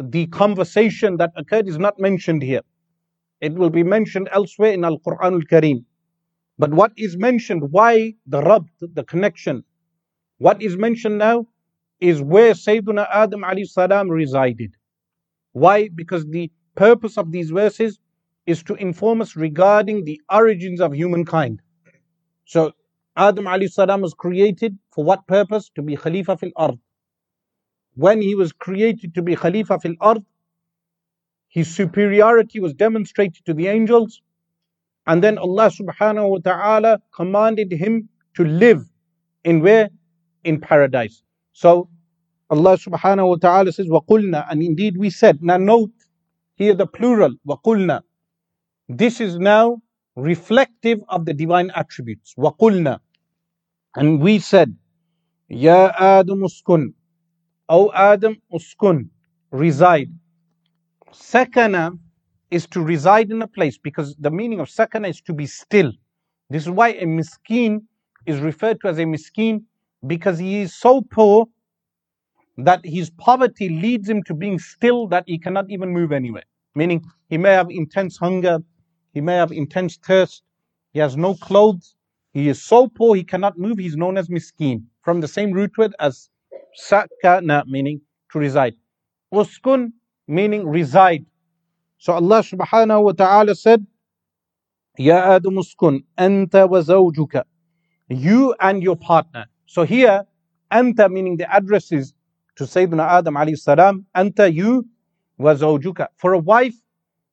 the 0.00 0.26
conversation 0.28 1.16
that 1.16 1.32
occurred 1.36 1.68
is 1.68 1.78
not 1.78 1.98
mentioned 1.98 2.42
here. 2.42 2.62
It 3.40 3.54
will 3.54 3.70
be 3.70 3.82
mentioned 3.82 4.28
elsewhere 4.32 4.72
in 4.72 4.84
Al 4.84 4.98
Quran 4.98 5.32
Al 5.34 5.40
Kareem. 5.40 5.84
But 6.58 6.70
what 6.72 6.92
is 6.96 7.16
mentioned, 7.16 7.62
why 7.70 8.14
the 8.26 8.40
Rabt, 8.40 8.68
the 8.80 9.04
connection, 9.04 9.64
what 10.38 10.60
is 10.60 10.76
mentioned 10.76 11.18
now 11.18 11.46
is 12.00 12.20
where 12.20 12.52
Sayyidina 12.52 13.06
Adam 13.12 13.42
alayhi 13.42 13.66
salam 13.66 14.08
resided. 14.08 14.74
Why? 15.52 15.88
Because 15.88 16.26
the 16.26 16.50
purpose 16.74 17.16
of 17.16 17.32
these 17.32 17.50
verses 17.50 17.98
is 18.46 18.62
to 18.64 18.74
inform 18.74 19.20
us 19.20 19.36
regarding 19.36 20.04
the 20.04 20.20
origins 20.30 20.80
of 20.80 20.94
humankind. 20.94 21.60
So 22.44 22.72
Adam 23.16 23.46
salam 23.68 24.00
was 24.00 24.14
created 24.14 24.78
for 24.92 25.04
what 25.04 25.26
purpose? 25.26 25.70
To 25.74 25.82
be 25.82 25.96
Khalifa 25.96 26.36
fil 26.36 26.50
ard 26.56 26.78
When 27.97 28.21
he 28.21 28.35
was 28.35 28.51
created 28.51 29.13
to 29.15 29.21
be 29.21 29.35
Khalifa 29.35 29.79
fil 29.79 29.95
ard, 30.01 30.23
his 31.47 31.73
superiority 31.73 32.59
was 32.59 32.73
demonstrated 32.73 33.45
to 33.45 33.53
the 33.53 33.67
angels, 33.67 34.21
and 35.05 35.23
then 35.23 35.37
Allah 35.37 35.69
subhanahu 35.69 36.29
wa 36.29 36.37
ta'ala 36.39 37.01
commanded 37.13 37.71
him 37.71 38.09
to 38.35 38.43
live 38.43 38.83
in 39.43 39.61
where? 39.61 39.89
In 40.43 40.59
paradise. 40.59 41.21
So 41.51 41.89
Allah 42.49 42.77
subhanahu 42.77 43.29
wa 43.29 43.35
ta'ala 43.35 43.71
says, 43.71 43.87
وَقُلْنَا 43.87 44.47
And 44.49 44.63
indeed 44.63 44.97
we 44.97 45.09
said, 45.09 45.43
now 45.43 45.57
note 45.57 45.91
here 46.55 46.73
the 46.73 46.87
plural, 46.87 47.33
وَقُلْنَا 47.47 48.01
This 48.89 49.21
is 49.21 49.37
now 49.37 49.81
reflective 50.15 50.99
of 51.09 51.25
the 51.25 51.33
divine 51.33 51.71
attributes. 51.75 52.33
وَقُلْنَا 52.37 52.99
And 53.95 54.21
we 54.21 54.39
said, 54.39 54.75
Ya 55.49 55.91
Adam 55.97 56.41
uskun, 56.41 56.93
O 57.68 57.90
Adam 57.92 58.36
uskun, 58.52 59.10
reside. 59.50 60.10
Sakana 61.12 61.98
is 62.50 62.66
to 62.68 62.80
reside 62.80 63.30
in 63.30 63.42
a 63.42 63.48
place 63.48 63.78
because 63.78 64.14
the 64.18 64.30
meaning 64.30 64.60
of 64.60 64.68
sakana 64.68 65.10
is 65.10 65.20
to 65.22 65.34
be 65.34 65.46
still. 65.46 65.92
This 66.50 66.62
is 66.62 66.70
why 66.70 66.90
a 66.90 67.04
miskin 67.04 67.82
is 68.26 68.40
referred 68.40 68.80
to 68.80 68.88
as 68.88 68.98
a 68.98 69.04
miskin 69.04 69.64
because 70.06 70.38
he 70.38 70.62
is 70.62 70.74
so 70.74 71.02
poor 71.02 71.46
that 72.56 72.80
his 72.84 73.10
poverty 73.10 73.68
leads 73.68 74.08
him 74.08 74.22
to 74.24 74.34
being 74.34 74.58
still 74.58 75.06
that 75.08 75.24
he 75.26 75.38
cannot 75.38 75.66
even 75.68 75.90
move 75.90 76.12
anywhere. 76.12 76.44
Meaning 76.74 77.04
he 77.28 77.38
may 77.38 77.52
have 77.52 77.70
intense 77.70 78.16
hunger, 78.16 78.60
he 79.12 79.20
may 79.20 79.34
have 79.34 79.52
intense 79.52 79.96
thirst. 79.96 80.42
He 80.92 81.00
has 81.00 81.16
no 81.16 81.34
clothes. 81.34 81.96
He 82.32 82.48
is 82.48 82.62
so 82.62 82.88
poor 82.88 83.16
he 83.16 83.24
cannot 83.24 83.58
move. 83.58 83.78
He's 83.78 83.96
known 83.96 84.16
as 84.16 84.28
miskin. 84.28 84.84
From 85.02 85.20
the 85.20 85.28
same 85.28 85.52
root 85.52 85.76
word 85.76 85.94
as 86.00 86.30
sakana, 86.78 87.64
meaning 87.66 88.00
to 88.32 88.38
reside. 88.38 88.74
Uskun, 89.32 89.92
meaning 90.26 90.66
reside. 90.66 91.24
So 91.98 92.12
Allah 92.12 92.40
subhanahu 92.40 93.04
wa 93.04 93.12
ta'ala 93.12 93.54
said, 93.54 93.86
Ya 94.96 95.34
Adam 95.34 95.54
uskun, 95.56 96.04
anta 96.16 96.68
wa 96.68 96.80
zawjuka. 96.80 97.44
You 98.08 98.54
and 98.60 98.82
your 98.82 98.96
partner. 98.96 99.46
So 99.66 99.82
here, 99.84 100.24
anta 100.72 101.10
meaning 101.10 101.36
the 101.36 101.52
address 101.52 101.92
is 101.92 102.14
to 102.56 102.64
Sayyidina 102.64 103.06
Adam 103.06 103.34
alayhi 103.34 103.58
salam, 103.58 104.06
anta 104.16 104.52
you 104.52 104.86
wa 105.38 105.54
zawjuka. 105.54 106.08
For 106.16 106.32
a 106.32 106.38
wife, 106.38 106.74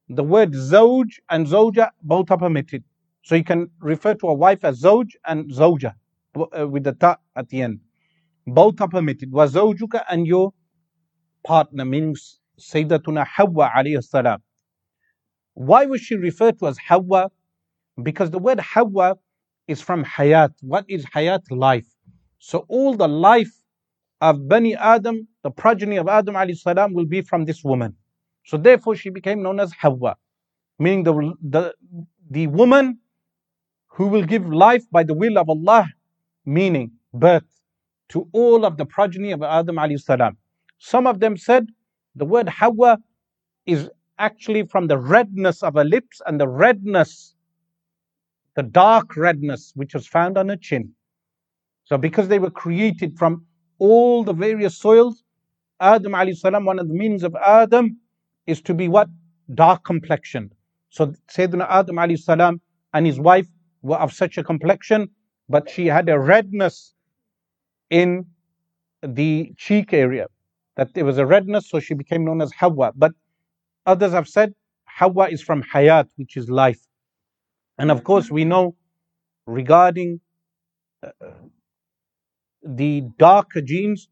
the 0.10 0.24
word 0.24 0.52
zawj 0.54 1.20
and 1.30 1.48
zawja 1.48 1.90
both 2.04 2.30
are 2.32 2.38
permitted. 2.38 2.84
So 3.24 3.36
you 3.36 3.44
can 3.44 3.70
refer 3.80 4.14
to 4.16 4.28
a 4.28 4.34
wife 4.34 4.64
as 4.64 4.82
zawj 4.82 5.12
and 5.26 5.50
zawja 5.50 5.96
uh, 6.36 6.68
with 6.68 6.84
the 6.84 6.94
ta 6.94 7.18
at 7.36 7.50
the 7.50 7.62
end. 7.64 7.80
Both 8.48 8.80
are 8.82 8.88
permitted. 8.88 9.32
Zawjuka 9.32 10.04
and 10.10 10.28
your 10.28 10.54
partner, 11.44 11.86
meaning 11.86 12.16
Sayyidatuna 12.60 13.26
Hawa 13.26 13.72
alayhi 13.76 14.04
salam. 14.04 14.42
Why 15.54 15.86
was 15.86 16.02
she 16.02 16.16
referred 16.16 16.60
to 16.60 16.68
as 16.68 16.78
Hawa? 16.78 17.30
Because 18.02 18.30
the 18.30 18.40
word 18.40 18.60
Hawa 18.60 19.16
is 19.68 19.82
from 19.82 20.04
Hayat. 20.04 20.52
What 20.62 20.86
is 20.88 21.06
Hayat? 21.06 21.42
Life. 21.50 21.88
So 22.40 22.66
all 22.68 22.96
the 22.96 23.08
life 23.08 23.52
of 24.22 24.48
Bani 24.48 24.76
Adam, 24.76 25.28
the 25.44 25.50
progeny 25.52 25.98
of 25.98 26.08
Adam 26.08 26.36
alayhi 26.36 26.58
salam, 26.58 26.94
will 26.94 27.06
be 27.06 27.22
from 27.22 27.46
this 27.46 27.64
woman. 27.64 27.96
So 28.46 28.58
therefore 28.58 28.96
she 28.96 29.10
became 29.10 29.42
known 29.42 29.60
as 29.60 29.72
Hawa, 29.74 30.16
meaning 30.78 31.04
the, 31.04 31.34
the, 31.42 31.74
the 32.30 32.48
woman 32.48 33.00
who 33.88 34.08
will 34.08 34.24
give 34.24 34.46
life 34.48 34.84
by 34.92 35.04
the 35.04 35.14
will 35.14 35.38
of 35.38 35.50
Allah, 35.50 35.88
meaning 36.46 36.92
birth 37.14 37.55
to 38.10 38.28
all 38.32 38.66
of 38.66 38.78
the 38.78 38.86
progeny 38.86 39.32
of 39.32 39.42
Adam 39.42 39.76
alayhi 39.78 40.00
salam. 40.00 40.38
Some 40.78 41.08
of 41.08 41.20
them 41.20 41.38
said 41.38 41.68
the 42.16 42.26
word 42.26 42.50
Hawa 42.50 43.00
is 43.66 43.90
actually 44.20 44.64
from 44.64 44.88
the 44.88 44.98
redness 44.98 45.64
of 45.64 45.76
her 45.76 45.84
lips 45.84 46.22
and 46.26 46.40
the 46.40 46.48
redness, 46.48 47.36
the 48.56 48.64
dark 48.64 49.18
redness 49.18 49.72
which 49.76 49.94
was 49.94 50.08
found 50.08 50.38
on 50.38 50.50
her 50.50 50.56
chin. 50.56 50.94
So 51.84 51.98
because 51.98 52.28
they 52.28 52.40
were 52.40 52.52
created 52.52 53.18
from 53.18 53.46
all 53.80 54.24
the 54.24 54.34
various 54.34 54.78
soils, 54.78 55.24
Adam 55.80 56.14
alayhi 56.14 56.38
salam, 56.38 56.66
one 56.66 56.80
of 56.80 56.88
the 56.88 56.94
meanings 56.94 57.24
of 57.24 57.36
Adam 57.36 57.98
is 58.48 58.62
to 58.62 58.74
be 58.74 58.88
what? 58.88 59.10
Dark 59.54 59.84
complexioned. 59.84 60.54
So 60.90 61.14
Sayyidina 61.30 61.68
Adam 61.70 61.98
alayhi 61.98 62.20
salam 62.20 62.62
and 62.94 63.06
his 63.06 63.20
wife 63.20 63.48
were 63.82 63.98
of 63.98 64.14
such 64.14 64.38
a 64.38 64.44
complexion, 64.44 65.10
but 65.50 65.70
she 65.70 65.88
had 65.88 66.10
a 66.10 66.18
redness 66.18 66.95
in 67.90 68.26
the 69.02 69.54
cheek 69.58 69.94
area. 69.94 70.28
That 70.78 70.94
there 70.94 71.06
was 71.06 71.18
a 71.18 71.26
redness, 71.26 71.70
so 71.70 71.80
she 71.80 71.94
became 71.94 72.26
known 72.26 72.42
as 72.42 72.52
Hawa. 72.54 72.92
But 72.96 73.14
others 73.86 74.12
have 74.12 74.28
said 74.28 74.54
Hawa 74.86 75.30
is 75.30 75.42
from 75.42 75.64
Hayat, 75.64 76.08
which 76.18 76.36
is 76.38 76.50
life. 76.50 76.82
And 77.78 77.92
of 77.92 78.04
course, 78.04 78.30
we 78.30 78.46
know 78.46 78.76
regarding 79.48 80.20
uh, 81.04 81.12
the 82.64 83.04
darker 83.18 83.62
genes 83.62 84.10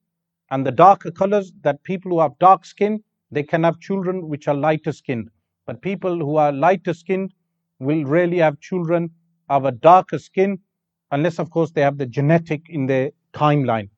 and 0.51 0.65
the 0.65 0.71
darker 0.71 1.11
colors 1.11 1.51
that 1.63 1.83
people 1.83 2.11
who 2.11 2.21
have 2.21 2.37
dark 2.39 2.65
skin 2.65 3.03
they 3.33 3.43
can 3.43 3.63
have 3.63 3.79
children 3.79 4.27
which 4.27 4.47
are 4.47 4.53
lighter 4.53 4.91
skinned. 4.91 5.29
But 5.65 5.81
people 5.81 6.17
who 6.17 6.37
are 6.37 6.51
lighter 6.51 6.93
skinned 6.93 7.33
will 7.79 8.05
rarely 8.05 8.37
have 8.37 8.59
children 8.59 9.09
of 9.49 9.65
a 9.65 9.71
darker 9.71 10.19
skin, 10.19 10.59
unless, 11.11 11.39
of 11.39 11.49
course, 11.49 11.71
they 11.71 11.81
have 11.81 11.97
the 11.97 12.05
genetic 12.05 12.61
in 12.69 12.85
their 12.85 13.11
timeline. 13.32 13.90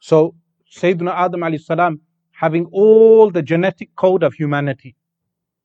So, 0.00 0.34
Sayyidina 0.70 1.14
Adam 1.14 1.40
alayhi 1.40 1.60
salam, 1.60 2.00
having 2.32 2.66
all 2.72 3.30
the 3.30 3.42
genetic 3.42 3.94
code 3.96 4.22
of 4.22 4.34
humanity, 4.34 4.96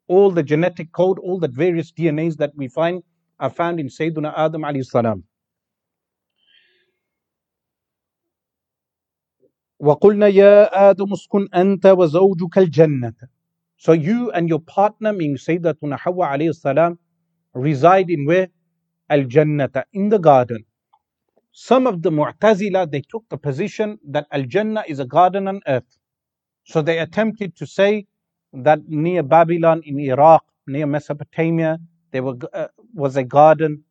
all 0.08 0.32
the 0.32 0.44
genetic 0.44 0.92
code, 0.92 1.20
all 1.20 1.40
the 1.40 1.48
various 1.48 1.92
DNAs 1.92 2.38
that 2.38 2.52
we 2.56 2.68
find 2.68 3.04
are 3.40 3.50
found 3.50 3.80
in 3.80 3.88
Sayyidina 3.88 4.34
Adam 4.38 4.62
alayhi 4.64 4.86
salam. 4.86 5.24
وَقُلْنَا 9.82 10.28
يَا 10.28 10.70
آدَمُ 10.92 11.14
اسْكُنْ 11.14 11.48
أَنْتَ 11.56 11.82
وَزَوْجُكَ 11.82 12.68
الْجَنَّةَ 12.68 13.14
So 13.78 13.94
you 13.94 14.30
and 14.32 14.50
your 14.50 14.60
partner, 14.60 15.14
meaning 15.14 15.38
Sayyidatuna 15.38 15.98
Hawa 16.00 16.28
alayhi 16.28 16.54
salam, 16.54 17.00
reside 17.54 18.10
in 18.10 18.26
where? 18.26 18.50
Al-Jannata, 19.10 19.84
in 19.94 20.10
the 20.10 20.20
garden. 20.20 20.66
some 21.57 21.87
of 21.87 22.03
the 22.03 22.11
Mu'tazila, 22.11 22.91
they 22.91 23.01
took 23.01 23.25
the 23.29 23.39
position 23.39 24.01
that 24.09 24.27
Al 24.33 24.43
Jannah 24.43 24.83
is 24.89 24.99
a 24.99 25.05
garden 25.05 25.47
on 25.47 25.61
earth. 25.69 25.99
So 26.65 26.83
they 26.83 26.99
attempted 26.99 27.55
to 27.57 27.67
say 27.67 28.07
that 28.53 28.81
near 28.89 29.23
Babylon 29.23 29.81
in 29.85 30.01
Iraq, 30.01 30.45
near 30.67 30.87
Mesopotamia, 30.87 31.79
there 32.11 32.25
were, 32.25 32.35
uh, 32.53 32.67
was 32.93 33.17
a 33.17 33.23
garden, 33.23 33.85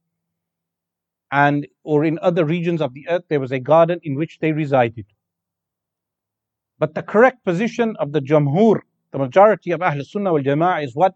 and 1.32 1.66
or 1.84 2.04
in 2.04 2.20
other 2.22 2.44
regions 2.44 2.82
of 2.82 2.94
the 2.94 3.08
earth, 3.08 3.24
there 3.30 3.40
was 3.40 3.54
a 3.54 3.60
garden 3.60 4.02
in 4.04 4.16
which 4.16 4.40
they 4.40 4.52
resided. 4.52 5.06
But 6.80 6.96
the 6.96 7.02
correct 7.02 7.46
position 7.46 7.96
of 7.98 8.12
the 8.12 8.20
Jamhur, 8.20 8.82
the 9.14 9.20
majority 9.20 9.72
of 9.72 9.82
Ahl 9.82 10.04
Sunnah 10.04 10.34
wal 10.34 10.44
Jama'ah, 10.44 10.84
is 10.84 10.96
what? 10.96 11.16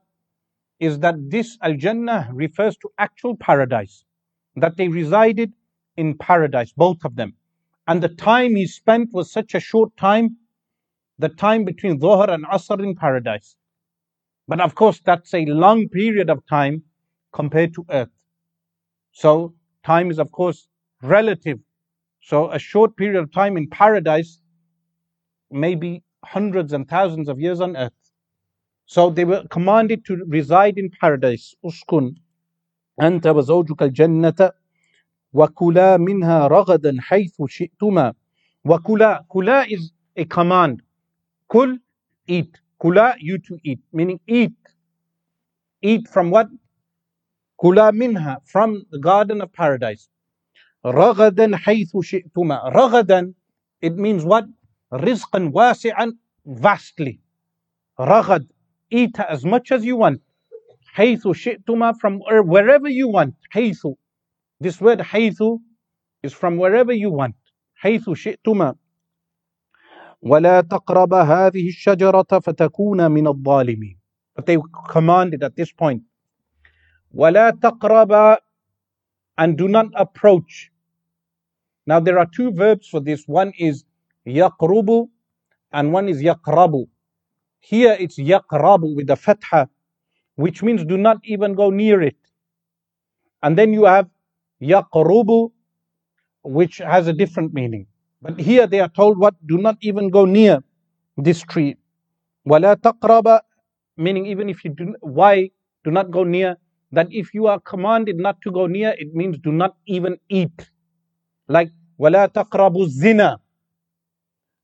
Is 0.80 1.00
that 1.00 1.16
this 1.30 1.58
Al 1.62 1.74
Jannah 1.74 2.30
refers 2.32 2.78
to 2.78 2.90
actual 2.98 3.36
paradise, 3.36 4.06
that 4.56 4.78
they 4.78 4.88
resided 4.88 5.52
in 5.97 6.17
paradise, 6.17 6.73
both 6.73 7.05
of 7.05 7.17
them. 7.17 7.35
And 7.87 8.03
the 8.03 8.09
time 8.09 8.57
he 8.57 8.67
spent 8.67 9.13
was 9.13 9.31
such 9.31 9.55
a 9.55 9.61
short 9.61 9.97
time, 9.97 10.37
the 11.19 11.29
time 11.29 11.65
between 11.65 12.01
Dhuhr 12.01 12.29
and 12.29 12.45
Asr 12.47 12.83
in 12.83 12.95
paradise. 12.95 13.57
But 14.49 14.61
of 14.61 14.75
course, 14.75 15.01
that's 15.05 15.35
a 15.35 15.45
long 15.47 15.89
period 15.89 16.31
of 16.31 16.45
time 16.47 16.85
compared 17.33 17.75
to 17.75 17.87
earth. 17.91 18.11
So 19.13 19.55
time 19.85 20.11
is 20.11 20.19
of 20.19 20.33
course 20.33 20.69
relative. 21.03 21.59
So 22.21 22.51
a 22.51 22.59
short 22.59 22.97
period 22.97 23.19
of 23.19 23.33
time 23.33 23.57
in 23.57 23.69
paradise 23.69 24.41
may 25.51 25.75
be 25.75 26.03
hundreds 26.25 26.73
and 26.73 26.89
thousands 26.89 27.29
of 27.29 27.41
years 27.41 27.61
on 27.61 27.77
earth. 27.77 27.93
So 28.87 29.11
they 29.11 29.25
were 29.25 29.45
commanded 29.49 30.05
to 30.07 30.25
reside 30.27 30.79
in 30.79 30.91
paradise. 30.91 31.55
Uskun 31.65 32.17
أنت 33.01 33.23
وزوجك 33.23 33.83
الجنة 33.83 34.53
وكلا 35.34 35.98
منها 35.98 36.48
رغدا 36.48 36.98
حيث 37.00 37.42
شئتما 37.48 38.14
وكلا 38.66 39.26
kula 39.30 39.66
is 39.68 39.92
a 40.18 40.26
command. 40.26 40.82
Kul, 41.48 41.78
eat. 42.28 42.60
Kula, 42.82 43.16
you 43.20 43.38
to 43.38 43.58
eat. 43.64 43.80
Meaning 43.94 44.20
eat. 44.28 44.54
Eat 45.82 46.08
from 46.08 46.32
what? 46.32 46.48
Kula 47.62 47.94
minha, 47.94 48.38
from 48.46 48.84
the 48.92 49.00
garden 49.00 49.42
of 49.42 49.54
paradise. 49.54 50.10
رغدا 50.86 51.56
حيث 51.56 51.98
شئتما. 51.98 52.72
رغدا, 52.74 53.34
it 53.82 53.96
means 53.96 54.24
what? 54.26 54.46
رزقا 54.94 55.52
واسعا, 55.54 56.14
vastly. 56.46 57.20
رغد, 58.00 58.48
eat 58.92 59.20
as 59.20 59.46
much 59.46 59.72
as 59.72 59.86
you 59.86 59.96
want. 59.98 60.20
حيث 60.96 61.28
شئتما, 61.28 61.94
from 62.02 62.20
wherever 62.46 62.90
you 62.90 63.08
want. 63.08 63.34
حيث. 63.54 63.86
This 64.61 64.81
word 64.81 65.01
حيث 65.01 65.61
is 66.23 66.33
from 66.33 66.57
wherever 66.57 66.93
you 66.93 67.11
want. 67.11 67.35
حيث 67.83 68.11
شئتما. 68.11 68.77
ولا 70.23 70.61
تقرب 70.61 71.15
هذه 71.15 71.69
الشجرة 71.69 72.39
فتكون 72.41 73.11
من 73.11 73.27
الظالمين. 73.27 73.99
But 74.35 74.47
they 74.47 74.59
commanded 74.89 75.43
at 75.43 75.57
this 75.57 75.73
point 75.73 76.03
وَلَا 77.15 77.51
تَقْرَبَ 77.51 78.39
and 79.39 79.59
do 79.59 79.69
not 79.69 79.87
approach. 79.95 80.71
Now 81.87 82.01
there 82.01 82.19
are 82.19 82.27
two 82.27 82.53
verbs 82.53 82.89
for 82.89 83.01
this. 83.01 83.27
One 83.27 83.53
is 83.59 83.85
يَقْرُبُ 84.27 85.09
and 85.73 85.93
one 85.93 86.09
is 86.09 86.23
يَقْرَبُ. 86.23 86.87
Here 87.61 87.97
it's 87.99 88.19
يَقْرَبُ 88.19 88.97
with 88.97 89.07
the 89.09 89.17
fatha, 89.17 89.69
which 90.37 90.63
means 90.63 90.85
do 90.85 90.97
not 90.97 91.19
even 91.25 91.55
go 91.55 91.71
near 91.71 92.03
it. 92.03 92.17
And 93.43 93.59
then 93.59 93.73
you 93.73 93.85
have 93.85 94.09
يَقْرُبُ, 94.63 95.51
which 96.45 96.79
has 96.79 97.07
a 97.09 97.13
different 97.13 97.53
meaning. 97.53 97.87
But 98.21 98.39
here 98.41 98.67
they 98.67 98.81
are 98.81 98.89
told 98.89 99.19
what? 99.19 99.35
Do 99.47 99.59
not 99.59 99.77
even 99.81 100.11
go 100.11 100.25
near 100.25 100.63
this 101.17 101.43
tree. 101.43 101.77
وَلَا 102.47 102.77
تَقْرَبَ 102.77 103.41
meaning 103.97 104.27
even 104.27 104.49
if 104.49 104.65
you 104.65 104.71
do, 104.71 104.95
why 105.01 105.51
do 105.85 105.91
not 105.91 106.11
go 106.11 106.25
near? 106.25 106.57
that 106.93 107.09
if 107.11 107.33
you 107.35 107.47
are 107.47 107.59
commanded 107.59 108.17
not 108.19 108.41
to 108.43 108.51
go 108.53 108.67
near, 108.67 108.95
it 108.99 109.15
means 109.15 109.39
do 109.39 109.51
not 109.51 109.75
even 109.87 110.19
eat. 110.29 110.71
Like, 111.49 111.71
وَلَا 111.99 112.29
تَقْرَبُوا 112.29 112.87
zina. 112.89 113.41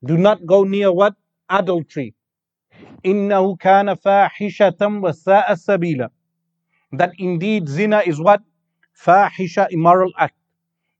Do 0.04 0.16
not 0.16 0.44
go 0.46 0.64
near 0.64 0.92
what? 0.92 1.14
Adultery. 1.48 2.14
إِنَّهُ 3.04 3.58
كَانَ 3.58 3.96
فَاحِشَةً 3.96 4.76
وَسَاءَ 4.78 5.50
السَّبِيلًا 5.50 6.10
That 6.92 7.12
indeed 7.18 7.68
zina 7.68 8.02
is 8.06 8.20
what? 8.20 8.42
fahisha, 8.97 9.67
immoral 9.71 10.11
act. 10.17 10.35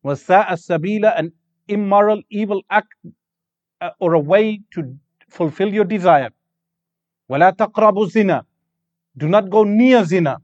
Wasa 0.04 0.46
as-sabila, 0.50 1.18
an 1.18 1.32
immoral, 1.68 2.22
evil 2.30 2.62
act 2.70 2.94
uh, 3.82 3.90
or 4.00 4.14
a 4.14 4.20
way 4.20 4.62
to 4.74 4.96
fulfill 5.30 5.74
your 5.74 5.86
desire. 5.86 6.30
ولا 7.30 7.56
taqrabu 7.56 8.10
zina. 8.10 8.46
Do 9.18 9.28
not 9.28 9.50
go 9.50 9.64
near 9.64 10.04
zina. 10.04 10.38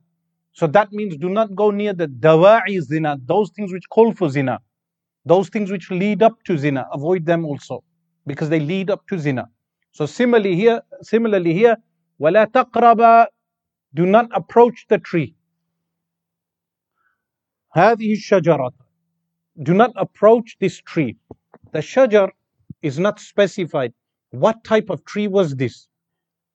So 0.54 0.68
that 0.68 0.92
means 0.92 1.18
do 1.18 1.30
not 1.30 1.56
go 1.56 1.72
near 1.72 1.94
the 1.94 2.08
dawa'i 2.08 2.82
zina, 2.82 3.18
those 3.26 3.52
things 3.52 3.72
which 3.72 3.88
call 3.90 4.14
for 4.14 4.30
zina, 4.30 4.60
those 5.26 5.50
things 5.50 5.72
which 5.72 5.90
lead 5.92 6.24
up 6.24 6.42
to 6.46 6.58
zina. 6.58 6.88
Avoid 6.94 7.26
them 7.26 7.46
also 7.46 7.84
because 8.26 8.50
they 8.50 8.60
lead 8.60 8.90
up 8.90 9.08
to 9.08 9.18
zina. 9.18 9.50
So 9.92 10.06
similarly 10.06 10.56
here, 10.56 10.82
similarly 11.02 11.54
here, 11.54 11.78
ولا 12.20 12.48
taqraba, 12.48 13.28
do 13.94 14.06
not 14.06 14.30
approach 14.34 14.86
the 14.88 14.98
tree. 15.00 15.36
هذه 17.75 18.13
الشجرة 18.13 18.71
Do 19.63 19.75
not 19.75 19.93
approach 19.97 20.57
this 20.61 20.79
tree. 20.81 21.17
The 21.73 21.79
shajar 21.81 22.31
is 22.83 22.99
not 22.99 23.21
specified. 23.21 23.93
What 24.31 24.65
type 24.65 24.91
of 24.91 25.05
tree 25.05 25.29
was 25.29 25.55
this? 25.55 25.87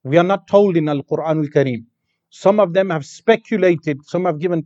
We 0.03 0.17
are 0.17 0.23
not 0.23 0.47
told 0.47 0.75
in 0.75 0.89
Al-Quran 0.89 1.37
al-Kareem. 1.45 1.85
Some 2.29 2.59
of 2.59 2.73
them 2.73 2.89
have 2.89 3.05
speculated, 3.05 4.05
some 4.05 4.25
have 4.25 4.39
given 4.39 4.65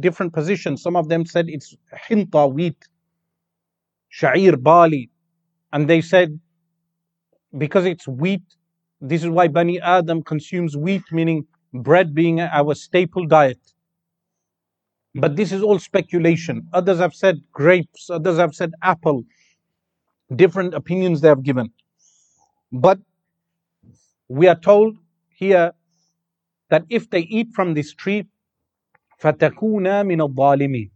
different 0.00 0.32
positions. 0.32 0.82
Some 0.82 0.96
of 0.96 1.08
them 1.08 1.24
said 1.24 1.46
it's 1.48 1.76
hinta, 2.08 2.52
wheat, 2.52 2.76
sha'ir, 4.12 4.62
barley. 4.62 5.10
And 5.72 5.88
they 5.88 6.00
said 6.00 6.40
because 7.56 7.84
it's 7.86 8.08
wheat, 8.08 8.42
this 9.00 9.22
is 9.22 9.30
why 9.30 9.48
Bani 9.48 9.80
Adam 9.80 10.22
consumes 10.22 10.76
wheat, 10.76 11.02
meaning 11.12 11.46
bread 11.72 12.14
being 12.14 12.40
our 12.40 12.74
staple 12.74 13.26
diet. 13.26 13.60
But 15.14 15.36
this 15.36 15.50
is 15.50 15.62
all 15.62 15.78
speculation. 15.78 16.68
Others 16.72 16.98
have 16.98 17.14
said 17.14 17.40
grapes, 17.52 18.10
others 18.10 18.36
have 18.38 18.54
said 18.54 18.72
apple. 18.82 19.24
Different 20.34 20.74
opinions 20.74 21.20
they 21.20 21.28
have 21.28 21.42
given. 21.42 21.72
But 22.70 22.98
we 24.28 24.48
are 24.48 24.58
told 24.58 24.96
here 25.30 25.72
that 26.68 26.84
if 26.90 27.08
they 27.08 27.20
eat 27.20 27.48
from 27.54 27.74
this 27.74 27.94
tree, 27.94 28.26
فَتَكُونَ 29.22 29.86
مِنَ 30.04 30.20
الظَّالِمِينَ 30.28 30.90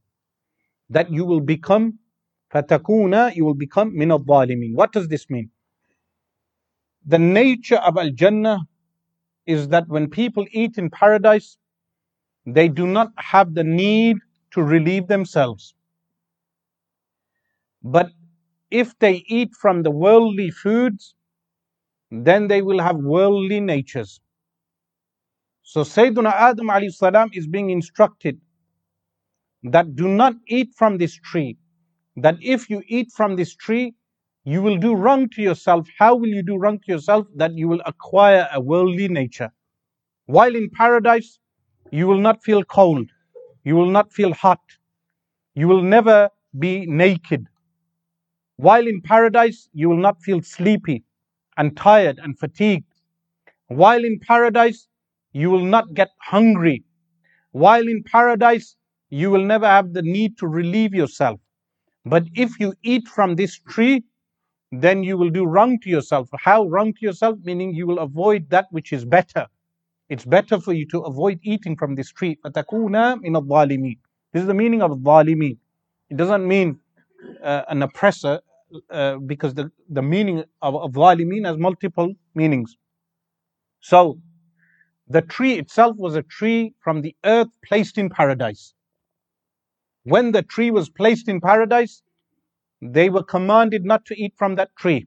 That 0.90 1.10
you 1.10 1.24
will 1.24 1.40
become, 1.40 1.98
فَتَكُونَ 2.52 3.34
You 3.34 3.44
will 3.44 3.54
become 3.54 3.94
مِنَ 3.94 4.18
الظَّالِمِينَ 4.18 4.74
What 4.74 4.92
does 4.92 5.08
this 5.08 5.30
mean? 5.30 5.50
The 7.06 7.18
nature 7.18 7.76
of 7.78 7.96
Al-Jannah 7.96 8.58
is 9.46 9.68
that 9.68 9.88
when 9.88 10.10
people 10.10 10.44
eat 10.50 10.76
in 10.76 10.90
paradise, 10.90 11.56
they 12.45 12.67
do 12.67 12.87
not 12.87 13.11
have 13.17 13.53
the 13.53 13.63
need 13.63 14.17
to 14.51 14.61
relieve 14.63 15.07
themselves. 15.07 15.75
But 17.83 18.11
if 18.71 18.97
they 18.99 19.23
eat 19.27 19.53
from 19.59 19.83
the 19.83 19.91
worldly 19.91 20.51
foods, 20.51 21.15
then 22.11 22.47
they 22.47 22.61
will 22.61 22.79
have 22.79 22.97
worldly 22.97 23.59
natures. 23.59 24.19
So 25.63 25.81
Sayyidina 25.81 26.31
Adam 26.31 26.69
salam 26.91 27.29
is 27.33 27.47
being 27.47 27.69
instructed 27.69 28.39
that 29.63 29.95
do 29.95 30.07
not 30.07 30.33
eat 30.47 30.69
from 30.75 30.97
this 30.97 31.15
tree. 31.15 31.57
That 32.17 32.35
if 32.41 32.69
you 32.69 32.83
eat 32.87 33.11
from 33.11 33.35
this 33.35 33.55
tree, 33.55 33.95
you 34.43 34.61
will 34.61 34.77
do 34.77 34.95
wrong 34.95 35.27
to 35.29 35.41
yourself. 35.41 35.87
How 35.97 36.15
will 36.15 36.27
you 36.29 36.43
do 36.43 36.57
wrong 36.57 36.79
to 36.85 36.91
yourself? 36.91 37.27
That 37.35 37.53
you 37.55 37.67
will 37.67 37.81
acquire 37.85 38.47
a 38.53 38.61
worldly 38.61 39.07
nature. 39.07 39.51
While 40.27 40.55
in 40.55 40.69
paradise, 40.69 41.39
you 41.95 42.07
will 42.07 42.19
not 42.19 42.43
feel 42.43 42.61
cold. 42.63 43.09
You 43.63 43.75
will 43.75 43.89
not 43.89 44.11
feel 44.11 44.33
hot. 44.33 44.59
You 45.53 45.69
will 45.69 45.81
never 45.81 46.29
be 46.59 46.85
naked. 46.85 47.47
While 48.57 48.85
in 48.85 49.01
paradise, 49.01 49.69
you 49.73 49.87
will 49.89 50.03
not 50.07 50.21
feel 50.21 50.41
sleepy 50.41 51.03
and 51.55 51.77
tired 51.77 52.19
and 52.21 52.37
fatigued. 52.37 52.91
While 53.67 54.03
in 54.03 54.19
paradise, 54.19 54.87
you 55.31 55.49
will 55.49 55.63
not 55.63 55.93
get 55.93 56.09
hungry. 56.19 56.83
While 57.51 57.87
in 57.87 58.03
paradise, 58.03 58.75
you 59.09 59.31
will 59.31 59.45
never 59.45 59.65
have 59.65 59.93
the 59.93 60.01
need 60.01 60.37
to 60.39 60.47
relieve 60.47 60.93
yourself. 60.93 61.39
But 62.05 62.23
if 62.35 62.59
you 62.59 62.73
eat 62.83 63.07
from 63.07 63.35
this 63.35 63.57
tree, 63.69 64.03
then 64.71 65.01
you 65.03 65.17
will 65.17 65.29
do 65.29 65.45
wrong 65.45 65.79
to 65.83 65.89
yourself. 65.89 66.27
How 66.37 66.65
wrong 66.65 66.93
to 66.93 67.05
yourself? 67.05 67.37
Meaning 67.43 67.73
you 67.73 67.87
will 67.87 67.99
avoid 67.99 68.49
that 68.49 68.67
which 68.71 68.91
is 68.91 69.05
better. 69.05 69.47
It's 70.08 70.24
better 70.24 70.60
for 70.60 70.72
you 70.72 70.86
to 70.88 71.00
avoid 71.00 71.38
eating 71.42 71.76
from 71.76 71.94
this 71.94 72.10
tree. 72.10 72.36
فَتَكُونَ 72.44 73.22
مِنَ 73.22 73.36
الظَّالِمِينَ 73.42 73.98
This 74.32 74.42
is 74.42 74.46
the 74.46 74.54
meaning 74.54 74.82
of 74.82 74.90
ظالimi. 74.90 75.58
It 76.10 76.16
doesn't 76.16 76.46
mean 76.46 76.80
uh, 77.42 77.62
an 77.68 77.82
oppressor 77.82 78.40
uh, 78.90 79.16
because 79.18 79.54
the, 79.54 79.70
the 79.88 80.02
meaning 80.02 80.44
of, 80.62 80.76
of 80.76 80.92
zalimin 80.92 81.44
has 81.46 81.56
multiple 81.56 82.12
meanings. 82.34 82.76
So 83.80 84.18
the 85.08 85.22
tree 85.22 85.58
itself 85.58 85.96
was 85.96 86.14
a 86.14 86.22
tree 86.22 86.74
from 86.80 87.02
the 87.02 87.16
earth 87.24 87.48
placed 87.64 87.98
in 87.98 88.10
paradise. 88.10 88.74
When 90.04 90.32
the 90.32 90.42
tree 90.42 90.70
was 90.70 90.88
placed 90.88 91.28
in 91.28 91.40
paradise, 91.40 92.02
they 92.80 93.10
were 93.10 93.22
commanded 93.22 93.84
not 93.84 94.04
to 94.06 94.14
eat 94.20 94.34
from 94.36 94.54
that 94.54 94.74
tree. 94.76 95.06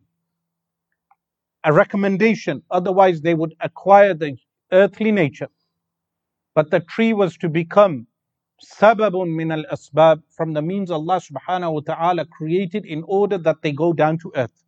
A 1.63 1.73
recommendation, 1.73 2.63
otherwise 2.69 3.21
they 3.21 3.33
would 3.33 3.55
acquire 3.61 4.13
the 4.13 4.35
earthly 4.72 5.12
nature. 5.12 5.48
But 6.54 6.70
the 6.70 6.80
tree 6.80 7.12
was 7.12 7.36
to 7.38 7.48
become 7.48 8.06
sababun 8.64 9.34
min 9.34 9.52
al 9.52 9.64
asbab 9.72 10.22
from 10.36 10.52
the 10.52 10.62
means 10.62 10.90
Allah 10.90 11.20
subhanahu 11.20 11.74
wa 11.74 11.80
ta'ala 11.80 12.26
created 12.26 12.84
in 12.84 13.04
order 13.06 13.38
that 13.38 13.62
they 13.62 13.72
go 13.72 13.92
down 13.92 14.18
to 14.18 14.32
earth. 14.34 14.64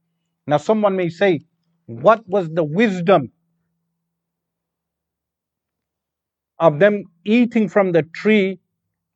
Now 0.46 0.58
someone 0.58 0.96
may 0.96 1.08
say, 1.08 1.40
what 1.86 2.26
was 2.28 2.48
the 2.50 2.64
wisdom 2.64 3.32
of 6.58 6.78
them 6.78 7.04
eating 7.24 7.68
from 7.68 7.92
the 7.92 8.02
tree 8.02 8.60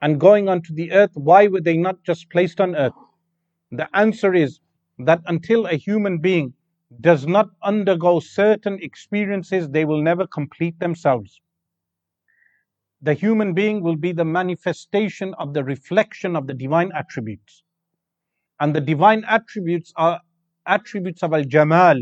and 0.03 0.19
going 0.19 0.49
onto 0.49 0.75
the 0.75 0.93
earth? 0.93 1.13
Why 1.15 1.47
were 1.47 1.61
they 1.61 1.77
not 1.77 2.03
just 2.03 2.31
placed 2.31 2.61
on 2.61 2.75
earth? 2.75 2.95
The 3.71 3.89
answer 3.97 4.35
is 4.35 4.61
that 4.99 5.21
until 5.27 5.67
a 5.67 5.75
human 5.75 6.19
being 6.19 6.55
does 7.01 7.27
not 7.27 7.49
undergo 7.63 8.21
certain 8.21 8.79
experiences, 8.83 9.69
they 9.69 9.85
will 9.85 10.03
never 10.03 10.27
complete 10.27 10.79
themselves 10.79 11.41
the 13.05 13.13
human 13.13 13.53
being 13.53 13.83
will 13.83 13.97
be 13.97 14.13
the 14.13 14.25
manifestation 14.25 15.35
of 15.39 15.53
the 15.53 15.63
reflection 15.63 16.35
of 16.35 16.47
the 16.47 16.55
divine 16.55 16.91
attributes. 16.95 17.63
And 18.61 18.75
the 18.75 18.81
divine 18.81 19.25
attributes 19.29 19.93
are 19.97 20.21
attributes 20.67 21.23
of 21.23 21.35
Al 21.35 21.45
Jamal, 21.45 21.99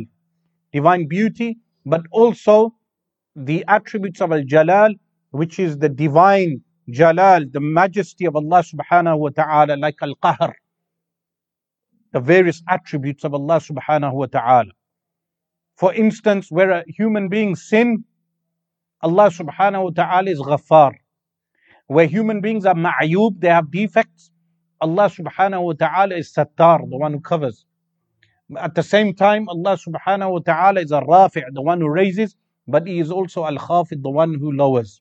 divine 0.72 1.08
beauty, 1.08 1.58
but 1.84 2.02
also 2.12 2.74
the 3.34 3.64
attributes 3.66 4.20
of 4.20 4.30
Al 4.30 4.44
Jalal, 4.44 4.94
which 5.30 5.58
is 5.58 5.76
the 5.78 5.88
divine 5.88 6.62
Jalal, 6.88 7.46
the 7.50 7.60
majesty 7.60 8.24
of 8.26 8.36
Allah 8.36 8.62
subhanahu 8.62 9.18
wa 9.18 9.30
ta'ala, 9.30 9.74
like 9.76 9.96
Al 10.02 10.14
Qahr, 10.22 10.52
the 12.12 12.20
various 12.20 12.62
attributes 12.68 13.24
of 13.24 13.34
Allah 13.34 13.58
subhanahu 13.58 14.12
wa 14.12 14.26
ta'ala. 14.26 14.70
For 15.76 15.92
instance, 15.94 16.50
where 16.50 16.70
a 16.70 16.84
human 16.86 17.28
being 17.28 17.56
sin, 17.56 18.04
Allah 19.00 19.30
subhanahu 19.30 19.84
wa 19.84 19.90
ta'ala 19.90 20.30
is 20.30 20.40
ghaffar. 20.40 20.92
Where 21.86 22.06
human 22.06 22.40
beings 22.40 22.64
are 22.66 22.74
ma'ayub, 22.74 23.40
they 23.40 23.48
have 23.48 23.70
defects, 23.70 24.30
Allah 24.80 25.08
subhanahu 25.08 25.62
wa 25.64 25.72
ta'ala 25.72 26.16
is 26.16 26.32
sattar, 26.32 26.78
the 26.90 26.96
one 26.96 27.12
who 27.12 27.20
covers. 27.20 27.64
At 28.56 28.74
the 28.74 28.82
same 28.82 29.14
time, 29.14 29.48
Allah 29.48 29.76
subhanahu 29.76 30.32
wa 30.32 30.38
ta'ala 30.40 30.80
is 30.80 30.92
a 30.92 31.00
rafi', 31.00 31.42
the 31.52 31.62
one 31.62 31.80
who 31.80 31.88
raises, 31.88 32.36
but 32.66 32.86
He 32.86 32.98
is 32.98 33.10
also 33.10 33.44
al 33.44 33.56
khafid, 33.56 34.02
the 34.02 34.10
one 34.10 34.34
who 34.34 34.52
lowers. 34.52 35.00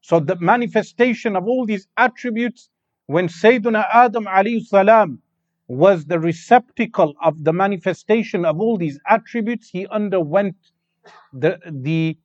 So 0.00 0.18
the 0.18 0.36
manifestation 0.36 1.36
of 1.36 1.44
all 1.46 1.64
these 1.66 1.86
attributes, 1.96 2.68
when 3.06 3.28
Sayyidina 3.28 3.86
Adam 3.92 4.26
alayhi 4.26 4.64
salam 4.64 5.20
was 5.67 6.05
the 6.05 6.19
receptacle 6.19 7.13
of 7.21 7.43
the 7.43 7.53
manifestation 7.53 8.45
of 8.45 8.59
all 8.59 8.77
these 8.77 8.99
attributes, 9.07 9.69
he 9.69 9.85
underwent 9.87 10.55
the, 11.33 11.59
the 11.65 12.17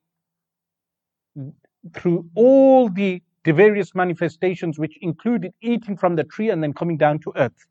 through 1.94 2.28
all 2.36 2.88
the, 2.88 3.20
the 3.44 3.52
various 3.52 3.94
manifestations 3.94 4.78
which 4.78 4.96
included 5.00 5.52
eating 5.60 5.96
from 5.96 6.14
the 6.16 6.24
tree 6.24 6.50
and 6.50 6.62
then 6.62 6.72
coming 6.72 6.96
down 6.96 7.18
to 7.18 7.32
earth. 7.36 7.66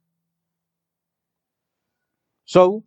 So, 2.45 2.83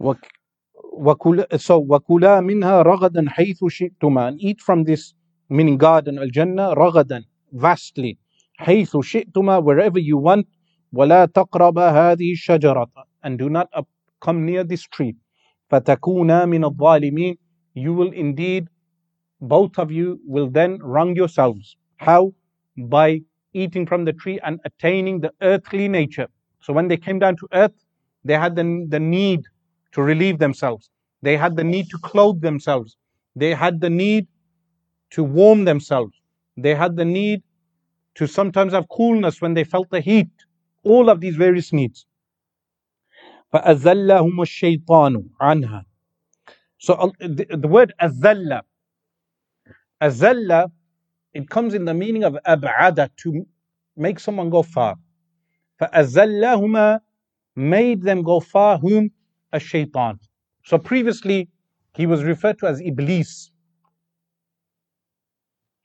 وَكُلَا 0.00 1.60
so 1.60 1.80
وَكُلَا 1.82 2.40
مِنْهَا 2.42 2.84
رَغَدًا 2.84 3.28
حَيْثُ 3.28 3.58
شِئْتُمَا 3.62 4.28
and 4.28 4.40
eat 4.40 4.60
from 4.60 4.84
this 4.84 5.14
meaning 5.48 5.78
garden 5.78 6.18
al-Jannah 6.18 6.74
رَغَدًا 6.74 7.24
vastly 7.52 8.18
حَيْثُ 8.60 8.90
شِئْتُمَا 8.90 9.62
wherever 9.62 9.98
you 9.98 10.16
want 10.18 10.46
وَلَا 10.94 11.26
تَقْرَبَ 11.26 11.78
هَذِهِ 11.78 12.32
الشَّجَرَةَ 12.32 12.86
and 13.22 13.38
do 13.38 13.48
not 13.48 13.68
come 14.20 14.44
near 14.44 14.64
this 14.64 14.82
tree 14.82 15.14
فَتَكُونَا 15.70 16.46
مِنَ 16.46 16.64
الظَّالِمِينَ 16.64 17.36
you 17.74 17.94
will 17.94 18.12
indeed 18.12 18.68
both 19.40 19.78
of 19.78 19.90
you 19.90 20.20
will 20.26 20.50
then 20.50 20.78
wrong 20.82 21.16
yourselves. 21.16 21.76
How? 21.96 22.34
By 22.76 23.22
eating 23.52 23.86
from 23.86 24.04
the 24.04 24.12
tree 24.12 24.38
and 24.44 24.60
attaining 24.64 25.20
the 25.20 25.32
earthly 25.40 25.88
nature. 25.88 26.28
So 26.60 26.72
when 26.72 26.88
they 26.88 26.96
came 26.96 27.18
down 27.18 27.36
to 27.36 27.48
earth, 27.52 27.72
they 28.24 28.34
had 28.34 28.54
the, 28.54 28.86
the 28.88 29.00
need 29.00 29.42
to 29.92 30.02
relieve 30.02 30.38
themselves. 30.38 30.90
They 31.22 31.36
had 31.36 31.56
the 31.56 31.64
need 31.64 31.88
to 31.90 31.98
clothe 31.98 32.42
themselves. 32.42 32.96
They 33.34 33.54
had 33.54 33.80
the 33.80 33.90
need 33.90 34.26
to 35.10 35.24
warm 35.24 35.64
themselves. 35.64 36.20
They 36.56 36.74
had 36.74 36.96
the 36.96 37.04
need 37.04 37.42
to 38.16 38.26
sometimes 38.26 38.72
have 38.72 38.88
coolness 38.88 39.40
when 39.40 39.54
they 39.54 39.64
felt 39.64 39.90
the 39.90 40.00
heat. 40.00 40.28
All 40.84 41.10
of 41.10 41.20
these 41.20 41.36
various 41.36 41.72
needs. 41.72 42.06
فأزلهم 43.52 44.40
الشيطان 44.40 45.28
عنها. 45.40 45.84
So 46.78 46.94
uh, 46.94 47.10
the, 47.20 47.46
the 47.50 47.68
word 47.68 47.92
azalla 48.00 48.62
Azalla, 50.00 50.70
it 51.34 51.48
comes 51.50 51.74
in 51.74 51.84
the 51.84 51.92
meaning 51.92 52.24
of 52.24 52.38
ab'ada, 52.46 53.10
to 53.18 53.46
make 53.96 54.18
someone 54.18 54.48
go 54.48 54.62
far. 54.62 54.96
فَأَزَلَّهُمَا 55.80 57.00
made 57.56 58.02
them 58.02 58.22
go 58.22 58.40
far, 58.40 58.78
whom? 58.78 59.10
A 59.52 59.60
shaitan. 59.60 60.18
So 60.64 60.78
previously, 60.78 61.48
he 61.94 62.06
was 62.06 62.22
referred 62.22 62.58
to 62.60 62.66
as 62.66 62.80
Iblis. 62.80 63.50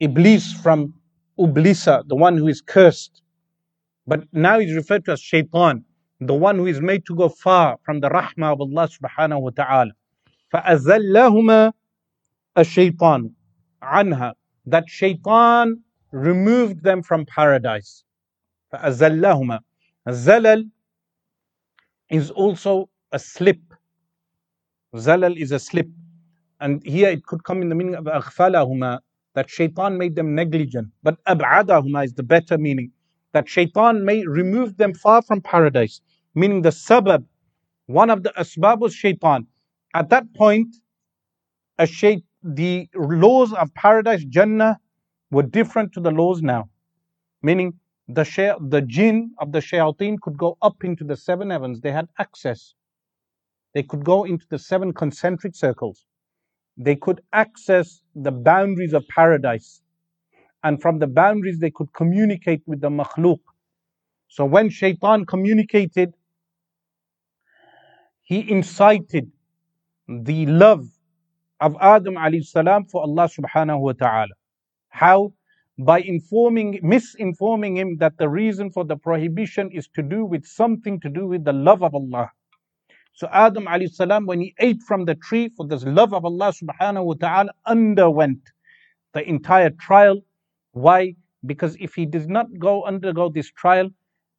Iblis 0.00 0.52
from 0.52 0.94
Ublisa, 1.38 2.06
the 2.06 2.16
one 2.16 2.36
who 2.36 2.48
is 2.48 2.62
cursed. 2.62 3.19
But 4.10 4.24
now 4.32 4.58
he's 4.58 4.74
referred 4.74 5.04
to 5.06 5.12
as 5.12 5.20
shaitan, 5.20 5.84
the 6.20 6.34
one 6.34 6.56
who 6.56 6.66
is 6.66 6.80
made 6.80 7.04
to 7.06 7.14
go 7.14 7.28
far 7.28 7.76
from 7.84 8.00
the 8.00 8.08
rahmah 8.08 8.52
of 8.52 8.60
Allah 8.60 8.88
subhanahu 8.88 9.40
wa 9.42 9.50
ta'ala. 9.50 9.92
فَأَزَلَّهُمَا 10.54 11.72
الشَّيْطَانُ 12.56 13.30
anha, 13.82 14.32
that 14.66 14.88
shaitan 14.88 15.82
removed 16.12 16.82
them 16.82 17.02
from 17.02 17.26
paradise. 17.26 18.04
فَأَزَلَّهُمَا 18.72 19.60
Zalal 20.08 20.70
is 22.10 22.30
also 22.30 22.88
a 23.12 23.18
slip. 23.18 23.60
Zalal 24.94 25.36
is 25.36 25.52
a 25.52 25.58
slip. 25.58 25.88
And 26.60 26.84
here 26.86 27.08
it 27.10 27.26
could 27.26 27.44
come 27.44 27.60
in 27.60 27.68
the 27.68 27.74
meaning 27.74 27.96
of 27.96 28.04
أغفلهما, 28.04 29.00
that 29.34 29.50
shaitan 29.50 29.98
made 29.98 30.14
them 30.14 30.34
negligent. 30.34 30.88
But 31.02 31.22
أبعدهما 31.24 32.04
is 32.04 32.14
the 32.14 32.22
better 32.22 32.56
meaning. 32.56 32.92
that 33.33 33.49
shaitan 33.49 34.05
may 34.05 34.25
remove 34.25 34.77
them 34.77 34.93
far 34.93 35.21
from 35.21 35.41
paradise. 35.41 36.01
Meaning 36.35 36.61
the 36.63 36.69
sabab, 36.71 37.25
one 37.87 38.09
of 38.09 38.23
the 38.23 38.31
asbab 38.37 38.79
was 38.79 38.93
shaitan. 38.95 39.47
At 39.95 40.09
that 40.09 40.33
point, 40.35 40.75
a 41.79 41.87
shaitan 41.87 42.23
the 42.43 42.89
laws 42.95 43.53
of 43.53 43.73
paradise, 43.75 44.23
Jannah, 44.25 44.79
were 45.31 45.43
different 45.43 45.93
to 45.93 46.01
the 46.01 46.11
laws 46.11 46.41
now. 46.41 46.69
Meaning, 47.43 47.73
the, 48.07 48.23
shay- 48.25 48.55
the 48.61 48.81
jinn 48.81 49.31
of 49.39 49.51
the 49.51 49.59
shayateen 49.59 50.19
could 50.21 50.37
go 50.37 50.57
up 50.61 50.83
into 50.83 51.03
the 51.03 51.17
seven 51.17 51.49
heavens. 51.51 51.81
They 51.81 51.91
had 51.91 52.09
access. 52.19 52.75
They 53.73 53.83
could 53.83 54.05
go 54.05 54.25
into 54.25 54.45
the 54.49 54.59
seven 54.59 54.93
concentric 54.93 55.55
circles. 55.55 56.05
They 56.77 56.95
could 56.97 57.21
access 57.33 58.01
the 58.15 58.31
boundaries 58.31 58.93
of 58.93 59.07
paradise. 59.09 59.81
And 60.63 60.81
from 60.81 60.99
the 60.99 61.07
boundaries, 61.07 61.59
they 61.59 61.71
could 61.71 61.91
communicate 61.93 62.61
with 62.65 62.81
the 62.81 62.89
makhluk. 62.89 63.39
So 64.27 64.45
when 64.45 64.69
shaitan 64.69 65.25
communicated, 65.25 66.13
he 68.21 68.49
incited 68.49 69.31
the 70.07 70.45
love 70.45 70.85
of 71.59 71.75
Adam 71.81 72.15
alayhi 72.15 72.45
salam 72.45 72.85
for 72.85 73.01
Allah 73.01 73.29
subhanahu 73.29 73.79
wa 73.81 73.93
ta'ala. 73.93 74.33
How? 74.89 75.33
By 75.77 75.99
informing, 76.01 76.79
misinforming 76.83 77.77
him 77.77 77.97
that 77.97 78.17
the 78.17 78.29
reason 78.29 78.71
for 78.71 78.85
the 78.85 78.95
prohibition 78.95 79.71
is 79.71 79.87
to 79.95 80.03
do 80.03 80.25
with 80.25 80.45
something 80.45 80.99
to 81.01 81.09
do 81.09 81.27
with 81.27 81.43
the 81.43 81.53
love 81.53 81.83
of 81.83 81.95
Allah. 81.95 82.31
So 83.13 83.27
Adam 83.31 83.65
alayhi 83.65 83.91
salam, 83.91 84.25
when 84.25 84.39
he 84.39 84.53
ate 84.59 84.81
from 84.87 85.05
the 85.05 85.15
tree 85.15 85.49
for 85.49 85.67
this 85.67 85.83
love 85.83 86.13
of 86.13 86.23
Allah 86.23 86.53
subhanahu 86.53 87.05
wa 87.05 87.13
ta'ala, 87.19 87.51
underwent 87.65 88.39
the 89.13 89.27
entire 89.27 89.71
trial. 89.71 90.21
Why? 90.73 91.15
Because 91.45 91.75
if 91.79 91.95
he 91.95 92.05
does 92.05 92.27
not 92.27 92.47
go 92.59 92.83
undergo 92.83 93.29
this 93.29 93.51
trial, 93.51 93.89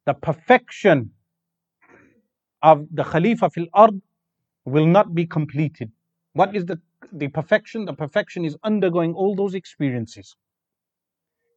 the 0.05 0.13
perfection 0.13 1.11
of 2.61 2.87
the 2.91 3.03
Khalifa 3.03 3.49
fil 3.49 3.67
ard 3.73 4.01
will 4.65 4.85
not 4.85 5.13
be 5.13 5.25
completed. 5.25 5.91
What 6.33 6.55
is 6.55 6.65
the 6.65 6.79
the 7.11 7.27
perfection, 7.27 7.85
the 7.85 7.93
perfection 7.93 8.45
is 8.45 8.57
undergoing 8.63 9.13
all 9.13 9.35
those 9.35 9.53
experiences. 9.53 10.35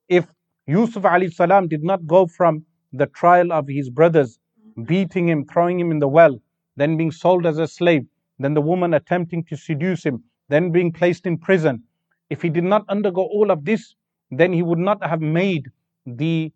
If 0.08 0.26
Yusuf 0.66 1.04
alayhi 1.04 1.32
salam 1.32 1.68
did 1.68 1.84
not 1.84 2.06
go 2.06 2.26
from 2.26 2.64
the 2.92 3.06
trial 3.06 3.52
of 3.52 3.68
his 3.68 3.88
brothers 3.88 4.38
beating 4.84 5.28
him, 5.28 5.46
throwing 5.46 5.78
him 5.80 5.90
in 5.90 6.00
the 6.00 6.08
well, 6.08 6.40
then 6.76 6.96
being 6.96 7.12
sold 7.12 7.46
as 7.46 7.58
a 7.58 7.66
slave, 7.68 8.04
then 8.38 8.54
the 8.54 8.60
woman 8.60 8.94
attempting 8.94 9.44
to 9.44 9.56
seduce 9.56 10.04
him, 10.04 10.22
then 10.48 10.72
being 10.72 10.92
placed 10.92 11.26
in 11.26 11.38
prison. 11.38 11.82
If 12.28 12.42
he 12.42 12.50
did 12.50 12.64
not 12.64 12.84
undergo 12.88 13.22
all 13.22 13.50
of 13.50 13.64
this, 13.64 13.94
then 14.31 14.53
he 14.53 14.63
would 14.63 14.79
not 14.79 15.03
have 15.03 15.21
made 15.21 15.67
the 16.05 16.51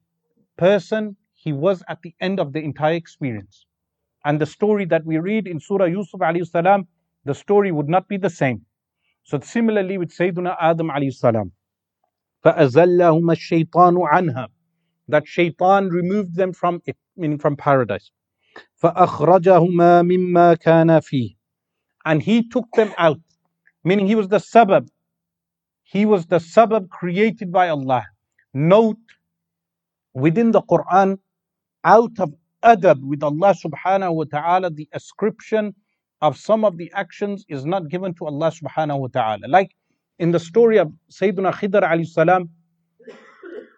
person 0.58 1.16
he 1.34 1.54
was 1.54 1.84
at 1.88 2.02
the 2.02 2.14
end 2.20 2.40
of 2.40 2.54
the 2.54 2.60
entire 2.60 2.96
experience. 2.96 3.66
And 4.24 4.40
the 4.42 4.46
story 4.46 4.86
that 4.86 5.06
we 5.06 5.20
read 5.20 5.48
in 5.48 5.60
Surah 5.60 5.86
Yusuf 5.86 6.20
alayhi 6.22 6.48
salam, 6.48 6.88
the 7.26 7.36
story 7.36 7.72
would 7.72 7.90
not 7.90 8.08
be 8.08 8.18
the 8.18 8.30
same. 8.30 8.66
So 9.24 9.40
similarly 9.40 9.98
with 9.98 10.10
Sayyidina 10.10 10.56
Adam 10.60 10.90
alayhi 10.90 11.14
salam. 11.14 11.52
فَأَزَلَّهُمَا 12.44 13.34
الشَّيْطَانُ 13.34 14.10
عَنْهَا 14.14 14.48
That 15.08 15.28
shaitan 15.28 15.90
removed 15.90 16.36
them 16.36 16.54
from 16.54 16.82
it, 16.86 16.98
meaning 17.18 17.40
from 17.40 17.56
paradise. 17.58 18.12
فَأَخْرَجَهُمَا 18.84 20.04
مِمَّا 20.06 20.58
كَانَ 20.62 20.90
فِيهِ 21.02 21.36
And 22.06 22.22
he 22.22 22.48
took 22.48 22.66
them 22.76 22.94
out, 22.98 23.20
meaning 23.84 24.08
he 24.08 24.16
was 24.16 24.28
the 24.28 24.38
sabab. 24.38 24.88
he 25.93 26.07
was 26.07 26.27
the 26.27 26.37
sabab 26.37 26.89
created 26.89 27.51
by 27.51 27.69
Allah. 27.69 28.07
Note, 28.55 29.07
within 30.15 30.53
the 30.53 30.63
Quran, 30.63 31.19
out 31.83 32.13
of 32.21 32.33
adab 32.63 33.01
with 33.03 33.25
Allah 33.25 33.55
subhanahu 33.65 34.15
wa 34.15 34.25
ta'ala, 34.31 34.71
the 34.71 34.89
ascription 34.93 35.75
of 36.21 36.37
some 36.37 36.65
of 36.65 36.77
the 36.77 36.93
actions 36.95 37.45
is 37.49 37.65
not 37.65 37.89
given 37.89 38.15
to 38.15 38.27
Allah 38.27 38.53
subhanahu 38.53 39.01
wa 39.01 39.09
ta'ala. 39.09 39.49
Like 39.49 39.73
in 40.21 40.31
the 40.31 40.39
story 40.39 40.79
of 40.79 40.93
Sayyidina 41.11 41.55
Khidr 41.55 41.83
alayhi 41.83 42.07
salam, 42.07 42.51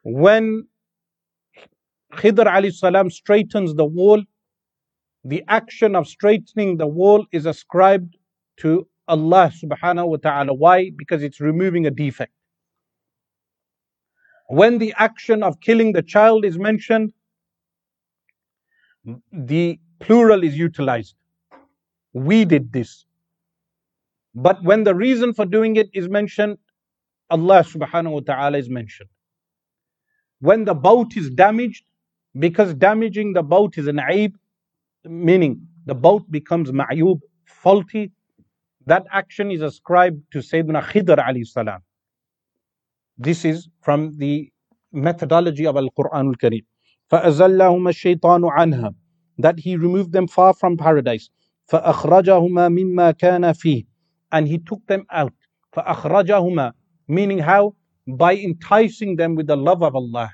when 0.02 0.66
Khidr 2.12 2.44
alayhi 2.44 2.74
salam 2.74 3.08
straightens 3.08 3.74
the 3.74 3.86
wall, 3.86 4.22
the 5.24 5.42
action 5.48 5.96
of 5.96 6.06
straightening 6.06 6.76
the 6.76 6.86
wall 6.86 7.24
is 7.32 7.46
ascribed 7.46 8.18
to 8.58 8.86
Allah 9.08 9.52
subhanahu 9.62 10.08
wa 10.08 10.16
ta'ala. 10.16 10.52
Why? 10.52 10.90
Because 10.90 11.22
it's 11.22 11.40
removing 11.40 11.86
a 11.86 11.90
defect. 11.90 12.32
When 14.48 14.78
the 14.78 14.94
action 14.96 15.42
of 15.42 15.60
killing 15.60 15.92
the 15.92 16.02
child 16.02 16.44
is 16.44 16.58
mentioned, 16.58 17.12
the 19.32 19.78
plural 19.98 20.44
is 20.44 20.56
utilized. 20.56 21.14
We 22.12 22.44
did 22.44 22.72
this. 22.72 23.06
But 24.34 24.62
when 24.62 24.84
the 24.84 24.94
reason 24.94 25.34
for 25.34 25.46
doing 25.46 25.76
it 25.76 25.90
is 25.92 26.08
mentioned, 26.08 26.58
Allah 27.30 27.64
subhanahu 27.64 28.12
wa 28.12 28.20
ta'ala 28.20 28.58
is 28.58 28.68
mentioned. 28.68 29.08
When 30.40 30.64
the 30.64 30.74
boat 30.74 31.16
is 31.16 31.30
damaged, 31.30 31.84
because 32.38 32.74
damaging 32.74 33.32
the 33.32 33.42
boat 33.42 33.78
is 33.78 33.86
an 33.86 33.98
aib, 33.98 34.34
meaning 35.04 35.66
the 35.86 35.94
boat 35.94 36.30
becomes 36.30 36.70
ma'yub, 36.70 37.20
faulty, 37.46 38.12
that 38.85 39.05
action 39.11 39.51
is 39.51 39.61
ascribed 39.61 40.21
to 40.31 40.39
Sayyidina 40.39 40.81
Khidr 40.83 41.17
alayhi 41.17 41.45
salam. 41.45 41.81
This 43.17 43.43
is 43.45 43.67
from 43.81 44.17
the 44.17 44.49
methodology 44.91 45.65
of 45.65 45.75
Al-Quran 45.75 46.27
al-Kareem. 46.33 46.63
فَأَزَلَّهُمَا 47.11 48.19
الشَّيْطَانُ 48.19 48.51
عَنْهَا 48.51 48.93
That 49.39 49.59
he 49.59 49.75
removed 49.75 50.11
them 50.11 50.27
far 50.27 50.53
from 50.53 50.77
paradise. 50.77 51.29
فَأَخْرَجَهُمَا 51.71 52.69
مِمَّا 52.71 53.13
كَانَ 53.17 53.43
فِيهِ 53.53 53.85
And 54.31 54.47
he 54.47 54.57
took 54.59 54.85
them 54.87 55.05
out. 55.11 55.33
فَأَخْرَجَهُمَا 55.75 56.71
Meaning 57.07 57.39
how? 57.39 57.75
By 58.07 58.35
enticing 58.35 59.15
them 59.15 59.35
with 59.35 59.47
the 59.47 59.57
love 59.57 59.83
of 59.83 59.95
Allah. 59.95 60.31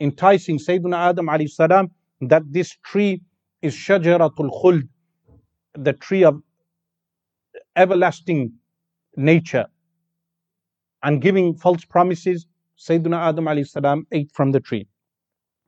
Enticing 0.00 0.58
Sayyidina 0.58 1.10
Adam 1.10 1.26
alayhi 1.26 1.50
salam 1.50 1.90
that 2.20 2.42
this 2.50 2.76
tree 2.84 3.22
is 3.62 3.74
shajaratul 3.74 4.50
khuld, 4.62 4.88
the 5.74 5.92
tree 5.92 6.24
of 6.24 6.40
everlasting 7.74 8.52
nature. 9.16 9.66
And 11.02 11.20
giving 11.22 11.54
false 11.54 11.84
promises, 11.84 12.46
Sayyidina 12.78 13.28
Adam 13.28 13.44
alayhi 13.46 13.68
salam 13.68 14.06
ate 14.12 14.30
from 14.32 14.52
the 14.52 14.60
tree. 14.60 14.88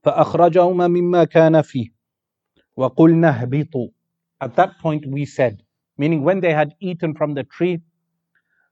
فأخرجهما 0.05 0.89
مما 0.89 1.25
كان 1.25 1.63
فيه 1.63 1.89
وقلنا 2.77 3.43
اهبطوا 3.43 3.89
At 4.41 4.55
that 4.57 4.79
point 4.79 5.05
we 5.07 5.25
said, 5.25 5.63
meaning 5.97 6.23
when 6.23 6.41
they 6.41 6.53
had 6.53 6.75
eaten 6.81 7.15
from 7.15 7.35
the 7.35 7.45
tree, 7.45 7.81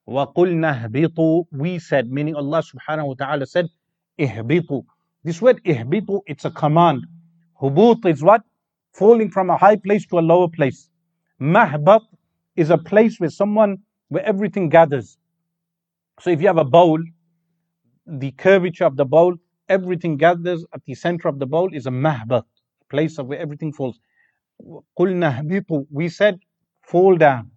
وقلنا 0.06 0.84
اهبطوا 0.84 1.46
We 1.52 1.78
said, 1.78 2.10
meaning 2.10 2.34
Allah 2.36 2.62
subhanahu 2.62 3.08
wa 3.08 3.14
ta'ala 3.14 3.46
said, 3.46 3.68
اهبطوا 4.20 4.84
This 5.24 5.42
word 5.42 5.60
اهبطوا, 5.64 6.20
it's 6.26 6.44
a 6.44 6.50
command. 6.50 7.04
Hubut 7.60 8.06
is 8.06 8.22
what? 8.22 8.42
Falling 8.92 9.30
from 9.30 9.50
a 9.50 9.56
high 9.56 9.76
place 9.76 10.06
to 10.06 10.18
a 10.18 10.20
lower 10.20 10.48
place. 10.48 10.88
Mahbat 11.40 12.02
is 12.55 12.69
a 12.69 12.77
place 12.77 13.19
where 13.19 13.29
someone, 13.29 13.77
where 14.09 14.23
everything 14.23 14.69
gathers. 14.69 15.17
So 16.19 16.29
if 16.29 16.41
you 16.41 16.47
have 16.47 16.57
a 16.57 16.65
bowl, 16.65 16.99
the 18.05 18.31
curvature 18.31 18.85
of 18.85 18.97
the 18.97 19.05
bowl, 19.05 19.35
everything 19.69 20.17
gathers 20.17 20.65
at 20.73 20.81
the 20.85 20.95
center 20.95 21.27
of 21.27 21.39
the 21.39 21.45
bowl 21.45 21.73
is 21.73 21.85
a 21.85 21.91
mahbat, 21.91 22.43
a 22.43 22.85
place 22.89 23.17
of 23.17 23.27
where 23.27 23.39
everything 23.39 23.71
falls. 23.71 23.99
We 24.97 26.09
said, 26.09 26.39
fall 26.81 27.15
down. 27.15 27.51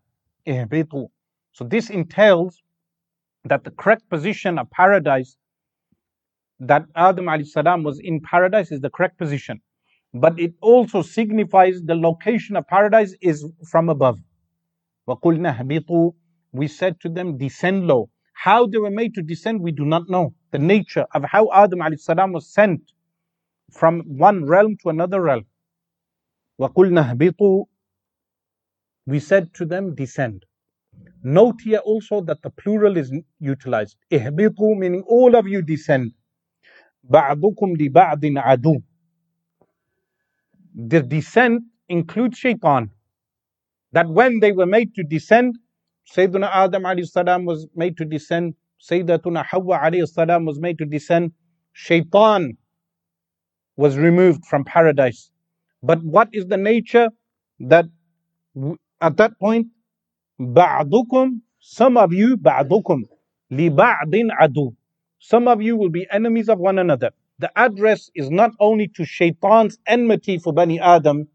So 0.47 1.65
this 1.65 1.91
entails 1.91 2.63
that 3.45 3.65
the 3.65 3.71
correct 3.73 4.09
position 4.09 4.59
of 4.59 4.71
paradise 4.71 5.37
that 6.61 6.85
Adam 6.95 7.45
salam 7.45 7.83
was 7.83 7.99
in 7.99 8.21
paradise 8.21 8.71
is 8.71 8.81
the 8.81 8.91
correct 8.91 9.19
position. 9.19 9.61
But 10.15 10.39
it 10.39 10.55
also 10.61 11.03
signifies 11.03 11.83
the 11.83 11.97
location 11.97 12.57
of 12.57 12.67
paradise 12.69 13.15
is 13.21 13.45
from 13.69 13.89
above. 13.89 14.21
We 16.52 16.68
said 16.68 17.00
to 17.02 17.10
them, 17.10 17.38
descend 17.38 17.88
low. 17.88 18.10
How 18.34 18.68
they 18.68 18.78
were 18.78 18.92
made 18.92 19.14
to 19.16 19.22
descend, 19.22 19.62
we 19.62 19.72
do 19.72 19.86
not 19.86 20.10
know. 20.10 20.34
The 20.52 20.60
nature 20.60 21.06
of 21.14 21.24
how 21.26 21.50
Adam 21.54 21.80
salam 21.98 22.32
was 22.32 22.48
sent 22.48 22.82
from 23.72 24.02
one 24.02 24.46
realm 24.46 24.78
to 24.84 24.90
another 24.90 25.22
realm. 25.22 25.46
We 29.06 29.20
said 29.20 29.54
to 29.56 29.66
them, 29.66 29.96
descend. 29.96 30.46
Note 31.24 31.62
here 31.64 31.80
also 31.80 32.22
that 32.22 32.42
the 32.42 32.50
plural 32.50 32.98
is 32.98 33.12
utilized. 33.40 33.98
Ihbitu 34.12 34.78
meaning 34.78 35.04
all 35.08 35.36
of 35.36 35.48
you 35.48 35.62
descend. 35.62 36.14
بعضكم 37.10 37.78
لبعض 37.78 38.26
عدو. 38.38 38.84
The 40.76 41.02
descent 41.02 41.64
includes 41.90 42.38
shaitan. 42.38 42.92
That 43.95 44.09
when 44.09 44.41
they 44.41 44.51
were 44.53 44.67
made 44.67 44.95
to 44.97 45.05
descend, 45.05 45.57
Sayyidina 46.13 46.51
Adam 46.53 46.83
alayhi 46.83 47.07
salam 47.07 47.45
was 47.45 47.69
made 47.77 47.97
to 47.99 48.05
descend, 48.05 48.55
Sayyidatuna 48.91 49.45
Hawa 49.47 49.79
alayhi 49.79 50.09
salam 50.09 50.45
was 50.45 50.59
made 50.59 50.79
to 50.79 50.85
descend, 50.85 51.33
shaitan 51.73 52.59
was 53.77 53.97
removed 53.97 54.45
from 54.47 54.65
paradise. 54.65 55.31
But 55.83 56.03
what 56.03 56.29
is 56.33 56.47
the 56.47 56.57
nature 56.57 57.09
that 57.61 57.87
at 59.01 59.17
that 59.17 59.39
point, 59.39 59.69
ba'dukum, 60.41 61.41
some 61.61 61.97
of 61.97 62.13
you, 62.13 62.37
ba'dukum, 62.37 63.03
li 63.51 63.71
ba'din 63.71 64.31
adu. 64.43 64.75
Some 65.21 65.47
of 65.47 65.63
you 65.63 65.77
will 65.77 65.91
be 65.91 66.07
enemies 66.11 66.49
of 66.49 66.59
one 66.59 66.79
another. 66.81 67.11
The 67.39 67.57
address 67.57 68.11
is 68.15 68.31
not 68.31 68.51
only 68.59 68.89
to 68.89 69.05
shaitan's 69.05 69.79
enmity 69.87 70.39
for 70.39 70.53
Bani 70.53 70.81
Adam, 70.81 71.29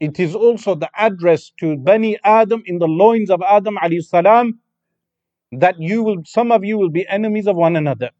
it 0.00 0.18
is 0.18 0.34
also 0.34 0.74
the 0.74 0.90
address 0.98 1.52
to 1.60 1.76
Bani 1.76 2.18
Adam 2.24 2.62
in 2.64 2.78
the 2.78 2.88
loins 2.88 3.30
of 3.30 3.42
Adam 3.42 3.76
alayhi 3.76 4.02
salam 4.02 4.58
that 5.52 5.78
you 5.78 6.02
will, 6.02 6.16
some 6.24 6.50
of 6.50 6.64
you 6.64 6.78
will 6.78 6.90
be 6.90 7.06
enemies 7.08 7.46
of 7.46 7.56
one 7.56 7.76
another. 7.76 8.10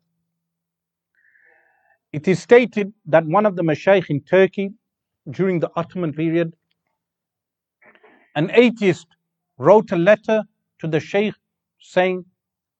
It 2.12 2.28
is 2.28 2.40
stated 2.40 2.92
that 3.06 3.24
one 3.24 3.46
of 3.46 3.56
the 3.56 3.62
mashayikh 3.62 4.10
in 4.10 4.20
Turkey 4.22 4.72
during 5.30 5.60
the 5.60 5.70
Ottoman 5.76 6.12
period, 6.12 6.54
an 8.34 8.50
atheist 8.52 9.06
wrote 9.58 9.90
a 9.92 9.96
letter 9.96 10.42
to 10.80 10.88
the 10.88 11.00
sheikh 11.00 11.34
saying, 11.80 12.24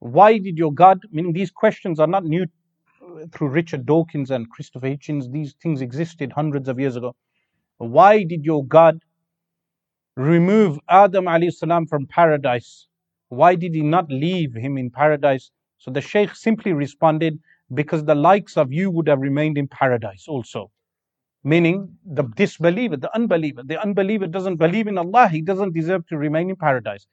why 0.00 0.38
did 0.38 0.58
your 0.58 0.72
God, 0.72 1.00
meaning 1.10 1.32
these 1.32 1.50
questions 1.50 2.00
are 2.00 2.06
not 2.06 2.24
new 2.24 2.46
through 3.32 3.48
Richard 3.48 3.86
Dawkins 3.86 4.30
and 4.30 4.50
Christopher 4.50 4.88
Hitchens, 4.88 5.30
these 5.30 5.54
things 5.62 5.80
existed 5.80 6.32
hundreds 6.32 6.68
of 6.68 6.80
years 6.80 6.96
ago. 6.96 7.14
Why 7.80 8.24
did 8.24 8.44
your 8.44 8.62
God 8.66 9.00
remove 10.14 10.78
Adam 10.90 11.26
salam 11.50 11.86
from 11.86 12.06
paradise? 12.06 12.86
Why 13.30 13.54
did 13.54 13.74
he 13.74 13.80
not 13.80 14.10
leave 14.10 14.52
him 14.54 14.76
in 14.76 14.90
paradise? 14.90 15.50
So 15.78 15.90
the 15.90 16.02
Shaykh 16.02 16.34
simply 16.34 16.74
responded, 16.74 17.38
because 17.72 18.04
the 18.04 18.14
likes 18.14 18.58
of 18.58 18.70
you 18.70 18.90
would 18.90 19.08
have 19.08 19.20
remained 19.20 19.56
in 19.56 19.66
paradise 19.66 20.26
also. 20.28 20.70
Meaning 21.42 21.96
the 22.04 22.24
disbeliever, 22.24 22.98
the 22.98 23.14
unbeliever. 23.14 23.62
The 23.64 23.80
unbeliever 23.80 24.26
doesn't 24.26 24.56
believe 24.56 24.86
in 24.86 24.98
Allah, 24.98 25.28
he 25.28 25.40
doesn't 25.40 25.72
deserve 25.72 26.06
to 26.08 26.18
remain 26.18 26.50
in 26.50 26.56
paradise. 26.56 27.06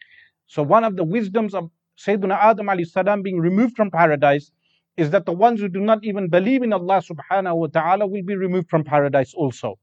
So 0.48 0.64
one 0.64 0.84
of 0.84 0.98
the 0.98 1.06
wisdoms 1.06 1.54
of 1.54 1.72
Sayyidina 1.98 2.38
Adam 2.42 2.68
salam 2.84 3.22
being 3.22 3.40
removed 3.40 3.78
from 3.78 3.90
paradise 3.90 4.52
is 4.98 5.12
that 5.12 5.26
the 5.26 5.32
ones 5.32 5.62
who 5.62 5.70
do 5.70 5.80
not 5.80 6.04
even 6.04 6.28
believe 6.28 6.62
in 6.62 6.74
Allah 6.74 7.02
subhanahu 7.02 7.56
wa 7.56 7.68
ta'ala 7.68 8.06
will 8.06 8.24
be 8.24 8.36
removed 8.36 8.70
from 8.70 8.84
paradise 8.84 9.34
also. 9.34 9.80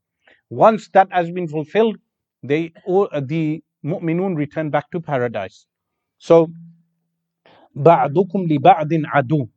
Once 0.50 0.90
that 0.90 1.08
has 1.12 1.30
been 1.32 1.48
fulfilled, 1.48 1.98
they 2.44 2.72
all, 2.86 3.08
uh, 3.12 3.20
the 3.20 3.64
mu'minun 3.84 4.36
return 4.36 4.70
back 4.70 4.90
to 4.92 5.00
paradise. 5.00 5.66
So, 6.18 6.52
بَعْضُكُمْ 7.78 8.48
لِبَعْضٍ 8.50 9.06
عَدُوٌ 9.06 9.50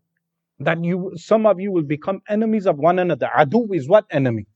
That 0.61 0.85
you, 0.85 1.13
some 1.17 1.47
of 1.47 1.61
you 1.61 1.73
will 1.73 1.83
become 1.85 2.23
enemies 2.29 2.67
of 2.67 2.79
one 2.79 2.99
another. 2.99 3.29
Adu 3.37 3.75
is 3.75 3.89
what 3.89 4.05
enemy? 4.11 4.47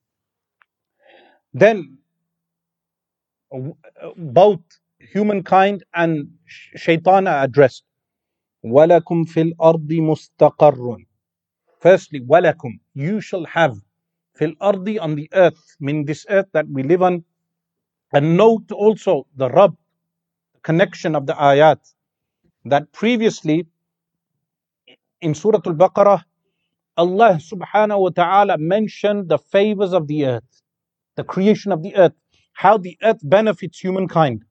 Then, 1.54 1.98
uh, 3.52 3.60
both 4.16 4.60
humankind 4.98 5.84
and 5.94 6.28
shaitan 6.46 7.26
are 7.26 7.44
addressed. 7.44 7.84
وَلَكُمْ 8.64 9.26
فِي 9.28 9.52
الْأَرْضِ 9.52 9.88
مُسْتَقَرٌّ 9.88 10.96
Firstly, 11.80 12.20
وَلَكُمْ 12.20 12.80
You 12.94 13.20
shall 13.20 13.44
have 13.44 13.76
fil 14.35 14.53
ardi 14.59 14.99
on 14.99 15.15
the 15.15 15.29
earth, 15.33 15.75
meaning 15.79 16.05
this 16.05 16.25
earth 16.29 16.47
that 16.53 16.67
we 16.69 16.83
live 16.83 17.01
on. 17.01 17.23
And 18.13 18.37
note 18.37 18.71
also 18.71 19.27
the 19.35 19.49
rabt, 19.49 19.75
connection 20.63 21.15
of 21.15 21.25
the 21.25 21.33
ayat, 21.33 21.79
that 22.65 22.91
previously 22.91 23.67
in 25.21 25.33
Surah 25.33 25.61
Al 25.65 25.75
Baqarah, 25.75 26.23
Allah 26.97 27.39
subhanahu 27.39 27.99
wa 28.01 28.09
ta'ala 28.09 28.57
mentioned 28.57 29.29
the 29.29 29.37
favors 29.37 29.93
of 29.93 30.07
the 30.07 30.25
earth, 30.25 30.61
the 31.15 31.23
creation 31.23 31.71
of 31.71 31.83
the 31.83 31.95
earth, 31.95 32.13
how 32.53 32.77
the 32.77 32.97
earth 33.01 33.19
benefits 33.23 33.79
humankind. 33.79 34.43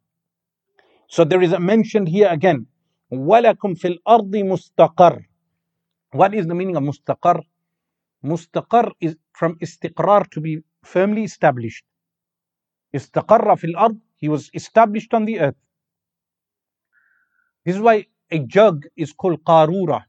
So 1.09 1.25
there 1.25 1.43
is 1.43 1.53
a 1.53 1.61
mention 1.61 2.07
here 2.07 2.29
again. 2.29 2.67
وَلَكُمْ 3.13 3.79
فِي 3.79 3.99
الْأَرْضِ 3.99 4.31
مُسْتَقَرٍ 4.31 5.25
What 6.13 6.35
is 6.35 6.47
the 6.47 6.55
meaning 6.55 6.77
of 6.77 6.83
mustaqar? 6.83 7.43
Mustaqar 8.25 8.93
is 9.01 9.17
from 9.33 9.57
istiqrar 9.59 10.29
to 10.31 10.41
be 10.41 10.63
firmly 10.85 11.25
established. 11.25 11.85
Istaqarra 12.95 13.59
fil 13.59 13.77
ard, 13.77 14.01
he 14.17 14.29
was 14.29 14.51
established 14.55 15.15
on 15.15 15.25
the 15.25 15.41
earth. 15.41 15.57
This 17.65 17.77
is 17.77 17.83
why 17.83 18.07
a 18.31 18.39
jug 18.39 18.87
is 18.97 19.13
called 19.13 19.45
qarura. 19.45 20.03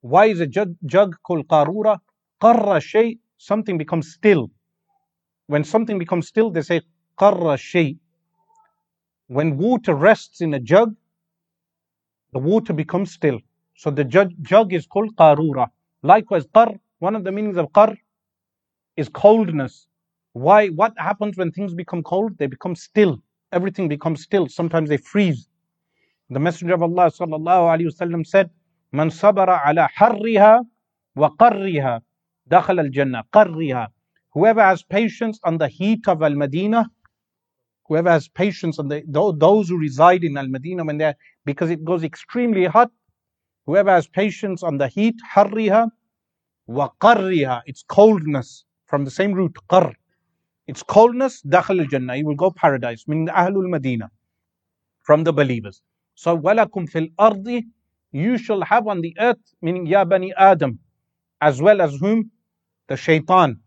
Why 0.00 0.26
is 0.26 0.40
a 0.40 0.46
jug, 0.46 0.74
jug 0.84 1.16
called 1.22 1.46
qarura? 1.48 1.98
Qarra 2.42 2.80
shay, 2.82 3.18
something 3.36 3.78
becomes 3.78 4.12
still. 4.14 4.50
When 5.46 5.64
something 5.64 5.98
becomes 5.98 6.28
still, 6.28 6.50
they 6.50 6.62
say 6.62 6.80
qarra 7.18 7.58
shay. 7.58 7.98
When 9.28 9.56
water 9.58 9.94
rests 9.94 10.40
in 10.40 10.54
a 10.54 10.60
jug, 10.60 10.96
the 12.32 12.38
water 12.38 12.72
becomes 12.72 13.12
still. 13.12 13.40
So 13.76 13.90
the 13.90 14.04
jug, 14.04 14.32
jug 14.42 14.72
is 14.72 14.86
called 14.86 15.16
qarura. 15.16 15.68
Likewise, 16.02 16.46
qar, 16.46 16.78
one 17.00 17.16
of 17.16 17.24
the 17.24 17.32
meanings 17.32 17.56
of 17.56 17.66
qar 17.72 17.96
is 18.96 19.08
coldness. 19.08 19.88
Why? 20.32 20.68
What 20.68 20.92
happens 20.98 21.36
when 21.36 21.50
things 21.50 21.74
become 21.74 22.02
cold? 22.02 22.38
They 22.38 22.46
become 22.46 22.76
still. 22.76 23.20
Everything 23.52 23.88
becomes 23.88 24.22
still. 24.22 24.48
Sometimes 24.48 24.88
they 24.90 24.98
freeze. 24.98 25.48
The 26.28 26.38
Messenger 26.38 26.74
of 26.74 26.82
Allah 26.82 27.10
sallallahu 27.10 27.64
alaihi 27.72 27.88
wasallam 27.92 28.24
said, 28.26 28.50
"Man 28.92 29.08
sabara 29.10 29.60
ala 29.66 29.88
harriha 29.98 30.64
wa 31.16 31.30
qarriha 31.30 32.00
dakhal 32.48 32.78
al 32.84 32.90
jannah 32.90 33.24
qarriha." 33.32 33.88
Whoever 34.34 34.62
has 34.62 34.82
patience 34.84 35.40
on 35.42 35.58
the 35.58 35.68
heat 35.68 36.06
of 36.06 36.22
Al 36.22 36.36
Medina, 36.36 36.88
whoever 37.88 38.10
has 38.10 38.28
patience 38.28 38.78
on 38.78 38.88
the 38.88 39.02
those 39.08 39.70
who 39.70 39.78
reside 39.78 40.22
in 40.22 40.36
Al 40.36 40.46
Medina 40.46 40.84
when 40.84 40.98
they 40.98 41.14
because 41.44 41.70
it 41.70 41.82
goes 41.84 42.04
extremely 42.04 42.66
hot, 42.66 42.92
whoever 43.66 43.90
has 43.90 44.06
patience 44.06 44.62
on 44.62 44.78
the 44.78 44.86
heat, 44.86 45.16
harriha 45.34 45.90
qarriha, 46.70 47.62
its 47.66 47.82
coldness 47.82 48.64
from 48.86 49.04
the 49.04 49.10
same 49.10 49.32
root 49.32 49.56
qar. 49.68 49.92
Its 50.66 50.82
coldness, 50.82 51.42
al 51.52 51.84
jannah, 51.86 52.14
you 52.16 52.26
will 52.26 52.36
go 52.36 52.50
paradise, 52.50 53.04
meaning 53.08 53.24
the 53.24 53.32
Ahlul 53.32 53.68
Medina, 53.68 54.10
from 55.02 55.24
the 55.24 55.32
believers. 55.32 55.82
So, 56.14 56.38
walakum 56.38 56.88
fil 56.88 57.08
ardi, 57.18 57.66
you 58.12 58.38
shall 58.38 58.62
have 58.62 58.86
on 58.86 59.00
the 59.00 59.16
earth, 59.18 59.54
meaning 59.62 59.86
ya 59.86 60.04
bani 60.04 60.32
Adam, 60.36 60.78
as 61.40 61.60
well 61.60 61.80
as 61.80 61.94
whom? 61.96 62.30
The 62.88 62.96
shaitan 62.96 63.60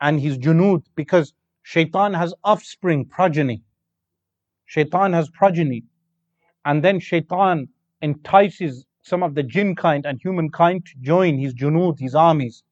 and 0.00 0.20
his 0.20 0.38
junud, 0.38 0.82
because 0.94 1.32
shaitan 1.62 2.14
has 2.14 2.34
offspring, 2.44 3.06
progeny. 3.06 3.62
Shaitan 4.66 5.12
has 5.12 5.30
progeny. 5.30 5.84
And 6.64 6.82
then 6.82 6.98
shaitan 7.00 7.68
entices 8.02 8.84
some 9.05 9.23
of 9.23 9.35
the 9.35 9.43
jinn 9.43 9.75
kind 9.75 10.05
and 10.05 10.19
humankind 10.21 10.85
to 10.85 10.93
join 11.01 11.37
his 11.37 11.53
junud, 11.53 11.99
his 11.99 12.15
armies. 12.15 12.63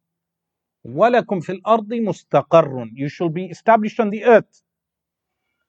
وَلَكُمْ 0.85 1.43
فِي 1.45 1.61
الْأَرْضِ 1.61 1.89
مُسْتَقَرٌ 1.89 2.89
You 2.93 3.09
shall 3.09 3.29
be 3.29 3.45
established 3.45 3.99
on 3.99 4.09
the 4.09 4.23
earth. 4.23 4.63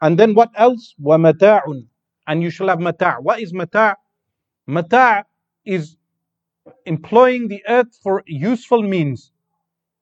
And 0.01 0.19
then 0.19 0.35
what 0.35 0.51
else? 0.55 0.95
وَمَتَاعٌ 1.03 1.87
and 2.27 2.43
you 2.43 2.51
shall 2.51 2.69
have 2.69 2.81
mata'. 2.81 3.17
What 3.21 3.41
is 3.41 3.53
mata'? 3.53 3.97
Mata' 4.67 5.25
is 5.65 5.97
employing 6.87 7.49
the 7.49 7.63
earth 7.67 7.99
for 8.03 8.23
useful 8.27 8.83
means. 8.83 9.33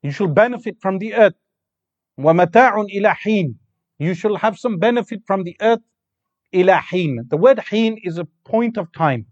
You 0.03 0.11
shall 0.11 0.29
benefit 0.29 0.77
from 0.81 0.99
the 0.99 1.15
earth. 1.15 1.35
وَمَتَاعٌ 2.19 2.87
إِلَى 2.95 3.15
حِينٍ 3.17 3.55
You 3.99 4.15
shall 4.15 4.37
have 4.37 4.59
some 4.59 4.79
benefit 4.79 5.23
from 5.27 5.45
the 5.45 5.57
earth 5.61 5.81
إِلَى 6.53 6.79
حِينٍ 6.81 7.31
The 7.31 7.37
word 7.37 7.59
حين 7.59 7.97
is 8.03 8.19
a 8.19 8.27
point 8.45 8.77
of 8.77 8.93
time, 8.93 9.27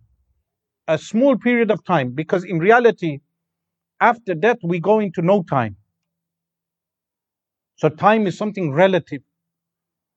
a 0.90 0.98
small 0.98 1.36
period 1.36 1.70
of 1.70 1.84
time, 1.84 2.12
because 2.12 2.44
in 2.44 2.58
reality, 2.58 3.20
after 4.00 4.34
death, 4.34 4.58
we 4.62 4.78
go 4.80 5.00
into 5.00 5.22
no 5.22 5.42
time. 5.42 5.76
So 7.76 7.88
time 7.88 8.26
is 8.26 8.38
something 8.38 8.72
relative. 8.72 9.22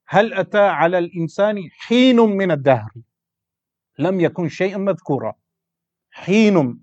هل 0.09 0.33
أتى 0.33 0.57
على 0.57 0.97
الإنسان 0.97 1.69
حين 1.71 2.15
من 2.19 2.51
الدهر 2.51 2.89
لم 3.99 4.19
يكن 4.19 4.49
شيئا 4.49 4.77
مذكورا 4.77 5.33
حين 6.11 6.79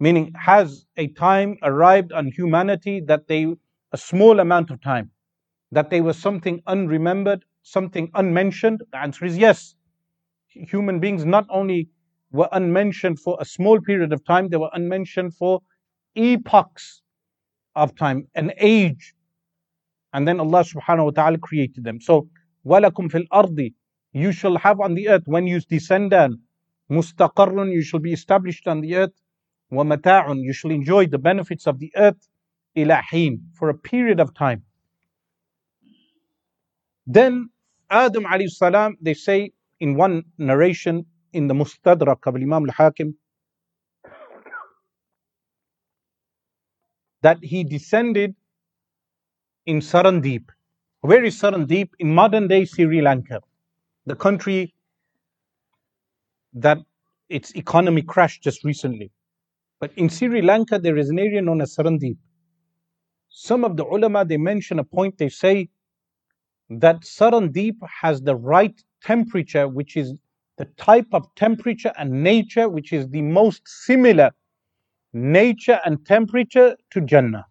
meaning 0.00 0.32
has 0.34 0.86
a 0.96 1.06
time 1.08 1.56
arrived 1.62 2.12
on 2.12 2.26
humanity 2.26 3.00
that 3.00 3.28
they 3.28 3.46
a 3.92 3.98
small 3.98 4.40
amount 4.40 4.70
of 4.70 4.80
time 4.80 5.10
that 5.70 5.90
they 5.90 6.00
were 6.00 6.14
something 6.14 6.62
unremembered 6.66 7.42
something 7.62 8.10
unmentioned 8.14 8.80
the 8.90 8.98
answer 8.98 9.26
is 9.26 9.36
yes 9.36 9.74
human 10.48 10.98
beings 10.98 11.24
not 11.26 11.46
only 11.50 11.90
were 12.37 12.49
unmentioned 12.51 13.19
for 13.19 13.35
a 13.39 13.45
small 13.45 13.81
period 13.81 14.13
of 14.13 14.23
time, 14.23 14.49
they 14.49 14.57
were 14.57 14.69
unmentioned 14.73 15.33
for 15.33 15.61
epochs 16.15 17.01
of 17.75 17.95
time, 17.95 18.27
an 18.35 18.51
age. 18.57 19.13
And 20.13 20.27
then 20.27 20.39
Allah 20.39 20.63
subhanahu 20.63 21.05
wa 21.05 21.15
ta'ala 21.19 21.39
created 21.39 21.83
them. 21.83 21.99
So, 21.99 22.29
walakum 22.65 23.11
fil 23.11 23.25
ardi, 23.31 23.73
you 24.13 24.31
shall 24.31 24.57
have 24.57 24.79
on 24.79 24.93
the 24.93 25.09
earth 25.09 25.23
when 25.25 25.47
you 25.47 25.59
descend 25.61 26.11
down, 26.11 26.39
mustaqarrun, 26.91 27.73
you 27.73 27.81
shall 27.81 27.99
be 27.99 28.13
established 28.13 28.67
on 28.67 28.81
the 28.81 28.95
earth, 28.95 29.15
wa 29.71 29.83
you 30.47 30.53
shall 30.53 30.71
enjoy 30.71 31.07
the 31.07 31.17
benefits 31.17 31.65
of 31.67 31.79
the 31.79 31.91
earth, 31.95 32.21
ilahin, 32.75 33.39
for 33.53 33.69
a 33.69 33.77
period 33.91 34.19
of 34.19 34.33
time. 34.33 34.63
Then 37.05 37.49
Adam 37.89 38.25
alayhi 38.25 38.49
salam, 38.49 38.97
they 39.01 39.13
say 39.13 39.51
in 39.79 39.95
one 39.95 40.23
narration, 40.37 41.05
in 41.33 41.47
the 41.47 41.53
Mustadrak 41.53 42.25
of 42.25 42.35
Imam 42.35 42.69
al-Hakim 42.69 43.15
that 47.21 47.37
he 47.41 47.63
descended 47.63 48.35
in 49.65 49.79
Sarandeep. 49.79 50.45
Where 51.01 51.23
is 51.23 51.39
Sarandeep? 51.39 51.89
In 51.99 52.13
modern 52.13 52.47
day 52.47 52.65
Sri 52.65 53.01
Lanka, 53.01 53.41
the 54.05 54.15
country 54.15 54.73
that 56.53 56.79
its 57.29 57.51
economy 57.55 58.01
crashed 58.01 58.43
just 58.43 58.63
recently. 58.63 59.11
But 59.79 59.91
in 59.95 60.09
Sri 60.09 60.41
Lanka, 60.41 60.79
there 60.79 60.97
is 60.97 61.09
an 61.09 61.19
area 61.19 61.41
known 61.41 61.61
as 61.61 61.75
Sarandeep. 61.75 62.17
Some 63.29 63.63
of 63.63 63.77
the 63.77 63.85
ulama, 63.85 64.25
they 64.25 64.37
mention 64.37 64.79
a 64.79 64.83
point, 64.83 65.17
they 65.17 65.29
say 65.29 65.69
that 66.69 67.01
Sarandeep 67.01 67.75
has 68.01 68.21
the 68.21 68.35
right 68.35 68.73
temperature, 69.03 69.67
which 69.67 69.97
is 69.97 70.13
the 70.57 70.65
type 70.77 71.07
of 71.13 71.27
temperature 71.35 71.93
and 71.97 72.23
nature 72.23 72.67
which 72.67 72.91
is 72.91 73.07
the 73.09 73.21
most 73.21 73.61
similar 73.65 74.31
nature 75.13 75.79
and 75.85 76.05
temperature 76.05 76.75
to 76.91 77.01
Jannah. 77.01 77.45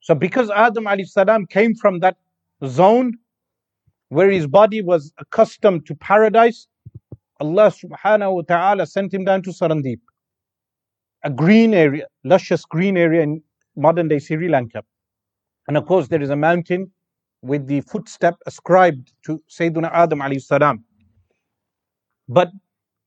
So 0.00 0.14
because 0.14 0.50
Adam 0.50 0.86
salam 1.04 1.46
came 1.46 1.74
from 1.74 2.00
that 2.00 2.16
zone 2.66 3.14
where 4.08 4.30
his 4.30 4.46
body 4.46 4.82
was 4.82 5.12
accustomed 5.18 5.86
to 5.86 5.94
paradise, 5.94 6.66
Allah 7.40 7.70
subhanahu 7.70 8.34
wa 8.34 8.42
ta'ala 8.42 8.86
sent 8.86 9.12
him 9.12 9.24
down 9.24 9.42
to 9.42 9.50
Sarandeep, 9.50 10.00
a 11.24 11.30
green 11.30 11.74
area, 11.74 12.06
luscious 12.22 12.64
green 12.64 12.96
area 12.96 13.22
in 13.22 13.42
modern 13.76 14.08
day 14.08 14.18
Sri 14.18 14.48
Lanka. 14.48 14.82
And 15.68 15.76
of 15.76 15.86
course, 15.86 16.08
there 16.08 16.22
is 16.22 16.30
a 16.30 16.36
mountain 16.36 16.90
with 17.42 17.66
the 17.66 17.80
footstep 17.82 18.36
ascribed 18.46 19.12
to 19.24 19.42
Sayyidina 19.50 19.90
Adam 19.92 20.20
alayhi 20.20 20.42
salam. 20.42 20.84
But 22.28 22.52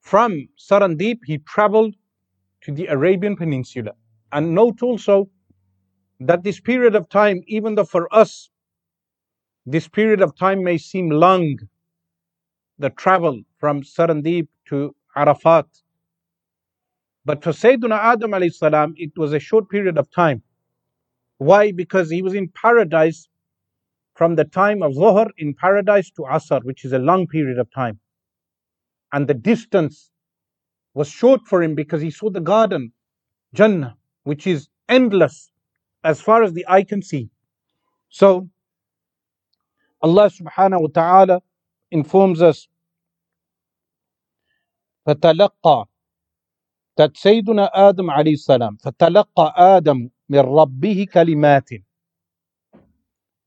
from 0.01 0.49
Sarandeep, 0.57 1.19
he 1.25 1.39
traveled 1.39 1.95
to 2.61 2.71
the 2.73 2.87
Arabian 2.87 3.35
Peninsula. 3.35 3.93
And 4.31 4.55
note 4.55 4.83
also 4.83 5.29
that 6.19 6.43
this 6.43 6.59
period 6.59 6.95
of 6.95 7.09
time, 7.09 7.41
even 7.47 7.75
though 7.75 7.85
for 7.85 8.13
us 8.13 8.49
This 9.65 9.87
period 9.89 10.21
of 10.21 10.35
time 10.37 10.63
may 10.63 10.77
seem 10.77 11.09
long, 11.09 11.57
the 12.79 12.89
travel 12.89 13.41
from 13.57 13.83
Sarandib 13.83 14.47
to 14.67 14.95
Arafat. 15.15 15.67
But 17.25 17.43
for 17.43 17.51
Sayyidina 17.51 17.99
Adam 17.99 18.31
alayhi 18.31 18.93
it 18.97 19.11
was 19.17 19.33
a 19.33 19.39
short 19.39 19.69
period 19.69 19.97
of 19.97 20.09
time. 20.11 20.43
Why? 21.37 21.71
Because 21.73 22.11
he 22.11 22.21
was 22.21 22.33
in 22.33 22.49
paradise 22.49 23.29
from 24.15 24.35
the 24.35 24.45
time 24.45 24.83
of 24.83 24.93
Zuhr 24.93 25.29
in 25.37 25.53
paradise 25.53 26.11
to 26.11 26.23
Asr, 26.23 26.63
which 26.63 26.85
is 26.85 26.93
a 26.93 26.99
long 26.99 27.27
period 27.27 27.59
of 27.59 27.69
time 27.71 27.99
And 29.12 29.28
the 29.28 29.34
distance 29.34 30.10
was 30.94 31.08
short 31.08 31.42
for 31.46 31.62
him 31.62 31.74
because 31.74 32.02
he 32.02 32.10
saw 32.10 32.30
the 32.30 32.40
garden, 32.40 32.92
Jannah, 33.54 33.96
which 34.24 34.46
is 34.46 34.68
endless 34.88 35.50
as 36.04 36.20
far 36.20 36.42
as 36.42 36.52
the 36.52 36.64
eye 36.68 36.82
can 36.84 37.02
see. 37.02 37.30
So, 38.08 38.48
Allah 40.02 40.30
subhanahu 40.30 40.80
wa 40.82 40.88
ta'ala 40.92 41.42
informs 41.90 42.42
us 42.42 42.68
فتلقى 45.06 45.86
that 46.96 47.14
Sayyiduna 47.14 47.70
Adam 47.74 48.08
alayhi 48.08 48.38
salam 48.38 48.76
فتلقى 48.76 49.54
آدم 49.56 50.10
من 50.28 50.38
ربه 50.40 51.06
كلمات 51.12 51.68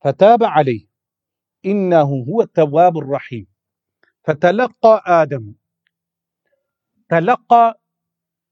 فتاب 0.01 0.43
عليه 0.43 0.87
إنه 1.65 2.25
هو 2.29 2.41
التواب 2.41 2.97
الرحيم 2.97 3.47
فتلقى 4.29 5.03
آدم 5.07 5.53
تلقى 7.09 7.73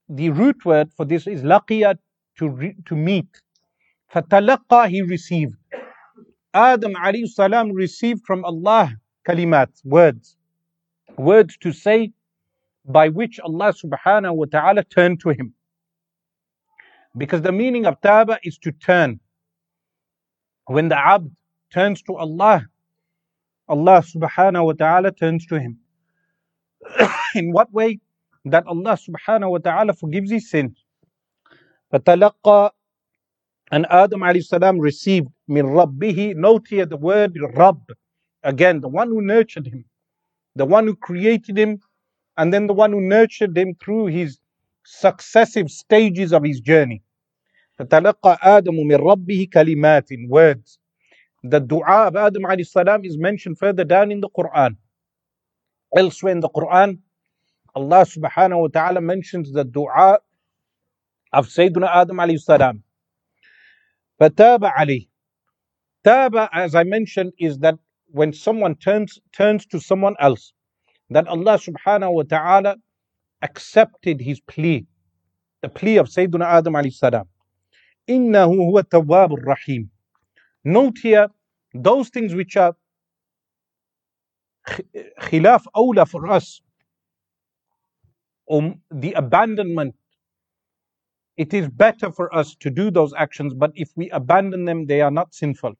the 0.08 0.30
root 0.30 0.64
word 0.64 0.92
for 0.92 1.04
this 1.04 1.26
is 1.26 1.42
laqiya 1.42 1.96
to, 2.36 2.48
re, 2.48 2.76
to 2.86 2.94
meet 2.94 3.42
فتلقى 4.12 4.88
he 4.88 5.02
received 5.02 5.56
Adam 6.52 6.94
alayhi 6.94 7.28
salam 7.28 7.72
received 7.72 8.22
from 8.24 8.44
Allah 8.44 8.92
kalimat 9.26 9.70
words 9.84 10.36
words 11.16 11.56
to 11.58 11.72
say 11.72 12.12
by 12.84 13.08
which 13.08 13.40
Allah 13.40 13.72
subhanahu 13.72 14.34
wa 14.36 14.44
ta'ala 14.50 14.84
turned 14.84 15.20
to 15.20 15.30
him. 15.30 15.54
Because 17.16 17.42
the 17.42 17.52
meaning 17.52 17.86
of 17.86 18.00
taba 18.00 18.38
is 18.42 18.58
to 18.58 18.72
turn. 18.72 19.20
When 20.66 20.88
the 20.88 20.98
abd 20.98 21.30
turns 21.72 22.02
to 22.02 22.16
Allah, 22.16 22.66
Allah 23.68 24.02
subhanahu 24.02 24.66
wa 24.66 24.72
ta'ala 24.72 25.12
turns 25.12 25.46
to 25.46 25.58
him. 25.60 25.78
In 27.34 27.52
what 27.52 27.72
way? 27.72 28.00
That 28.44 28.66
Allah 28.66 28.98
subhanahu 28.98 29.50
wa 29.52 29.58
ta'ala 29.58 29.94
forgives 29.94 30.30
his 30.30 30.50
sins. 30.50 30.76
فَتَلَقَّى 31.92 32.70
and 33.70 33.86
Adam 33.90 34.20
alayhi 34.20 34.44
salam 34.44 34.78
received 34.78 35.28
min 35.48 35.66
rabbihi, 35.66 36.36
note 36.36 36.66
here 36.68 36.86
the 36.86 36.96
word 36.96 37.36
Rabb, 37.56 37.82
again, 38.42 38.80
the 38.80 38.88
one 38.88 39.08
who 39.08 39.22
nurtured 39.22 39.66
him, 39.66 39.84
the 40.54 40.66
one 40.66 40.86
who 40.86 40.94
created 40.94 41.58
him 41.58 41.80
and 42.36 42.52
then 42.52 42.66
the 42.66 42.74
one 42.74 42.92
who 42.92 43.00
nurtured 43.00 43.56
him 43.56 43.74
through 43.74 44.06
his 44.06 44.38
successive 44.84 45.70
stages 45.70 46.32
of 46.32 46.44
his 46.44 46.60
journey. 46.60 47.02
فتلقى 47.78 48.38
آدم 48.42 48.86
من 48.86 48.96
ربه 48.96 49.48
كلمات 49.52 50.08
words. 50.28 50.78
The 51.42 51.60
dua 51.60 52.06
of 52.08 52.16
Adam 52.16 52.44
alayhi 52.44 52.66
salam 52.66 53.04
is 53.04 53.18
mentioned 53.18 53.58
further 53.58 53.84
down 53.84 54.10
in 54.10 54.20
the 54.20 54.30
Quran. 54.30 54.76
Elsewhere 55.96 56.32
in 56.32 56.40
the 56.40 56.48
Quran, 56.48 56.98
Allah 57.74 58.06
subhanahu 58.06 58.60
wa 58.62 58.68
ta'ala 58.68 59.00
mentions 59.00 59.52
the 59.52 59.64
dua 59.64 60.20
of 61.32 61.48
Sayyidina 61.48 61.88
Adam 61.88 62.16
alayhi 62.16 62.40
salam. 62.40 62.82
فَتَابَ 64.20 64.60
عَلَيْهِ 64.72 65.08
Taba, 66.04 66.48
as 66.52 66.74
I 66.74 66.84
mentioned, 66.84 67.32
is 67.38 67.58
that 67.58 67.78
when 68.08 68.32
someone 68.32 68.74
turns 68.76 69.18
turns 69.32 69.66
to 69.66 69.80
someone 69.80 70.14
else, 70.20 70.52
that 71.10 71.26
Allah 71.26 71.58
subhanahu 71.58 72.12
wa 72.12 72.22
ta'ala 72.22 72.76
accepted 73.42 74.20
his 74.20 74.40
plea, 74.40 74.86
the 75.62 75.68
plea 75.68 75.96
of 75.96 76.08
Sayyidina 76.08 76.44
Adam 76.44 76.74
alayhi 76.74 76.94
salam. 76.94 77.26
إِنَّهُ 78.08 78.46
هُوَ 78.46 78.80
التَّوَّابُ 78.80 79.38
الرَّحِيمُ 79.38 79.88
Note 80.77 80.99
here, 81.01 81.27
those 81.73 82.09
things 82.09 82.35
which 82.35 82.55
are 82.57 82.75
khilaf 85.27 85.63
awla 85.75 86.07
for 86.07 86.27
us, 86.29 86.61
um, 88.51 88.81
the 88.91 89.13
abandonment, 89.13 89.95
it 91.37 91.53
is 91.53 91.67
better 91.69 92.11
for 92.11 92.33
us 92.35 92.55
to 92.55 92.69
do 92.69 92.91
those 92.91 93.13
actions, 93.25 93.53
but 93.53 93.71
if 93.75 93.89
we 93.95 94.09
abandon 94.11 94.65
them, 94.65 94.85
they 94.85 95.01
are 95.01 95.11
not 95.11 95.33
sinful. 95.33 95.73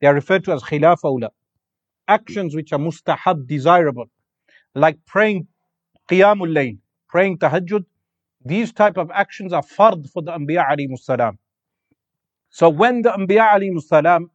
They 0.00 0.06
are 0.06 0.14
referred 0.14 0.44
to 0.44 0.52
as 0.52 0.62
khilaf 0.62 1.00
awla 1.02 1.30
actions 2.08 2.54
which 2.54 2.72
are 2.72 2.78
mustahab, 2.78 3.46
desirable, 3.46 4.06
like 4.74 4.98
praying 5.06 5.46
qiyamul 6.10 6.52
layl, 6.56 6.78
praying 7.08 7.38
tahajjud, 7.38 7.84
these 8.44 8.72
type 8.72 8.96
of 8.96 9.10
actions 9.12 9.52
are 9.52 9.62
fard 9.62 10.10
for 10.10 10.22
the 10.22 10.32
Anbiya 10.32 10.68
alayhi 10.68 10.98
salam. 10.98 11.38
So 12.52 12.68
when 12.68 13.00
the 13.02 13.10
Anbiya 13.10 13.48
alayhi 13.48 14.28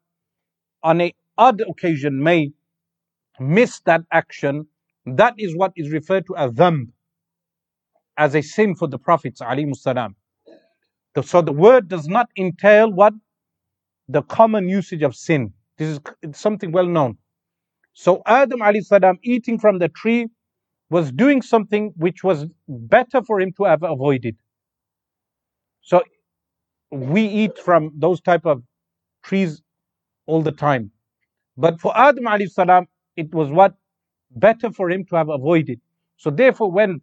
on 0.83 1.01
a 1.01 1.13
odd 1.37 1.61
occasion 1.61 2.21
may 2.21 2.51
miss 3.39 3.79
that 3.81 4.01
action, 4.11 4.67
that 5.05 5.35
is 5.37 5.55
what 5.55 5.71
is 5.75 5.91
referred 5.91 6.25
to 6.25 6.35
as 6.35 6.51
dhanb, 6.51 6.87
as 8.17 8.35
a 8.35 8.41
sin 8.41 8.75
for 8.75 8.87
the 8.87 8.97
Prophets 8.97 9.39
alayhi. 9.39 9.71
So 11.23 11.41
the 11.41 11.53
word 11.53 11.87
does 11.87 12.07
not 12.07 12.29
entail 12.37 12.91
what? 12.91 13.13
The 14.09 14.23
common 14.23 14.67
usage 14.67 15.03
of 15.03 15.15
sin. 15.15 15.53
This 15.77 15.99
is 16.23 16.37
something 16.37 16.71
well 16.71 16.87
known. 16.87 17.17
So 17.93 18.23
Adam 18.25 18.61
salam 18.81 19.19
eating 19.21 19.59
from 19.59 19.77
the 19.77 19.89
tree 19.89 20.27
was 20.89 21.11
doing 21.11 21.41
something 21.41 21.93
which 21.97 22.23
was 22.23 22.45
better 22.67 23.21
for 23.21 23.39
him 23.41 23.51
to 23.57 23.65
have 23.65 23.83
avoided. 23.83 24.37
So 25.81 26.01
we 26.90 27.24
eat 27.26 27.58
from 27.58 27.92
those 27.96 28.20
type 28.20 28.44
of 28.46 28.62
trees 29.22 29.62
all 30.26 30.42
the 30.42 30.52
time. 30.52 30.90
But 31.56 31.80
for 31.80 31.96
Adam 31.96 32.24
salam, 32.48 32.86
it 33.16 33.34
was 33.34 33.50
what 33.50 33.74
better 34.30 34.70
for 34.70 34.90
him 34.90 35.04
to 35.06 35.16
have 35.16 35.28
avoided. 35.28 35.80
So 36.16 36.30
therefore, 36.30 36.70
when 36.70 37.00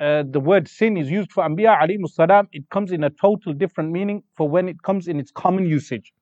uh, 0.00 0.24
the 0.28 0.40
word 0.40 0.68
sin 0.68 0.96
is 0.96 1.10
used 1.10 1.30
for 1.32 1.44
Anbiya 1.44 1.80
alayhi 1.80 2.06
salam, 2.08 2.48
it 2.52 2.68
comes 2.70 2.92
in 2.92 3.04
a 3.04 3.10
total 3.10 3.52
different 3.52 3.90
meaning 3.90 4.22
for 4.36 4.48
when 4.48 4.68
it 4.68 4.82
comes 4.82 5.08
in 5.08 5.20
its 5.20 5.30
common 5.30 5.66
usage. 5.66 6.12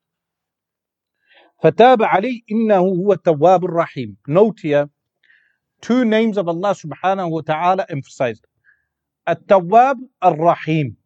فَتَابَ 1.62 1.98
عَلَيْهِ 1.98 2.44
إِنَّهُ 2.50 2.96
هُوَ 2.96 3.14
التَّوَّابُ 3.14 3.60
الرَّحِيمُ 3.64 4.16
Note 4.26 4.60
here, 4.60 4.88
two 5.82 6.06
names 6.06 6.38
of 6.38 6.48
Allah 6.48 6.74
subhanahu 6.74 7.30
wa 7.30 7.40
ta'ala 7.42 7.86
emphasized. 7.90 8.46
At-Tawwab 9.26 9.96
Ar-Rahim. 10.22 10.96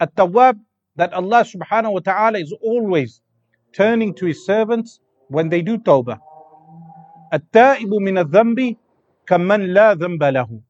At-Tawwab, 0.00 0.58
that 0.95 1.13
Allah 1.13 1.43
subhanahu 1.43 1.93
wa 1.93 1.99
ta'ala 1.99 2.39
is 2.39 2.53
always 2.61 3.21
turning 3.73 4.13
to 4.15 4.25
His 4.25 4.45
servants 4.45 4.99
when 5.27 5.49
they 5.49 5.61
do 5.61 5.77
tawbah. 5.77 6.19
At-Ta'ibu 7.31 7.99
min 7.99 8.17
al-dhanbi 8.17 8.77
kaman 9.25 9.73
la 9.73 9.95
dhanba 9.95 10.31
lahu. 10.31 10.61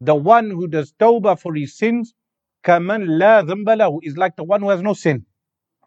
The 0.00 0.14
one 0.14 0.50
who 0.50 0.68
does 0.68 0.92
tawbah 0.98 1.38
for 1.40 1.54
his 1.54 1.76
sins, 1.76 2.14
kaman 2.62 3.18
la 3.18 3.42
dhanba 3.42 3.76
lahu, 3.76 3.98
is 4.02 4.16
like 4.16 4.36
the 4.36 4.44
one 4.44 4.60
who 4.62 4.70
has 4.70 4.82
no 4.82 4.94
sin. 4.94 5.26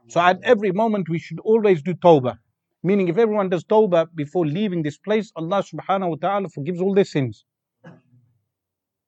So 0.08 0.20
at 0.20 0.40
every 0.44 0.72
moment 0.72 1.10
we 1.10 1.20
should 1.20 1.40
always 1.40 1.82
do 1.82 1.94
tawbah. 1.94 2.38
Meaning, 2.84 3.08
if 3.08 3.18
everyone 3.18 3.50
does 3.50 3.64
tawbah 3.64 4.08
before 4.14 4.46
leaving 4.46 4.84
this 4.84 4.98
place, 4.98 5.32
Allah 5.36 5.64
subhanahu 5.64 6.10
wa 6.10 6.16
ta'ala 6.22 6.50
forgives 6.50 6.82
all 6.82 6.94
their 6.94 7.06
sins. 7.06 7.44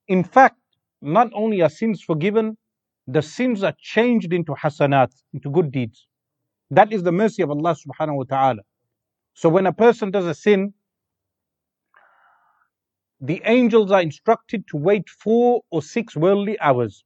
In 0.08 0.24
fact, 0.24 0.58
not 1.02 1.30
only 1.34 1.62
are 1.62 1.70
sins 1.70 2.02
forgiven, 2.02 2.58
the 3.08 3.22
sins 3.22 3.64
are 3.64 3.74
changed 3.80 4.34
into 4.34 4.54
hasanat, 4.54 5.12
into 5.34 5.50
good 5.50 5.72
deeds. 5.72 6.08
That 6.72 6.92
is 6.92 7.04
the 7.04 7.12
mercy 7.12 7.42
of 7.44 7.50
Allah 7.50 7.76
subhanahu 7.76 8.18
wa 8.18 8.24
ta'ala. 8.24 8.62
So 9.34 9.50
when 9.50 9.66
a 9.66 9.74
person 9.74 10.12
does 10.12 10.26
a 10.26 10.34
sin, 10.34 10.74
the 13.22 13.42
angels 13.46 13.92
are 13.92 14.02
instructed 14.02 14.68
to 14.70 14.78
wait 14.78 15.10
four 15.10 15.62
or 15.72 15.82
six 15.82 16.16
worldly 16.16 16.60
hours 16.60 17.04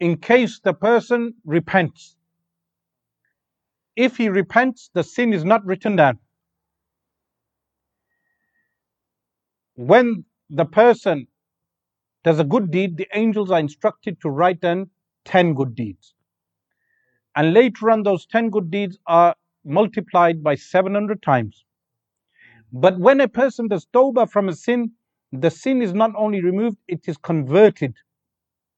in 0.00 0.16
case 0.16 0.60
the 0.60 0.74
person 0.74 1.34
repents 1.44 2.16
if 3.96 4.16
he 4.16 4.28
repents, 4.28 4.90
the 4.92 5.04
sin 5.04 5.32
is 5.32 5.44
not 5.44 5.64
written 5.64 5.96
down. 5.96 6.18
When 9.76 10.24
the 10.50 10.64
person 10.64 11.26
does 12.23 12.39
a 12.39 12.43
good 12.43 12.71
deed, 12.71 12.97
the 12.97 13.07
angels 13.13 13.51
are 13.51 13.59
instructed 13.59 14.19
to 14.21 14.29
write 14.29 14.59
down 14.61 14.89
10 15.25 15.53
good 15.53 15.75
deeds. 15.75 16.13
And 17.35 17.53
later 17.53 17.91
on, 17.91 18.03
those 18.03 18.25
10 18.25 18.49
good 18.49 18.69
deeds 18.71 18.97
are 19.07 19.35
multiplied 19.63 20.43
by 20.43 20.55
700 20.55 21.21
times. 21.21 21.63
But 22.71 22.99
when 22.99 23.21
a 23.21 23.27
person 23.27 23.67
does 23.67 23.87
tawbah 23.93 24.29
from 24.29 24.49
a 24.49 24.53
sin, 24.53 24.91
the 25.31 25.49
sin 25.49 25.81
is 25.81 25.93
not 25.93 26.11
only 26.17 26.41
removed, 26.41 26.77
it 26.87 27.07
is 27.07 27.17
converted 27.17 27.95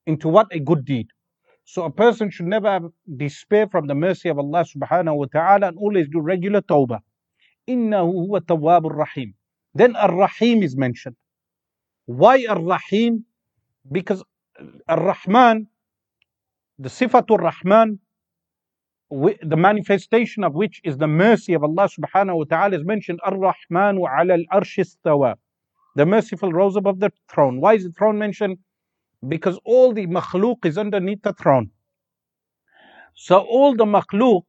into 0.05 0.27
what? 0.27 0.47
A 0.51 0.59
good 0.59 0.85
deed. 0.85 1.07
So 1.65 1.83
a 1.83 1.91
person 1.91 2.29
should 2.29 2.47
never 2.47 2.69
have 2.69 2.85
despair 3.17 3.67
from 3.67 3.88
the 3.88 3.95
mercy 3.95 4.29
of 4.29 4.38
Allah 4.38 4.65
subhanahu 4.65 5.15
wa 5.15 5.25
ta'ala 5.31 5.67
and 5.67 5.77
always 5.77 6.07
do 6.09 6.19
regular 6.19 6.61
tawbah. 6.61 6.99
إِنَّهُ 7.69 8.27
هُوَ 8.29 8.39
التَّوَّابُ 8.39 8.83
الرَّحِيمُ 8.91 9.33
Then 9.73 9.95
Ar-Rahim 9.95 10.63
is 10.63 10.75
mentioned. 10.75 11.15
Why 12.05 12.45
Ar-Rahim? 12.49 13.25
Because 13.90 14.22
Ar-Rahman, 14.88 15.68
the 16.78 16.88
Sifatul 16.88 17.38
Rahman, 17.38 18.00
the 19.10 19.56
manifestation 19.56 20.42
of 20.44 20.54
which 20.54 20.80
is 20.82 20.96
the 20.98 21.06
mercy 21.06 21.54
of 21.54 21.62
Allah 21.62 21.88
subhanahu 21.88 22.38
wa 22.38 22.44
ta'ala 22.44 22.76
is 22.76 22.84
mentioned 22.84 23.20
Ar-Rahmanu 23.24 24.00
ala 24.00 24.34
al-arsh. 24.34 25.36
The 25.94 26.04
merciful 26.04 26.52
rose 26.52 26.76
above 26.76 27.00
the 27.00 27.12
throne. 27.30 27.60
Why 27.60 27.74
is 27.74 27.84
the 27.84 27.92
throne 27.92 28.18
mentioned? 28.18 28.58
Because 29.26 29.58
all 29.64 29.92
the 29.92 30.06
makhluk 30.06 30.64
is 30.64 30.76
underneath 30.76 31.22
the 31.22 31.32
throne. 31.32 31.70
So 33.14 33.38
all 33.38 33.74
the 33.74 33.86
makhluk 33.86 34.42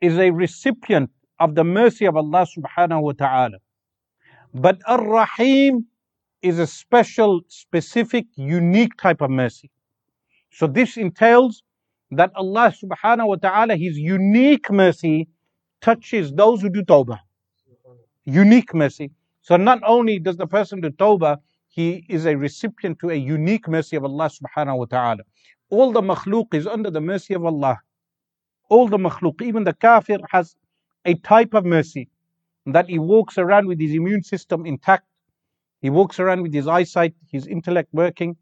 is 0.00 0.18
a 0.18 0.30
recipient 0.30 1.10
of 1.38 1.54
the 1.54 1.64
mercy 1.64 2.06
of 2.06 2.16
Allah 2.16 2.46
subhanahu 2.56 3.02
wa 3.02 3.12
ta'ala. 3.12 3.58
But 4.52 4.80
Ar-Rahim 4.86 5.86
is 6.44 6.58
a 6.58 6.66
special, 6.66 7.40
specific, 7.48 8.26
unique 8.36 8.96
type 8.98 9.20
of 9.22 9.30
mercy. 9.30 9.70
So 10.50 10.66
this 10.66 10.96
entails 10.96 11.62
that 12.10 12.30
Allah 12.36 12.72
subhanahu 12.82 13.28
wa 13.28 13.36
ta'ala, 13.36 13.76
His 13.76 13.98
unique 13.98 14.70
mercy 14.70 15.28
touches 15.80 16.32
those 16.32 16.60
who 16.60 16.68
do 16.68 16.82
tawbah. 16.82 17.18
Unique 18.24 18.74
mercy. 18.74 19.10
So 19.40 19.56
not 19.56 19.80
only 19.86 20.18
does 20.18 20.36
the 20.36 20.46
person 20.46 20.80
do 20.80 20.90
tawbah, 20.90 21.38
he 21.68 22.06
is 22.08 22.24
a 22.26 22.36
recipient 22.36 22.98
to 23.00 23.10
a 23.10 23.14
unique 23.14 23.66
mercy 23.66 23.96
of 23.96 24.04
Allah 24.04 24.30
subhanahu 24.30 24.78
wa 24.78 24.84
ta'ala. 24.84 25.22
All 25.70 25.92
the 25.92 26.02
makhluk 26.02 26.54
is 26.54 26.66
under 26.66 26.90
the 26.90 27.00
mercy 27.00 27.34
of 27.34 27.44
Allah. 27.44 27.80
All 28.68 28.86
the 28.86 28.98
makhluk, 28.98 29.42
even 29.42 29.64
the 29.64 29.72
kafir 29.72 30.18
has 30.30 30.56
a 31.04 31.14
type 31.14 31.52
of 31.54 31.64
mercy 31.64 32.08
that 32.66 32.88
he 32.88 32.98
walks 32.98 33.38
around 33.38 33.66
with 33.66 33.80
his 33.80 33.92
immune 33.92 34.22
system 34.22 34.66
intact. 34.66 35.04
He 35.84 35.90
walks 35.90 36.18
around 36.18 36.40
with 36.40 36.54
his 36.54 36.66
eyesight, 36.66 37.14
his 37.30 37.46
intellect 37.46 37.90
working. 37.92 38.38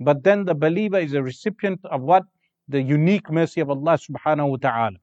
But 0.00 0.24
then 0.24 0.46
the 0.46 0.54
believer 0.54 0.98
is 0.98 1.12
a 1.12 1.22
recipient 1.22 1.78
of 1.84 2.00
what? 2.00 2.24
The 2.68 2.80
unique 2.80 3.30
mercy 3.30 3.60
of 3.60 3.68
Allah 3.68 3.98
subhanahu 3.98 4.48
wa 4.52 4.56
ta'ala. 4.56 4.96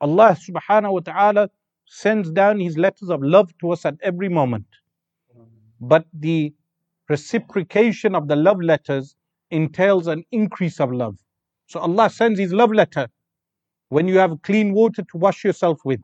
Allah 0.00 0.38
subhanahu 0.48 0.94
wa 0.94 1.00
ta'ala 1.00 1.50
sends 1.84 2.30
down 2.30 2.60
his 2.60 2.78
letters 2.78 3.10
of 3.10 3.22
love 3.22 3.52
to 3.58 3.72
us 3.72 3.84
at 3.84 3.96
every 4.00 4.30
moment. 4.30 4.64
But 5.82 6.06
the 6.14 6.54
reciprocation 7.10 8.14
of 8.14 8.26
the 8.26 8.36
love 8.36 8.62
letters 8.62 9.14
entails 9.50 10.06
an 10.06 10.24
increase 10.32 10.80
of 10.80 10.92
love. 10.92 11.18
So 11.66 11.78
Allah 11.78 12.08
sends 12.08 12.40
His 12.40 12.54
love 12.54 12.72
letter 12.72 13.08
when 13.90 14.08
you 14.08 14.16
have 14.16 14.40
clean 14.40 14.72
water 14.72 15.02
to 15.02 15.18
wash 15.18 15.44
yourself 15.44 15.78
with. 15.84 16.00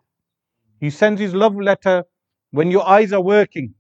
He 0.81 0.91
sends 0.91 1.19
His 1.19 1.35
love 1.35 1.57
letter 1.57 2.05
when 2.51 2.71
your 2.71 2.87
eyes 2.87 3.15
are 3.15 3.23
working. 3.23 3.75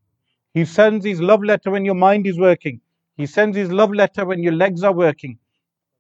He 0.55 0.65
sends 0.65 1.05
His 1.05 1.21
love 1.21 1.45
letter 1.45 1.71
when 1.71 1.85
your 1.85 1.95
mind 1.95 2.27
is 2.27 2.39
working. 2.39 2.81
He 3.17 3.27
sends 3.27 3.57
His 3.57 3.71
love 3.73 3.93
letter 3.95 4.25
when 4.27 4.43
your 4.43 4.53
legs 4.55 4.83
are 4.85 4.95
working. 4.95 5.39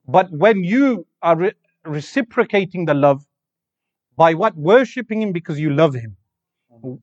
But 0.08 0.30
when 0.32 0.64
you 0.64 1.06
are 1.22 1.36
re- 1.36 1.52
reciprocating 1.84 2.86
the 2.86 2.94
love 2.94 3.24
by 4.16 4.34
what? 4.34 4.56
Worshipping 4.56 5.22
Him 5.22 5.32
because 5.32 5.60
you 5.60 5.70
love 5.70 5.94
Him, 5.94 6.16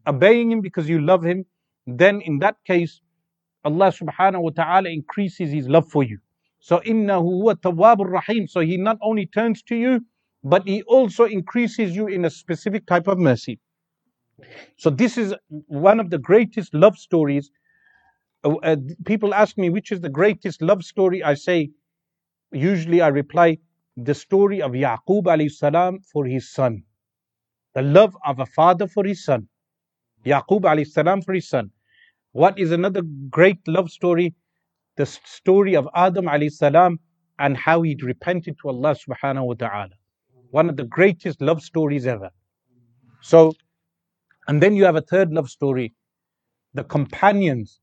obeying 0.07 0.51
Him 0.51 0.61
because 0.61 0.89
you 0.89 1.01
love 1.01 1.23
Him, 1.23 1.45
then 1.87 2.21
in 2.21 2.39
that 2.39 2.57
case, 2.65 3.01
Allah 3.63 3.91
subhanahu 3.91 4.41
wa 4.41 4.49
ta'ala 4.51 4.89
increases 4.89 5.51
His 5.51 5.67
love 5.69 5.87
for 5.89 6.03
you. 6.03 6.19
So 6.59 6.79
innahu 6.79 7.41
huwa 7.43 7.55
tawwabur 7.55 8.11
rahim. 8.11 8.47
So 8.47 8.61
He 8.61 8.77
not 8.77 8.97
only 9.01 9.25
turns 9.27 9.63
to 9.63 9.75
you, 9.75 10.01
but 10.43 10.67
He 10.67 10.83
also 10.83 11.25
increases 11.25 11.95
you 11.95 12.07
in 12.07 12.25
a 12.25 12.29
specific 12.29 12.85
type 12.87 13.07
of 13.07 13.17
mercy. 13.19 13.59
So 14.77 14.89
this 14.89 15.17
is 15.17 15.33
one 15.67 15.99
of 15.99 16.09
the 16.09 16.17
greatest 16.17 16.73
love 16.73 16.97
stories. 16.97 17.49
Uh, 18.43 18.55
uh, 18.57 18.75
people 19.05 19.33
ask 19.33 19.57
me 19.57 19.69
which 19.69 19.91
is 19.91 20.01
the 20.01 20.09
greatest 20.09 20.61
love 20.61 20.83
story. 20.83 21.23
I 21.23 21.33
say, 21.33 21.71
usually 22.51 23.01
I 23.01 23.07
reply, 23.07 23.57
the 23.95 24.13
story 24.13 24.61
of 24.61 24.71
Yaqub 24.71 25.23
alayhi 25.23 25.51
salam 25.51 25.99
for 26.13 26.25
his 26.25 26.51
son. 26.51 26.83
The 27.73 27.81
love 27.81 28.15
of 28.25 28.39
a 28.39 28.45
father 28.45 28.87
for 28.87 29.03
his 29.03 29.23
son. 29.23 29.47
Yaqub 30.25 30.61
alayhi 30.61 30.87
salam 30.87 31.21
for 31.21 31.33
his 31.33 31.49
son. 31.49 31.71
What 32.31 32.59
is 32.59 32.71
another 32.71 33.01
great 33.29 33.59
love 33.67 33.89
story? 33.89 34.35
The 34.97 35.05
story 35.07 35.75
of 35.75 35.87
Adam 35.95 36.25
alayhi 36.25 36.51
salam 36.51 36.99
and 37.39 37.57
how 37.57 37.81
he 37.81 37.97
repented 38.01 38.57
to 38.61 38.69
Allah 38.69 38.95
subhanahu 38.95 39.45
wa 39.47 39.53
ta'ala. 39.53 39.95
One 40.51 40.69
of 40.69 40.77
the 40.77 40.83
greatest 40.83 41.41
love 41.41 41.61
stories 41.61 42.05
ever. 42.05 42.29
So, 43.21 43.53
and 44.48 44.62
then 44.62 44.74
you 44.74 44.84
have 44.84 44.96
a 44.96 45.02
third 45.02 45.32
love 45.32 45.48
story. 45.48 45.94
The 46.74 46.84
companions 46.84 47.80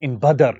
in 0.00 0.18
Badr. 0.18 0.58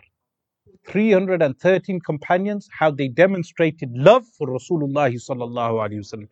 313 0.89 2.01
companions, 2.01 2.69
how 2.71 2.93
they 2.93 3.09
demonstrated 3.09 3.91
love 3.93 4.25
for 4.39 4.47
Rasulullah 4.47 5.11
sallallahu 5.13 5.83
alayhi 5.83 5.99
wasallam. 5.99 6.29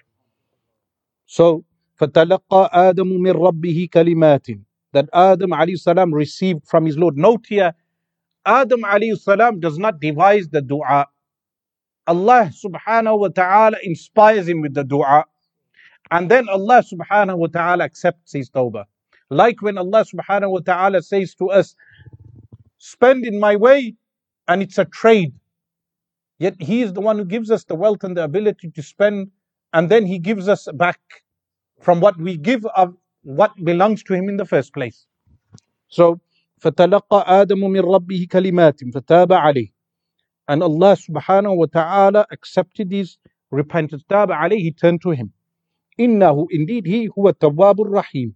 So, 1.27 1.65
فَتَلَقَّى 2.01 2.70
آدَمُ 2.73 3.19
مِنْ 3.19 3.35
رَبِّهِ 3.35 3.91
كَلِمَاتٍ 3.91 4.61
that 4.95 5.09
Adam 5.12 5.51
alayhi 5.51 5.78
salam 5.78 6.15
received 6.15 6.66
from 6.66 6.86
his 6.86 6.97
Lord. 6.97 7.19
Note 7.19 7.45
here, 7.49 7.74
Adam 8.47 8.82
alayhi 8.82 9.19
salam 9.19 9.61
does 9.61 9.77
not 9.77 10.01
devise 10.01 10.49
the 10.49 10.62
dua. 10.62 11.07
Allah 12.07 12.51
subhanahu 12.65 13.19
wa 13.20 13.28
ta'ala 13.28 13.77
inspires 13.82 14.49
him 14.49 14.61
with 14.61 14.74
the 14.74 14.85
dua. 14.85 15.24
And 16.11 16.31
then 16.31 16.49
Allah 16.49 16.82
subhanahu 16.82 17.39
wa 17.39 17.47
ta'ala 17.47 17.85
accepts 17.85 18.32
his 18.32 18.51
tawbah. 18.51 18.85
Like 19.31 19.62
when 19.62 19.78
Allah 19.78 20.05
subhanahu 20.05 20.51
wa 20.51 20.61
ta'ala 20.61 21.03
says 21.03 21.35
to 21.36 21.51
us, 21.51 21.74
spend 22.78 23.24
in 23.24 23.41
my 23.41 23.57
way, 23.57 23.95
and 24.47 24.62
it's 24.62 24.78
a 24.78 24.85
trade. 24.85 25.32
Yet 26.39 26.57
He 26.61 26.82
is 26.82 26.93
the 26.93 27.01
one 27.01 27.19
who 27.19 27.24
gives 27.24 27.51
us 27.51 27.65
the 27.65 27.74
wealth 27.74 28.05
and 28.05 28.16
the 28.16 28.24
ability 28.24 28.70
to 28.73 28.82
spend, 28.82 29.31
and 29.73 29.89
then 29.89 30.05
He 30.05 30.19
gives 30.19 30.49
us 30.49 30.69
back 30.74 31.01
from 31.81 32.01
what 32.01 32.19
we 32.19 32.36
give 32.36 32.66
of 32.77 32.95
what 33.23 33.53
belongs 33.65 34.03
to 34.05 34.15
him 34.15 34.28
in 34.28 34.36
the 34.36 34.45
first 34.45 34.73
place. 34.73 35.07
So, 35.89 36.20
فَتَلَقَّى 36.62 37.27
آدَمُ 37.27 37.61
مِنْ 37.61 37.82
رَبِّهِ 37.82 38.28
كَلِمَاتٍ 38.28 38.93
فَتَابَ 38.93 39.28
عَلَيْهِ 39.28 39.73
And 40.49 40.62
Allah 40.62 40.97
subhanahu 40.97 41.57
wa 41.57 41.66
ta'ala 41.66 42.27
accepted 42.31 42.93
his 42.93 43.19
repentance. 43.51 44.03
تاب 44.11 44.28
عليه, 44.28 44.59
he 44.61 44.73
turned 44.73 45.03
to 45.03 45.11
him. 45.11 45.32
إِنَّهُ 45.99 46.47
Indeed, 46.51 46.86
he 46.86 47.09
هو 47.09 47.28
التواب 47.32 47.81
الرحيم. 47.81 48.35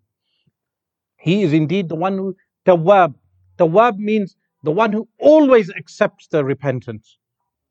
He 1.18 1.42
is 1.42 1.52
indeed 1.52 1.88
the 1.88 1.96
one 1.96 2.16
who, 2.16 2.36
tawab. 2.66 3.14
Tawab 3.58 3.98
means 3.98 4.36
the 4.62 4.70
one 4.70 4.92
who 4.92 5.08
always 5.18 5.70
accepts 5.70 6.28
the 6.28 6.44
repentance. 6.44 7.18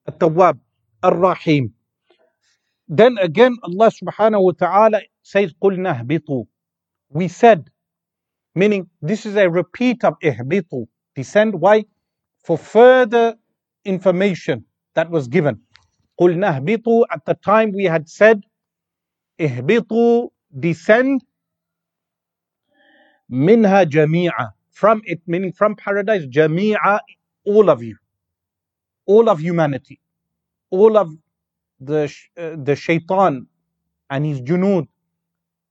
Tawab, 0.09 0.59
Ar-Rahim. 1.03 1.73
Then 2.87 3.17
again, 3.19 3.57
Allah 3.63 3.91
subhanahu 3.91 4.43
wa 4.43 4.51
ta'ala 4.51 5.01
says, 5.23 5.53
قُلْنَا 5.61 6.01
اهْبِطُوا 6.05 6.47
we 7.09 7.27
said, 7.27 7.69
meaning 8.55 8.89
this 9.01 9.25
is 9.25 9.35
a 9.35 9.49
repeat 9.49 10.03
of 10.03 10.15
ihbitu, 10.23 10.87
descend. 11.15 11.55
Why? 11.55 11.85
For 12.43 12.57
further 12.57 13.35
information 13.85 14.65
that 14.95 15.09
was 15.09 15.27
given. 15.27 15.61
قُلْنَا 16.19 16.61
اهْبِطُوا 16.61 17.05
At 17.11 17.25
the 17.25 17.35
time 17.35 17.71
we 17.71 17.85
had 17.85 18.09
said, 18.09 18.41
ihbitu, 19.42 20.30
descend, 20.58 21.22
minha 23.28 23.86
jami'a. 23.86 24.52
From 24.72 25.02
it, 25.04 25.20
meaning 25.26 25.52
from 25.52 25.76
paradise, 25.76 26.26
jami'a, 26.26 27.00
all 27.46 27.70
of 27.70 27.82
you. 27.82 27.96
All 29.06 29.28
of 29.28 29.40
humanity. 29.40 30.00
All 30.70 30.96
of 30.98 31.10
the, 31.80 32.12
uh, 32.38 32.56
the 32.62 32.76
shaitan 32.76 33.46
and 34.10 34.26
his 34.26 34.40
junud 34.42 34.86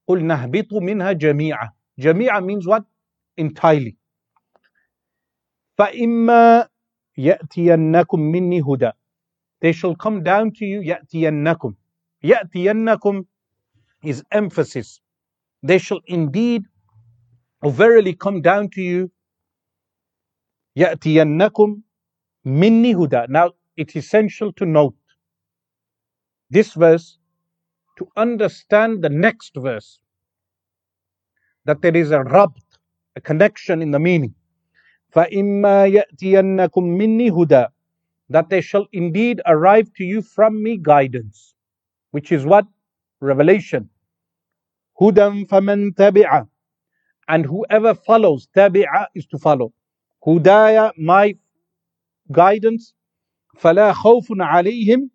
قل 0.08 0.24
نهبط 0.26 0.72
منها 0.72 1.12
جميعا 1.12 1.70
جميعا 1.98 2.40
means 2.40 2.66
what? 2.66 2.84
entirely 3.38 3.96
فإما 5.78 6.68
يأتينكم 7.18 8.20
مني 8.20 8.62
هدى 8.62 8.92
they 9.60 9.72
shall 9.72 9.94
come 9.96 10.22
down 10.22 10.50
to 10.52 10.66
you 10.66 10.82
يأتينكم 10.82 11.74
يأتينكم 12.24 13.24
is 14.03 14.23
emphasis 14.31 15.01
they 15.63 15.77
shall 15.77 16.01
indeed 16.05 16.63
or 17.61 17.71
verily 17.71 18.13
come 18.13 18.41
down 18.41 18.69
to 18.69 18.81
you 18.81 19.11
يأتينكم 20.77 21.81
مني 22.45 22.95
هدى 22.95 23.27
now 23.29 23.51
it's 23.75 23.95
essential 23.95 24.51
to 24.53 24.65
note 24.65 24.95
this 26.49 26.73
verse 26.73 27.17
to 27.97 28.07
understand 28.15 29.03
the 29.03 29.09
next 29.09 29.53
verse. 29.55 29.99
That 31.65 31.81
there 31.81 31.95
is 31.95 32.11
a 32.11 32.19
rabt, 32.19 32.63
a 33.15 33.21
connection 33.21 33.81
in 33.81 33.91
the 33.91 33.99
meaning. 33.99 34.35
فَإِمَّا 35.15 35.91
يَأْتِيَنَّكُم 35.91 36.83
مِّنِّي 36.83 37.31
هُدًى 37.31 37.67
That 38.29 38.49
there 38.49 38.61
shall 38.61 38.87
indeed 38.93 39.41
arrive 39.45 39.91
to 39.95 40.03
you 40.03 40.21
from 40.21 40.61
me 40.61 40.77
guidance. 40.77 41.55
Which 42.11 42.31
is 42.31 42.45
what? 42.45 42.65
Revelation. 43.19 43.89
هُدًى 45.01 45.45
فَمَن 45.47 45.93
تَبِعَ 45.93 46.47
and 47.27 47.45
whoever 47.45 47.93
follows, 47.93 48.47
tabi'a 48.55 49.07
is 49.13 49.25
to 49.27 49.37
follow. 49.37 49.73
Hudaya, 50.25 50.91
my 50.97 51.35
guidance, 52.31 52.93
فلا 53.57 53.93
خوف 53.93 54.27
عليهم 54.31 55.09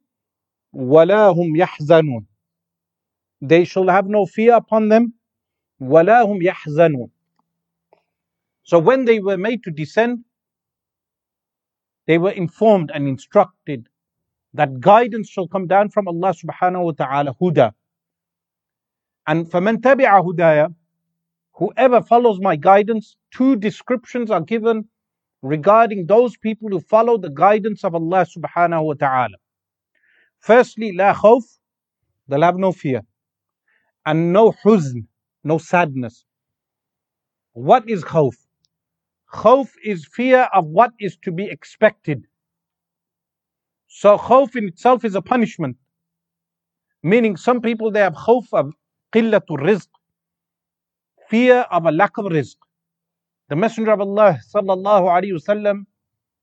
ولا 0.73 1.29
هم 1.33 1.57
يحزنون. 1.57 2.27
They 3.41 3.65
shall 3.65 3.89
have 3.89 4.07
no 4.09 4.27
fear 4.27 4.55
upon 4.55 4.89
them, 4.89 5.15
ولا 5.81 6.23
هم 6.23 6.43
يحزنون. 6.43 7.11
So 8.65 8.79
when 8.79 9.05
they 9.05 9.21
were 9.21 9.39
made 9.39 9.63
to 9.65 9.71
descend, 9.71 10.25
they 12.07 12.19
were 12.19 12.31
informed 12.31 12.91
and 12.93 13.09
instructed 13.09 13.89
that 14.55 14.81
guidance 14.81 15.31
shall 15.31 15.49
come 15.49 15.67
down 15.67 15.89
from 15.89 16.09
Allah 16.09 16.35
subhanahu 16.35 16.85
wa 16.85 16.93
ta'ala, 16.93 17.35
huda. 17.41 17.73
And 19.27 19.47
فَمَنْ 19.51 19.79
تَبِعَ 19.79 20.25
هُدَايَ 20.25 20.75
Whoever 21.55 22.03
follows 22.03 22.41
my 22.41 22.57
guidance, 22.57 23.17
two 23.31 23.57
descriptions 23.57 24.31
are 24.31 24.41
given 24.41 24.89
regarding 25.43 26.07
those 26.07 26.37
people 26.37 26.71
who 26.71 26.81
follow 26.81 27.19
the 27.19 27.31
guidance 27.31 27.85
of 27.85 27.95
Allah 27.95 28.27
subhanahu 28.27 28.85
wa 28.85 28.95
ta'ala. 28.95 29.37
Firstly, 30.41 30.93
la 30.93 31.15
khawf, 31.15 31.45
they'll 32.27 32.43
have 32.43 32.57
no 32.57 32.73
fear. 32.73 33.03
And 34.07 34.33
no 34.33 34.53
huzn, 34.65 35.07
no 35.45 35.59
sadness. 35.59 36.25
What 37.53 37.89
is 37.89 38.03
khawf? 38.03 38.35
Khawf 39.33 39.71
is 39.85 40.07
fear 40.07 40.49
of 40.53 40.67
what 40.67 40.93
is 40.99 41.17
to 41.23 41.33
be 41.33 41.47
expected. 41.47 42.27
So 43.89 44.17
khawf 44.19 44.57
in 44.57 44.69
itself 44.69 45.05
is 45.05 45.15
a 45.15 45.23
punishment. 45.23 45.77
Meaning 47.03 47.37
some 47.37 47.61
people 47.61 47.91
they 47.91 48.01
have 48.01 48.15
khawf 48.15 48.47
of 48.53 48.73
qillatul 49.14 49.60
rizq, 49.60 49.88
fear 51.30 51.62
of 51.72 51.86
a 51.86 51.92
lack 51.92 52.18
of 52.18 52.26
rizq. 52.26 52.56
The 53.50 53.56
Messenger 53.56 53.92
of 53.92 54.02
Allah 54.02 54.40
sallallahu 54.54 55.06
alaihi 55.08 55.34
wasallam 55.34 55.86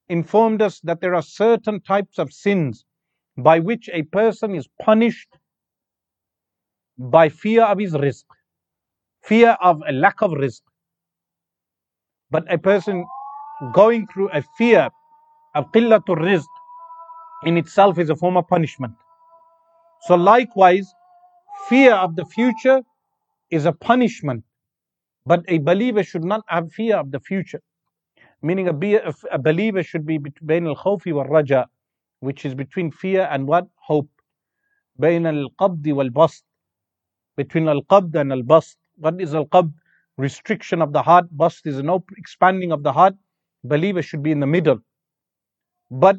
informed 0.09 0.62
us 0.62 0.81
that 0.81 1.01
there 1.01 1.15
are 1.15 1.23
certain 1.23 1.81
types 1.81 2.19
of 2.19 2.32
sins 2.32 2.85
by 3.36 3.59
which 3.59 3.91
a 3.93 4.03
person 4.03 4.55
is 4.55 4.69
punished 4.81 5.28
by 6.99 7.28
fear 7.28 7.65
of 7.65 7.78
his 7.78 7.93
rizq, 7.93 8.24
fear 9.23 9.57
of 9.61 9.82
a 9.89 9.93
lack 9.93 10.23
of 10.23 10.31
rizq. 10.32 10.61
But 12.31 12.51
a 12.53 12.59
person 12.59 13.05
going 13.73 14.07
through 14.07 14.31
a 14.31 14.43
fear 14.57 14.91
of 15.55 15.70
qillatul 15.73 16.19
rizq 16.19 16.47
in 17.45 17.57
itself 17.59 17.99
is 17.99 18.11
a 18.11 18.16
form 18.16 18.36
of 18.36 18.49
punishment. 18.49 18.95
So 20.03 20.15
likewise, 20.15 20.93
fear 21.68 21.93
of 21.93 22.15
the 22.15 22.26
future 22.26 22.81
is 23.51 23.65
a 23.65 23.72
punishment. 23.72 24.43
But 25.26 25.43
a 25.47 25.60
believer 25.60 26.03
should 26.03 26.23
not 26.23 26.41
have 26.47 26.72
fear 26.72 26.97
of 26.97 27.11
the 27.11 27.19
future. 27.19 27.61
Meaning 28.41 28.68
a, 28.69 29.14
a 29.31 29.38
believer 29.38 29.84
should 29.84 30.06
be 30.06 30.18
between 30.18 30.65
al-khawfi 30.68 31.14
wal-raja, 31.14 31.68
which 32.22 32.45
is 32.45 32.56
between 32.56 32.91
fear 32.91 33.27
and 33.31 33.47
what? 33.47 33.68
Hope. 33.76 34.10
بين 34.99 35.26
القبض 35.26 35.88
والبسط 35.88 36.43
between 37.38 37.68
al-qabd 37.68 38.15
and 38.15 38.31
al-bast. 38.31 38.77
What 38.97 39.22
is 39.22 39.34
al-qabd? 39.34 39.73
Restriction 40.18 40.81
of 40.81 40.91
the 40.91 41.01
heart. 41.01 41.26
Bast 41.31 41.65
is 41.65 41.81
no 41.81 42.03
expanding 42.18 42.72
of 42.73 42.84
the 42.84 42.91
heart. 42.91 43.15
Believer 43.64 44.01
should 44.01 44.22
be 44.22 44.31
in 44.31 44.39
the 44.41 44.47
middle. 44.47 44.80
But 45.89 46.18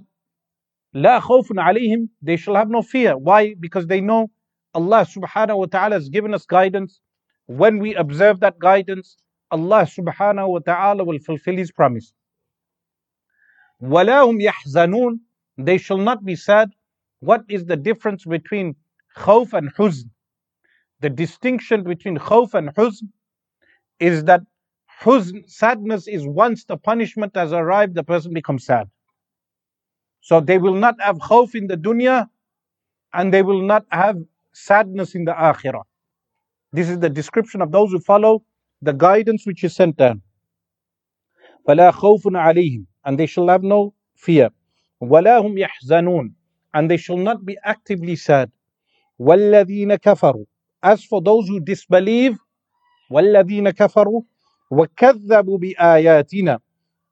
لا 0.95 1.21
خوف 1.21 1.53
عليهم, 1.53 2.09
they 2.23 2.37
shall 2.37 2.55
have 2.55 2.71
no 2.71 2.83
fear. 2.83 3.17
Why? 3.17 3.55
Because 3.55 3.87
they 3.87 4.01
know 4.01 4.31
Allah 4.75 5.05
subhanahu 5.05 5.59
wa 5.59 5.67
ta'ala 5.67 5.97
has 5.97 6.09
given 6.09 6.33
us 6.35 6.47
guidance. 6.47 7.01
When 7.47 7.79
we 7.79 7.95
observe 7.95 8.41
that 8.41 8.59
guidance, 8.59 9.17
Allah 9.51 9.83
subhanahu 9.83 10.49
wa 10.49 10.59
ta'ala 10.61 11.03
will 11.05 11.19
fulfill 11.19 11.57
His 11.57 11.73
promise. 11.73 12.13
وَلَا 13.83 14.25
هُمْ 14.29 14.41
يَحْزَنُونَ 14.41 15.19
They 15.59 15.79
shall 15.79 15.99
not 15.99 16.25
be 16.25 16.37
sad. 16.37 16.71
What 17.21 17.45
is 17.49 17.65
the 17.65 17.77
difference 17.77 18.25
between 18.25 18.77
khawf 19.17 19.53
and 19.53 19.75
huzn? 19.75 20.11
The 21.01 21.11
distinction 21.11 21.83
between 21.83 22.19
khawf 22.19 22.55
and 22.55 22.75
huzn 22.75 23.09
is 23.99 24.25
that 24.25 24.43
huzn, 25.03 25.49
sadness 25.51 26.07
is 26.07 26.27
once 26.27 26.65
the 26.65 26.77
punishment 26.77 27.35
has 27.35 27.53
arrived, 27.53 27.95
the 27.95 28.05
person 28.05 28.33
becomes 28.33 28.65
sad. 28.65 28.89
So 30.21 30.41
they 30.41 30.59
will 30.59 30.75
not 30.75 31.01
have 31.01 31.17
khawf 31.17 31.55
in 31.55 31.67
the 31.67 31.77
dunya 31.77 32.29
and 33.13 33.33
they 33.35 33.43
will 33.43 33.63
not 33.63 33.87
have 33.91 34.17
sadness 34.55 35.15
in 35.15 35.25
the 35.25 35.33
akhirah. 35.33 35.83
This 36.73 36.89
is 36.89 36.99
the 36.99 37.11
description 37.11 37.63
of 37.63 37.73
those 37.73 37.91
who 37.91 38.01
follow 38.01 38.43
the 38.83 38.93
guidance 38.93 39.47
which 39.47 39.65
is 39.65 39.75
sent 39.75 39.97
down. 39.97 40.23
فَلَا 41.69 41.93
خَوْفٌ 41.93 42.23
عَلَيْهِمْ 42.25 42.87
And 43.05 43.19
they 43.19 43.27
shall 43.27 43.49
have 43.49 43.63
no 43.63 43.95
fear. 44.17 44.51
وَلَا 45.03 45.41
هُمْ 45.45 45.57
يَحْزَنُونَ 45.59 46.33
And 46.75 46.91
they 46.91 46.97
shall 46.97 47.17
not 47.17 47.45
be 47.45 47.59
actively 47.65 48.17
sad. 48.17 48.51
وَالَّذِينَ 49.21 49.95
كَفَرُوا 49.97 50.47
As 50.83 51.05
for 51.05 51.21
those 51.21 51.49
who 51.49 51.61
disbelieve, 51.61 52.39
وَالَّذِينَ 53.11 53.71
كَفَرُوا 53.71 54.23
وَكَذَّبُوا 54.73 55.59
بِآيَاتِنَا 55.59 56.59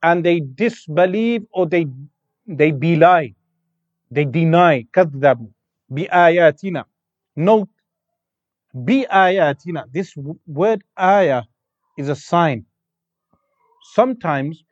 And 0.03 0.25
they 0.25 0.41
disbelieve 0.41 1.45
or 1.51 1.67
they 1.67 1.87
they 2.47 2.71
belie, 2.71 3.35
they 4.11 4.25
deny, 4.25 4.87
كذبوا 4.93 5.49
بآياتنا. 5.91 6.85
Note, 7.36 7.70
bi 8.74 9.06
this 9.92 10.16
word 10.46 10.84
ayah 11.00 11.44
is 11.98 12.10
a 12.10 12.16
sign. 12.16 12.66
Sometimes 13.94 14.64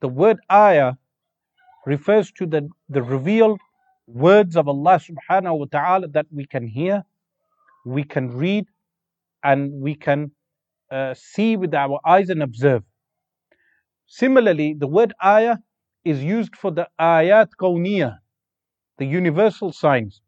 the 0.00 0.08
word 0.08 0.38
ayah 0.50 0.94
refers 1.84 2.30
to 2.32 2.46
the, 2.46 2.68
the 2.88 3.02
revealed 3.02 3.60
words 4.06 4.56
of 4.56 4.68
Allah 4.68 5.00
subhanahu 5.00 5.58
wa 5.58 5.66
ta'ala 5.70 6.08
that 6.08 6.26
we 6.32 6.46
can 6.46 6.66
hear, 6.66 7.04
we 7.84 8.04
can 8.04 8.30
read, 8.30 8.66
and 9.42 9.72
we 9.80 9.94
can 9.94 10.30
uh, 10.90 11.14
see 11.14 11.56
with 11.56 11.74
our 11.74 12.00
eyes 12.06 12.30
and 12.30 12.42
observe. 12.42 12.82
Similarly, 14.06 14.74
the 14.78 14.86
word 14.86 15.12
ayah 15.24 15.56
is 16.04 16.22
used 16.22 16.54
for 16.56 16.70
the 16.70 16.88
ayat 17.00 17.48
kawniyah, 17.60 18.18
the 18.98 19.06
universal 19.06 19.72
signs 19.72 20.22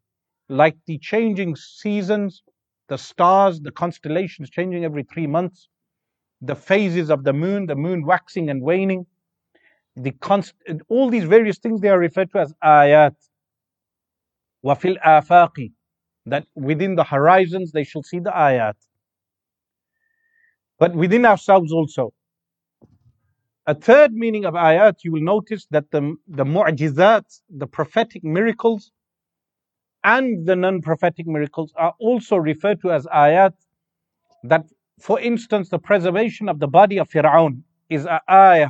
like 0.49 0.77
the 0.87 0.97
changing 0.97 1.55
seasons, 1.55 2.43
the 2.87 2.97
stars, 2.97 3.61
the 3.61 3.71
constellations 3.71 4.49
changing 4.49 4.83
every 4.83 5.03
three 5.03 5.27
months, 5.27 5.69
the 6.41 6.55
phases 6.55 7.09
of 7.09 7.23
the 7.23 7.33
moon, 7.33 7.67
the 7.67 7.75
moon 7.75 8.05
waxing 8.05 8.49
and 8.49 8.61
waning, 8.61 9.05
the 9.95 10.11
const- 10.11 10.55
all 10.89 11.09
these 11.09 11.25
various 11.25 11.59
things 11.59 11.81
they 11.81 11.89
are 11.89 11.99
referred 11.99 12.31
to 12.31 12.39
as 12.39 12.53
ayat. 12.63 13.15
Wafil 14.65 14.97
afaqi, 15.05 15.71
that 16.25 16.45
within 16.55 16.95
the 16.95 17.03
horizons 17.03 17.71
they 17.71 17.83
shall 17.83 18.03
see 18.03 18.19
the 18.19 18.31
ayat. 18.31 18.75
But 20.79 20.95
within 20.95 21.25
ourselves 21.25 21.71
also, 21.71 22.13
a 23.67 23.75
third 23.75 24.13
meaning 24.13 24.45
of 24.45 24.55
ayat, 24.55 24.95
you 25.03 25.11
will 25.11 25.21
notice 25.21 25.67
that 25.71 25.91
the, 25.91 26.15
the 26.27 26.45
mu'jizat, 26.45 27.25
the 27.49 27.67
prophetic 27.67 28.23
miracles, 28.23 28.91
and 30.04 30.46
the 30.46 30.54
non-prophetic 30.54 31.26
miracles 31.26 31.72
are 31.76 31.94
also 31.98 32.36
referred 32.36 32.80
to 32.82 32.92
as 32.92 33.06
ayat. 33.06 33.54
That, 34.42 34.66
for 35.00 35.18
instance, 35.18 35.70
the 35.70 35.78
preservation 35.78 36.48
of 36.48 36.58
the 36.58 36.68
body 36.68 36.98
of 36.98 37.08
Fir'aun 37.08 37.62
is 37.88 38.04
a 38.04 38.20
ayah. 38.30 38.68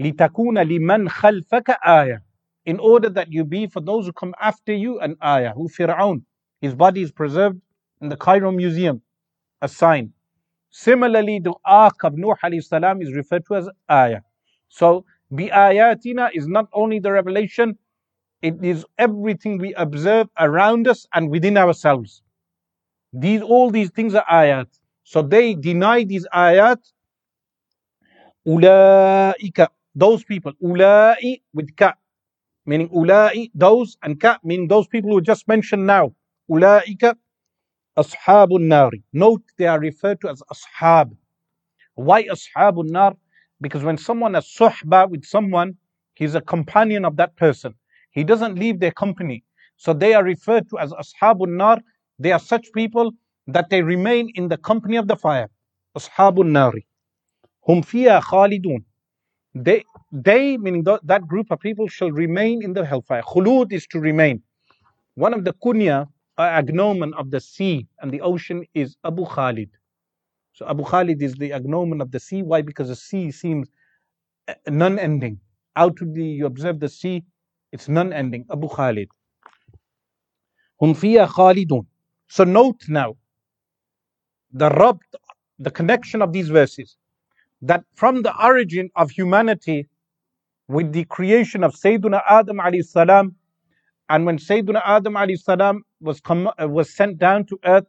لِتَكُونَ 0.00 0.58
لِمَنْ 0.58 1.08
خَلْفَكَ 1.08 1.76
ayah. 1.86 2.18
In 2.66 2.78
order 2.78 3.08
that 3.10 3.32
you 3.32 3.44
be, 3.44 3.66
for 3.66 3.80
those 3.80 4.06
who 4.06 4.12
come 4.12 4.34
after 4.40 4.72
you, 4.72 5.00
an 5.00 5.16
ayah. 5.22 5.52
Who 5.54 5.68
Fir'aun, 5.68 6.22
his 6.60 6.74
body 6.74 7.02
is 7.02 7.12
preserved 7.12 7.60
in 8.00 8.08
the 8.10 8.16
Cairo 8.16 8.52
Museum, 8.52 9.00
a 9.62 9.68
sign. 9.68 10.12
Similarly, 10.70 11.38
the 11.38 11.54
ark 11.64 12.04
of 12.04 12.18
Nuh 12.18 12.34
alayhi 12.42 12.62
salam 12.62 13.00
is 13.00 13.14
referred 13.14 13.46
to 13.46 13.54
as 13.56 13.68
ayah. 13.90 14.20
So, 14.68 15.04
bi-ayatina 15.30 16.30
is 16.34 16.46
not 16.48 16.68
only 16.72 16.98
the 16.98 17.12
revelation, 17.12 17.78
it 18.41 18.55
is 18.63 18.85
everything 18.97 19.57
we 19.57 19.73
observe 19.75 20.27
around 20.39 20.87
us 20.87 21.05
and 21.13 21.29
within 21.29 21.57
ourselves. 21.57 22.21
These 23.13 23.41
all 23.41 23.69
these 23.71 23.91
things 23.91 24.15
are 24.15 24.25
ayat. 24.31 24.67
So 25.03 25.21
they 25.21 25.55
deny 25.55 26.03
these 26.03 26.27
ayat. 26.33 26.79
Ulaika, 28.47 29.67
those 29.95 30.23
people. 30.23 30.53
Ulai 30.63 31.41
with 31.53 31.75
ka, 31.75 31.93
meaning 32.65 32.89
ulai, 32.89 33.51
those, 33.53 33.97
and 34.03 34.19
ka, 34.19 34.39
meaning 34.43 34.67
those 34.67 34.87
people 34.87 35.11
who 35.11 35.21
just 35.21 35.47
mentioned 35.47 35.85
now. 35.85 36.13
Ulaika 36.49 37.15
Ashabun 37.97 38.61
Nari. 38.61 39.03
Note 39.13 39.43
they 39.57 39.67
are 39.67 39.79
referred 39.79 40.21
to 40.21 40.29
as 40.29 40.41
Ashab. 40.53 41.15
Why 41.95 42.23
Ashabun 42.23 42.89
Nar? 42.89 43.15
Because 43.61 43.83
when 43.83 43.97
someone 43.97 44.35
has 44.35 44.47
suhba 44.47 45.09
with 45.09 45.25
someone, 45.25 45.77
he's 46.15 46.35
a 46.35 46.41
companion 46.41 47.05
of 47.05 47.17
that 47.17 47.35
person. 47.35 47.75
He 48.11 48.23
doesn't 48.23 48.55
leave 48.55 48.79
their 48.79 48.91
company. 48.91 49.43
So 49.77 49.93
they 49.93 50.13
are 50.13 50.23
referred 50.23 50.69
to 50.69 50.79
as 50.79 50.91
Ashabun 50.93 51.57
Nar. 51.57 51.79
They 52.19 52.31
are 52.31 52.39
such 52.39 52.67
people 52.73 53.11
that 53.47 53.69
they 53.69 53.81
remain 53.81 54.29
in 54.35 54.49
the 54.49 54.57
company 54.57 54.97
of 54.97 55.07
the 55.07 55.15
fire. 55.15 55.49
Ashabun 55.97 56.51
Nari. 56.51 56.85
Hum 57.67 57.83
fiya 57.83 58.21
khalidun. 58.21 58.83
They, 59.55 59.83
they, 60.11 60.57
meaning 60.57 60.83
that 61.03 61.27
group 61.27 61.47
of 61.51 61.59
people, 61.59 61.87
shall 61.87 62.11
remain 62.11 62.63
in 62.63 62.73
the 62.73 62.85
hellfire. 62.85 63.21
Khulud 63.23 63.73
is 63.73 63.85
to 63.87 63.99
remain. 63.99 64.43
One 65.15 65.33
of 65.33 65.43
the 65.45 65.53
kunya, 65.53 66.07
agnomen 66.39 67.13
of 67.17 67.31
the 67.31 67.39
sea 67.39 67.87
and 68.01 68.11
the 68.11 68.21
ocean 68.21 68.65
is 68.73 68.95
Abu 69.05 69.25
Khalid. 69.25 69.69
So 70.53 70.67
Abu 70.67 70.83
Khalid 70.83 71.21
is 71.21 71.35
the 71.35 71.51
agnomen 71.51 72.01
of 72.01 72.11
the 72.11 72.19
sea. 72.19 72.43
Why? 72.43 72.61
Because 72.61 72.89
the 72.89 72.95
sea 72.95 73.31
seems 73.31 73.69
uh, 74.47 74.53
non-ending. 74.67 75.39
Outwardly, 75.75 76.25
you 76.25 76.45
observe 76.45 76.79
the 76.79 76.89
sea 76.89 77.23
it's 77.71 77.87
non-ending. 77.87 78.45
Abu 78.51 78.67
Khalid. 78.67 79.09
Hum 80.79 80.93
khalidun. 80.93 81.85
So 82.27 82.43
note 82.43 82.81
now 82.87 83.15
the 84.51 84.69
the 85.59 85.71
connection 85.71 86.21
of 86.21 86.33
these 86.33 86.49
verses. 86.49 86.97
That 87.61 87.83
from 87.95 88.21
the 88.21 88.33
origin 88.41 88.89
of 88.95 89.11
humanity 89.11 89.89
with 90.69 90.93
the 90.93 91.03
creation 91.05 91.63
of 91.63 91.73
Sayyidina 91.73 92.21
Adam 92.29 92.57
alayhi 92.57 92.85
salam, 92.85 93.35
and 94.07 94.25
when 94.25 94.37
Sayyidina 94.37 94.81
Adam 94.85 95.15
alayhi 95.15 95.37
salam 95.37 95.83
was, 95.99 96.21
com- 96.21 96.47
uh, 96.47 96.67
was 96.67 96.95
sent 96.95 97.17
down 97.17 97.45
to 97.47 97.59
earth 97.65 97.87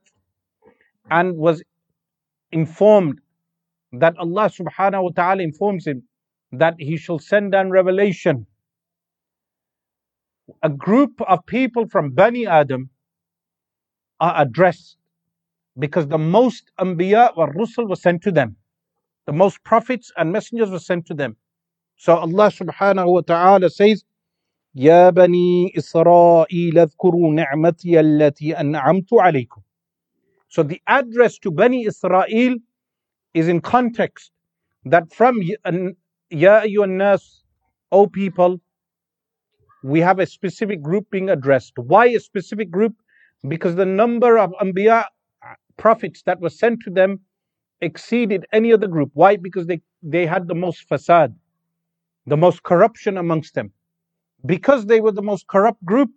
and 1.10 1.36
was 1.36 1.62
informed 2.50 3.20
that 3.92 4.16
Allah 4.18 4.50
subhanahu 4.50 5.04
wa 5.04 5.10
ta'ala 5.14 5.42
informs 5.42 5.86
him 5.86 6.02
that 6.52 6.74
he 6.78 6.96
shall 6.96 7.18
send 7.18 7.52
down 7.52 7.70
revelation 7.70 8.46
A 10.63 10.69
group 10.69 11.21
of 11.27 11.45
people 11.45 11.87
from 11.87 12.11
Bani 12.11 12.45
Adam 12.45 12.89
are 14.19 14.41
addressed 14.41 14.97
because 15.77 16.07
the 16.07 16.17
most 16.17 16.71
anbiya 16.79 17.31
or 17.35 17.51
rusul 17.53 17.87
was 17.87 18.01
sent 18.01 18.21
to 18.23 18.31
them. 18.31 18.55
The 19.25 19.33
most 19.33 19.63
prophets 19.63 20.11
and 20.17 20.31
messengers 20.31 20.69
were 20.69 20.79
sent 20.79 21.07
to 21.07 21.13
them. 21.13 21.35
So 21.97 22.15
Allah 22.15 22.51
subhanahu 22.51 23.11
wa 23.11 23.21
ta'ala 23.21 23.69
says, 23.69 24.03
يا 24.75 25.09
بني 25.09 25.73
إسرائيل 25.77 26.77
اذكروا 26.77 27.33
نعمتي 27.33 27.99
التي 27.99 28.53
أنعمت 28.59 29.13
عليكم. 29.13 29.61
So 30.49 30.63
the 30.63 30.81
address 30.87 31.39
to 31.39 31.51
Bani 31.51 31.85
Israel 31.85 32.55
is 33.33 33.47
in 33.47 33.61
context 33.61 34.31
that 34.85 35.11
from 35.13 35.41
Ya 35.41 36.61
ayyuhan 36.61 36.97
nas, 36.97 37.43
O 37.91 38.07
people, 38.07 38.59
we 39.82 40.00
have 40.00 40.18
a 40.18 40.26
specific 40.26 40.82
group 40.82 41.10
being 41.10 41.30
addressed. 41.30 41.72
Why 41.76 42.06
a 42.06 42.20
specific 42.20 42.70
group? 42.70 42.94
Because 43.46 43.76
the 43.76 43.86
number 43.86 44.38
of 44.38 44.52
anbiya 44.60 45.04
uh, 45.04 45.54
prophets 45.76 46.22
that 46.26 46.40
were 46.40 46.50
sent 46.50 46.80
to 46.82 46.90
them 46.90 47.20
exceeded 47.80 48.44
any 48.52 48.72
other 48.72 48.86
group. 48.86 49.10
Why? 49.14 49.36
Because 49.36 49.66
they, 49.66 49.80
they 50.02 50.26
had 50.26 50.48
the 50.48 50.54
most 50.54 50.88
fasad, 50.88 51.34
the 52.26 52.36
most 52.36 52.62
corruption 52.62 53.16
amongst 53.16 53.54
them. 53.54 53.72
Because 54.44 54.86
they 54.86 55.00
were 55.00 55.12
the 55.12 55.22
most 55.22 55.46
corrupt 55.46 55.84
group, 55.84 56.10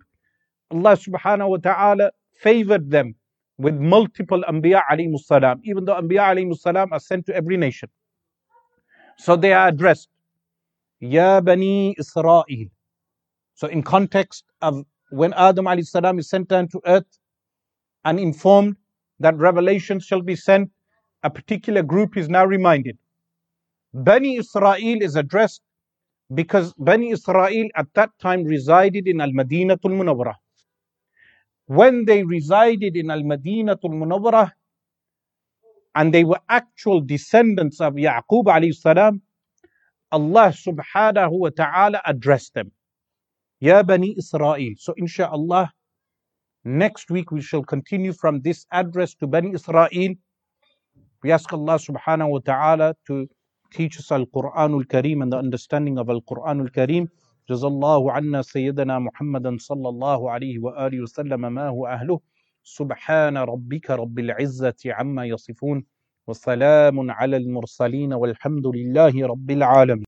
Allah 0.71 0.97
subhanahu 0.97 1.49
wa 1.49 1.57
ta'ala 1.57 2.11
favored 2.41 2.89
them 2.89 3.15
with 3.57 3.75
multiple 3.75 4.43
anbiya 4.49 4.81
alayhi 4.91 5.17
salam, 5.19 5.61
even 5.63 5.85
though 5.85 5.95
anbiya 5.95 6.35
alayhi 6.35 6.57
salam 6.57 6.91
are 6.91 6.99
sent 6.99 7.25
to 7.27 7.35
every 7.35 7.55
nation. 7.55 7.89
So 9.17 9.35
they 9.35 9.53
are 9.53 9.67
addressed, 9.67 10.09
Ya 10.99 11.39
Bani 11.39 11.95
Israel. 11.97 12.45
So 13.55 13.67
in 13.67 13.83
context 13.83 14.43
of 14.61 14.83
when 15.11 15.33
Adam 15.33 15.65
alayhi 15.65 15.85
salam 15.85 16.19
is 16.19 16.29
sent 16.29 16.47
down 16.49 16.67
to 16.69 16.81
earth 16.85 17.19
and 18.03 18.19
informed 18.19 18.77
that 19.19 19.37
revelation 19.37 19.99
shall 19.99 20.21
be 20.21 20.35
sent, 20.35 20.71
a 21.23 21.29
particular 21.29 21.83
group 21.83 22.17
is 22.17 22.29
now 22.29 22.45
reminded. 22.45 22.97
Bani 23.93 24.37
Israel 24.37 25.01
is 25.01 25.15
addressed 25.15 25.61
because 26.33 26.73
Bani 26.77 27.11
Israel 27.11 27.67
at 27.75 27.87
that 27.93 28.09
time 28.19 28.43
resided 28.43 29.07
in 29.07 29.21
Al 29.21 29.29
Madinatul 29.29 29.93
Munawwarah. 29.99 30.35
When 31.67 32.05
they 32.05 32.23
resided 32.23 32.97
in 32.97 33.11
Al 33.11 33.21
Madinatul 33.21 33.93
Munawwarah 34.01 34.51
and 35.95 36.13
they 36.13 36.23
were 36.23 36.39
actual 36.49 37.01
descendants 37.01 37.79
of 37.79 37.93
Yaqub 37.93 38.45
alayhi 38.45 38.73
salam, 38.73 39.21
Allah 40.11 40.53
subhanahu 40.53 41.31
wa 41.31 41.49
ta'ala 41.49 42.01
addressed 42.05 42.55
them. 42.55 42.71
Ya 43.63 43.81
Bani 43.81 44.13
Israel. 44.17 44.73
So 44.77 44.93
inshallah, 44.97 45.71
next 46.65 47.09
week 47.09 47.31
we 47.31 47.39
shall 47.39 47.63
continue 47.63 48.11
from 48.11 48.41
this 48.41 48.65
address 48.73 49.15
to 49.15 49.25
Bani 49.25 49.53
Israel. 49.53 50.15
We 51.23 51.31
ask 51.31 51.53
Allah 51.53 51.79
subhanahu 51.79 52.29
wa 52.29 52.39
ta'ala 52.43 52.93
to 53.07 53.25
teach 53.71 53.99
us 53.99 54.11
Al-Quran 54.11 54.75
Al-Kareem 54.79 55.23
and 55.23 55.31
the 55.31 55.37
understanding 55.37 55.97
of 55.97 56.09
Al-Quran 56.09 56.59
Al-Kareem. 56.67 57.07
جزا 57.49 57.67
الله 57.67 58.11
عنا 58.11 58.41
سيدنا 58.41 58.99
محمدا 58.99 59.57
صلى 59.59 59.89
الله 59.89 60.31
عليه 60.31 60.59
وآله 60.59 61.01
وسلم 61.01 61.53
ما 61.53 61.67
هو 61.67 61.87
أهله 61.87 62.19
سبحان 62.63 63.37
ربك 63.37 63.89
رب 63.91 64.19
العزة 64.19 64.81
عما 64.85 65.25
يصفون 65.25 65.83
وسلام 66.27 67.11
على 67.11 67.37
المرسلين 67.37 68.13
والحمد 68.13 68.67
لله 68.67 69.27
رب 69.27 69.51
العالمين 69.51 70.05